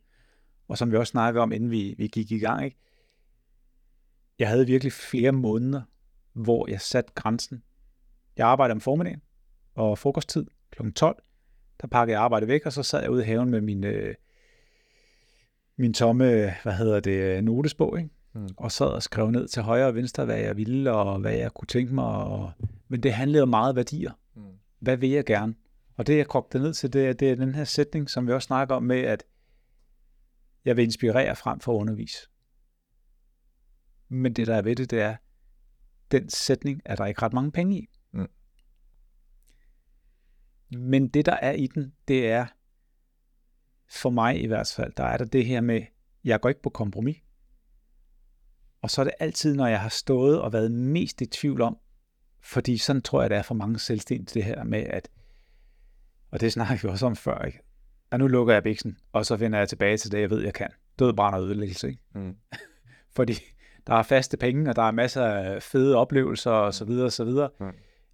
Og 0.69 0.79
som 0.79 0.91
vi 0.93 0.97
også 0.97 1.11
snakkede 1.11 1.43
om, 1.43 1.53
inden 1.53 1.71
vi, 1.71 1.95
vi 1.99 2.07
gik 2.07 2.31
i 2.33 2.39
gang, 2.39 2.65
ikke? 2.65 2.79
jeg 4.39 4.49
havde 4.49 4.67
virkelig 4.67 4.93
flere 4.93 5.33
måneder, 5.33 5.83
hvor 6.33 6.71
jeg 6.71 6.81
satte 6.81 7.13
grænsen. 7.15 7.63
Jeg 8.39 8.47
arbejdede 8.47 8.73
om 8.73 8.81
formiddagen 8.81 9.23
og 9.75 9.99
frokosttid 9.99 10.47
kl. 10.71 10.91
12. 10.91 11.23
Der 11.81 11.87
pakkede 11.87 12.17
jeg 12.17 12.25
arbejdet 12.25 12.49
væk, 12.49 12.67
og 12.67 12.73
så 12.73 12.83
sad 12.83 13.01
jeg 13.01 13.11
ude 13.11 13.23
i 13.23 13.27
haven 13.27 13.51
med 13.51 13.61
min, 13.61 13.85
øh, 13.85 14.15
min 15.77 15.95
tomme, 15.95 16.55
hvad 16.63 16.73
hedder 16.73 17.01
det, 17.01 17.45
notesbog, 17.45 17.99
ikke? 17.99 18.11
Mm. 18.33 18.49
og 18.57 18.73
sad 18.73 18.87
og 18.87 19.03
skrev 19.03 19.31
ned 19.31 19.49
til 19.49 19.63
højre 19.63 19.87
og 19.87 19.95
venstre, 19.95 20.25
hvad 20.25 20.39
jeg 20.39 20.57
ville, 20.57 20.93
og 20.93 21.19
hvad 21.21 21.35
jeg 21.35 21.53
kunne 21.53 21.67
tænke 21.67 21.95
mig. 21.95 22.05
Og... 22.05 22.53
Men 22.89 23.03
det 23.03 23.13
handlede 23.13 23.43
om 23.43 23.49
meget 23.49 23.77
værdier 23.77 24.13
Mm. 24.35 24.43
hvad 24.79 24.97
vil 24.97 25.11
jeg 25.11 25.25
gerne? 25.25 25.55
Og 25.97 26.07
det, 26.07 26.17
jeg 26.17 26.27
kogte 26.27 26.59
ned 26.59 26.75
til, 26.75 26.93
det 26.93 27.07
er, 27.07 27.13
det 27.13 27.31
er 27.31 27.35
den 27.35 27.55
her 27.55 27.65
sætning, 27.65 28.11
som 28.11 28.27
vi 28.27 28.33
også 28.33 28.47
snakker 28.47 28.75
om 28.75 28.83
med, 28.83 29.01
at 29.01 29.25
jeg 30.65 30.77
vil 30.77 30.85
inspirere 30.85 31.37
frem 31.37 31.61
for 31.61 31.73
at 31.73 31.81
undervise. 31.81 32.29
Men 34.09 34.33
det, 34.33 34.47
der 34.47 34.55
er 34.55 34.63
ved 34.63 34.77
det, 34.77 34.91
det 34.91 35.01
er, 35.01 35.17
den 36.11 36.31
sætning 36.31 36.83
er 36.85 36.97
der 36.97 37.07
ikke 37.07 37.23
ret 37.23 37.33
mange 37.33 37.53
penge 37.53 37.79
i. 37.79 37.89
Men 40.71 41.09
det, 41.09 41.27
der 41.27 41.33
er 41.33 41.53
i 41.53 41.67
den, 41.67 41.93
det 42.09 42.29
er, 42.29 42.47
for 43.89 44.11
mig 44.11 44.43
i 44.43 44.47
hvert 44.47 44.73
fald, 44.77 44.93
der 44.97 45.05
er 45.05 45.17
der 45.17 45.25
det 45.25 45.47
her 45.47 45.61
med, 45.61 45.83
jeg 46.25 46.41
går 46.41 46.49
ikke 46.49 46.63
på 46.63 46.71
kompromis. 46.71 47.17
Og 48.83 48.91
så 48.91 49.01
er 49.01 49.05
det 49.05 49.15
altid, 49.21 49.55
når 49.55 49.67
jeg 49.67 49.81
har 49.81 49.89
stået 49.89 50.41
og 50.41 50.53
været 50.53 50.71
mest 50.73 51.21
i 51.21 51.27
tvivl 51.27 51.61
om, 51.61 51.79
fordi 52.41 52.79
sådan 52.79 53.03
tror 53.03 53.21
jeg, 53.21 53.31
det 53.31 53.39
er 53.39 53.43
for 53.43 53.55
mange 53.55 53.79
selvstændige, 53.79 54.35
det 54.35 54.45
her 54.45 54.65
med, 54.65 54.85
at, 54.85 55.09
og 56.31 56.41
det 56.41 56.53
snakker 56.53 56.79
vi 56.83 56.89
også 56.89 57.07
om 57.07 57.17
før, 57.17 57.45
ikke? 57.45 57.61
at 58.11 58.21
nu 58.21 58.27
lukker 58.27 58.55
jeg 58.55 58.63
biksen, 58.63 58.99
og 59.13 59.27
så 59.27 59.37
vender 59.37 59.59
jeg 59.59 59.69
tilbage 59.69 59.97
til 59.97 60.13
det, 60.13 60.21
jeg 60.21 60.31
ved, 60.31 60.43
jeg 60.43 60.55
kan. 60.55 60.69
Død, 60.99 61.13
brand 61.13 61.35
og 61.35 61.43
ødelæggelse. 61.43 61.89
Ikke? 61.89 62.01
Mm. 62.15 62.37
Fordi 63.17 63.35
der 63.87 63.95
er 63.95 64.03
faste 64.03 64.37
penge, 64.37 64.71
og 64.71 64.77
der 64.77 64.83
er 64.83 64.91
masser 64.91 65.25
af 65.25 65.63
fede 65.63 65.97
oplevelser, 65.97 66.51
og 66.51 66.75
så 66.75 66.85
videre, 66.85 67.07
og 67.07 67.13
så 67.13 67.25
videre. 67.25 67.51
Mm. 67.61 67.67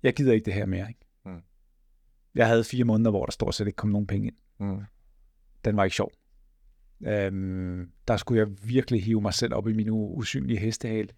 Jeg 0.02 0.14
gider 0.14 0.32
ikke 0.32 0.44
det 0.44 0.55
her 0.55 0.66
mere. 0.66 0.88
Ikke? 0.88 1.00
Jeg 2.35 2.47
havde 2.47 2.64
fire 2.64 2.85
måneder, 2.85 3.11
hvor 3.11 3.24
der 3.24 3.32
stort 3.32 3.55
set 3.55 3.66
ikke 3.66 3.76
kom 3.76 3.91
nogen 3.91 4.07
penge 4.07 4.26
ind. 4.26 4.37
Mm. 4.59 4.80
Den 5.64 5.76
var 5.76 5.85
ikke 5.85 5.97
sjov. 5.97 6.12
Øhm, 7.07 7.91
der 8.09 8.16
skulle 8.16 8.41
jeg 8.41 8.49
virkelig 8.68 9.05
hive 9.05 9.20
mig 9.20 9.35
selv 9.35 9.55
op 9.55 9.68
i 9.68 9.72
min 9.72 9.89
usynlige 9.91 10.59
hestehale. 10.59 11.09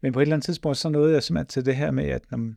Men 0.00 0.12
på 0.12 0.18
et 0.18 0.22
eller 0.22 0.36
andet 0.36 0.44
tidspunkt, 0.44 0.78
så 0.78 0.88
nåede 0.88 1.12
jeg 1.12 1.22
simpelthen 1.22 1.46
til 1.46 1.64
det 1.64 1.76
her 1.76 1.90
med, 1.90 2.04
at 2.04 2.22
um, 2.34 2.56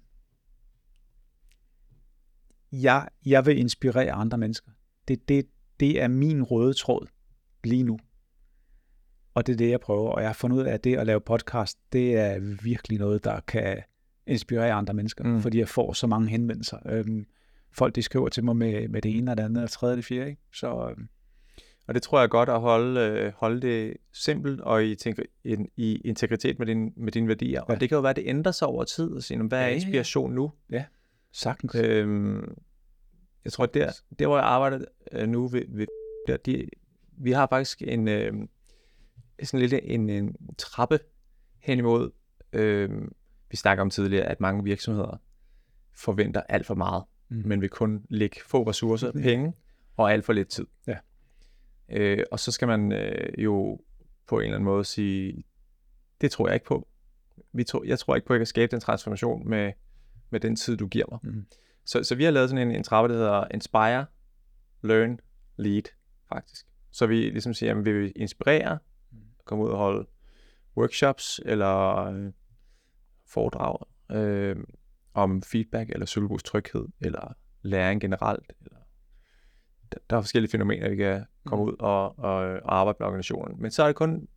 jeg, 2.72 3.08
jeg 3.26 3.46
vil 3.46 3.58
inspirere 3.58 4.12
andre 4.12 4.38
mennesker. 4.38 4.72
Det, 5.08 5.30
det, 5.30 5.46
det 5.80 6.02
er 6.02 6.08
min 6.08 6.44
røde 6.44 6.74
tråd 6.74 7.08
lige 7.64 7.84
nu. 7.84 8.00
Og 9.34 9.48
det 9.48 9.54
er 9.54 9.58
det, 9.58 9.70
jeg 9.70 9.80
prøver. 9.80 10.10
Og 10.10 10.22
jeg 10.22 10.30
har 10.30 10.34
fundet 10.34 10.58
ud 10.58 10.64
af, 10.64 10.74
at 10.74 10.84
det 10.84 10.98
at 10.98 11.08
lave 11.08 11.22
podcast, 11.22 11.80
det 11.94 12.18
er 12.18 12.40
virkelig 12.64 13.00
noget, 13.00 13.24
der 13.24 13.40
kan 13.40 13.82
inspirere 14.28 14.72
andre 14.72 14.94
mennesker. 14.94 15.24
Mm. 15.24 15.42
Fordi 15.42 15.60
jeg 15.60 15.70
får 15.70 15.94
så 15.94 16.08
mange 16.08 16.30
henvendelser. 16.30 16.78
Øhm, 16.86 17.26
folk, 17.72 17.96
de 17.96 18.02
skriver 18.02 18.30
til 18.30 18.44
mig 18.44 18.56
med, 18.56 18.88
med 18.88 19.02
det 19.02 19.18
ene 19.18 19.32
og 19.32 19.38
det 19.38 19.44
andet, 19.44 19.64
og 19.64 19.70
tredje 19.70 19.94
og 19.94 19.98
det 19.98 20.06
fjerde. 20.06 20.30
Ikke? 20.30 20.42
Så 20.54 20.88
øhm, 20.90 21.08
Og 21.88 21.94
det 21.94 22.02
tror 22.04 22.18
jeg 22.20 22.24
er 22.24 22.28
godt 22.28 22.50
at 22.50 22.60
holde, 22.62 23.00
øh, 23.02 23.34
holde 23.36 23.62
det 23.62 23.98
simpelt 24.14 24.62
og 24.62 24.86
i, 24.86 24.96
tænk, 24.96 25.20
i, 25.44 25.58
i 25.78 25.96
integritet 26.06 26.60
med, 26.60 26.68
din, 26.68 26.94
med 26.98 27.12
dine 27.12 27.28
værdier. 27.28 27.52
Ja. 27.52 27.66
Ja. 27.70 27.74
Og 27.74 27.80
det 27.82 27.90
kan 27.90 27.96
jo 27.96 28.02
være, 28.02 28.10
at 28.10 28.16
det 28.16 28.24
ændrer 28.28 28.52
sig 28.52 28.68
over 28.68 28.84
tid. 28.84 29.12
Og 29.12 29.24
sige, 29.24 29.38
"Nå, 29.38 29.48
hvad 29.48 29.58
er 29.60 29.62
Ja, 29.62 29.68
ja, 29.68 29.72
ja. 29.72 29.76
inspiration 29.76 30.34
nu? 30.34 30.52
sagtens. 31.32 31.76
Øhm, 31.76 32.56
jeg 33.46 33.54
tror, 33.54 33.66
der, 33.66 33.92
der 34.20 34.28
hvor 34.28 34.38
jeg 34.38 34.46
arbejder 34.46 34.86
øh, 35.12 35.28
nu, 35.30 35.48
ved, 35.48 35.64
ved, 35.70 35.88
der, 36.28 36.38
de, 36.38 36.68
vi 37.18 37.32
har 37.32 37.48
faktisk 37.48 37.82
en, 37.82 38.08
øh, 38.08 38.34
sådan 39.44 39.60
lidt 39.60 39.84
en, 39.84 40.10
en 40.10 40.36
trappe 40.58 41.00
hen 41.60 41.80
imod, 41.80 42.12
øh, 42.54 42.90
vi 43.52 43.58
snakker 43.58 43.82
om 43.82 43.90
tidligere, 43.90 44.26
at 44.26 44.40
mange 44.40 44.64
virksomheder 44.64 45.18
forventer 45.96 46.42
alt 46.50 46.66
for 46.66 46.76
meget, 46.76 47.04
Mm. 47.30 47.42
men 47.46 47.62
vil 47.62 47.70
kun 47.70 48.06
lægge 48.10 48.40
få 48.46 48.64
ressourcer, 48.70 49.12
Ja. 49.16 49.22
penge 49.22 49.54
og 49.98 50.14
alt 50.14 50.26
for 50.26 50.34
lidt 50.34 50.48
tid. 50.48 50.68
Ja. 50.88 50.98
Øh, 51.90 52.24
og 52.32 52.40
så 52.40 52.52
skal 52.52 52.68
man 52.68 52.92
øh, 52.92 53.44
jo 53.44 53.80
på 54.28 54.36
en 54.40 54.44
eller 54.44 54.56
anden 54.56 54.66
måde 54.66 54.86
sige, 54.86 55.44
det 56.22 56.32
tror 56.32 56.48
jeg 56.48 56.54
ikke 56.54 56.66
på. 56.66 56.88
Vi 57.54 57.64
tror, 57.64 57.84
jeg 57.84 58.00
tror 58.00 58.16
ikke 58.16 58.28
på, 58.28 58.34
at 58.34 58.36
jeg 58.36 58.40
kan 58.40 58.46
skabe 58.46 58.72
den 58.72 58.80
transformation 58.80 59.50
med, 59.50 59.72
med 60.30 60.40
den 60.40 60.56
tid, 60.56 60.78
du 60.78 60.88
giver 60.88 61.06
mig. 61.12 61.20
Mm. 61.24 61.46
Så, 61.86 62.04
så 62.04 62.16
vi 62.16 62.24
har 62.24 62.32
lavet 62.32 62.50
sådan 62.50 62.68
en, 62.70 62.76
en 62.76 62.84
trappe, 62.84 63.14
der 63.14 63.20
hedder 63.20 63.48
Inspire, 63.54 64.06
Learn, 64.82 65.20
Lead, 65.58 65.84
faktisk. 66.30 66.66
Så 66.92 67.08
vi 67.08 67.16
ligesom 67.16 67.54
siger, 67.54 67.76
at 67.76 67.86
vi 67.86 67.92
vil 67.94 68.12
inspirere, 68.16 68.80
komme 69.46 69.64
ud 69.64 69.70
og 69.70 69.78
holde 69.78 70.08
workshops 70.78 71.42
eller 71.46 71.96
øh, 71.96 72.32
foredrag 73.28 73.78
øh, 74.12 74.56
om 75.14 75.42
feedback 75.44 75.90
eller 75.90 76.06
cykelbus 76.06 76.44
tryghed 76.44 76.86
eller 77.02 77.34
læring 77.62 78.02
generelt. 78.02 78.54
Eller, 78.62 78.78
der, 79.92 79.98
der 80.10 80.18
er 80.18 80.22
forskellige 80.22 80.52
fænomener, 80.52 80.90
vi 80.90 80.96
kan 80.96 81.26
komme 81.46 81.66
Mm. 81.66 81.70
ud 81.72 81.76
og, 81.80 82.20
og, 82.20 82.36
og 82.36 82.76
arbejde 82.76 82.98
med 83.00 83.08
organisationen. 83.08 83.62
Men 83.62 83.72
så 83.72 83.84
er 83.84 83.88
det 83.88 83.96
kun 83.96 84.28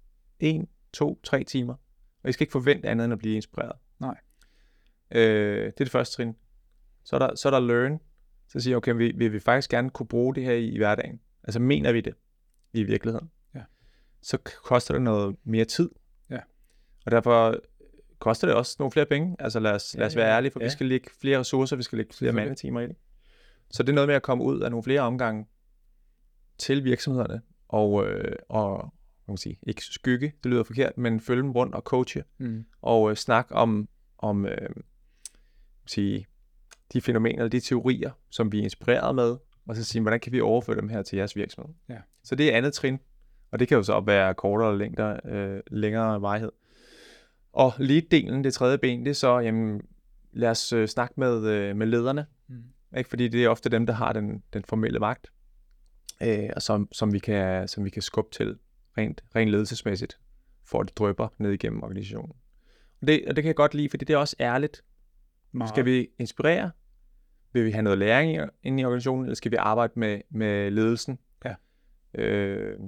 en, 0.40 0.68
to, 0.92 1.20
tre 1.24 1.44
timer. 1.44 1.74
Og 2.22 2.30
I 2.30 2.32
skal 2.32 2.42
ikke 2.44 2.52
forvente 2.52 2.88
andet 2.88 3.04
end 3.04 3.12
at 3.12 3.18
blive 3.18 3.36
inspireret. 3.36 3.76
Nej. 4.00 4.16
Øh, 5.10 5.56
det 5.56 5.66
er 5.66 5.70
det 5.84 5.90
første 5.90 6.16
trin. 6.16 6.36
Så 7.04 7.16
er 7.16 7.18
der, 7.18 7.34
så 7.34 7.48
er 7.48 7.50
der 7.50 7.60
learn. 7.60 8.00
Så 8.48 8.60
siger 8.60 8.72
jeg, 8.72 8.76
okay, 8.76 8.92
vi, 8.94 9.12
vi 9.16 9.28
vil 9.28 9.40
faktisk 9.40 9.70
gerne 9.70 9.90
kunne 9.90 10.06
bruge 10.08 10.34
det 10.34 10.44
her 10.44 10.52
i, 10.52 10.68
i 10.68 10.76
hverdagen. 10.76 11.20
Altså 11.44 11.60
mener 11.60 11.92
vi 11.92 12.00
det 12.00 12.14
i 12.72 12.82
virkeligheden. 12.82 13.30
Ja. 13.54 13.62
Så 14.22 14.38
koster 14.64 14.94
det 14.94 15.02
noget 15.02 15.36
mere 15.44 15.64
tid. 15.64 15.90
Ja. 16.30 16.40
Og 17.06 17.10
derfor 17.10 17.56
koster 18.22 18.46
det 18.46 18.56
også 18.56 18.76
nogle 18.78 18.92
flere 18.92 19.06
penge. 19.06 19.36
Altså 19.38 19.60
lad 19.60 19.72
os, 19.72 19.94
Ja, 19.94 19.98
lad 19.98 20.06
os 20.06 20.16
være 20.16 20.26
ja. 20.28 20.36
ærlige, 20.36 20.52
for 20.52 20.60
Ja. 20.60 20.66
vi 20.66 20.70
skal 20.70 20.86
lægge 20.86 21.10
flere 21.20 21.38
ressourcer, 21.38 21.76
vi 21.76 21.82
skal 21.82 21.96
lægge 21.96 22.14
flere 22.14 22.32
mandetimer 22.32 22.80
i 22.80 22.86
det. 22.86 22.96
Så 23.70 23.82
det 23.82 23.88
er 23.88 23.94
noget 23.94 24.08
med 24.08 24.14
at 24.14 24.22
komme 24.22 24.44
ud 24.44 24.60
af 24.60 24.70
nogle 24.70 24.82
flere 24.84 25.00
omgange 25.00 25.46
til 26.58 26.84
virksomhederne, 26.84 27.40
og, 27.68 28.06
øh, 28.06 28.36
og 28.48 28.80
kan 29.26 29.32
man 29.32 29.36
sige, 29.36 29.58
ikke 29.62 29.84
skygge, 29.84 30.32
det 30.44 30.50
lyder 30.50 30.62
forkert, 30.62 30.98
men 30.98 31.20
følge 31.20 31.42
dem 31.42 31.50
rundt 31.52 31.74
og 31.74 31.82
coache, 31.82 32.24
Mm. 32.38 32.64
og 32.82 33.10
øh, 33.10 33.16
snakke 33.16 33.54
om, 33.54 33.88
om 34.18 34.46
øh, 34.46 34.56
sige, 35.86 36.26
de 36.92 37.00
fænomener, 37.00 37.48
de 37.48 37.60
teorier, 37.60 38.10
som 38.30 38.52
vi 38.52 38.58
er 38.58 38.62
inspireret 38.64 39.14
med, 39.14 39.36
og 39.66 39.76
så 39.76 39.84
sige, 39.84 40.02
hvordan 40.02 40.20
kan 40.20 40.32
vi 40.32 40.40
overføre 40.40 40.76
dem 40.76 40.88
her 40.88 41.02
til 41.02 41.16
jeres 41.16 41.36
virksomhed. 41.36 41.74
Ja. 41.88 41.98
Så 42.24 42.34
det 42.34 42.52
er 42.52 42.56
andet 42.56 42.72
trin, 42.74 42.98
og 43.50 43.58
det 43.58 43.68
kan 43.68 43.76
jo 43.76 43.82
så 43.82 44.00
være 44.00 44.34
kortere 44.34 44.68
eller 44.72 44.78
længere, 44.84 45.20
øh, 45.24 45.60
længere 45.70 46.22
varighed. 46.22 46.50
Og 47.52 47.72
lead-delen, 47.78 48.44
det 48.44 48.54
tredje 48.54 48.78
ben, 48.78 49.04
det 49.04 49.10
er 49.10 49.14
så, 49.14 49.38
jamen, 49.38 49.82
lad 50.32 50.50
os 50.50 50.72
øh, 50.72 50.88
snakke 50.88 51.14
med, 51.16 51.46
øh, 51.46 51.76
med 51.76 51.86
lederne, 51.86 52.26
Mm. 52.48 52.62
ikke? 52.96 53.10
fordi 53.10 53.28
det 53.28 53.44
er 53.44 53.48
ofte 53.48 53.68
dem, 53.68 53.86
der 53.86 53.92
har 53.92 54.12
den, 54.12 54.42
den 54.52 54.64
formelle 54.68 54.98
magt, 54.98 55.32
øh, 56.22 56.50
og 56.56 56.62
som, 56.62 56.88
som, 56.92 57.12
vi 57.12 57.18
kan, 57.18 57.68
som 57.68 57.84
vi 57.84 57.90
kan 57.90 58.02
skubbe 58.02 58.30
til 58.30 58.58
rent, 58.98 59.24
rent 59.36 59.50
ledelsesmæssigt, 59.50 60.18
for 60.64 60.80
at 60.80 60.88
det 60.88 60.98
drøber 60.98 61.28
ned 61.38 61.50
igennem 61.50 61.82
organisationen. 61.82 62.32
Og 63.00 63.06
det, 63.06 63.24
og 63.28 63.36
det 63.36 63.44
kan 63.44 63.48
jeg 63.48 63.56
godt 63.56 63.74
lide, 63.74 63.88
fordi 63.88 64.04
det 64.04 64.14
er 64.14 64.18
også 64.18 64.36
ærligt. 64.40 64.84
Meget. 65.52 65.68
Skal 65.68 65.84
vi 65.84 66.08
inspirere? 66.18 66.70
Vil 67.52 67.64
vi 67.64 67.70
have 67.70 67.82
noget 67.82 67.98
læring 67.98 68.50
inde 68.62 68.80
i 68.80 68.84
organisationen, 68.84 69.24
eller 69.24 69.34
skal 69.34 69.50
vi 69.50 69.56
arbejde 69.56 69.92
med, 69.96 70.20
med 70.30 70.70
ledelsen? 70.70 71.18
Ja. 71.44 71.54
Øh, 72.14 72.78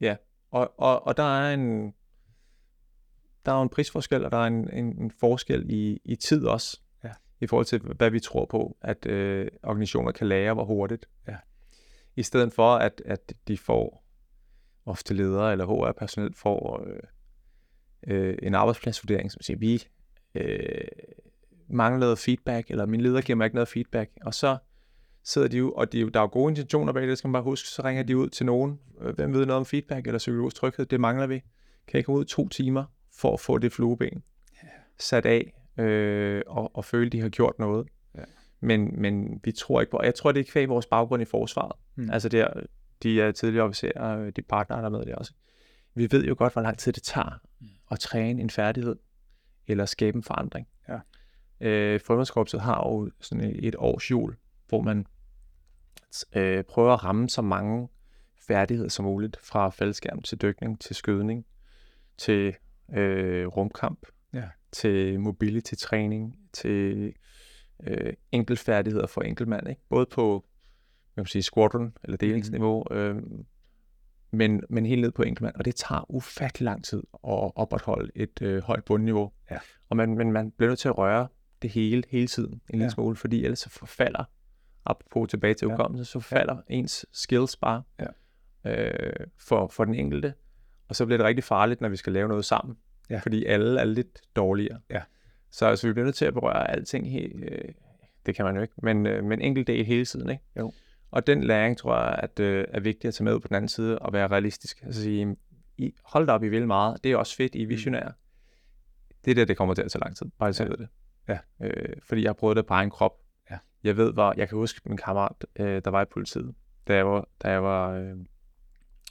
ja, 0.00 0.16
og, 0.50 0.74
og, 0.80 1.06
og 1.06 1.16
der 1.16 1.22
er 1.40 1.54
en 1.54 1.94
der 3.46 3.52
er 3.52 3.56
jo 3.56 3.62
en 3.62 3.68
prisforskel, 3.68 4.24
og 4.24 4.30
der 4.30 4.38
er 4.38 4.46
en, 4.46 4.70
en, 4.72 5.02
en 5.02 5.10
forskel 5.20 5.70
i, 5.70 6.00
i 6.04 6.16
tid 6.16 6.46
også, 6.46 6.80
Ja. 7.04 7.10
i 7.40 7.46
forhold 7.46 7.66
til, 7.66 7.78
hvad 7.78 8.10
vi 8.10 8.20
tror 8.20 8.44
på, 8.44 8.76
at 8.80 9.06
øh, 9.06 9.48
organisationer 9.62 10.12
kan 10.12 10.26
lære, 10.26 10.54
hvor 10.54 10.64
hurtigt. 10.64 11.06
Ja. 11.28 11.36
I 12.16 12.22
stedet 12.22 12.52
for, 12.52 12.74
at, 12.74 13.02
at 13.04 13.32
de 13.48 13.58
får, 13.58 14.04
ofte 14.86 15.14
ledere 15.14 15.52
eller 15.52 15.66
HR-personel 15.66 16.34
får 16.34 16.86
øh, 16.86 17.00
øh, 18.06 18.38
en 18.42 18.54
arbejdspladsvurdering, 18.54 19.32
som 19.32 19.40
siger, 19.42 19.58
vi 19.58 19.82
øh, 20.34 20.88
mangler 21.68 22.00
noget 22.00 22.18
feedback, 22.18 22.70
eller 22.70 22.86
min 22.86 23.00
leder 23.00 23.20
giver 23.20 23.36
mig 23.36 23.44
ikke 23.44 23.54
noget 23.54 23.68
feedback, 23.68 24.10
og 24.22 24.34
så 24.34 24.56
sidder 25.24 25.48
de 25.48 25.56
jo, 25.56 25.72
og 25.72 25.92
de, 25.92 26.00
er 26.00 26.06
der 26.06 26.20
er 26.20 26.24
jo 26.24 26.28
gode 26.32 26.50
intentioner 26.50 26.92
bag 26.92 27.02
det, 27.02 27.08
det 27.08 27.18
skal 27.18 27.28
man 27.28 27.32
bare 27.32 27.42
huske, 27.42 27.68
så 27.68 27.82
ringer 27.84 28.02
de 28.02 28.16
ud 28.16 28.28
til 28.28 28.46
nogen, 28.46 28.78
øh, 29.00 29.14
hvem 29.14 29.32
ved 29.32 29.46
noget 29.46 29.58
om 29.58 29.66
feedback 29.66 30.06
eller 30.06 30.18
psykologisk 30.18 30.56
tryghed, 30.56 30.86
det 30.86 31.00
mangler 31.00 31.26
vi. 31.26 31.42
Kan 31.86 32.00
I 32.00 32.02
komme 32.02 32.20
ud 32.20 32.24
to 32.24 32.48
timer 32.48 32.84
for 33.14 33.32
at 33.32 33.40
få 33.40 33.58
det 33.58 33.72
flueben 33.72 34.22
sat 34.98 35.26
af, 35.26 35.62
øh, 35.78 36.42
og, 36.46 36.76
og 36.76 36.84
føle, 36.84 37.10
de 37.10 37.20
har 37.20 37.28
gjort 37.28 37.58
noget. 37.58 37.88
Ja. 38.14 38.22
Men, 38.60 39.00
men 39.00 39.40
vi 39.44 39.52
tror 39.52 39.80
ikke 39.80 39.90
på, 39.90 39.96
og 39.96 40.04
jeg 40.04 40.14
tror, 40.14 40.32
det 40.32 40.40
er 40.40 40.52
kvæg 40.52 40.68
vores 40.68 40.86
baggrund 40.86 41.22
i 41.22 41.24
forsvaret. 41.24 41.72
Mm. 41.96 42.10
Altså 42.10 42.28
der, 42.28 42.48
de 43.02 43.20
er 43.20 43.32
tidligere 43.32 43.64
officerer, 43.64 44.30
de 44.30 44.42
partnere, 44.42 44.80
der 44.80 44.86
er 44.86 44.90
med 44.90 45.04
der 45.04 45.14
også. 45.14 45.32
Vi 45.94 46.08
ved 46.10 46.24
jo 46.24 46.34
godt, 46.38 46.52
hvor 46.52 46.62
lang 46.62 46.78
tid 46.78 46.92
det 46.92 47.02
tager 47.02 47.40
Mm. 47.60 47.68
at 47.90 47.98
træne 48.00 48.40
en 48.40 48.50
færdighed, 48.50 48.96
eller 49.66 49.86
skabe 49.86 50.16
en 50.16 50.22
forandring. 50.22 50.68
Ja. 50.88 50.98
Øh, 51.60 52.00
Frømandskorpset 52.00 52.60
har 52.60 52.88
jo 52.88 53.10
sådan 53.20 53.44
et, 53.44 53.66
et 53.66 53.74
års 53.78 54.10
jul, 54.10 54.36
hvor 54.68 54.80
man 54.80 55.06
øh, 56.36 56.64
prøver 56.64 56.92
at 56.92 57.04
ramme 57.04 57.28
så 57.28 57.42
mange 57.42 57.88
færdigheder 58.48 58.88
som 58.88 59.04
muligt, 59.04 59.36
fra 59.42 59.68
faldskærm 59.68 60.22
til 60.22 60.42
dykning, 60.42 60.80
til 60.80 60.96
skydning, 60.96 61.46
til 62.18 62.54
øh, 62.94 63.46
rumkamp, 63.46 64.06
Ja. 64.34 64.48
til 64.72 65.20
mobility-træning, 65.20 66.36
til 66.52 67.12
øh, 67.86 68.12
enkeltfærdigheder 68.32 69.06
for 69.06 69.22
enkeltmand, 69.22 69.68
ikke? 69.68 69.80
både 69.88 70.06
på 70.06 70.44
kan 71.14 71.20
man 71.20 71.26
sige, 71.26 71.42
squadron 71.42 71.96
eller 72.04 72.16
delingsniveau, 72.16 72.84
mm. 72.90 72.96
øh, 72.96 73.22
men, 74.30 74.62
men 74.70 74.86
helt 74.86 75.00
ned 75.00 75.10
på 75.10 75.22
enkeltmand, 75.22 75.54
og 75.56 75.64
det 75.64 75.74
tager 75.76 76.10
ufattelig 76.10 76.64
lang 76.64 76.84
tid 76.84 76.98
at 77.12 77.52
opretholde 77.56 78.10
et 78.14 78.42
øh, 78.42 78.62
højt 78.62 78.84
bundniveau. 78.84 79.32
Ja. 79.50 79.58
Og 79.88 79.96
man, 79.96 80.14
men 80.14 80.32
man 80.32 80.50
bliver 80.50 80.70
nødt 80.70 80.78
til 80.78 80.88
at 80.88 80.98
røre 80.98 81.28
det 81.62 81.70
hele, 81.70 82.02
hele 82.08 82.26
tiden, 82.26 82.52
en 82.52 82.60
lille 82.70 82.84
Ja. 82.84 82.88
smule, 82.90 83.16
fordi 83.16 83.44
ellers 83.44 83.58
så 83.58 83.70
forfalder, 83.70 84.24
apropos 84.84 85.30
tilbage 85.30 85.54
til 85.54 85.66
Ja. 85.66 85.72
hukommelsen, 85.72 86.04
så 86.04 86.12
forfalder 86.12 86.56
ens 86.68 87.06
skills 87.12 87.56
bare 87.56 87.82
øh, 88.66 89.26
for, 89.38 89.68
for 89.68 89.84
den 89.84 89.94
enkelte, 89.94 90.34
og 90.88 90.96
så 90.96 91.06
bliver 91.06 91.18
det 91.18 91.26
rigtig 91.26 91.44
farligt, 91.44 91.80
når 91.80 91.88
vi 91.88 91.96
skal 91.96 92.12
lave 92.12 92.28
noget 92.28 92.44
sammen, 92.44 92.76
Ja. 93.10 93.18
fordi 93.18 93.44
alle 93.44 93.80
er 93.80 93.84
lidt 93.84 94.20
dårligere. 94.36 94.80
Ja. 94.90 95.02
Så 95.50 95.66
altså, 95.66 95.86
vi 95.86 95.92
bliver 95.92 96.04
nødt 96.04 96.16
til 96.16 96.24
at 96.24 96.34
berøre 96.34 96.70
alting 96.70 97.10
helt, 97.10 97.44
øh, 97.44 97.68
det 98.26 98.34
kan 98.34 98.44
man 98.44 98.56
jo 98.56 98.62
ikke, 98.62 98.74
men, 98.82 99.06
øh, 99.06 99.24
men 99.24 99.40
enkelt 99.40 99.66
del 99.66 99.84
hele 99.84 100.04
tiden, 100.04 100.30
ikke? 100.30 100.42
Jo. 100.58 100.72
Og 101.10 101.26
den 101.26 101.44
læring, 101.44 101.78
tror 101.78 101.96
jeg, 101.96 102.18
at, 102.22 102.40
øh, 102.40 102.64
er 102.68 102.80
vigtigt 102.80 103.04
at 103.08 103.14
tage 103.14 103.24
med 103.24 103.40
på 103.40 103.48
den 103.48 103.56
anden 103.56 103.68
side 103.68 103.98
og 103.98 104.12
være 104.12 104.28
realistisk. 104.28 104.82
Altså 104.82 105.02
sige, 105.02 105.36
I, 105.78 105.94
hold 106.04 106.26
da 106.26 106.32
op, 106.32 106.44
I 106.44 106.48
vil 106.48 106.66
meget. 106.66 107.04
Det 107.04 107.12
er 107.12 107.16
også 107.16 107.36
fedt, 107.36 107.54
I 107.54 107.62
er 107.62 107.66
visionære. 107.66 108.12
Det 109.24 109.30
er 109.30 109.34
det, 109.34 109.48
det 109.48 109.56
kommer 109.56 109.74
til 109.74 109.82
at 109.82 109.90
tage 109.90 110.00
lang 110.00 110.16
tid. 110.16 110.26
Bare 110.38 110.52
så 110.52 110.62
Ja. 110.62 110.68
ved 110.68 110.76
det. 110.76 110.88
Ja. 111.28 111.38
Øh, 111.62 111.96
fordi 112.02 112.22
jeg 112.22 112.28
har 112.28 112.34
prøvet 112.34 112.56
det 112.56 112.66
på 112.66 112.74
egen 112.74 112.90
krop. 112.90 113.18
Ja. 113.50 113.58
Jeg 113.84 113.96
ved, 113.96 114.12
hvor 114.12 114.34
jeg 114.36 114.48
kan 114.48 114.58
huske 114.58 114.80
min 114.88 114.96
kammerat, 114.96 115.46
øh, 115.56 115.82
der 115.84 115.90
var 115.90 116.02
i 116.02 116.04
politiet, 116.04 116.54
da 116.88 116.94
jeg 116.96 117.06
var, 117.06 117.28
da 117.42 117.50
jeg 117.50 117.62
var 117.62 117.90
øh, 117.90 118.16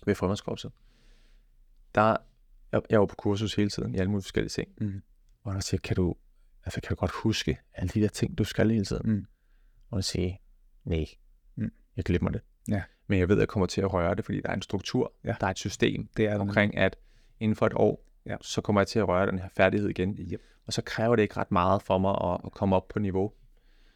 ved 0.05 0.15
frømandskorpset. 0.15 0.71
Der, 1.95 2.17
jeg, 2.71 2.81
jeg 2.89 2.99
var 2.99 3.05
på 3.05 3.15
kursus 3.15 3.55
hele 3.55 3.69
tiden 3.69 3.95
i 3.95 3.97
alle 3.97 4.11
mulige 4.11 4.23
forskellige 4.23 4.49
ting. 4.49 4.67
Mhm. 4.81 5.01
Og 5.43 5.53
der 5.53 5.59
siger, 5.59 5.81
kan 5.81 5.95
du, 5.95 6.15
altså, 6.65 6.81
kan 6.81 6.89
du 6.89 6.95
godt 6.99 7.11
huske 7.11 7.57
alle 7.73 7.89
de 7.89 8.01
der 8.01 8.07
ting, 8.07 8.37
du 8.37 8.43
skal 8.43 8.69
hele 8.71 8.85
tiden? 8.85 9.11
Mm. 9.11 9.25
Og 9.91 9.97
jeg 9.97 10.03
siger, 10.03 10.33
nej, 10.83 11.05
Mm. 11.55 11.71
jeg 11.97 12.05
glemmer 12.05 12.29
det. 12.29 12.41
Ja. 12.67 12.81
Men 13.07 13.19
jeg 13.19 13.29
ved, 13.29 13.35
at 13.35 13.39
jeg 13.39 13.47
kommer 13.47 13.65
til 13.67 13.81
at 13.81 13.93
røre 13.93 14.15
det, 14.15 14.25
fordi 14.25 14.41
der 14.41 14.49
er 14.49 14.53
en 14.53 14.61
struktur, 14.61 15.13
Ja. 15.23 15.35
der 15.39 15.47
er 15.47 15.51
et 15.51 15.57
system 15.57 16.09
Det 16.17 16.25
er 16.25 16.39
omkring, 16.39 16.77
at 16.77 16.97
inden 17.39 17.55
for 17.55 17.65
et 17.65 17.73
år, 17.75 18.05
Ja. 18.25 18.35
så 18.41 18.61
kommer 18.61 18.81
jeg 18.81 18.87
til 18.87 18.99
at 18.99 19.07
røre 19.07 19.27
den 19.27 19.39
her 19.39 19.49
færdighed 19.57 19.89
igen. 19.89 20.17
Yep. 20.19 20.41
Og 20.65 20.73
så 20.73 20.81
kræver 20.81 21.15
det 21.15 21.23
ikke 21.23 21.37
ret 21.37 21.51
meget 21.51 21.81
for 21.81 21.97
mig 21.97 22.15
at, 22.33 22.41
at 22.45 22.51
komme 22.51 22.75
op 22.75 22.87
på 22.87 22.99
niveau. 22.99 23.31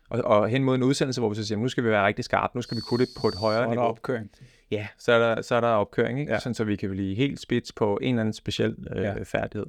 Og, 0.10 0.22
og 0.24 0.50
hen 0.50 0.64
mod 0.64 0.76
en 0.76 0.84
udsendelse, 0.84 1.22
hvor 1.22 1.30
vi 1.30 1.36
så 1.36 1.46
siger, 1.46 1.58
nu 1.60 1.68
skal 1.68 1.84
vi 1.84 1.90
være 1.90 2.06
rigtig 2.06 2.26
skarpe, 2.26 2.58
nu 2.58 2.62
skal 2.62 2.78
vi 2.78 2.82
kunne 2.82 3.06
det 3.06 3.10
på 3.22 3.28
et 3.28 3.36
højere 3.36 3.60
Så 3.60 3.66
er 3.66 3.70
niveau. 3.70 3.86
opkøring. 3.86 4.30
Ja, 4.72 4.88
så 4.98 5.12
er 5.12 5.20
der, 5.36 5.42
så 5.42 5.56
er 5.56 5.62
der 5.62 5.68
opkøring, 5.68 6.20
ikke? 6.20 6.30
Ja. 6.30 6.36
Ja. 6.36 6.40
Sådan, 6.40 6.54
så 6.54 6.64
vi 6.64 6.76
kan 6.76 6.90
blive 6.90 7.16
helt 7.16 7.40
spids 7.40 7.72
på 7.72 8.00
en 8.02 8.10
eller 8.10 8.22
anden 8.22 8.34
speciel 8.34 8.76
øh, 8.96 9.02
Ja. 9.04 9.14
ja. 9.14 9.24
færdighed. 9.24 9.66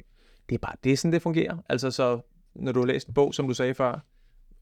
Det 0.48 0.54
er 0.54 0.58
bare, 0.58 0.76
det 0.84 0.92
er 0.92 0.96
sådan, 0.96 1.12
det 1.12 1.22
fungerer. 1.22 1.56
Altså 1.68 1.90
så, 1.90 2.20
når 2.54 2.72
du 2.72 2.80
har 2.80 2.86
læst 2.86 3.08
en 3.08 3.14
bog, 3.14 3.34
som 3.34 3.48
du 3.48 3.54
sagde 3.54 3.74
før, 3.74 4.00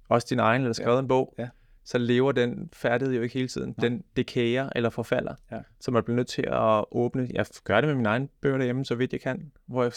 også 0.08 0.26
din 0.30 0.38
egen, 0.38 0.62
eller 0.62 0.72
skrevet 0.72 0.96
ja. 0.96 1.00
en 1.02 1.08
bog, 1.08 1.34
Ja. 1.38 1.48
så 1.84 1.98
lever 1.98 2.32
den 2.32 2.70
færdighed 2.72 3.14
jo 3.14 3.22
ikke 3.22 3.34
hele 3.34 3.48
tiden. 3.48 3.74
Nej. 3.78 3.88
Den 3.88 4.04
decayer 4.16 4.68
eller 4.76 4.90
forfalder. 4.90 5.34
Ja. 5.52 5.58
Så 5.80 5.90
man 5.90 6.04
bliver 6.04 6.16
nødt 6.16 6.28
til 6.28 6.42
at 6.46 6.84
åbne, 6.92 7.28
jeg 7.32 7.46
gør 7.64 7.80
det 7.80 7.88
med 7.88 7.94
min 7.96 8.06
egen 8.06 8.28
bøger 8.40 8.56
derhjemme, 8.58 8.84
så 8.84 8.94
vidt 8.94 9.12
jeg 9.12 9.20
kan, 9.20 9.52
hvor 9.66 9.82
jeg 9.82 9.92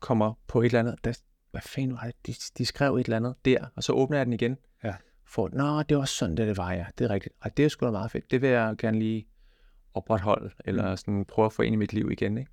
kommer 0.00 0.32
på 0.46 0.60
et 0.60 0.66
eller 0.66 0.80
andet, 0.80 0.96
der, 1.04 1.18
hvad 1.50 1.62
fanden 1.62 1.92
var 1.92 2.02
det, 2.02 2.14
de, 2.26 2.34
de 2.58 2.66
skrev 2.66 2.96
et 2.96 3.04
eller 3.04 3.16
andet 3.16 3.34
der, 3.44 3.64
og 3.76 3.82
så 3.82 3.92
åbner 3.92 4.16
jeg 4.16 4.26
den 4.26 4.32
igen. 4.32 4.56
Ja. 4.84 4.94
For, 5.26 5.48
nå, 5.52 5.82
det 5.82 5.96
var 5.96 6.04
sådan, 6.04 6.36
det, 6.36 6.46
det 6.46 6.56
var, 6.56 6.72
ja. 6.72 6.86
Det 6.98 7.04
er 7.04 7.10
rigtigt. 7.10 7.34
Ej, 7.44 7.50
det 7.56 7.64
er 7.64 7.68
sgu 7.68 7.86
da 7.86 7.90
meget 7.90 8.10
fedt. 8.10 8.30
Det 8.30 8.42
vil 8.42 8.50
jeg 8.50 8.74
gerne 8.78 8.98
lige 8.98 9.26
opretholde, 9.94 10.50
eller 10.64 10.90
Mm. 10.90 10.96
sådan 10.96 11.24
prøve 11.24 11.46
at 11.46 11.52
få 11.52 11.62
ind 11.62 11.72
i 11.72 11.76
mit 11.76 11.92
liv 11.92 12.10
igen, 12.10 12.38
ikke? 12.38 12.50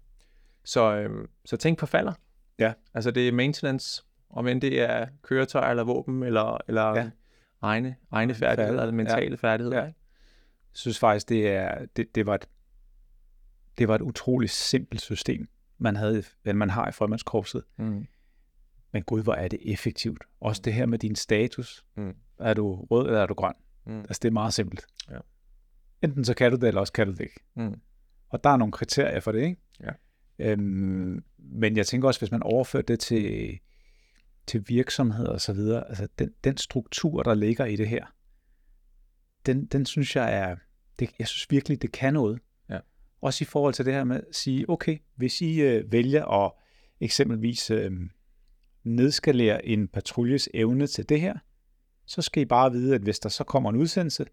Så, 0.64 0.96
øhm, 0.96 1.30
så 1.46 1.58
tænk 1.58 1.78
på 1.80 1.86
falder. 1.86 2.14
Ja. 2.60 2.74
Altså 2.94 3.12
det 3.12 3.28
er 3.28 3.32
maintenance, 3.32 4.04
om 4.30 4.48
end 4.48 4.62
det 4.62 4.82
er 4.82 5.08
køretøj 5.22 5.70
eller 5.70 5.84
våben, 5.84 6.24
eller, 6.24 6.58
eller 6.68 6.82
Ja. 6.98 7.10
egne, 7.62 7.96
egne 8.12 8.34
færdigheder, 8.34 8.56
færdigheder, 8.56 8.82
eller 8.84 8.94
mentale 8.96 9.30
ja. 9.30 9.36
færdigheder. 9.48 9.78
Ja. 9.78 9.84
Jeg 9.84 9.94
synes 10.74 11.00
faktisk, 11.00 11.30
det, 11.30 11.48
er, 11.48 11.86
det, 11.96 12.16
det, 12.16 12.26
var 12.26 12.36
et, 12.36 12.46
det 13.78 13.88
var 13.88 13.96
et 13.96 14.02
utroligt 14.02 14.52
simpelt 14.52 15.02
system, 15.02 15.48
man, 15.78 15.96
havde, 15.96 16.24
man 16.46 16.70
har 16.70 16.88
i 16.90 16.92
frømandskorpset. 16.92 17.64
Mm. 17.78 18.08
Men 18.94 19.04
gud, 19.04 19.24
hvor 19.24 19.34
er 19.34 19.48
det 19.48 19.60
effektivt. 19.74 20.24
Også 20.40 20.62
det 20.66 20.74
her 20.74 20.86
med 20.86 21.00
din 21.00 21.16
status. 21.16 21.86
Mm. 21.96 22.16
Er 22.40 22.54
du 22.54 22.76
rød, 22.92 23.06
eller 23.08 23.20
er 23.22 23.26
du 23.26 23.34
grøn? 23.34 23.54
Mm. 23.86 24.00
Altså, 24.00 24.20
det 24.22 24.28
er 24.28 24.32
meget 24.32 24.54
simpelt. 24.54 24.86
Ja. 25.10 25.18
Enten 26.04 26.26
så 26.26 26.34
kan 26.34 26.52
du 26.52 26.58
det, 26.58 26.68
eller 26.68 26.82
også 26.82 26.94
kan 26.94 27.08
du 27.08 27.14
det 27.14 27.22
ikke. 27.22 27.40
Mm. 27.56 27.76
Og 28.30 28.44
der 28.44 28.50
er 28.50 28.58
nogle 28.58 28.72
kriterier 28.72 29.20
for 29.20 29.32
det, 29.32 29.42
ikke? 29.42 29.62
Ja. 29.80 29.92
Øhm, 30.40 31.24
men 31.38 31.78
jeg 31.78 31.88
tænker 31.88 32.08
også, 32.08 32.20
hvis 32.20 32.32
man 32.32 32.44
overfører 32.44 32.84
det 32.84 33.00
til, 33.00 33.60
til 34.48 34.64
virksomheder 34.68 35.30
og 35.30 35.42
så 35.42 35.54
videre, 35.54 35.90
altså 35.90 36.08
den, 36.20 36.34
den 36.44 36.58
struktur, 36.58 37.24
der 37.24 37.34
ligger 37.34 37.66
i 37.66 37.76
det 37.76 37.88
her, 37.88 38.06
den, 39.46 39.66
den 39.66 39.86
synes 39.86 40.16
jeg 40.16 40.34
er, 40.34 40.56
det, 41.00 41.10
jeg 41.20 41.28
synes 41.28 41.52
virkelig, 41.52 41.82
det 41.82 41.92
kan 41.92 42.14
noget. 42.14 42.40
Ja. 42.70 42.80
Også 43.22 43.44
i 43.44 43.46
forhold 43.46 43.74
til 43.74 43.86
det 43.86 43.94
her 43.94 44.04
med 44.04 44.16
at 44.16 44.36
sige, 44.36 44.70
okay, 44.70 44.98
hvis 45.16 45.42
I 45.42 45.62
øh, 45.62 45.92
vælger 45.92 46.26
at 46.26 46.52
eksempelvis 47.00 47.72
øh, 47.72 47.92
nedskalere 48.84 49.66
en 49.66 49.88
patruljes 49.88 50.50
evne 50.54 50.88
til 50.88 51.10
det 51.10 51.22
her, 51.22 51.38
så 52.06 52.22
skal 52.22 52.42
I 52.42 52.46
bare 52.46 52.72
vide, 52.72 52.96
at 52.96 53.02
hvis 53.02 53.20
der 53.20 53.30
så 53.30 53.44
kommer 53.44 53.70
en 53.70 53.76
udsendelse, 53.76 54.26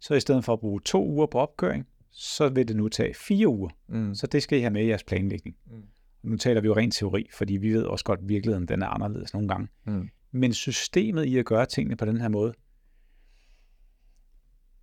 så 0.00 0.14
i 0.14 0.20
stedet 0.20 0.44
for 0.44 0.52
at 0.52 0.60
bruge 0.60 0.80
to 0.84 1.06
uger 1.08 1.26
på 1.26 1.38
opkøring, 1.38 1.86
så 2.10 2.48
vil 2.48 2.68
det 2.68 2.76
nu 2.76 2.88
tage 2.88 3.14
fire 3.14 3.48
uger. 3.48 3.70
Mm. 3.88 4.14
Så 4.14 4.26
det 4.26 4.42
skal 4.42 4.58
I 4.58 4.60
have 4.60 4.70
med 4.70 4.84
i 4.84 4.88
jeres 4.88 5.04
planlægning. 5.04 5.56
Mm. 5.66 5.82
Nu 6.22 6.36
taler 6.36 6.60
vi 6.60 6.66
jo 6.66 6.76
rent 6.76 6.94
teori, 6.94 7.28
fordi 7.32 7.56
vi 7.56 7.72
ved 7.72 7.84
også 7.84 8.04
godt, 8.04 8.20
at 8.20 8.28
virkeligheden 8.28 8.68
den 8.68 8.82
er 8.82 8.86
anderledes 8.86 9.32
nogle 9.32 9.48
gange. 9.48 9.68
Mm. 9.84 10.08
Men 10.30 10.52
systemet 10.54 11.24
i 11.24 11.38
at 11.38 11.44
gøre 11.44 11.66
tingene 11.66 11.96
på 11.96 12.04
den 12.04 12.20
her 12.20 12.28
måde, 12.28 12.54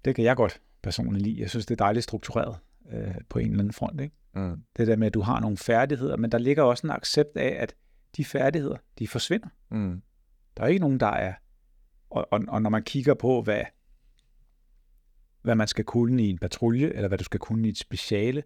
Det 0.06 0.16
kan 0.16 0.24
jeg 0.26 0.36
godt 0.36 0.62
personligt 0.82 1.24
lide. 1.24 1.42
Jeg 1.42 1.50
synes, 1.50 1.66
det 1.66 1.74
er 1.82 1.86
dejligt 1.86 2.04
struktureret 2.04 2.58
øh, 2.92 3.16
på 3.30 3.40
en 3.40 3.46
eller 3.46 3.60
anden 3.60 3.74
front. 3.74 4.02
Ikke? 4.02 4.16
Mm. 4.36 4.64
Det 4.78 4.88
der 4.88 4.96
med, 4.96 5.08
at 5.08 5.14
du 5.14 5.22
har 5.22 5.40
nogle 5.40 5.58
færdigheder, 5.58 6.18
men 6.18 6.32
der 6.32 6.38
ligger 6.38 6.64
også 6.64 6.88
en 6.88 6.92
accept 6.92 7.38
af, 7.38 7.58
at 7.60 7.76
de 8.18 8.26
færdigheder, 8.26 8.78
de 9.00 9.08
forsvinder. 9.08 9.48
Mm. 9.72 10.02
Der 10.58 10.64
er 10.64 10.68
ikke 10.68 10.82
nogen, 10.82 11.00
der 11.00 11.08
er... 11.08 11.34
Og, 12.10 12.28
og, 12.32 12.42
og 12.48 12.62
når 12.62 12.70
man 12.70 12.84
kigger 12.84 13.14
på, 13.14 13.42
hvad, 13.42 13.62
hvad 15.48 15.56
man 15.56 15.68
skal 15.68 15.86
kunne 15.86 16.24
i 16.24 16.30
en 16.30 16.38
patrulje, 16.38 16.88
eller 16.90 17.08
hvad 17.08 17.18
du 17.18 17.24
skal 17.24 17.40
kunne 17.40 17.68
i 17.68 17.70
et 17.70 17.78
speciale, 17.78 18.44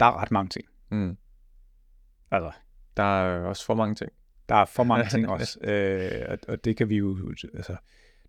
der 0.00 0.06
er 0.06 0.20
ret 0.22 0.30
mange 0.30 0.48
ting. 0.48 0.64
Mm. 0.90 1.16
Altså, 2.30 2.50
Der 2.96 3.02
er 3.02 3.44
også 3.44 3.64
for 3.66 3.74
mange 3.74 3.94
ting. 3.94 4.12
der 4.48 4.54
er 4.54 4.64
for 4.64 4.84
mange 4.84 5.08
ting 5.10 5.28
også. 5.34 5.58
Øh, 5.60 6.22
og, 6.28 6.38
og 6.48 6.64
det 6.64 6.76
kan 6.76 6.88
vi 6.88 6.96
jo... 6.96 7.34
Altså, 7.54 7.72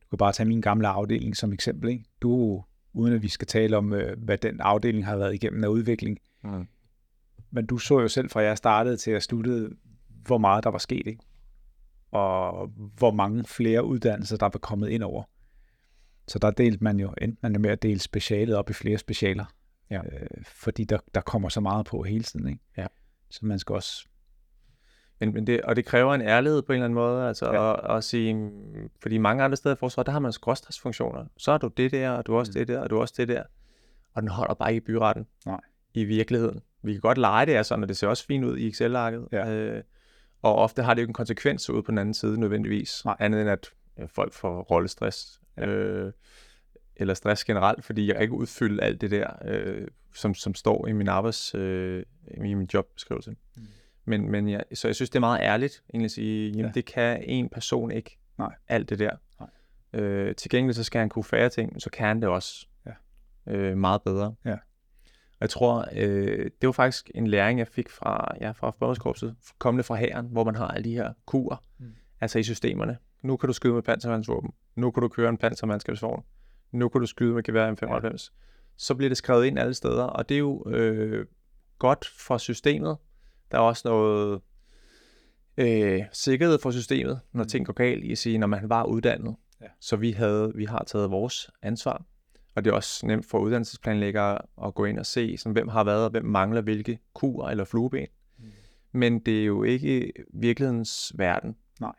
du 0.01 0.07
kan 0.09 0.17
bare 0.17 0.31
tage 0.31 0.47
min 0.49 0.61
gamle 0.61 0.87
afdeling 0.87 1.37
som 1.37 1.53
eksempel. 1.53 1.89
Ikke? 1.89 2.05
Du, 2.21 2.63
uden 2.93 3.13
at 3.13 3.21
vi 3.21 3.27
skal 3.27 3.47
tale 3.47 3.77
om, 3.77 3.93
øh, 3.93 4.17
hvad 4.23 4.37
den 4.37 4.61
afdeling 4.61 5.05
har 5.05 5.17
været 5.17 5.33
igennem 5.33 5.63
af 5.63 5.67
udvikling, 5.67 6.19
Mm. 6.43 6.67
Men 7.51 7.65
du 7.65 7.77
så 7.77 7.99
jo 7.99 8.07
selv 8.07 8.29
fra 8.29 8.41
jeg 8.41 8.57
startede 8.57 8.97
til 8.97 9.11
jeg 9.13 9.23
sluttede, 9.23 9.69
hvor 10.07 10.37
meget 10.37 10.63
der 10.63 10.69
var 10.69 10.77
sket, 10.77 11.07
ikke? 11.07 11.23
Og 12.11 12.67
hvor 12.97 13.11
mange 13.11 13.43
flere 13.43 13.85
uddannelser, 13.85 14.37
der 14.37 14.45
var 14.45 14.59
kommet 14.59 14.89
ind 14.89 15.03
over. 15.03 15.23
Så 16.27 16.39
der 16.39 16.51
delte 16.51 16.83
man 16.83 16.99
jo, 16.99 17.13
endte 17.21 17.37
man 17.41 17.53
jo 17.53 17.59
med 17.59 17.69
at 17.69 17.83
dele 17.83 17.99
specialet 17.99 18.55
op 18.55 18.69
i 18.69 18.73
flere 18.73 18.97
specialer. 18.97 19.45
Ja. 19.89 19.97
Øh, 20.11 20.27
fordi 20.45 20.83
der, 20.83 20.97
der 21.15 21.21
kommer 21.21 21.49
så 21.49 21.61
meget 21.61 21.85
på 21.85 22.03
hele 22.03 22.23
tiden, 22.23 22.47
ikke? 22.47 22.59
Ja. 22.77 22.87
Så 23.29 23.45
man 23.45 23.59
skal 23.59 23.75
også... 23.75 24.07
Men, 25.19 25.33
men 25.33 25.47
det, 25.47 25.61
og 25.61 25.75
det 25.75 25.85
kræver 25.85 26.13
en 26.13 26.21
ærlighed 26.21 26.61
på 26.61 26.71
en 26.71 26.75
eller 26.75 26.85
anden 26.85 26.95
måde, 26.95 27.27
altså 27.27 27.45
Ja. 27.53 27.91
at, 27.91 27.97
at 27.97 28.03
sige, 28.03 28.33
mm, 28.33 28.89
fordi 29.01 29.17
mange 29.17 29.43
andre 29.43 29.57
steder 29.57 29.75
i 29.75 29.77
forsvaret, 29.79 30.05
der 30.05 30.11
har 30.11 30.19
man 30.19 30.31
skråstredsfunktioner. 30.31 31.25
Så 31.37 31.51
er 31.51 31.57
du 31.57 31.67
det 31.67 31.91
der, 31.91 32.09
og 32.09 32.25
du 32.25 32.33
er 32.35 32.39
også 32.39 32.51
Mm. 32.51 32.59
det 32.59 32.67
der, 32.67 32.79
og 32.79 32.89
du 32.89 32.97
er 32.97 33.01
også 33.01 33.13
det 33.17 33.27
der. 33.27 33.43
Og 34.13 34.21
den 34.21 34.29
holder 34.29 34.53
bare 34.53 34.69
ikke 34.73 34.83
i 34.83 34.85
byretten. 34.85 35.27
Nej. 35.45 35.59
I 35.93 36.03
virkeligheden. 36.03 36.59
Vi 36.83 36.91
kan 36.91 37.01
godt 37.01 37.17
lege 37.17 37.45
det 37.45 37.55
er 37.55 37.63
sådan, 37.63 37.83
og 37.83 37.89
det 37.89 37.97
ser 37.97 38.07
også 38.07 38.25
fint 38.25 38.45
ud 38.45 38.57
i 38.57 38.67
Excel-arket. 38.67 39.27
Ja. 39.31 39.49
Øh, 39.51 39.83
og 40.41 40.55
ofte 40.55 40.83
har 40.83 40.93
det 40.93 41.01
jo 41.01 41.07
en 41.07 41.13
konsekvens 41.13 41.69
ude 41.69 41.83
på 41.83 41.91
den 41.91 41.97
anden 41.97 42.13
side 42.13 42.39
nødvendigvis. 42.39 43.05
Nej. 43.05 43.15
Andet 43.19 43.41
end 43.41 43.49
at 43.49 43.73
folk 44.07 44.33
får 44.33 44.61
rollestress. 44.61 45.39
Ja. 45.57 45.65
Øh, 45.65 46.11
eller 46.95 47.13
stress 47.13 47.43
generelt, 47.45 47.85
fordi 47.85 48.07
jeg 48.13 48.21
ikke 48.21 48.33
udfylde 48.33 48.83
alt 48.83 49.01
det 49.01 49.11
der, 49.11 49.27
øh, 49.45 49.87
som, 50.15 50.33
som 50.33 50.55
står 50.55 50.87
i 50.87 50.91
min 50.91 51.07
arbejds, 51.07 51.55
øh, 51.55 52.03
i 52.37 52.53
min 52.53 52.69
jobbeskrivelse. 52.73 53.31
Mm. 53.55 53.61
Men, 54.05 54.31
men 54.31 54.49
jeg, 54.49 54.63
så 54.73 54.87
jeg 54.87 54.95
synes, 54.95 55.09
det 55.09 55.15
er 55.15 55.19
meget 55.19 55.39
ærligt 55.41 55.83
egentlig 55.93 56.05
at 56.05 56.11
sige, 56.11 56.49
jamen 56.49 56.65
Ja. 56.65 56.71
det 56.71 56.85
kan 56.85 57.23
en 57.23 57.49
person 57.49 57.91
ikke. 57.91 58.17
Nej. 58.37 58.55
Alt 58.67 58.89
det 58.89 58.99
der. 58.99 59.11
Nej. 59.39 59.49
Øh, 60.01 60.35
til 60.35 60.51
gengæld 60.51 60.73
så 60.73 60.83
skal 60.83 60.99
han 60.99 61.09
kunne 61.09 61.23
færre 61.23 61.49
ting, 61.49 61.73
men 61.73 61.79
så 61.79 61.89
kan 61.89 62.07
han 62.07 62.21
det 62.21 62.29
også 62.29 62.67
Ja. 62.85 62.91
øh, 63.53 63.77
meget 63.77 64.01
bedre. 64.01 64.35
Ja. 64.45 64.51
Og 64.53 65.41
jeg 65.41 65.49
tror, 65.49 65.85
øh, 65.95 66.45
det 66.61 66.67
var 66.67 66.71
faktisk 66.71 67.11
en 67.15 67.27
læring, 67.27 67.59
jeg 67.59 67.67
fik 67.67 67.89
fra, 67.89 68.35
ja, 68.41 68.51
fra 68.51 68.69
Frømandskorpset, 68.71 69.35
kommende 69.57 69.83
fra 69.83 69.95
hæren, 69.95 70.27
hvor 70.31 70.43
man 70.43 70.55
har 70.55 70.67
alle 70.67 70.83
de 70.89 70.93
her 70.93 71.13
kurer, 71.25 71.63
Mm. 71.77 71.85
mm. 71.85 71.93
altså 72.21 72.39
i 72.39 72.43
systemerne. 72.43 72.97
Nu 73.21 73.37
kan 73.37 73.47
du 73.47 73.53
skyde 73.53 73.73
med 73.73 73.81
panservandsvåben. 73.81 74.51
Nu 74.75 74.91
kan 74.91 75.01
du 75.01 75.07
køre 75.07 75.29
en 75.29 75.37
pansermandskabsvogn. 75.37 76.23
Nu 76.71 76.89
kan 76.89 77.01
du 77.01 77.07
skyde 77.07 77.33
med 77.33 77.43
gevær 77.43 77.71
M95. 77.73 78.03
Ja. 78.07 78.09
Så 78.77 78.95
bliver 78.95 79.09
det 79.09 79.17
skrevet 79.17 79.45
ind 79.45 79.59
alle 79.59 79.73
steder, 79.73 80.03
og 80.03 80.29
det 80.29 80.35
er 80.35 80.39
jo 80.39 80.63
øh, 80.69 81.25
godt 81.79 82.05
for 82.05 82.37
systemet. 82.37 82.97
Der 83.51 83.57
er 83.57 83.61
også 83.61 83.87
noget 83.87 84.41
øh, 85.57 86.01
sikkerhed 86.11 86.59
for 86.59 86.71
systemet, 86.71 87.19
når 87.33 87.43
Mm. 87.43 87.47
ting 87.49 87.65
går 87.65 87.73
galt 87.73 88.03
i 88.03 88.11
at 88.11 88.17
sige, 88.17 88.37
når 88.37 88.47
man 88.47 88.69
var 88.69 88.83
uddannet. 88.83 89.35
Ja. 89.61 89.67
Så 89.79 89.95
vi, 89.95 90.11
havde, 90.11 90.51
vi 90.55 90.65
har 90.65 90.83
taget 90.83 91.11
vores 91.11 91.49
ansvar. 91.61 92.05
Og 92.55 92.65
det 92.65 92.71
er 92.71 92.75
også 92.75 93.07
nemt 93.07 93.25
for 93.25 93.39
uddannelsesplanlæggere 93.39 94.37
at 94.65 94.73
gå 94.75 94.85
ind 94.85 94.99
og 94.99 95.05
se, 95.05 95.37
sådan, 95.37 95.51
hvem 95.51 95.67
har 95.67 95.83
været 95.83 96.03
og 96.05 96.11
hvem 96.11 96.25
mangler 96.25 96.61
hvilke 96.61 96.99
kur 97.13 97.47
eller 97.49 97.63
flueben. 97.63 98.07
Mm. 98.37 98.45
Men 98.91 99.19
det 99.19 99.41
er 99.41 99.45
jo 99.45 99.63
ikke 99.63 100.11
virkelighedens 100.33 101.13
verden. 101.15 101.55
Nej. 101.79 101.95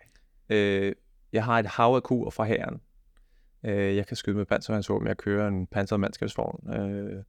Øh, 0.48 0.92
jeg 1.34 1.44
har 1.44 1.58
et 1.58 1.66
hav 1.66 1.94
af 1.94 2.02
kur 2.02 2.30
fra 2.30 2.44
hæren. 2.44 2.80
Øh, 3.64 3.96
jeg 3.96 4.06
kan 4.06 4.16
skyde 4.16 4.36
med 4.36 4.44
panservandsvåben, 4.46 5.08
jeg 5.08 5.16
kører 5.16 5.48
en 5.48 5.66
pansret 5.66 6.00
mandskabsvogn. 6.00 6.74
Øh, 6.74 7.22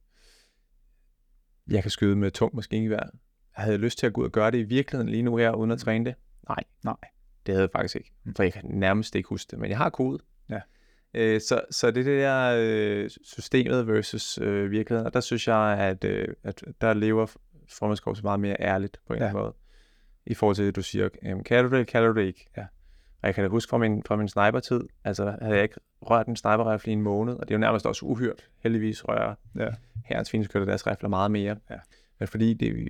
jeg 1.70 1.82
kan 1.82 1.90
skyde 1.90 2.16
med 2.16 2.30
tung 2.30 2.54
maskingevær. 2.56 2.96
Jeg 3.56 3.64
havde 3.64 3.78
lyst 3.78 3.98
til 3.98 4.06
at 4.06 4.12
gå 4.12 4.20
ud 4.20 4.26
og 4.26 4.32
gøre 4.32 4.50
det 4.50 4.58
i 4.58 4.62
virkeligheden 4.62 5.08
lige 5.08 5.22
nu 5.22 5.36
her, 5.36 5.52
uden 5.52 5.70
at 5.70 5.78
træne 5.78 6.04
det. 6.04 6.14
Nej, 6.48 6.64
Nej. 6.84 6.96
det 7.46 7.54
havde 7.54 7.62
jeg 7.62 7.70
faktisk 7.72 7.96
ikke. 7.96 8.12
For 8.36 8.42
jeg 8.42 8.52
kan 8.52 8.64
nærmest 8.64 9.14
ikke 9.14 9.28
huske 9.28 9.50
det, 9.50 9.58
men 9.58 9.70
jeg 9.70 9.78
har 9.78 9.90
kode. 9.90 10.18
Ja. 10.50 10.60
Øh, 11.14 11.40
så, 11.40 11.60
så 11.70 11.90
det 11.90 12.06
er 12.08 12.18
der 12.20 12.56
øh, 12.58 13.10
systemet 13.22 13.86
versus 13.86 14.38
øh, 14.38 14.70
virkeligheden, 14.70 15.06
og 15.06 15.14
der 15.14 15.20
synes 15.20 15.48
jeg, 15.48 15.78
at, 15.78 16.04
øh, 16.04 16.28
at 16.42 16.64
der 16.80 16.94
lever 16.94 17.26
formandskorpset 17.78 18.24
meget 18.24 18.40
mere 18.40 18.56
ærligt 18.60 19.00
på 19.06 19.12
en 19.12 19.18
Ja. 19.18 19.32
måde. 19.32 19.54
I 20.26 20.34
forhold 20.34 20.56
til 20.56 20.64
det, 20.66 20.76
du 20.76 20.82
siger, 20.82 21.08
jamen, 21.22 21.44
kan 21.44 21.64
du 21.64 21.76
det, 21.76 21.86
kan 21.86 22.02
du 22.02 22.20
det 22.20 22.26
ikke? 22.26 22.46
Ja. 22.56 22.66
Og 23.22 23.26
jeg 23.26 23.34
kan 23.34 23.44
da 23.44 23.48
huske 23.50 23.70
fra 23.70 23.78
min, 23.78 24.02
fra 24.02 24.16
min 24.16 24.28
snipertid, 24.28 24.80
altså 25.04 25.36
havde 25.42 25.54
jeg 25.54 25.62
ikke 25.62 25.80
rørt 26.02 26.26
en 26.26 26.36
sniperrifle 26.36 26.90
i 26.90 26.92
en 26.92 27.02
måned, 27.02 27.34
og 27.34 27.48
det 27.48 27.54
er 27.54 27.58
jo 27.58 27.60
nærmest 27.60 27.86
også 27.86 28.06
uhyrt. 28.06 28.50
Heldigvis 28.58 29.08
rører 29.08 29.34
Ja. 29.58 29.68
herrens 30.04 30.30
finskytter 30.30 30.66
deres 30.66 30.86
rifler 30.86 31.08
meget 31.08 31.30
mere. 31.30 31.56
Ja. 31.70 31.76
Men 32.18 32.28
fordi 32.28 32.54
det 32.54 32.88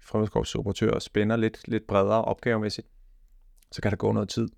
fremmedkorps 0.00 0.54
operatører 0.54 0.98
spænder 0.98 1.36
lidt, 1.36 1.68
lidt 1.68 1.86
bredere 1.86 2.24
opgavemæssigt, 2.24 2.86
så 3.72 3.82
kan 3.82 3.90
der 3.90 3.96
gå 3.96 4.12
noget 4.12 4.28
tid. 4.28 4.48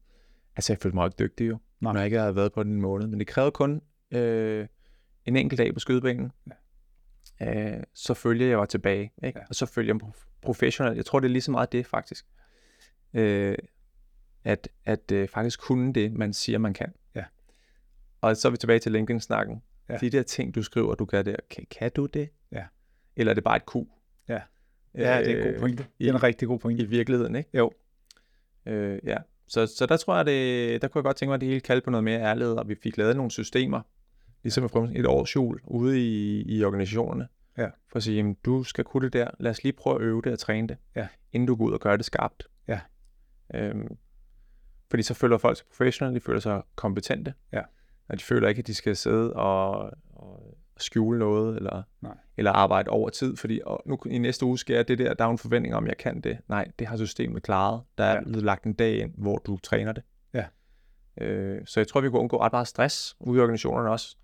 Altså, 0.56 0.72
jeg 0.72 0.78
følte 0.78 0.94
mig 0.96 1.06
ikke 1.06 1.16
dygtig 1.18 1.48
jo, 1.48 1.58
Nej. 1.80 1.92
når 1.92 2.00
jeg 2.00 2.06
ikke 2.06 2.18
havde 2.18 2.36
været 2.36 2.52
på 2.52 2.62
den 2.62 2.72
en 2.72 2.80
måned. 2.80 3.06
Men 3.06 3.18
det 3.18 3.26
krævede 3.26 3.50
kun 3.50 3.82
øh, 4.10 4.66
en 5.24 5.36
enkelt 5.36 5.58
dag 5.58 5.74
på 5.74 5.80
skydebanen. 5.80 6.32
Ja. 7.40 7.76
Øh, 7.76 7.82
så 7.94 8.14
følger 8.14 8.46
jeg 8.46 8.58
var 8.58 8.64
tilbage, 8.66 9.12
ikke? 9.24 9.38
Ja. 9.38 9.44
Og 9.48 9.54
så 9.54 9.66
følger 9.66 9.94
jeg 9.94 10.08
prof- 10.08 10.26
professionelt. 10.42 10.96
Jeg 10.96 11.06
tror, 11.06 11.20
det 11.20 11.26
er 11.26 11.32
lige 11.32 11.42
så 11.42 11.50
meget 11.50 11.72
det, 11.72 11.86
faktisk. 11.86 12.26
Øh, 13.14 13.56
at 14.44 14.68
at 14.84 15.12
øh, 15.12 15.28
faktisk 15.28 15.60
kunne 15.60 15.92
det, 15.92 16.12
man 16.12 16.32
siger, 16.32 16.58
man 16.58 16.74
kan. 16.74 16.92
Ja. 17.14 17.24
Og 18.20 18.36
så 18.36 18.48
er 18.48 18.50
vi 18.52 18.56
tilbage 18.56 18.78
til 18.78 18.92
LinkedIn-snakken. 18.92 19.62
Ja. 19.88 19.96
De 19.96 20.10
der 20.10 20.22
ting, 20.22 20.54
du 20.54 20.62
skriver, 20.62 20.94
du 20.94 21.04
gør 21.04 21.22
der, 21.22 21.36
kan, 21.50 21.66
kan 21.70 21.90
du 21.96 22.06
det? 22.06 22.28
Ja. 22.52 22.64
Eller 23.16 23.30
er 23.30 23.34
det 23.34 23.44
bare 23.44 23.56
et 23.56 23.66
ku? 23.66 23.86
Ja. 24.28 24.40
Ja, 24.94 25.18
det 25.24 25.30
er 25.30 25.44
en 25.46 25.52
god 25.52 25.60
pointe. 25.60 25.86
Det 25.98 26.08
er 26.08 26.12
en 26.12 26.22
rigtig 26.22 26.48
god 26.48 26.58
I 26.58 26.60
pointe. 26.60 26.84
virkeligheden, 26.84 27.34
ikke? 27.34 27.50
Jo. 27.58 27.72
Øh, 28.66 28.98
ja. 29.04 29.16
Så, 29.48 29.66
så 29.66 29.86
der 29.86 29.96
tror 29.96 30.16
jeg, 30.16 30.26
det, 30.26 30.82
der 30.82 30.88
kunne 30.88 30.98
jeg 30.98 31.04
godt 31.04 31.16
tænke 31.16 31.28
mig, 31.30 31.34
at 31.34 31.40
det 31.40 31.48
hele 31.48 31.60
kaldte 31.60 31.84
på 31.84 31.90
noget 31.90 32.04
mere 32.04 32.20
ærlighed, 32.20 32.54
og 32.54 32.68
vi 32.68 32.74
fik 32.82 32.96
lavet 32.96 33.16
nogle 33.16 33.30
systemer, 33.30 33.80
ligesom 34.42 34.64
et, 34.64 34.98
et 34.98 35.06
års 35.06 35.36
jul 35.36 35.60
ude 35.64 35.98
i, 36.00 36.42
i 36.58 36.64
organisationerne. 36.64 37.28
Ja. 37.58 37.68
For 37.88 37.96
at 37.96 38.02
sige, 38.02 38.16
jamen, 38.16 38.36
du 38.44 38.62
skal 38.64 38.84
kunne 38.84 39.04
det 39.04 39.12
der, 39.12 39.30
lad 39.40 39.50
os 39.50 39.62
lige 39.62 39.72
prøve 39.72 39.96
at 39.96 40.02
øve 40.02 40.22
det 40.22 40.32
og 40.32 40.38
træne 40.38 40.68
det, 40.68 40.76
Ja. 40.96 41.08
inden 41.32 41.46
du 41.46 41.54
går 41.56 41.64
ud 41.64 41.72
og 41.72 41.80
gør 41.80 41.96
det 41.96 42.04
skarpt. 42.04 42.46
Ja. 42.68 42.80
Øhm, 43.54 43.96
fordi 44.90 45.02
så 45.02 45.14
føler 45.14 45.38
folk 45.38 45.56
sig 45.56 45.66
professionelle, 45.66 46.20
de 46.20 46.24
føler 46.24 46.40
sig 46.40 46.62
kompetente, 46.76 47.34
Ja. 47.52 47.62
og 48.08 48.18
de 48.18 48.24
føler 48.24 48.48
ikke, 48.48 48.58
at 48.58 48.66
de 48.66 48.74
skal 48.74 48.96
sidde 48.96 49.32
og, 49.32 49.90
og 50.10 50.56
skjule 50.78 51.18
noget, 51.18 51.56
eller, 51.56 51.82
Nej. 52.00 52.16
eller 52.36 52.52
arbejde 52.52 52.90
over 52.90 53.08
tid, 53.10 53.36
fordi 53.36 53.60
og 53.66 53.82
nu 53.86 53.98
i 54.06 54.18
næste 54.18 54.46
uge 54.46 54.58
skal 54.58 54.74
jeg 54.76 54.88
det 54.88 54.98
der, 54.98 55.14
der 55.14 55.24
er 55.24 55.28
en 55.28 55.38
forventning 55.38 55.74
om, 55.74 55.84
at 55.84 55.88
jeg 55.88 55.98
kan 55.98 56.20
det. 56.20 56.38
Nej, 56.48 56.70
det 56.78 56.86
har 56.86 56.96
systemet 56.96 57.42
klaret. 57.42 57.82
Der 57.98 58.04
er 58.04 58.14
Ja. 58.14 58.20
ja. 58.26 58.38
lagt 58.40 58.64
en 58.64 58.72
dag 58.72 58.98
ind, 58.98 59.14
hvor 59.18 59.38
du 59.38 59.58
træner 59.58 59.92
det. 59.92 60.02
Ja. 60.34 60.44
Øh, 61.20 61.60
så 61.66 61.80
jeg 61.80 61.88
tror, 61.88 62.00
vi 62.00 62.10
kunne 62.10 62.20
undgå 62.20 62.40
ret 62.40 62.52
meget 62.52 62.68
stress 62.68 63.16
ude 63.20 63.38
i 63.38 63.40
organisationerne 63.42 63.90
også. 63.90 64.16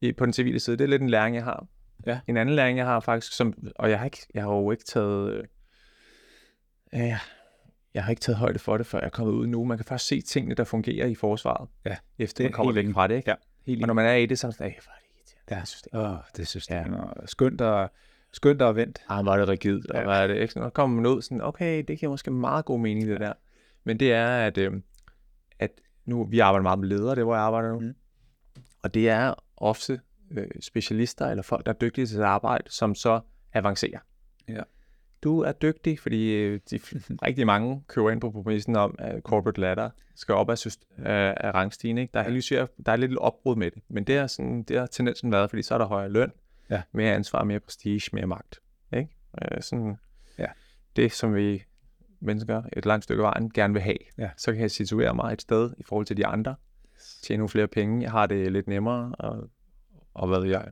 I, 0.00 0.12
på 0.12 0.24
den 0.24 0.32
civile 0.32 0.60
side. 0.60 0.76
Det 0.76 0.84
er 0.84 0.88
lidt 0.88 1.02
en 1.02 1.10
læring, 1.10 1.36
jeg 1.36 1.44
har. 1.44 1.66
Ja. 2.06 2.20
En 2.26 2.36
anden 2.36 2.54
læring, 2.54 2.78
jeg 2.78 2.86
har 2.86 3.00
faktisk, 3.00 3.32
som, 3.36 3.54
og 3.76 3.90
jeg 3.90 3.98
har, 3.98 4.04
ikke, 4.04 4.26
jeg 4.34 4.42
har 4.42 4.50
jo 4.54 4.70
ikke 4.70 4.84
taget... 4.84 5.32
Øh, 5.32 5.44
øh, 6.94 7.12
jeg 7.94 8.04
har 8.04 8.10
ikke 8.10 8.20
taget 8.20 8.36
højde 8.38 8.58
for 8.58 8.76
det, 8.76 8.86
før 8.86 8.98
jeg 8.98 9.06
er 9.06 9.10
kommet 9.10 9.32
ud 9.34 9.46
nu. 9.46 9.64
Man 9.64 9.78
kan 9.78 9.84
først 9.84 10.06
se 10.06 10.20
tingene, 10.20 10.54
der 10.54 10.64
fungerer 10.64 11.06
i 11.06 11.14
forsvaret. 11.14 11.68
Ja, 11.84 11.96
Efter 12.18 12.36
det 12.36 12.44
er 12.44 12.48
man 12.48 12.52
kommer 12.52 12.72
væk 12.72 12.92
fra 12.94 13.06
det, 13.08 13.16
ikke? 13.16 13.30
Ja, 13.30 13.34
helt 13.66 13.82
Og 13.82 13.86
når 13.86 13.94
man 13.94 14.06
er 14.06 14.14
i 14.14 14.26
det, 14.26 14.38
så 14.38 14.46
er 14.46 14.50
det 14.50 14.58
sådan, 14.58 14.70
"Ej, 14.72 14.78
hvor 14.82 14.92
er 14.92 14.96
det. 14.96 15.34
Ja. 15.50 15.60
Det 15.60 15.68
system. 15.68 16.00
Åh, 16.00 16.16
det 16.36 16.48
synes 16.48 16.70
jeg. 16.70 16.86
Ja. 16.90 16.96
Ja. 16.96 17.26
Skønt 17.26 17.60
og, 17.60 17.90
skønt 18.32 18.62
og 18.62 18.76
vent. 18.76 19.02
Ah, 19.08 19.26
var 19.26 19.36
det 19.36 19.48
rigidt, 19.48 19.90
og 19.90 20.02
Ja. 20.02 20.10
ja. 20.10 20.22
er 20.22 20.26
det? 20.26 20.36
Ikke? 20.36 20.52
Så 20.52 20.70
kommer 20.70 20.96
man 20.96 21.06
ud 21.06 21.22
sådan, 21.22 21.40
okay, 21.40 21.84
det 21.88 21.98
giver 21.98 22.10
måske 22.10 22.30
meget 22.30 22.64
god 22.64 22.80
mening, 22.80 23.06
det 23.08 23.20
der. 23.20 23.32
Men 23.84 24.00
det 24.00 24.12
er, 24.12 24.26
at, 24.46 24.58
øh, 24.58 24.72
at 25.58 25.70
nu, 26.04 26.24
vi 26.24 26.38
arbejder 26.38 26.62
meget 26.62 26.78
med 26.78 26.88
ledere, 26.88 27.10
det 27.14 27.18
er, 27.20 27.24
hvor 27.24 27.34
jeg 27.34 27.42
arbejder 27.44 27.68
nu. 27.72 27.80
Mm. 27.80 27.94
Og 28.82 28.94
det 28.94 29.08
er 29.08 29.34
ofte 29.56 30.00
øh, 30.30 30.46
specialister 30.60 31.26
eller 31.26 31.42
folk, 31.42 31.66
der 31.66 31.72
er 31.72 31.76
dygtige 31.76 32.06
til 32.06 32.18
at 32.18 32.24
arbejde, 32.24 32.64
som 32.70 32.94
så 32.94 33.20
avancerer. 33.52 33.98
Ja. 34.48 34.60
Du 35.24 35.40
er 35.40 35.52
dygtig, 35.52 36.00
fordi 36.00 36.32
øh, 36.34 36.60
de, 36.70 36.78
rigtig 37.26 37.46
mange 37.46 37.82
kører 37.88 38.10
ind 38.10 38.20
på 38.20 38.30
præmissen 38.30 38.76
om, 38.76 38.94
at 38.98 39.22
corporate 39.22 39.60
ladder 39.60 39.90
skal 40.14 40.34
op 40.34 40.50
af, 40.50 40.58
syst- 40.58 41.02
af, 41.04 41.34
af 41.36 41.54
rangstigen. 41.54 41.98
Ikke? 41.98 42.10
Der, 42.14 42.20
er 42.20 42.30
der 42.86 42.92
er 42.92 42.96
lidt 42.96 43.16
opbrud 43.18 43.56
med 43.56 43.70
det, 43.70 43.82
men 43.88 44.04
det 44.04 44.16
er 44.16 44.26
sådan, 44.26 44.62
det 44.62 44.78
har 44.78 44.86
tendensen 44.86 45.32
været, 45.32 45.50
fordi 45.50 45.62
så 45.62 45.74
er 45.74 45.78
der 45.78 45.86
højere 45.86 46.10
løn, 46.10 46.32
Ja. 46.70 46.82
mere 46.92 47.12
ansvar, 47.14 47.44
mere 47.44 47.60
prestige, 47.60 48.00
mere 48.12 48.26
magt. 48.26 48.60
Ikke? 48.96 49.08
Øh, 49.42 49.62
sådan, 49.62 49.96
Ja. 50.38 50.46
Det, 50.96 51.12
som 51.12 51.34
vi 51.34 51.62
mennesker 52.20 52.62
et 52.72 52.86
langt 52.86 53.04
stykke 53.04 53.22
vejen 53.22 53.50
gerne 53.50 53.74
vil 53.74 53.82
have. 53.82 53.96
Ja. 54.18 54.30
Så 54.36 54.52
kan 54.52 54.60
jeg 54.60 54.70
situere 54.70 55.14
mig 55.14 55.32
et 55.32 55.42
sted 55.42 55.70
i 55.78 55.82
forhold 55.82 56.06
til 56.06 56.16
de 56.16 56.26
andre, 56.26 56.54
tjene 57.22 57.38
nogle 57.38 57.48
flere 57.48 57.68
penge, 57.68 58.02
jeg 58.02 58.10
har 58.10 58.26
det 58.26 58.52
lidt 58.52 58.66
nemmere, 58.66 59.14
og, 59.18 59.50
og 60.14 60.28
hvad 60.28 60.40
ved 60.40 60.48
jeg. 60.48 60.68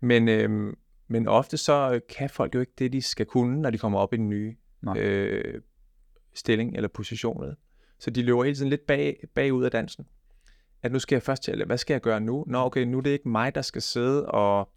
Men, 0.00 0.28
øhm, 0.28 0.74
men 1.08 1.28
ofte 1.28 1.56
så 1.56 2.00
kan 2.18 2.30
folk 2.30 2.54
jo 2.54 2.60
ikke 2.60 2.72
det, 2.78 2.92
de 2.92 3.02
skal 3.02 3.26
kunne, 3.26 3.60
når 3.60 3.70
de 3.70 3.78
kommer 3.78 3.98
op 3.98 4.14
i 4.14 4.16
den 4.16 4.28
nye 4.28 4.56
Nej. 4.82 4.98
øh, 4.98 5.60
stilling 6.34 6.76
eller 6.76 6.88
position. 6.88 7.54
Så 7.98 8.10
de 8.10 8.22
løber 8.22 8.44
hele 8.44 8.56
tiden 8.56 8.70
lidt 8.70 8.86
bag, 8.86 9.24
bagud 9.34 9.64
af 9.64 9.70
dansen. 9.70 10.06
At 10.82 10.92
nu 10.92 10.98
skal 10.98 11.16
jeg 11.16 11.22
først 11.22 11.42
til, 11.42 11.64
hvad 11.64 11.78
skal 11.78 11.94
jeg 11.94 12.00
gøre 12.00 12.20
nu? 12.20 12.44
Nå, 12.46 12.58
okay, 12.58 12.82
nu 12.84 12.98
er 12.98 13.02
det 13.02 13.10
ikke 13.10 13.28
mig, 13.28 13.54
der 13.54 13.62
skal 13.62 13.82
sidde 13.82 14.26
og, 14.26 14.68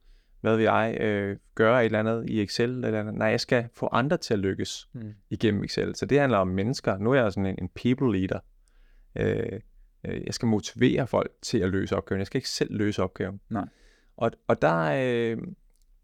hvad 0.42 0.56
vil 0.56 0.64
jeg, 0.64 0.98
øh, 1.02 1.38
gøre 1.56 1.82
et 1.82 1.86
eller 1.86 2.00
andet 2.00 2.30
i 2.30 2.42
Excel 2.42 2.70
eller 2.70 3.00
andet. 3.00 3.14
Nej, 3.14 3.28
jeg 3.28 3.40
skal 3.40 3.68
få 3.74 3.90
andre 3.92 4.18
til 4.18 4.34
at 4.34 4.40
lykkes 4.40 4.90
Mm. 4.94 5.14
igennem 5.30 5.64
Excel. 5.64 5.96
Så 5.96 6.06
det 6.06 6.20
handler 6.20 6.38
om 6.38 6.48
mennesker. 6.48 6.98
Nu 6.98 7.12
er 7.12 7.22
jeg 7.22 7.34
sådan 7.34 7.46
en, 7.46 7.56
en 7.62 7.70
people 7.76 8.20
leader. 8.20 8.40
Øh, 9.16 9.60
øh, 10.06 10.26
jeg 10.26 10.34
skal 10.34 10.48
motivere 10.48 11.08
folk 11.08 11.32
til 11.42 11.58
at 11.58 11.70
løse 11.70 11.96
opgaven. 11.98 12.20
Jeg 12.20 12.28
skal 12.28 12.38
ikke 12.38 12.50
selv 12.50 12.74
løse 12.78 13.04
opgaven. 13.04 13.40
Nej. 13.50 13.66
Og, 14.18 14.32
og 14.48 14.62
der, 14.62 14.92
øh, 15.04 15.38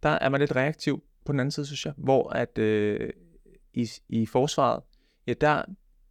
der 0.04 0.10
er 0.10 0.30
man 0.30 0.40
lidt 0.40 0.56
reaktiv 0.56 1.04
på 1.26 1.32
den 1.32 1.40
anden 1.40 1.52
side, 1.52 1.66
synes 1.66 1.86
jeg. 1.86 1.94
Hvor 1.98 2.30
at 2.30 2.58
øh, 2.58 3.10
i, 3.74 3.90
i 4.10 4.26
forsvaret, 4.26 4.84
ja, 5.28 5.34
der, 5.34 5.62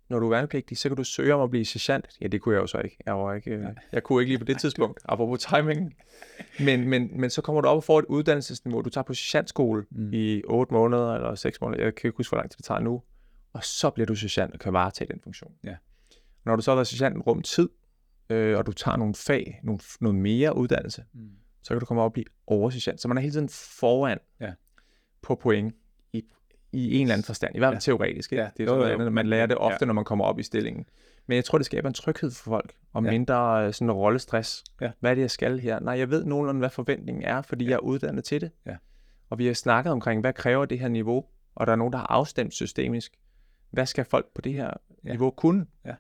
når 0.09 0.19
du 0.19 0.27
er 0.27 0.31
værnepligtig, 0.31 0.79
så 0.79 0.89
kan 0.89 0.97
du 0.97 1.05
søge 1.05 1.35
om 1.35 1.41
at 1.41 1.51
blive 1.51 1.65
sergeant. 1.65 2.07
Ja, 2.21 2.27
det 2.27 2.41
kunne 2.41 2.55
jeg 2.55 2.61
jo 2.63 2.67
så 2.67 2.79
ikke. 2.79 2.97
Jeg, 3.07 3.15
var 3.19 3.35
ikke, 3.35 3.51
øh, 3.51 3.67
jeg 3.93 4.03
kunne 4.03 4.23
ikke 4.23 4.31
lige 4.31 4.39
på 4.39 4.45
det 4.45 4.59
tidspunkt, 4.61 5.01
apropos 5.05 5.45
timingen. 5.45 5.93
Men, 6.61 6.89
men, 6.89 7.21
men 7.21 7.31
så 7.31 7.43
kommer 7.43 7.61
du 7.61 7.69
op 7.69 7.77
og 7.77 7.85
får 7.85 7.99
et 7.99 8.05
uddannelsesniveau. 8.05 8.81
Du 8.83 8.91
tager 8.91 9.03
på 9.03 9.15
sergeantskole 9.15 9.85
Mm. 9.91 10.13
i 10.13 10.43
8 10.45 10.75
måneder 10.75 11.15
eller 11.15 11.35
6 11.35 11.61
måneder. 11.61 11.85
Jeg 11.85 11.95
kan 11.95 12.09
ikke 12.09 12.17
huske, 12.17 12.31
hvor 12.31 12.39
lang 12.39 12.51
tid 12.51 12.57
det 12.57 12.65
tager 12.65 12.81
nu. 12.81 13.03
Og 13.53 13.65
så 13.65 13.91
bliver 13.91 14.07
du 14.07 14.15
sergeant 14.15 14.53
og 14.55 14.61
kan 14.61 14.73
varetage 14.73 15.13
den 15.13 15.21
funktion. 15.23 15.53
Ja. 15.65 15.77
Når 16.45 16.57
du 16.57 16.63
så 16.63 16.71
har 16.71 16.77
været 16.77 16.87
sergeant 16.87 17.17
en 17.17 17.23
rum 17.23 17.43
tid, 17.43 17.69
øh, 18.31 18.59
og 18.59 18.67
du 18.67 18.73
tager 18.73 18.97
nogle 18.97 19.15
fag, 19.15 19.61
nogle, 19.63 19.81
noget 20.01 20.15
mere 20.15 20.57
uddannelse, 20.57 21.05
Mm. 21.13 21.31
Så 21.67 21.75
kan 21.75 21.81
du 21.81 21.87
komme 21.87 22.03
op 22.03 22.09
og 22.09 22.13
blive 22.13 22.25
oversergeant. 22.47 23.01
Så 23.01 23.09
man 23.09 23.17
er 23.17 23.21
hele 23.21 23.33
tiden 23.33 23.49
foran 23.49 24.19
Ja. 24.41 24.53
på 25.23 25.35
point 25.35 25.75
i, 26.13 26.25
i 26.73 26.95
en 26.97 27.03
eller 27.03 27.15
anden 27.15 27.25
forstand. 27.25 27.57
I 27.57 27.59
hvert 27.59 27.67
fald 27.69 27.75
Ja. 27.87 27.93
ja. 27.93 27.97
teoretisk. 27.97 28.33
Ikke? 28.33 28.43
Ja, 28.43 28.51
Det 28.57 28.61
er 28.61 28.65
jo, 28.65 28.69
sådan 28.71 28.81
noget 28.81 28.93
andet. 28.95 29.13
Man 29.13 29.27
lærer 29.27 29.47
det 29.47 29.55
ja. 29.55 29.59
ofte, 29.59 29.87
når 29.87 29.95
man 29.95 30.05
kommer 30.05 30.25
op 30.25 30.39
i 30.39 30.43
stillingen. 30.43 30.85
Men 31.27 31.37
jeg 31.37 31.45
tror, 31.45 31.59
det 31.59 31.67
skaber 31.67 31.89
en 31.89 31.95
tryghed 31.95 32.31
for 32.31 32.45
folk, 32.51 32.75
og 32.93 33.03
Ja. 33.03 33.07
ja. 33.09 33.13
mindre 33.19 33.67
øh, 33.67 33.73
sådan 33.73 33.87
en 33.87 33.93
rollestress. 33.93 34.65
Ja. 34.81 34.91
Hvad 35.01 35.11
er 35.11 35.15
det, 35.15 35.23
jeg 35.23 35.31
skal 35.31 35.59
her? 35.59 35.81
Nej, 35.81 35.99
jeg 35.99 36.11
ved 36.11 36.25
nogenlunde, 36.25 36.59
hvad 36.59 36.71
forventningen 36.71 37.25
er, 37.25 37.43
fordi 37.43 37.65
ja. 37.65 37.71
jeg 37.71 37.75
er 37.77 37.81
uddannet 37.81 38.25
til 38.25 38.41
det. 38.41 38.51
Ja. 38.67 38.77
Og 39.31 39.39
vi 39.39 39.47
har 39.47 39.55
snakket 39.55 39.93
omkring, 39.93 40.21
hvad 40.21 40.33
kræver 40.33 40.65
det 40.65 40.79
her 40.79 40.89
niveau? 40.89 41.25
Og 41.55 41.67
der 41.67 41.73
er 41.73 41.77
nogen, 41.77 41.93
der 41.93 41.99
har 41.99 42.07
afstemt 42.07 42.55
systemisk. 42.55 43.13
Hvad 43.71 43.87
skal 43.87 44.05
folk 44.05 44.27
på 44.35 44.41
det 44.41 44.53
her 44.53 44.65
Ja. 44.65 44.71
ja. 45.05 45.11
niveau 45.11 45.31
kunne? 45.31 45.67
Ja. 45.85 45.95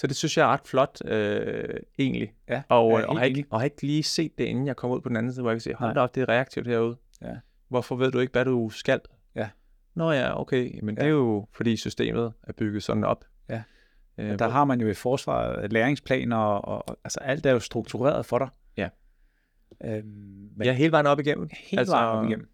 Så 0.00 0.06
det 0.06 0.16
synes 0.16 0.36
jeg 0.36 0.44
er 0.44 0.48
ret 0.52 0.66
flot, 0.66 0.98
øh, 1.04 1.74
egentlig. 1.98 2.32
Ja, 2.48 2.62
Og, 2.68 2.90
ja, 2.92 3.00
er 3.02 3.06
og, 3.06 3.18
har 3.18 3.24
ikke, 3.24 3.44
og 3.50 3.60
har 3.60 3.64
ikke 3.64 3.82
lige 3.82 4.02
set 4.02 4.38
det, 4.38 4.44
inden 4.44 4.66
jeg 4.66 4.76
kom 4.76 4.90
ud 4.90 5.00
på 5.00 5.08
den 5.08 5.16
anden 5.16 5.32
side, 5.32 5.42
hvor 5.42 5.50
jeg 5.50 5.54
kan 5.56 5.60
se, 5.60 5.74
hold 5.74 5.94
da 5.94 6.00
op, 6.00 6.14
det 6.14 6.20
er 6.22 6.28
reaktivt 6.28 6.66
herude. 6.66 6.96
Ja. 7.22 7.34
Hvorfor 7.68 7.96
ved 7.96 8.10
du 8.12 8.18
ikke, 8.18 8.32
hvad 8.32 8.44
du 8.44 8.70
skal? 8.70 9.00
Ja. 9.34 9.48
Nå 9.94 10.12
ja, 10.12 10.40
okay, 10.40 10.80
men 10.82 10.96
det 10.96 11.02
Ja. 11.02 11.06
er 11.06 11.12
jo, 11.12 11.46
fordi 11.52 11.76
systemet 11.76 12.32
er 12.42 12.52
bygget 12.52 12.82
sådan 12.82 13.04
op. 13.04 13.24
Ja. 13.48 13.62
Øh, 14.18 14.28
Der 14.30 14.36
hvor- 14.36 14.46
har 14.48 14.64
man 14.64 14.80
jo 14.80 14.88
i 14.88 14.94
forsvaret 14.94 15.72
læringsplaner, 15.72 16.36
og, 16.36 16.88
og 16.88 16.96
altså 17.04 17.20
alt 17.20 17.46
er 17.46 17.50
jo 17.52 17.60
struktureret 17.60 18.26
for 18.26 18.38
dig. 18.38 18.48
Ja. 18.76 18.88
Øhm, 19.84 20.06
men 20.56 20.64
Ja, 20.64 20.72
hele 20.72 20.92
vejen 20.92 21.06
op 21.06 21.20
igennem. 21.20 21.48
helt 21.52 21.78
altså, 21.80 21.94
vejen 21.94 22.18
op 22.18 22.24
igennem. 22.24 22.48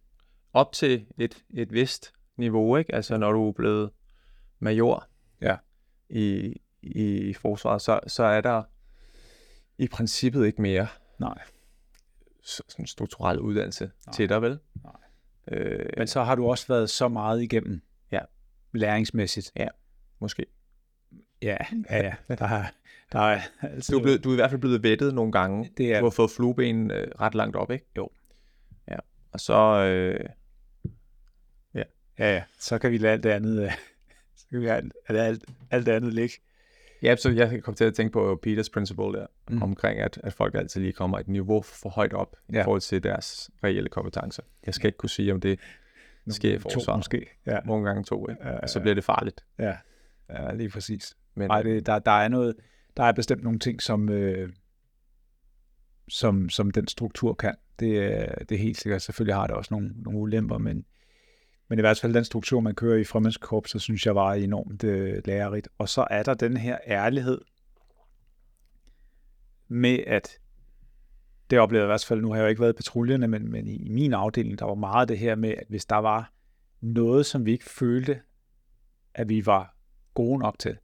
Op 0.53 0.73
til 0.73 1.07
et, 1.19 1.45
et 1.55 1.73
vist 1.73 2.13
niveau, 2.37 2.77
ikke? 2.77 2.95
Altså 2.95 3.17
når 3.17 3.33
du 3.33 3.49
er 3.49 3.53
blevet 3.53 3.91
major 4.59 5.07
Ja. 5.43 5.57
i, 6.11 6.55
i 6.87 7.35
forsvaret, 7.35 7.83
så, 7.83 8.01
så 8.07 8.23
er 8.25 8.41
der 8.41 8.63
i 9.79 9.89
princippet 9.89 10.47
ikke 10.47 10.63
mere 10.63 10.87
Nej. 11.21 11.39
sådan 12.43 12.87
strukturel 12.87 13.39
uddannelse 13.41 13.91
Nej. 14.07 14.13
Til 14.15 14.29
dig, 14.29 14.43
vel? 14.43 14.59
Nej. 14.85 14.93
Øh, 15.59 15.87
Men 15.99 16.07
så 16.07 16.23
har 16.23 16.35
du 16.35 16.47
også 16.47 16.67
været 16.69 16.91
så 16.91 17.09
meget 17.09 17.43
igennem. 17.43 17.83
Ja. 18.13 18.21
Læringsmæssigt. 18.73 19.53
måske. 20.19 20.47
Ja, 21.43 21.57
ja, 21.91 21.97
ja. 21.97 22.15
Der 22.39 22.45
er, 22.49 22.65
der 23.13 23.19
er 23.21 23.41
altså, 23.63 23.93
Du 23.93 23.99
er, 23.99 24.03
blevet, 24.03 24.25
du 24.25 24.29
er 24.29 24.33
i 24.33 24.37
hvert 24.37 24.51
fald 24.51 24.61
blevet 24.61 24.83
vettet 24.83 25.15
nogle 25.15 25.33
gange. 25.33 25.71
Det 25.77 25.93
er- 25.95 25.99
Du 25.99 26.05
har 26.07 26.11
fået 26.11 26.31
flueben 26.31 26.91
øh, 26.91 27.09
ret 27.21 27.35
langt 27.35 27.57
op, 27.57 27.71
ikke? 27.71 27.87
Jo. 27.97 28.09
Ja. 28.91 28.97
Og 29.33 29.41
så... 29.41 29.55
Øh, 29.85 30.21
Ja, 32.19 32.35
ja. 32.35 32.43
Så 32.61 32.79
kan 32.79 32.91
vi 32.91 32.99
lade 32.99 33.13
alt 33.13 33.23
det 33.23 33.31
andet, 33.31 33.63
øh, 33.65 33.73
så 34.37 34.47
kan 34.51 34.61
vi 34.61 34.67
lade 34.67 34.77
alt, 34.77 34.93
alt, 35.19 35.45
alt 35.71 35.87
det 35.87 35.93
andet 35.93 36.15
ligge. 36.15 36.35
Ja, 37.05 37.17
så 37.17 37.31
jeg 37.31 37.63
kom 37.63 37.75
til 37.75 37.85
at 37.85 37.95
tænke 37.95 38.13
på 38.13 38.39
Peters 38.43 38.71
principle 38.71 39.05
der, 39.05 39.27
Mm. 39.51 39.63
omkring, 39.63 40.01
at, 40.01 40.21
at 40.23 40.33
folk 40.33 40.55
altid 40.55 40.81
lige 40.81 40.93
kommer 40.93 41.19
et 41.19 41.29
niveau 41.29 41.63
for 41.63 41.89
højt 41.89 42.13
op 42.13 42.37
Ja. 42.53 42.61
i 42.61 42.65
forhold 42.65 42.81
til 42.81 43.03
deres 43.03 43.51
reelle 43.65 43.89
kompetencer. 43.89 44.43
Jeg 44.67 44.75
skal 44.75 44.87
ikke 44.89 44.97
kunne 44.97 45.11
sige, 45.11 45.33
om 45.33 45.41
det 45.41 45.61
sker 46.29 46.55
i 46.55 46.59
To 46.59 46.61
forsvaret. 46.63 46.99
måske. 46.99 47.27
Ja, 47.47 47.59
Nogle 47.65 47.85
gange 47.87 48.05
to, 48.05 48.29
ikke? 48.29 48.43
Ja, 48.45 48.51
ja, 48.53 48.59
Og 48.59 48.69
så 48.71 48.79
ja. 48.79 48.83
bliver 48.83 48.95
det 48.95 49.05
farligt. 49.05 49.45
ja. 49.59 49.77
ja 50.31 50.55
lige 50.55 50.69
præcis. 50.71 51.17
Men, 51.35 51.49
Nej, 51.49 51.63
det, 51.63 51.87
der, 51.87 51.99
der 51.99 52.11
er 52.11 52.29
noget, 52.29 52.55
der 52.97 53.05
er 53.05 53.13
bestemt 53.13 53.43
nogle 53.43 53.59
ting, 53.59 53.83
som, 53.83 54.09
øh, 54.09 54.49
som, 56.09 56.49
som 56.49 56.71
den 56.71 56.89
struktur 56.89 57.35
kan. 57.35 57.55
Det, 57.81 57.99
er- 57.99 58.45
det 58.45 58.55
er 58.55 58.59
helt 58.59 58.77
sikkert. 58.79 59.03
Selvfølgelig 59.03 59.35
har 59.35 59.47
det 59.47 59.57
også 59.57 59.75
nogle, 59.75 59.91
nogle 59.97 60.19
ulemper, 60.19 60.59
men, 60.59 60.85
men 61.69 61.79
i 61.79 61.83
hvert 61.83 62.01
fald 62.01 62.15
den 62.15 62.25
struktur, 62.25 62.61
man 62.61 62.75
kører 62.75 62.99
i 62.99 63.05
fremmedskort, 63.05 63.69
så 63.69 63.79
synes 63.79 64.07
jeg 64.07 64.15
var 64.15 64.33
enormt 64.33 64.85
øh, 64.85 65.23
lærerigt. 65.25 65.69
Og 65.79 65.89
så 65.89 66.07
er 66.11 66.23
der 66.23 66.35
den 66.35 66.57
her 66.57 66.79
ærlighed 66.87 67.41
med, 69.69 69.99
at 70.07 70.39
det 71.51 71.59
oplevede 71.59 71.83
jeg 71.83 71.89
i 71.89 71.93
hvert 71.93 72.05
fald, 72.09 72.21
nu 72.21 72.29
har 72.29 72.37
jeg 72.37 72.43
jo 72.43 72.49
ikke 72.49 72.61
været 72.61 72.73
i 72.73 72.77
patruljerne, 72.77 73.29
men, 73.29 73.51
men 73.51 73.67
i, 73.69 73.77
i 73.77 73.89
min 73.89 74.13
afdeling, 74.13 74.59
der 74.59 74.65
var 74.65 74.75
meget 74.75 75.09
det 75.09 75.19
her 75.19 75.35
med, 75.35 75.51
at 75.51 75.65
hvis 75.69 75.85
der 75.85 75.97
var 75.97 76.33
noget, 76.81 77.27
som 77.27 77.47
vi 77.47 77.53
ikke 77.53 77.65
følte, 77.71 78.21
at 79.15 79.29
vi 79.29 79.47
var 79.47 79.77
gode 80.15 80.39
nok 80.39 80.59
til, 80.59 80.77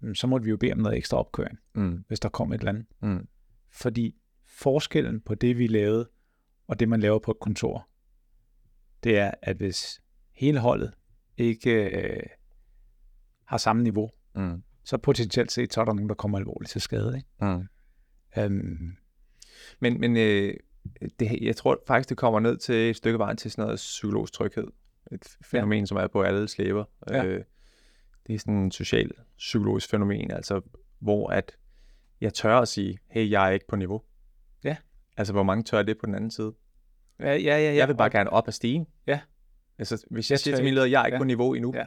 mm, 0.00 0.14
så 0.14 0.26
måtte 0.26 0.44
vi 0.44 0.50
jo 0.50 0.56
bede 0.56 0.72
om 0.72 0.78
noget 0.78 0.96
ekstra 0.98 1.16
opkøring, 1.16 1.58
mm, 1.74 2.04
hvis 2.08 2.20
der 2.20 2.28
kom 2.28 2.52
et 2.52 2.58
eller 2.58 2.72
andet. 2.72 2.86
mm, 3.00 3.28
Fordi 3.70 4.16
forskellen 4.46 5.20
på 5.20 5.34
det, 5.34 5.58
vi 5.58 5.66
lavede, 5.66 6.08
og 6.66 6.80
det, 6.80 6.88
man 6.88 7.00
laver 7.00 7.18
på 7.18 7.30
et 7.30 7.40
kontor, 7.40 7.88
det 9.04 9.18
er, 9.18 9.30
at 9.42 9.56
hvis 9.56 10.00
hele 10.34 10.58
holdet 10.58 10.92
ikke 11.36 11.72
øh, 11.72 12.22
har 13.44 13.56
samme 13.56 13.82
niveau, 13.82 14.10
mm, 14.34 14.62
så 14.84 14.98
potentielt 14.98 15.52
set, 15.52 15.72
så 15.72 15.80
er 15.80 15.84
der 15.84 15.92
nogen, 15.92 16.08
der 16.08 16.14
kommer 16.14 16.38
alvorligt 16.38 16.70
til 16.70 16.80
skade. 16.80 17.16
Ikke? 17.16 17.28
mm. 17.40 17.68
Øhm, 18.38 18.96
Men, 19.80 20.00
men 20.00 20.16
øh, 20.16 20.54
det, 21.18 21.38
jeg 21.42 21.56
tror 21.56 21.82
faktisk, 21.86 22.08
det 22.08 22.16
kommer 22.16 22.40
ned 22.40 22.56
til 22.56 22.74
et 22.74 22.96
stykke 22.96 23.18
vejen 23.18 23.36
til 23.36 23.50
sådan 23.50 23.64
noget 23.64 23.76
psykologisk 23.76 24.32
tryghed. 24.32 24.66
Et 25.12 25.36
fænomen, 25.44 25.78
ja. 25.78 25.86
som 25.86 25.96
er 25.96 26.06
på 26.06 26.22
alle 26.22 26.48
slæber. 26.48 26.84
Ja. 27.10 27.24
Øh, 27.24 27.44
det 28.26 28.34
er 28.34 28.38
sådan 28.38 28.66
et 28.66 28.74
social 28.74 29.10
psykologisk 29.36 29.90
fænomen, 29.90 30.30
altså 30.30 30.60
hvor 30.98 31.28
at 31.28 31.56
jeg 32.20 32.34
tør 32.34 32.58
at 32.58 32.68
sige, 32.68 32.98
hey, 33.06 33.30
jeg 33.30 33.46
er 33.46 33.50
ikke 33.50 33.66
på 33.68 33.76
niveau. 33.76 34.02
Ja. 34.64 34.76
Altså, 35.16 35.32
hvor 35.32 35.42
mange 35.42 35.64
tør 35.64 35.82
det 35.82 35.98
på 35.98 36.06
den 36.06 36.14
anden 36.14 36.30
side? 36.30 36.54
Ja, 37.22 37.34
ja, 37.34 37.36
ja, 37.36 37.58
ja. 37.58 37.74
Jeg 37.74 37.88
vil 37.88 37.94
bare 37.96 38.10
gerne 38.10 38.30
op 38.30 38.48
ad 38.48 38.52
stigen. 38.52 38.86
Ja. 39.06 39.20
Altså, 39.78 40.04
hvis 40.10 40.30
Jeg 40.30 40.34
jeg, 40.34 40.38
siger 40.40 40.56
til 40.56 40.64
min 40.64 40.74
leder, 40.74 40.86
jeg 40.86 41.00
er 41.02 41.06
ikke 41.06 41.14
Ja. 41.16 41.20
på 41.20 41.24
niveau 41.24 41.54
endnu. 41.54 41.74
Ja. 41.74 41.86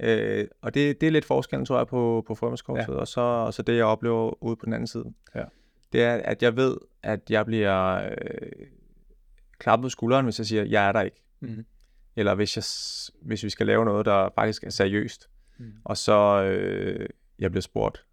Øh, 0.00 0.48
og 0.62 0.74
det, 0.74 1.00
det 1.00 1.06
er 1.06 1.10
lidt 1.10 1.24
forskellen, 1.24 1.66
tror 1.66 1.76
jeg, 1.78 1.86
på, 1.86 2.24
på 2.26 2.34
fremmedskorstet, 2.34 2.92
ja. 2.94 2.98
og, 2.98 3.08
så, 3.08 3.20
og 3.20 3.54
så 3.54 3.62
det, 3.62 3.76
jeg 3.76 3.84
oplever 3.84 4.42
ude 4.44 4.56
på 4.56 4.64
den 4.64 4.72
anden 4.72 4.86
side. 4.86 5.04
Ja. 5.34 5.44
Det 5.92 6.02
er, 6.02 6.14
at 6.14 6.42
jeg 6.42 6.56
ved, 6.56 6.76
at 7.02 7.20
jeg 7.30 7.46
bliver 7.46 7.94
øh, 8.10 8.66
klappet 9.58 9.84
på 9.84 9.88
skulderen, 9.88 10.24
hvis 10.24 10.38
jeg 10.38 10.46
siger, 10.46 10.64
jeg 10.64 10.88
er 10.88 10.92
der 10.92 11.00
ikke. 11.02 11.22
Mhm. 11.40 11.66
Eller 12.16 12.34
hvis, 12.34 12.56
jeg, 12.56 12.64
hvis 13.26 13.44
vi 13.44 13.50
skal 13.50 13.66
lave 13.66 13.84
noget, 13.84 14.06
der 14.06 14.28
faktisk 14.34 14.64
er 14.64 14.70
seriøst. 14.70 15.30
Mhm. 15.58 15.72
Og 15.84 15.96
så 15.96 16.42
øh, 16.42 17.08
jeg 17.38 17.50
bliver 17.50 17.62
spurgt, 17.62 18.04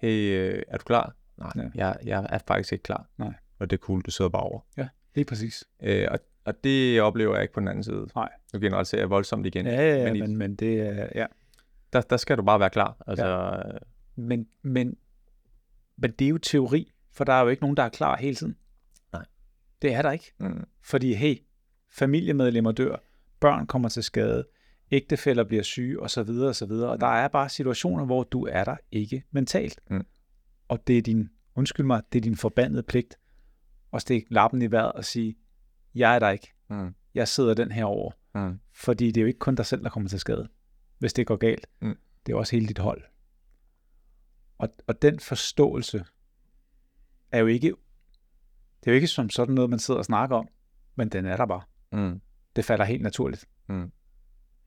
hey, 0.00 0.38
øh, 0.38 0.62
er 0.68 0.76
du 0.78 0.84
klar? 0.84 1.14
Nej, 1.38 1.50
Ja. 1.56 1.62
ja. 1.62 1.68
jeg, 1.86 1.96
jeg 2.04 2.26
er 2.30 2.38
faktisk 2.48 2.72
ikke 2.72 2.82
klar. 2.82 3.06
Nej. 3.18 3.32
Og 3.58 3.70
det 3.70 3.76
er 3.76 3.80
cool, 3.80 4.02
du 4.02 4.10
sidder 4.10 4.28
bare 4.28 4.42
over. 4.42 4.60
Lige 5.14 5.24
præcis. 5.24 5.64
Øh, 5.82 6.08
og, 6.10 6.18
og 6.44 6.64
det 6.64 7.00
oplever 7.00 7.34
jeg 7.34 7.42
ikke 7.42 7.54
på 7.54 7.60
den 7.60 7.68
anden 7.68 7.84
side. 7.84 8.06
Nej. 8.16 8.28
Nu 8.52 8.60
generaliserer 8.60 9.02
jeg 9.02 9.10
voldsomt 9.10 9.46
igen. 9.46 9.66
Ja, 9.66 9.72
ja, 9.72 9.96
ja 9.96 10.04
men, 10.04 10.16
i, 10.16 10.20
men, 10.20 10.36
men 10.36 10.54
det 10.54 10.80
er... 10.80 11.08
Ja. 11.14 11.26
der, 11.92 12.00
der 12.00 12.16
skal 12.16 12.36
du 12.36 12.42
bare 12.42 12.60
være 12.60 12.70
klar. 12.70 12.96
Altså, 13.06 13.26
ja. 13.26 13.78
Men, 14.16 14.48
men, 14.62 14.96
men 15.96 16.10
det 16.10 16.24
er 16.24 16.28
jo 16.28 16.38
teori, 16.38 16.92
for 17.12 17.24
der 17.24 17.32
er 17.32 17.42
jo 17.42 17.48
ikke 17.48 17.62
nogen, 17.62 17.76
der 17.76 17.82
er 17.82 17.88
klar 17.88 18.16
hele 18.16 18.36
tiden. 18.36 18.56
Nej. 19.12 19.24
Det 19.82 19.94
er 19.94 20.02
der 20.02 20.10
ikke. 20.12 20.32
mm, 20.38 20.64
Fordi, 20.82 21.14
hey, 21.14 21.36
familiemedlemmer 21.90 22.72
dør, 22.72 22.96
børn 23.40 23.66
kommer 23.66 23.88
til 23.88 24.02
skade, 24.02 24.46
ægtefæller 24.90 25.44
bliver 25.44 25.62
syge, 25.62 26.02
og 26.02 26.10
så 26.10 26.22
videre, 26.22 26.48
og 26.48 26.56
så 26.56 26.66
videre. 26.66 26.90
Og 26.90 27.00
der 27.00 27.06
er 27.06 27.28
bare 27.28 27.48
situationer, 27.48 28.04
hvor 28.04 28.22
du 28.22 28.46
er 28.50 28.64
der 28.64 28.76
ikke 28.92 29.24
mentalt. 29.30 29.80
Mm. 29.90 30.06
Og 30.68 30.86
det 30.86 30.98
er 30.98 31.02
din, 31.02 31.30
undskyld 31.54 31.86
mig, 31.86 32.02
det 32.12 32.18
er 32.18 32.22
din 32.22 32.36
forbandede 32.36 32.82
pligt 32.82 33.18
at 33.94 34.02
stikke 34.02 34.34
lappen 34.34 34.62
i 34.62 34.70
vejret 34.70 34.92
og 34.92 35.04
sige, 35.04 35.36
jeg 35.94 36.14
er 36.14 36.18
der 36.18 36.30
ikke. 36.30 36.52
mm, 36.70 36.94
Jeg 37.14 37.28
sidder 37.28 37.54
den 37.54 37.72
her 37.72 37.84
over. 37.84 38.12
mm, 38.34 38.60
Fordi 38.72 39.06
det 39.06 39.16
er 39.16 39.20
jo 39.22 39.26
ikke 39.26 39.38
kun 39.38 39.54
dig 39.54 39.66
selv, 39.66 39.82
der 39.82 39.90
kommer 39.90 40.08
til 40.08 40.20
skade, 40.20 40.48
hvis 40.98 41.12
det 41.12 41.26
går 41.26 41.36
galt. 41.36 41.66
Mm. 41.80 41.98
Det 42.26 42.32
er 42.32 42.36
også 42.36 42.56
hele 42.56 42.66
dit 42.68 42.78
hold. 42.78 43.02
Og, 44.58 44.68
og 44.86 45.02
den 45.02 45.20
forståelse 45.20 46.04
er 47.32 47.38
jo 47.38 47.46
ikke, 47.46 47.66
det 48.80 48.86
er 48.86 48.90
jo 48.90 48.94
ikke 48.94 49.06
som 49.06 49.30
sådan 49.30 49.54
noget, 49.54 49.70
man 49.70 49.78
sidder 49.78 49.98
og 49.98 50.04
snakker 50.04 50.36
om, 50.36 50.48
men 50.94 51.08
den 51.08 51.26
er 51.26 51.36
der 51.36 51.46
bare. 51.46 51.62
Mm. 51.92 52.20
Det 52.56 52.64
falder 52.64 52.84
helt 52.84 53.02
naturligt. 53.02 53.48
Mm. 53.68 53.92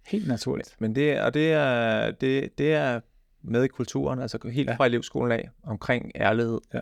Helt 0.08 0.28
naturligt. 0.28 0.76
Men 0.80 0.96
det, 0.96 1.22
og 1.22 1.34
det 1.34 1.52
er, 1.54 2.12
det, 2.12 2.58
det 2.58 2.74
er 2.74 3.00
med 3.42 3.64
i 3.64 3.68
kulturen, 3.68 4.20
altså 4.20 4.48
helt 4.52 4.70
Ja. 4.70 4.76
fra 4.76 4.86
elevskolen 4.86 5.32
af, 5.32 5.50
omkring 5.64 6.12
ærlighed. 6.16 6.60
Ja. 6.74 6.80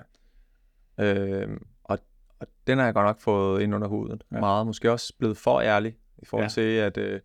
Og, 0.97 1.05
og 1.07 1.47
den 2.67 2.77
har 2.77 2.85
jeg 2.85 2.93
godt 2.93 3.05
nok 3.05 3.19
fået 3.19 3.61
ind 3.61 3.75
under 3.75 3.87
huden. 3.87 4.21
Ja. 4.31 4.39
Meget. 4.39 4.65
Måske 4.65 4.91
også 4.91 5.13
blevet 5.19 5.37
for 5.37 5.61
ærlig, 5.61 5.97
i 6.17 6.25
forhold 6.25 6.43
Ja. 6.45 6.49
til, 6.49 6.61
at 6.61 6.97
øh, 6.97 7.19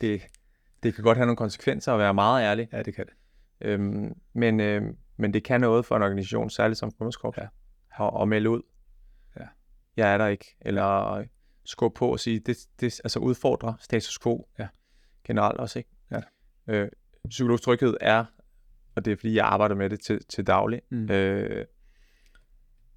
det, 0.00 0.22
det 0.82 0.94
kan 0.94 1.04
godt 1.04 1.18
have 1.18 1.26
nogle 1.26 1.36
konsekvenser 1.36 1.92
at 1.92 1.98
være 1.98 2.14
meget 2.14 2.42
ærlig. 2.44 2.68
Ja, 2.72 2.82
det 2.82 2.94
kan 2.94 3.06
det. 3.06 3.14
Øhm, 3.60 4.12
men, 4.32 4.60
øh, 4.60 4.82
men 5.16 5.34
det 5.34 5.44
kan 5.44 5.60
noget 5.60 5.84
for 5.86 5.96
en 5.96 6.02
organisation, 6.02 6.50
særligt 6.50 6.78
som 6.78 6.92
Frømandskorps, 6.98 7.38
Ja. 7.38 7.46
ja. 8.00 8.22
at 8.22 8.28
melde 8.28 8.50
ud. 8.50 8.62
Ja. 9.40 9.44
Jeg 9.96 10.12
er 10.14 10.18
der 10.18 10.26
ikke. 10.26 10.56
Eller 10.60 11.24
skubbe 11.64 11.98
på 11.98 12.12
og 12.12 12.20
sige, 12.20 12.38
det, 12.40 12.56
det 12.80 13.00
altså 13.04 13.18
udfordre 13.18 13.76
status 13.80 14.18
quo 14.22 14.48
Ja. 14.58 14.68
generelt 15.24 15.60
også. 15.60 15.78
Ikke? 15.78 15.90
Ja. 16.10 16.20
Øh, 16.68 16.88
psykologisk 17.28 17.62
tryghed 17.64 17.96
er, 18.00 18.24
og 18.96 19.04
det 19.04 19.12
er 19.12 19.16
fordi, 19.16 19.34
jeg 19.34 19.44
arbejder 19.46 19.74
med 19.74 19.90
det 19.90 20.00
til, 20.00 20.24
til 20.28 20.46
daglig, 20.46 20.80
Mm. 20.90 21.10
øh, 21.10 21.64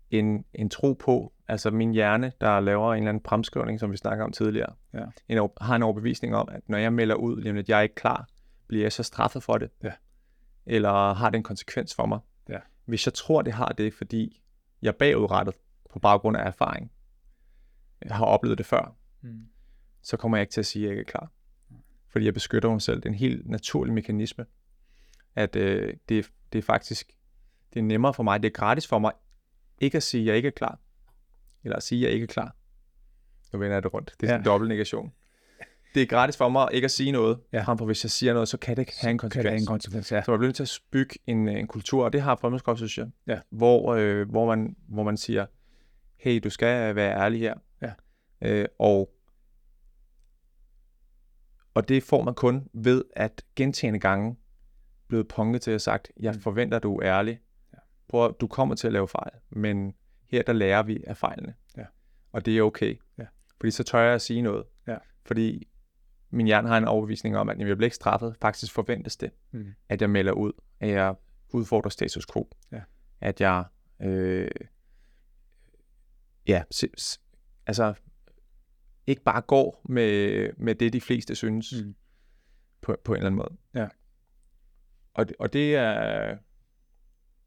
en, 0.10 0.46
en 0.54 0.70
tro 0.70 0.94
på, 0.94 1.34
altså 1.52 1.72
min 1.72 1.92
hjerne, 1.92 2.32
der 2.42 2.60
laver 2.60 2.94
en 2.94 2.98
eller 2.98 3.10
anden 3.10 3.24
fremskrivning, 3.26 3.80
som 3.80 3.92
vi 3.92 3.98
snakker 3.98 4.26
om 4.26 4.32
tidligere, 4.32 4.74
Ja. 4.94 5.06
en, 5.28 5.50
har 5.62 5.76
en 5.76 5.84
overbevisning 5.84 6.36
om, 6.36 6.50
at 6.52 6.62
når 6.70 6.78
jeg 6.78 6.94
melder 6.94 7.16
ud, 7.16 7.42
jamen, 7.42 7.60
at 7.60 7.70
jeg 7.70 7.78
er 7.78 7.82
ikke 7.82 7.96
klar, 7.96 8.28
bliver 8.68 8.84
jeg 8.84 8.92
så 8.92 9.04
straffet 9.04 9.44
for 9.44 9.58
det? 9.58 9.70
Ja. 9.84 9.92
Eller 10.66 11.14
har 11.14 11.30
det 11.30 11.38
en 11.38 11.44
konsekvens 11.44 11.96
for 11.96 12.06
mig? 12.06 12.20
Ja. 12.50 12.58
Hvis 12.86 13.08
jeg 13.08 13.14
tror, 13.14 13.42
det 13.42 13.54
har 13.54 13.68
det, 13.68 13.94
fordi 13.94 14.42
jeg 14.82 14.88
er 14.88 14.92
bagudrettet 15.00 15.56
på 15.94 16.00
baggrund 16.00 16.38
af 16.38 16.48
erfaring, 16.48 16.92
jeg 18.06 18.16
har 18.16 18.26
oplevet 18.26 18.58
det 18.58 18.66
før, 18.66 18.96
Mm. 19.24 19.46
så 20.02 20.18
kommer 20.18 20.38
jeg 20.38 20.42
ikke 20.42 20.52
til 20.52 20.62
at 20.62 20.66
sige, 20.66 20.86
at 20.86 20.90
jeg 20.90 21.00
ikke 21.00 21.10
er 21.10 21.12
klar. 21.12 21.32
Fordi 22.08 22.26
jeg 22.26 22.34
beskytter 22.34 22.70
mig 22.70 22.82
selv. 22.82 22.98
Det 22.98 23.06
er 23.06 23.10
en 23.10 23.16
helt 23.16 23.50
naturlig 23.50 23.94
mekanisme, 23.94 24.46
at 25.36 25.56
øh, 25.56 25.94
det, 26.10 26.32
det 26.54 26.60
er 26.60 26.64
faktisk 26.64 27.12
det 27.74 27.80
er 27.80 27.84
nemmere 27.84 28.14
for 28.14 28.24
mig, 28.24 28.44
det 28.44 28.50
er 28.50 28.54
gratis 28.54 28.88
for 28.88 29.00
mig, 29.00 29.12
ikke 29.82 29.98
at 29.98 30.04
sige, 30.04 30.22
at 30.22 30.28
jeg 30.28 30.36
ikke 30.36 30.48
er 30.48 30.52
klar, 30.52 30.80
eller 31.64 31.76
at 31.78 31.84
sige, 31.84 32.00
at 32.00 32.04
jeg 32.04 32.12
ikke 32.14 32.24
er 32.24 32.28
klar. 32.28 32.56
Nu 33.54 33.60
vender 33.60 33.76
jeg 33.76 33.84
det 33.84 33.94
rundt. 33.94 34.08
Det 34.20 34.24
er 34.24 34.28
sådan 34.28 34.42
en 34.42 34.46
Ja. 34.46 34.52
dobbelt 34.52 34.70
negation. 34.70 35.12
Det 35.96 36.02
er 36.02 36.06
gratis 36.08 36.38
for 36.38 36.50
mig 36.50 36.70
ikke 36.74 36.86
at 36.86 36.92
sige 36.92 37.12
noget, 37.12 37.40
Ja. 37.54 37.58
ja. 37.58 37.64
frem 37.64 37.78
for 37.78 37.86
hvis 37.86 38.04
jeg 38.04 38.12
siger 38.12 38.34
noget, 38.34 38.48
så 38.48 38.58
kan 38.58 38.76
det 38.76 38.82
ikke 38.82 38.94
have 39.02 39.12
en 39.12 39.18
Kan 39.18 39.30
konsekvens. 39.30 39.44
det 39.44 39.52
have 39.52 39.60
en 39.60 39.66
konsekvens, 39.66 40.12
ja. 40.12 40.22
Så 40.24 40.32
man 40.32 40.40
bliver 40.40 40.48
nødt 40.48 40.56
til 40.56 40.64
at 40.64 40.80
bygge 40.92 41.16
en, 41.28 41.48
en 41.48 41.68
kultur, 41.68 42.04
og 42.06 42.14
det 42.14 42.22
har 42.22 42.36
Fremmedskov, 42.36 42.78
synes 42.78 42.98
jeg, 42.98 43.10
Ja. 43.28 43.40
hvor, 43.50 43.96
øh, 43.96 44.30
hvor, 44.30 44.46
man, 44.56 44.76
hvor 44.88 45.04
man 45.04 45.18
siger, 45.18 45.46
hey, 46.18 46.40
du 46.44 46.50
skal 46.50 46.96
være 46.96 47.16
ærlig 47.24 47.40
her. 47.40 47.56
Ja. 47.82 47.92
Øh, 48.42 48.66
og, 48.80 49.10
og 51.74 51.90
det 51.90 52.04
får 52.04 52.24
man 52.24 52.34
kun 52.36 52.68
ved 52.74 53.04
at 53.16 53.44
gentagende 53.56 54.00
gange 54.00 54.36
blevet 55.08 55.28
punket 55.28 55.62
til 55.62 55.72
at 55.72 55.82
sagt, 55.82 56.12
jeg 56.20 56.34
Mm. 56.34 56.42
forventer, 56.42 56.78
at 56.78 56.84
du 56.84 56.96
er 56.98 57.06
ærlig. 57.18 57.40
Ja. 57.74 57.78
Prøv, 58.10 58.26
at- 58.26 58.36
du 58.42 58.48
kommer 58.48 58.76
til 58.76 58.88
at 58.88 58.94
lave 58.94 59.08
fejl, 59.08 59.32
men 59.50 59.94
her 60.32 60.44
der 60.44 60.54
lærer 60.54 60.84
vi 60.84 61.04
af 61.08 61.18
fejlene. 61.18 61.54
Ja. 61.78 61.86
Og 62.32 62.46
det 62.46 62.58
er 62.58 62.62
okay. 62.62 63.00
Ja. 63.18 63.26
Fordi 63.60 63.72
så 63.72 63.84
tør 63.84 64.00
jeg 64.00 64.14
at 64.16 64.22
sige 64.22 64.42
noget. 64.42 64.66
Ja. 64.88 64.98
Fordi 65.26 65.68
min 66.30 66.46
hjerne 66.46 66.68
har 66.68 66.78
en 66.78 66.86
overbevisning 66.88 67.38
om, 67.38 67.50
at 67.50 67.58
jeg 67.60 67.66
bliver 67.78 67.86
ikke 67.88 67.96
straffet. 67.96 68.36
Faktisk 68.42 68.74
forventes 68.74 69.18
det, 69.18 69.32
Mm. 69.52 69.74
at 69.90 70.02
jeg 70.02 70.10
melder 70.10 70.32
ud, 70.32 70.52
at 70.80 70.90
jeg 70.90 71.16
udfordrer 71.50 71.90
status 71.90 72.26
quo. 72.34 72.50
Ja. 72.72 72.82
At 73.22 73.42
jeg, 73.42 73.66
øh, 74.02 74.48
ja, 76.48 76.64
s- 76.74 76.86
s- 77.02 77.22
altså 77.68 77.94
ikke 79.08 79.24
bare 79.24 79.42
går 79.42 79.82
med, 79.90 80.50
med 80.58 80.76
det, 80.76 80.94
de 80.94 81.02
fleste 81.02 81.36
synes 81.36 81.74
Mm. 81.86 81.96
på, 82.82 82.96
på 83.04 83.12
en 83.14 83.18
eller 83.18 83.28
anden 83.28 83.38
måde. 83.38 83.58
Ja. 83.74 83.88
Og, 85.14 85.28
det- 85.30 85.36
og 85.40 85.54
det 85.54 85.76
er, 85.76 86.38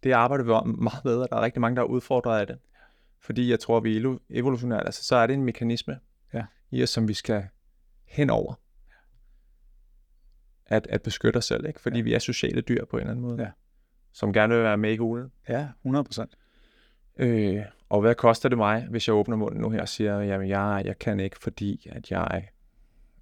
det 0.03 0.12
arbejder 0.12 0.45
vi 0.45 0.51
om 0.51 0.68
meget 0.82 1.22
og 1.22 1.28
der 1.30 1.37
er 1.37 1.41
rigtig 1.43 1.61
mange, 1.61 1.76
der 1.76 1.82
er 1.82 1.87
udfordret 1.87 2.41
af 2.41 2.47
det. 2.47 2.59
Fordi 3.25 3.51
jeg 3.51 3.61
tror, 3.61 3.81
vi 3.81 4.18
evolutionært, 4.31 4.83
altså 4.87 5.05
så 5.05 5.16
er 5.16 5.27
det 5.27 5.35
en 5.35 5.45
mekanisme 5.45 6.01
Ja. 6.33 6.45
i 6.70 6.83
os, 6.83 6.91
som 6.91 7.09
vi 7.09 7.14
skal 7.14 7.49
henover. 8.05 8.55
At, 10.66 10.87
at 10.87 11.03
beskytte 11.03 11.37
os 11.39 11.45
selv, 11.45 11.66
ikke? 11.66 11.81
Fordi 11.81 11.97
Ja. 11.97 11.99
ja. 11.99 12.05
vi 12.05 12.14
er 12.14 12.18
sociale 12.18 12.61
dyr 12.61 12.85
på 12.85 12.97
en 12.97 13.01
eller 13.01 13.11
anden 13.11 13.22
måde. 13.22 13.43
Ja. 13.43 13.51
Som 14.12 14.33
gerne 14.33 14.55
vil 14.55 14.62
være 14.62 14.77
med 14.77 14.93
i 14.93 14.97
hulen. 14.97 15.33
Ja, 15.49 15.68
100 15.83 16.05
procent. 16.05 16.37
Øh, 17.16 17.62
og 17.89 18.01
hvad 18.01 18.14
koster 18.14 18.49
det 18.49 18.59
mig, 18.59 18.87
hvis 18.91 19.09
jeg 19.09 19.14
åbner 19.14 19.37
munden 19.37 19.61
nu 19.61 19.70
her 19.70 19.81
og 19.81 19.89
siger, 19.89 20.20
jamen 20.20 20.49
jeg, 20.49 20.83
jeg 20.85 20.99
kan 20.99 21.20
ikke, 21.20 21.39
fordi 21.41 21.87
at 21.91 22.11
jeg 22.11 22.29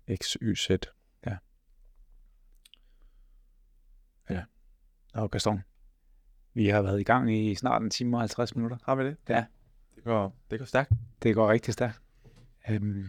er 0.09 0.17
x, 0.17 0.37
y, 0.43 0.55
z. 0.55 0.71
Og 5.15 5.31
Gaston, 5.31 5.61
vi 6.55 6.69
har 6.69 6.83
været 6.83 7.01
i 7.01 7.03
gang 7.05 7.35
i 7.37 7.55
snart 7.55 7.83
en 7.83 7.91
time 7.91 8.17
og 8.17 8.21
50 8.21 8.57
minutter. 8.57 8.77
Har 8.85 8.95
vi 8.95 9.05
det? 9.05 9.17
Ja. 9.29 9.45
Det 10.05 10.11
går, 10.11 10.37
det 10.51 10.59
går 10.59 10.67
stærkt. 10.67 10.91
Det 11.23 11.35
går 11.35 11.51
rigtig 11.51 11.75
stærkt. 11.75 12.01
Øhm, 12.71 13.09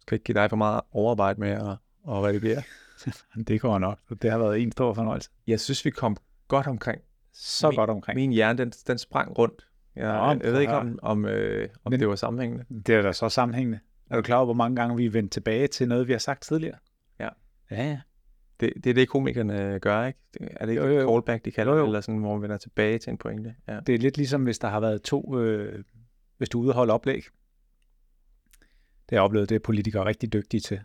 Skal 0.00 0.14
ikke 0.16 0.24
give 0.24 0.34
dig 0.40 0.50
for 0.50 0.56
meget 0.56 0.80
overarbejde 0.92 1.40
med 1.40 1.48
at, 1.50 1.68
at 1.68 2.22
redigere. 2.22 2.62
det 3.48 3.60
går 3.60 3.78
nok. 3.78 3.98
Det 4.22 4.30
har 4.30 4.38
været 4.38 4.60
en 4.62 4.72
stor 4.72 4.94
fornøjelse. 4.94 5.30
Jeg 5.46 5.60
synes, 5.60 5.84
vi 5.84 5.90
kom 5.90 6.16
godt 6.48 6.66
omkring. 6.66 7.02
Så 7.32 7.68
Min- 7.70 7.76
godt 7.76 7.90
omkring. 7.90 8.16
Min 8.16 8.32
hjerne, 8.32 8.58
den, 8.58 8.70
den 8.86 8.98
sprang 8.98 9.38
rundt. 9.38 9.66
Jeg, 9.96 10.04
Nå, 10.06 10.12
jeg, 10.30 10.40
jeg 10.44 10.52
ved 10.52 10.60
ikke, 10.60 10.72
ja. 10.72 10.78
om, 10.78 10.98
om, 11.02 11.24
øh, 11.24 11.68
om 11.84 11.92
Men- 11.92 12.00
det 12.00 12.08
var 12.08 12.14
sammenhængende. 12.16 12.64
Det 12.86 12.94
er 12.94 13.02
da 13.02 13.12
så 13.12 13.28
sammenhængende. 13.28 13.78
Er 14.10 14.16
du 14.16 14.22
klar 14.22 14.36
over, 14.36 14.44
hvor 14.44 14.54
mange 14.54 14.76
gange 14.76 14.96
vi 14.96 15.06
er 15.06 15.10
vendt 15.10 15.32
tilbage 15.32 15.66
til 15.66 15.88
noget, 15.88 16.06
vi 16.08 16.12
har 16.12 16.18
sagt 16.18 16.42
tidligere? 16.42 16.76
Ja. 17.20 17.28
Ja, 17.70 17.84
ja. 17.88 18.00
Det, 18.60 18.72
det 18.84 18.90
er 18.90 18.94
det, 18.94 19.08
komikerne 19.08 19.78
gør, 19.80 20.04
ikke? 20.06 20.18
Er 20.40 20.66
det 20.66 20.72
ikke 20.72 20.84
Jo, 20.84 21.00
jo, 21.00 21.08
callback, 21.12 21.44
de 21.44 21.50
kalder 21.50 21.72
Jo, 21.72 21.78
det? 21.78 21.86
Eller 21.86 22.00
sådan, 22.00 22.20
hvor 22.20 22.32
man 22.32 22.42
vender 22.42 22.56
tilbage 22.56 22.98
til 22.98 23.10
en 23.10 23.18
pointe? 23.18 23.54
Ja. 23.68 23.80
Det 23.86 23.94
er 23.94 23.98
lidt 23.98 24.16
ligesom, 24.16 24.44
hvis 24.44 24.58
der 24.58 24.68
har 24.68 24.80
været 24.80 25.02
to, 25.02 25.38
øh, 25.38 25.84
hvis 26.44 26.48
du 26.48 26.58
er 26.58 26.62
ude 26.62 26.70
og 26.70 26.74
holde 26.74 26.92
oplæg. 26.92 27.22
Det 28.82 29.10
har 29.10 29.16
jeg 29.16 29.22
oplevet, 29.22 29.48
det 29.48 29.54
er 29.54 29.58
politikere 29.58 30.04
rigtig 30.04 30.32
dygtige 30.32 30.60
til. 30.60 30.80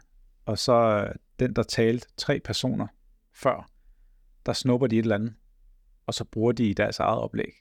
Og 0.46 0.58
så 0.58 0.74
øh, 0.74 1.16
den, 1.40 1.54
der 1.56 1.64
talte 1.64 2.08
tre 2.18 2.40
personer 2.40 2.88
før, 3.34 3.70
der 4.46 4.54
snupper 4.54 4.88
de 4.88 4.96
et 4.98 5.02
eller 5.04 5.16
andet, 5.16 5.34
og 6.06 6.14
så 6.14 6.24
bruger 6.24 6.52
de 6.52 6.70
i 6.70 6.74
deres 6.74 7.00
eget 7.00 7.20
oplæg. 7.20 7.52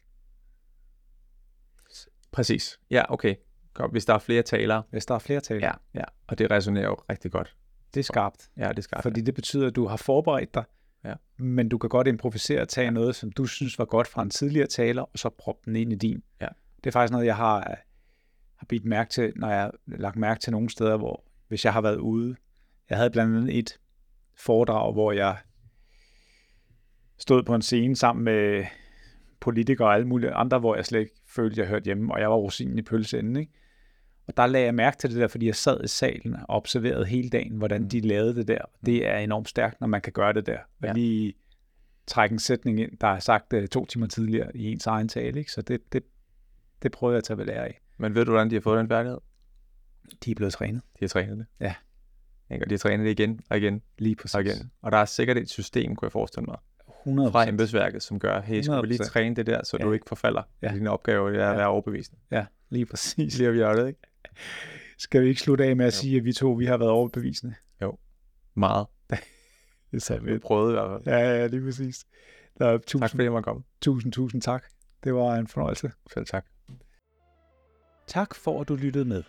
Præcis. 2.33 2.81
Ja, 2.91 3.13
okay. 3.13 3.35
Godt. 3.75 3.91
Hvis 3.91 4.05
der 4.05 4.15
er 4.15 4.19
flere 4.19 4.43
talere. 4.43 4.83
Hvis 4.91 5.07
der 5.07 5.15
er 5.15 5.19
flere 5.19 5.41
taler. 5.41 5.67
Ja, 5.67 5.73
ja. 5.95 6.05
Og 6.27 6.39
det 6.39 6.51
resonerer 6.51 6.87
jo 6.87 6.95
rigtig 6.95 7.33
godt. 7.33 7.57
Det 7.95 8.01
er 8.01 8.05
skarpt. 8.05 8.51
Ja, 8.57 8.73
det 8.73 8.85
skal 8.85 9.03
Fordi 9.03 9.21
det 9.21 9.35
betyder, 9.35 9.67
at 9.67 9.77
du 9.77 9.87
har 9.87 9.97
forberedt 9.97 10.55
dig, 10.55 10.65
Ja. 11.05 11.15
men 11.37 11.69
du 11.69 11.79
kan 11.79 11.91
godt 11.91 12.07
improvisere 12.07 12.61
og 12.61 12.69
tage 12.69 12.91
noget, 12.91 13.17
som 13.17 13.33
du 13.33 13.47
synes 13.47 13.79
var 13.79 13.85
godt 13.85 14.09
fra 14.09 14.23
en 14.23 14.31
tidligere 14.31 14.67
taler, 14.67 15.03
og 15.03 15.19
så 15.19 15.31
proppe 15.39 15.63
den 15.65 15.77
ind 15.77 15.93
i 15.93 15.97
din. 15.97 16.23
Ja. 16.41 16.49
Det 16.77 16.87
er 16.87 16.91
faktisk 16.91 17.13
noget, 17.13 17.27
jeg 17.27 17.37
har, 17.37 17.79
har 18.59 18.67
bidt 18.69 18.85
mærke 18.85 19.11
til, 19.11 19.33
når 19.37 19.49
jeg 19.49 19.61
har 19.61 19.73
lagt 19.87 20.17
mærke 20.17 20.41
til 20.41 20.53
nogle 20.53 20.71
steder, 20.71 20.97
hvor 20.97 21.25
hvis 21.49 21.65
jeg 21.65 21.73
har 21.73 21.81
været 21.81 21.97
ude. 21.97 22.37
Jeg 22.91 22.99
havde 22.99 23.11
blandt 23.11 23.37
andet 23.37 23.59
et 23.59 23.79
foredrag, 24.37 24.93
hvor 24.93 25.13
jeg 25.13 25.37
stod 27.19 27.43
på 27.43 27.55
en 27.55 27.63
scene 27.63 27.97
sammen 27.97 28.25
med 28.25 28.65
politikere 29.41 29.89
og 29.89 29.95
alle 29.95 30.07
mulige 30.09 30.33
andre, 30.33 30.59
hvor 30.59 30.77
jeg 30.77 30.87
slet 30.87 31.01
ikke 31.01 31.15
følte, 31.27 31.61
jeg 31.61 31.69
hørte 31.69 31.85
hjemme, 31.85 32.15
og 32.15 32.21
jeg 32.21 32.31
var 32.31 32.37
rosinen 32.37 32.79
i 32.79 32.83
pølseenden, 32.83 33.37
ikke? 33.37 33.53
Og 34.27 34.37
der 34.37 34.47
lagde 34.47 34.67
jeg 34.67 34.75
mærke 34.75 34.97
til 34.97 35.11
det 35.11 35.19
der, 35.19 35.29
fordi 35.29 35.47
jeg 35.47 35.55
sad 35.55 35.85
i 35.85 35.89
salen 35.89 36.35
og 36.35 36.45
observerede 36.49 37.07
hele 37.07 37.29
dagen, 37.29 37.57
hvordan 37.57 37.89
de 37.89 38.01
lavede 38.01 38.35
det 38.35 38.49
der. 38.49 38.59
Det 38.87 39.07
er 39.07 39.19
enormt 39.19 39.49
stærkt, 39.49 39.81
når 39.81 39.87
man 39.87 40.01
kan 40.01 40.13
gøre 40.13 40.33
det 40.33 40.47
der. 40.47 40.59
Og 40.59 40.87
Ja. 40.89 40.93
lige 40.93 41.35
trække 42.07 42.33
en 42.33 42.39
sætning 42.39 42.81
ind, 42.81 42.99
der 43.01 43.07
er 43.09 43.19
sagt 43.19 43.53
uh, 43.53 43.65
to 43.67 43.85
timer 43.87 44.07
tidligere 44.07 44.57
i 44.57 44.73
ens 44.73 44.87
egen 44.87 45.09
tale. 45.09 45.39
Ikke? 45.39 45.53
Så 45.53 45.63
det, 45.63 45.93
det, 45.93 46.03
det 46.83 46.93
prøver 46.93 47.13
jeg 47.13 47.19
at 47.19 47.25
tage 47.25 47.39
ved 47.39 47.45
lære 47.47 47.65
af. 47.65 47.81
Men 47.99 48.15
ved 48.15 48.25
du, 48.25 48.31
hvordan 48.31 48.51
de 48.51 48.55
har 48.55 48.61
fået 48.61 48.79
den 48.79 48.89
færdighed? 48.89 49.19
De 50.25 50.31
er 50.31 50.35
blevet 50.35 50.53
trænet. 50.53 50.83
De 50.95 50.99
har 51.01 51.09
trænet 51.09 51.39
det. 51.39 51.47
Ja. 51.61 51.75
Ikke? 52.51 52.65
Og 52.65 52.71
de 52.71 52.75
har 52.75 52.79
trænet 52.79 53.05
det 53.07 53.11
igen 53.21 53.41
og 53.51 53.57
igen 53.59 53.83
Lige 53.99 54.17
præcis. 54.17 54.35
og 54.35 54.41
igen. 54.43 54.71
Og 54.83 54.93
der 54.93 54.99
er 54.99 55.05
sikkert 55.05 55.37
et 55.37 55.51
system, 55.51 55.97
kunne 55.97 56.07
jeg 56.07 56.13
forestille 56.13 56.47
mig, 56.47 56.57
100 57.01 57.33
fra 57.33 57.49
embedsværket, 57.49 58.03
som 58.03 58.19
gør, 58.19 58.41
hey, 58.41 58.63
skal 58.63 58.83
vi 58.83 58.87
lige 58.87 58.99
100%. 59.05 59.09
træne 59.09 59.37
det 59.37 59.47
der, 59.47 59.65
så 59.65 59.77
Ja. 59.81 59.85
du 59.85 59.93
ikke 59.93 60.05
forfalder 60.09 60.43
Ja. 60.63 60.69
ja. 60.69 60.75
dine 60.75 60.91
opgaver, 60.91 61.31
det 61.31 61.41
er 61.41 61.47
at 61.47 61.51
Ja. 61.53 61.57
være 61.57 61.67
overbevisende. 61.69 62.21
Ja, 62.31 62.47
lige 62.71 62.87
præcis. 62.87 63.39
Lige 63.39 63.53
gør 63.53 63.73
det, 63.73 63.89
ikke? 63.89 64.01
Skal 64.99 65.23
vi 65.23 65.29
ikke 65.29 65.41
slutte 65.41 65.65
af 65.65 65.77
med 65.77 65.87
at 65.87 65.93
Jo. 65.95 65.99
sige, 66.01 66.17
at 66.17 66.25
vi 66.25 66.33
to 66.33 66.53
vi 66.53 66.67
har 66.67 66.77
været 66.77 66.91
overbevisende? 66.91 67.55
Meget. 68.55 68.87
Det 69.91 69.97
er 69.97 70.01
så 70.01 70.19
Vi 70.19 70.39
prøvede 70.39 70.71
i 70.71 70.73
hvert 70.73 71.03
fald. 71.05 71.15
Ja, 71.19 71.39
ja, 71.39 71.47
lige 71.47 71.65
præcis. 71.65 72.05
Der 72.59 72.67
er 72.67 72.79
tusind, 72.79 73.01
Tak 73.01 73.11
fordi 73.11 73.23
jeg 73.23 73.33
måtte 73.33 73.45
komme. 73.45 73.63
tusind, 73.81 74.13
tusind 74.13 74.43
tak. 74.43 74.65
Det 75.05 75.15
var 75.15 75.35
en 75.35 75.47
fornøjelse. 75.47 75.91
Selv 76.15 76.27
tak. 76.27 76.47
Tak 78.09 78.35
for, 78.35 78.61
at 78.61 78.69
du 78.69 78.75
lyttede 78.75 79.05
med. 79.05 79.23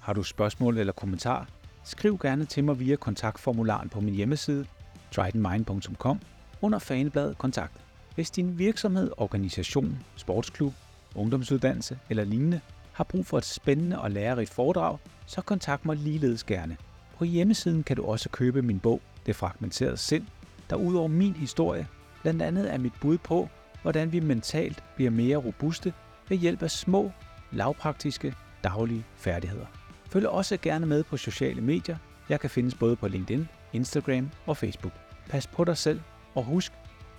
Har 0.00 0.12
du 0.12 0.22
spørgsmål 0.22 0.78
eller 0.78 0.92
kommentar? 0.92 1.48
Skriv 1.84 2.18
gerne 2.18 2.44
til 2.44 2.64
mig 2.64 2.80
via 2.80 2.96
kontaktformularen 2.96 3.88
på 3.88 4.00
min 4.00 4.14
hjemmeside, 4.14 4.66
tridentmind.com, 5.12 6.20
under 6.62 6.78
fanebladet 6.78 7.38
kontakt. 7.38 7.72
Hvis 8.14 8.30
din 8.30 8.58
virksomhed, 8.58 9.10
organisation, 9.16 9.98
sportsklub, 10.16 10.74
ungdomsuddannelse 11.14 11.98
eller 12.10 12.24
lignende, 12.24 12.60
har 12.92 13.04
brug 13.04 13.26
for 13.26 13.38
et 13.38 13.44
spændende 13.44 14.00
og 14.00 14.10
lærerigt 14.10 14.50
foredrag, 14.50 14.98
så 15.26 15.40
kontakt 15.40 15.86
mig 15.86 15.96
ligeledes 15.96 16.44
gerne. 16.44 16.76
På 17.18 17.24
hjemmesiden 17.24 17.82
kan 17.82 17.96
du 17.96 18.04
også 18.04 18.28
købe 18.28 18.62
min 18.62 18.80
bog, 18.80 19.00
Det 19.26 19.36
fragmenterede 19.36 19.96
sind, 19.96 20.26
der 20.70 20.76
udover 20.76 21.08
min 21.08 21.32
historie, 21.32 21.86
blandt 22.22 22.42
andet 22.42 22.72
er 22.72 22.78
mit 22.78 22.94
bud 23.00 23.18
på, 23.18 23.48
hvordan 23.82 24.12
vi 24.12 24.20
mentalt 24.20 24.84
bliver 24.96 25.10
mere 25.10 25.36
robuste 25.36 25.92
ved 26.28 26.36
hjælp 26.36 26.62
af 26.62 26.70
små, 26.70 27.12
lavpraktiske, 27.52 28.34
daglige 28.64 29.04
færdigheder. 29.16 29.66
Følg 30.10 30.28
også 30.28 30.56
gerne 30.56 30.86
med 30.86 31.04
på 31.04 31.16
sociale 31.16 31.60
medier. 31.60 31.96
Jeg 32.28 32.40
kan 32.40 32.50
findes 32.50 32.74
både 32.74 32.96
på 32.96 33.08
LinkedIn, 33.08 33.48
Instagram 33.72 34.30
og 34.46 34.56
Facebook. 34.56 34.92
Pas 35.28 35.46
på 35.46 35.64
dig 35.64 35.76
selv, 35.76 36.00
og 36.34 36.44
husk, 36.44 36.72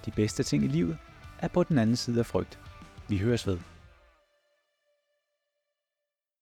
de 0.06 0.12
bedste 0.12 0.44
ting 0.44 0.64
i 0.64 0.68
livet 0.68 0.98
er 1.40 1.48
på 1.48 1.64
den 1.64 1.78
anden 1.78 1.96
side 1.96 2.20
af 2.20 2.26
frygt. 2.26 2.60
Vi 3.08 3.18
høres 3.18 3.48
ved. 3.48 3.58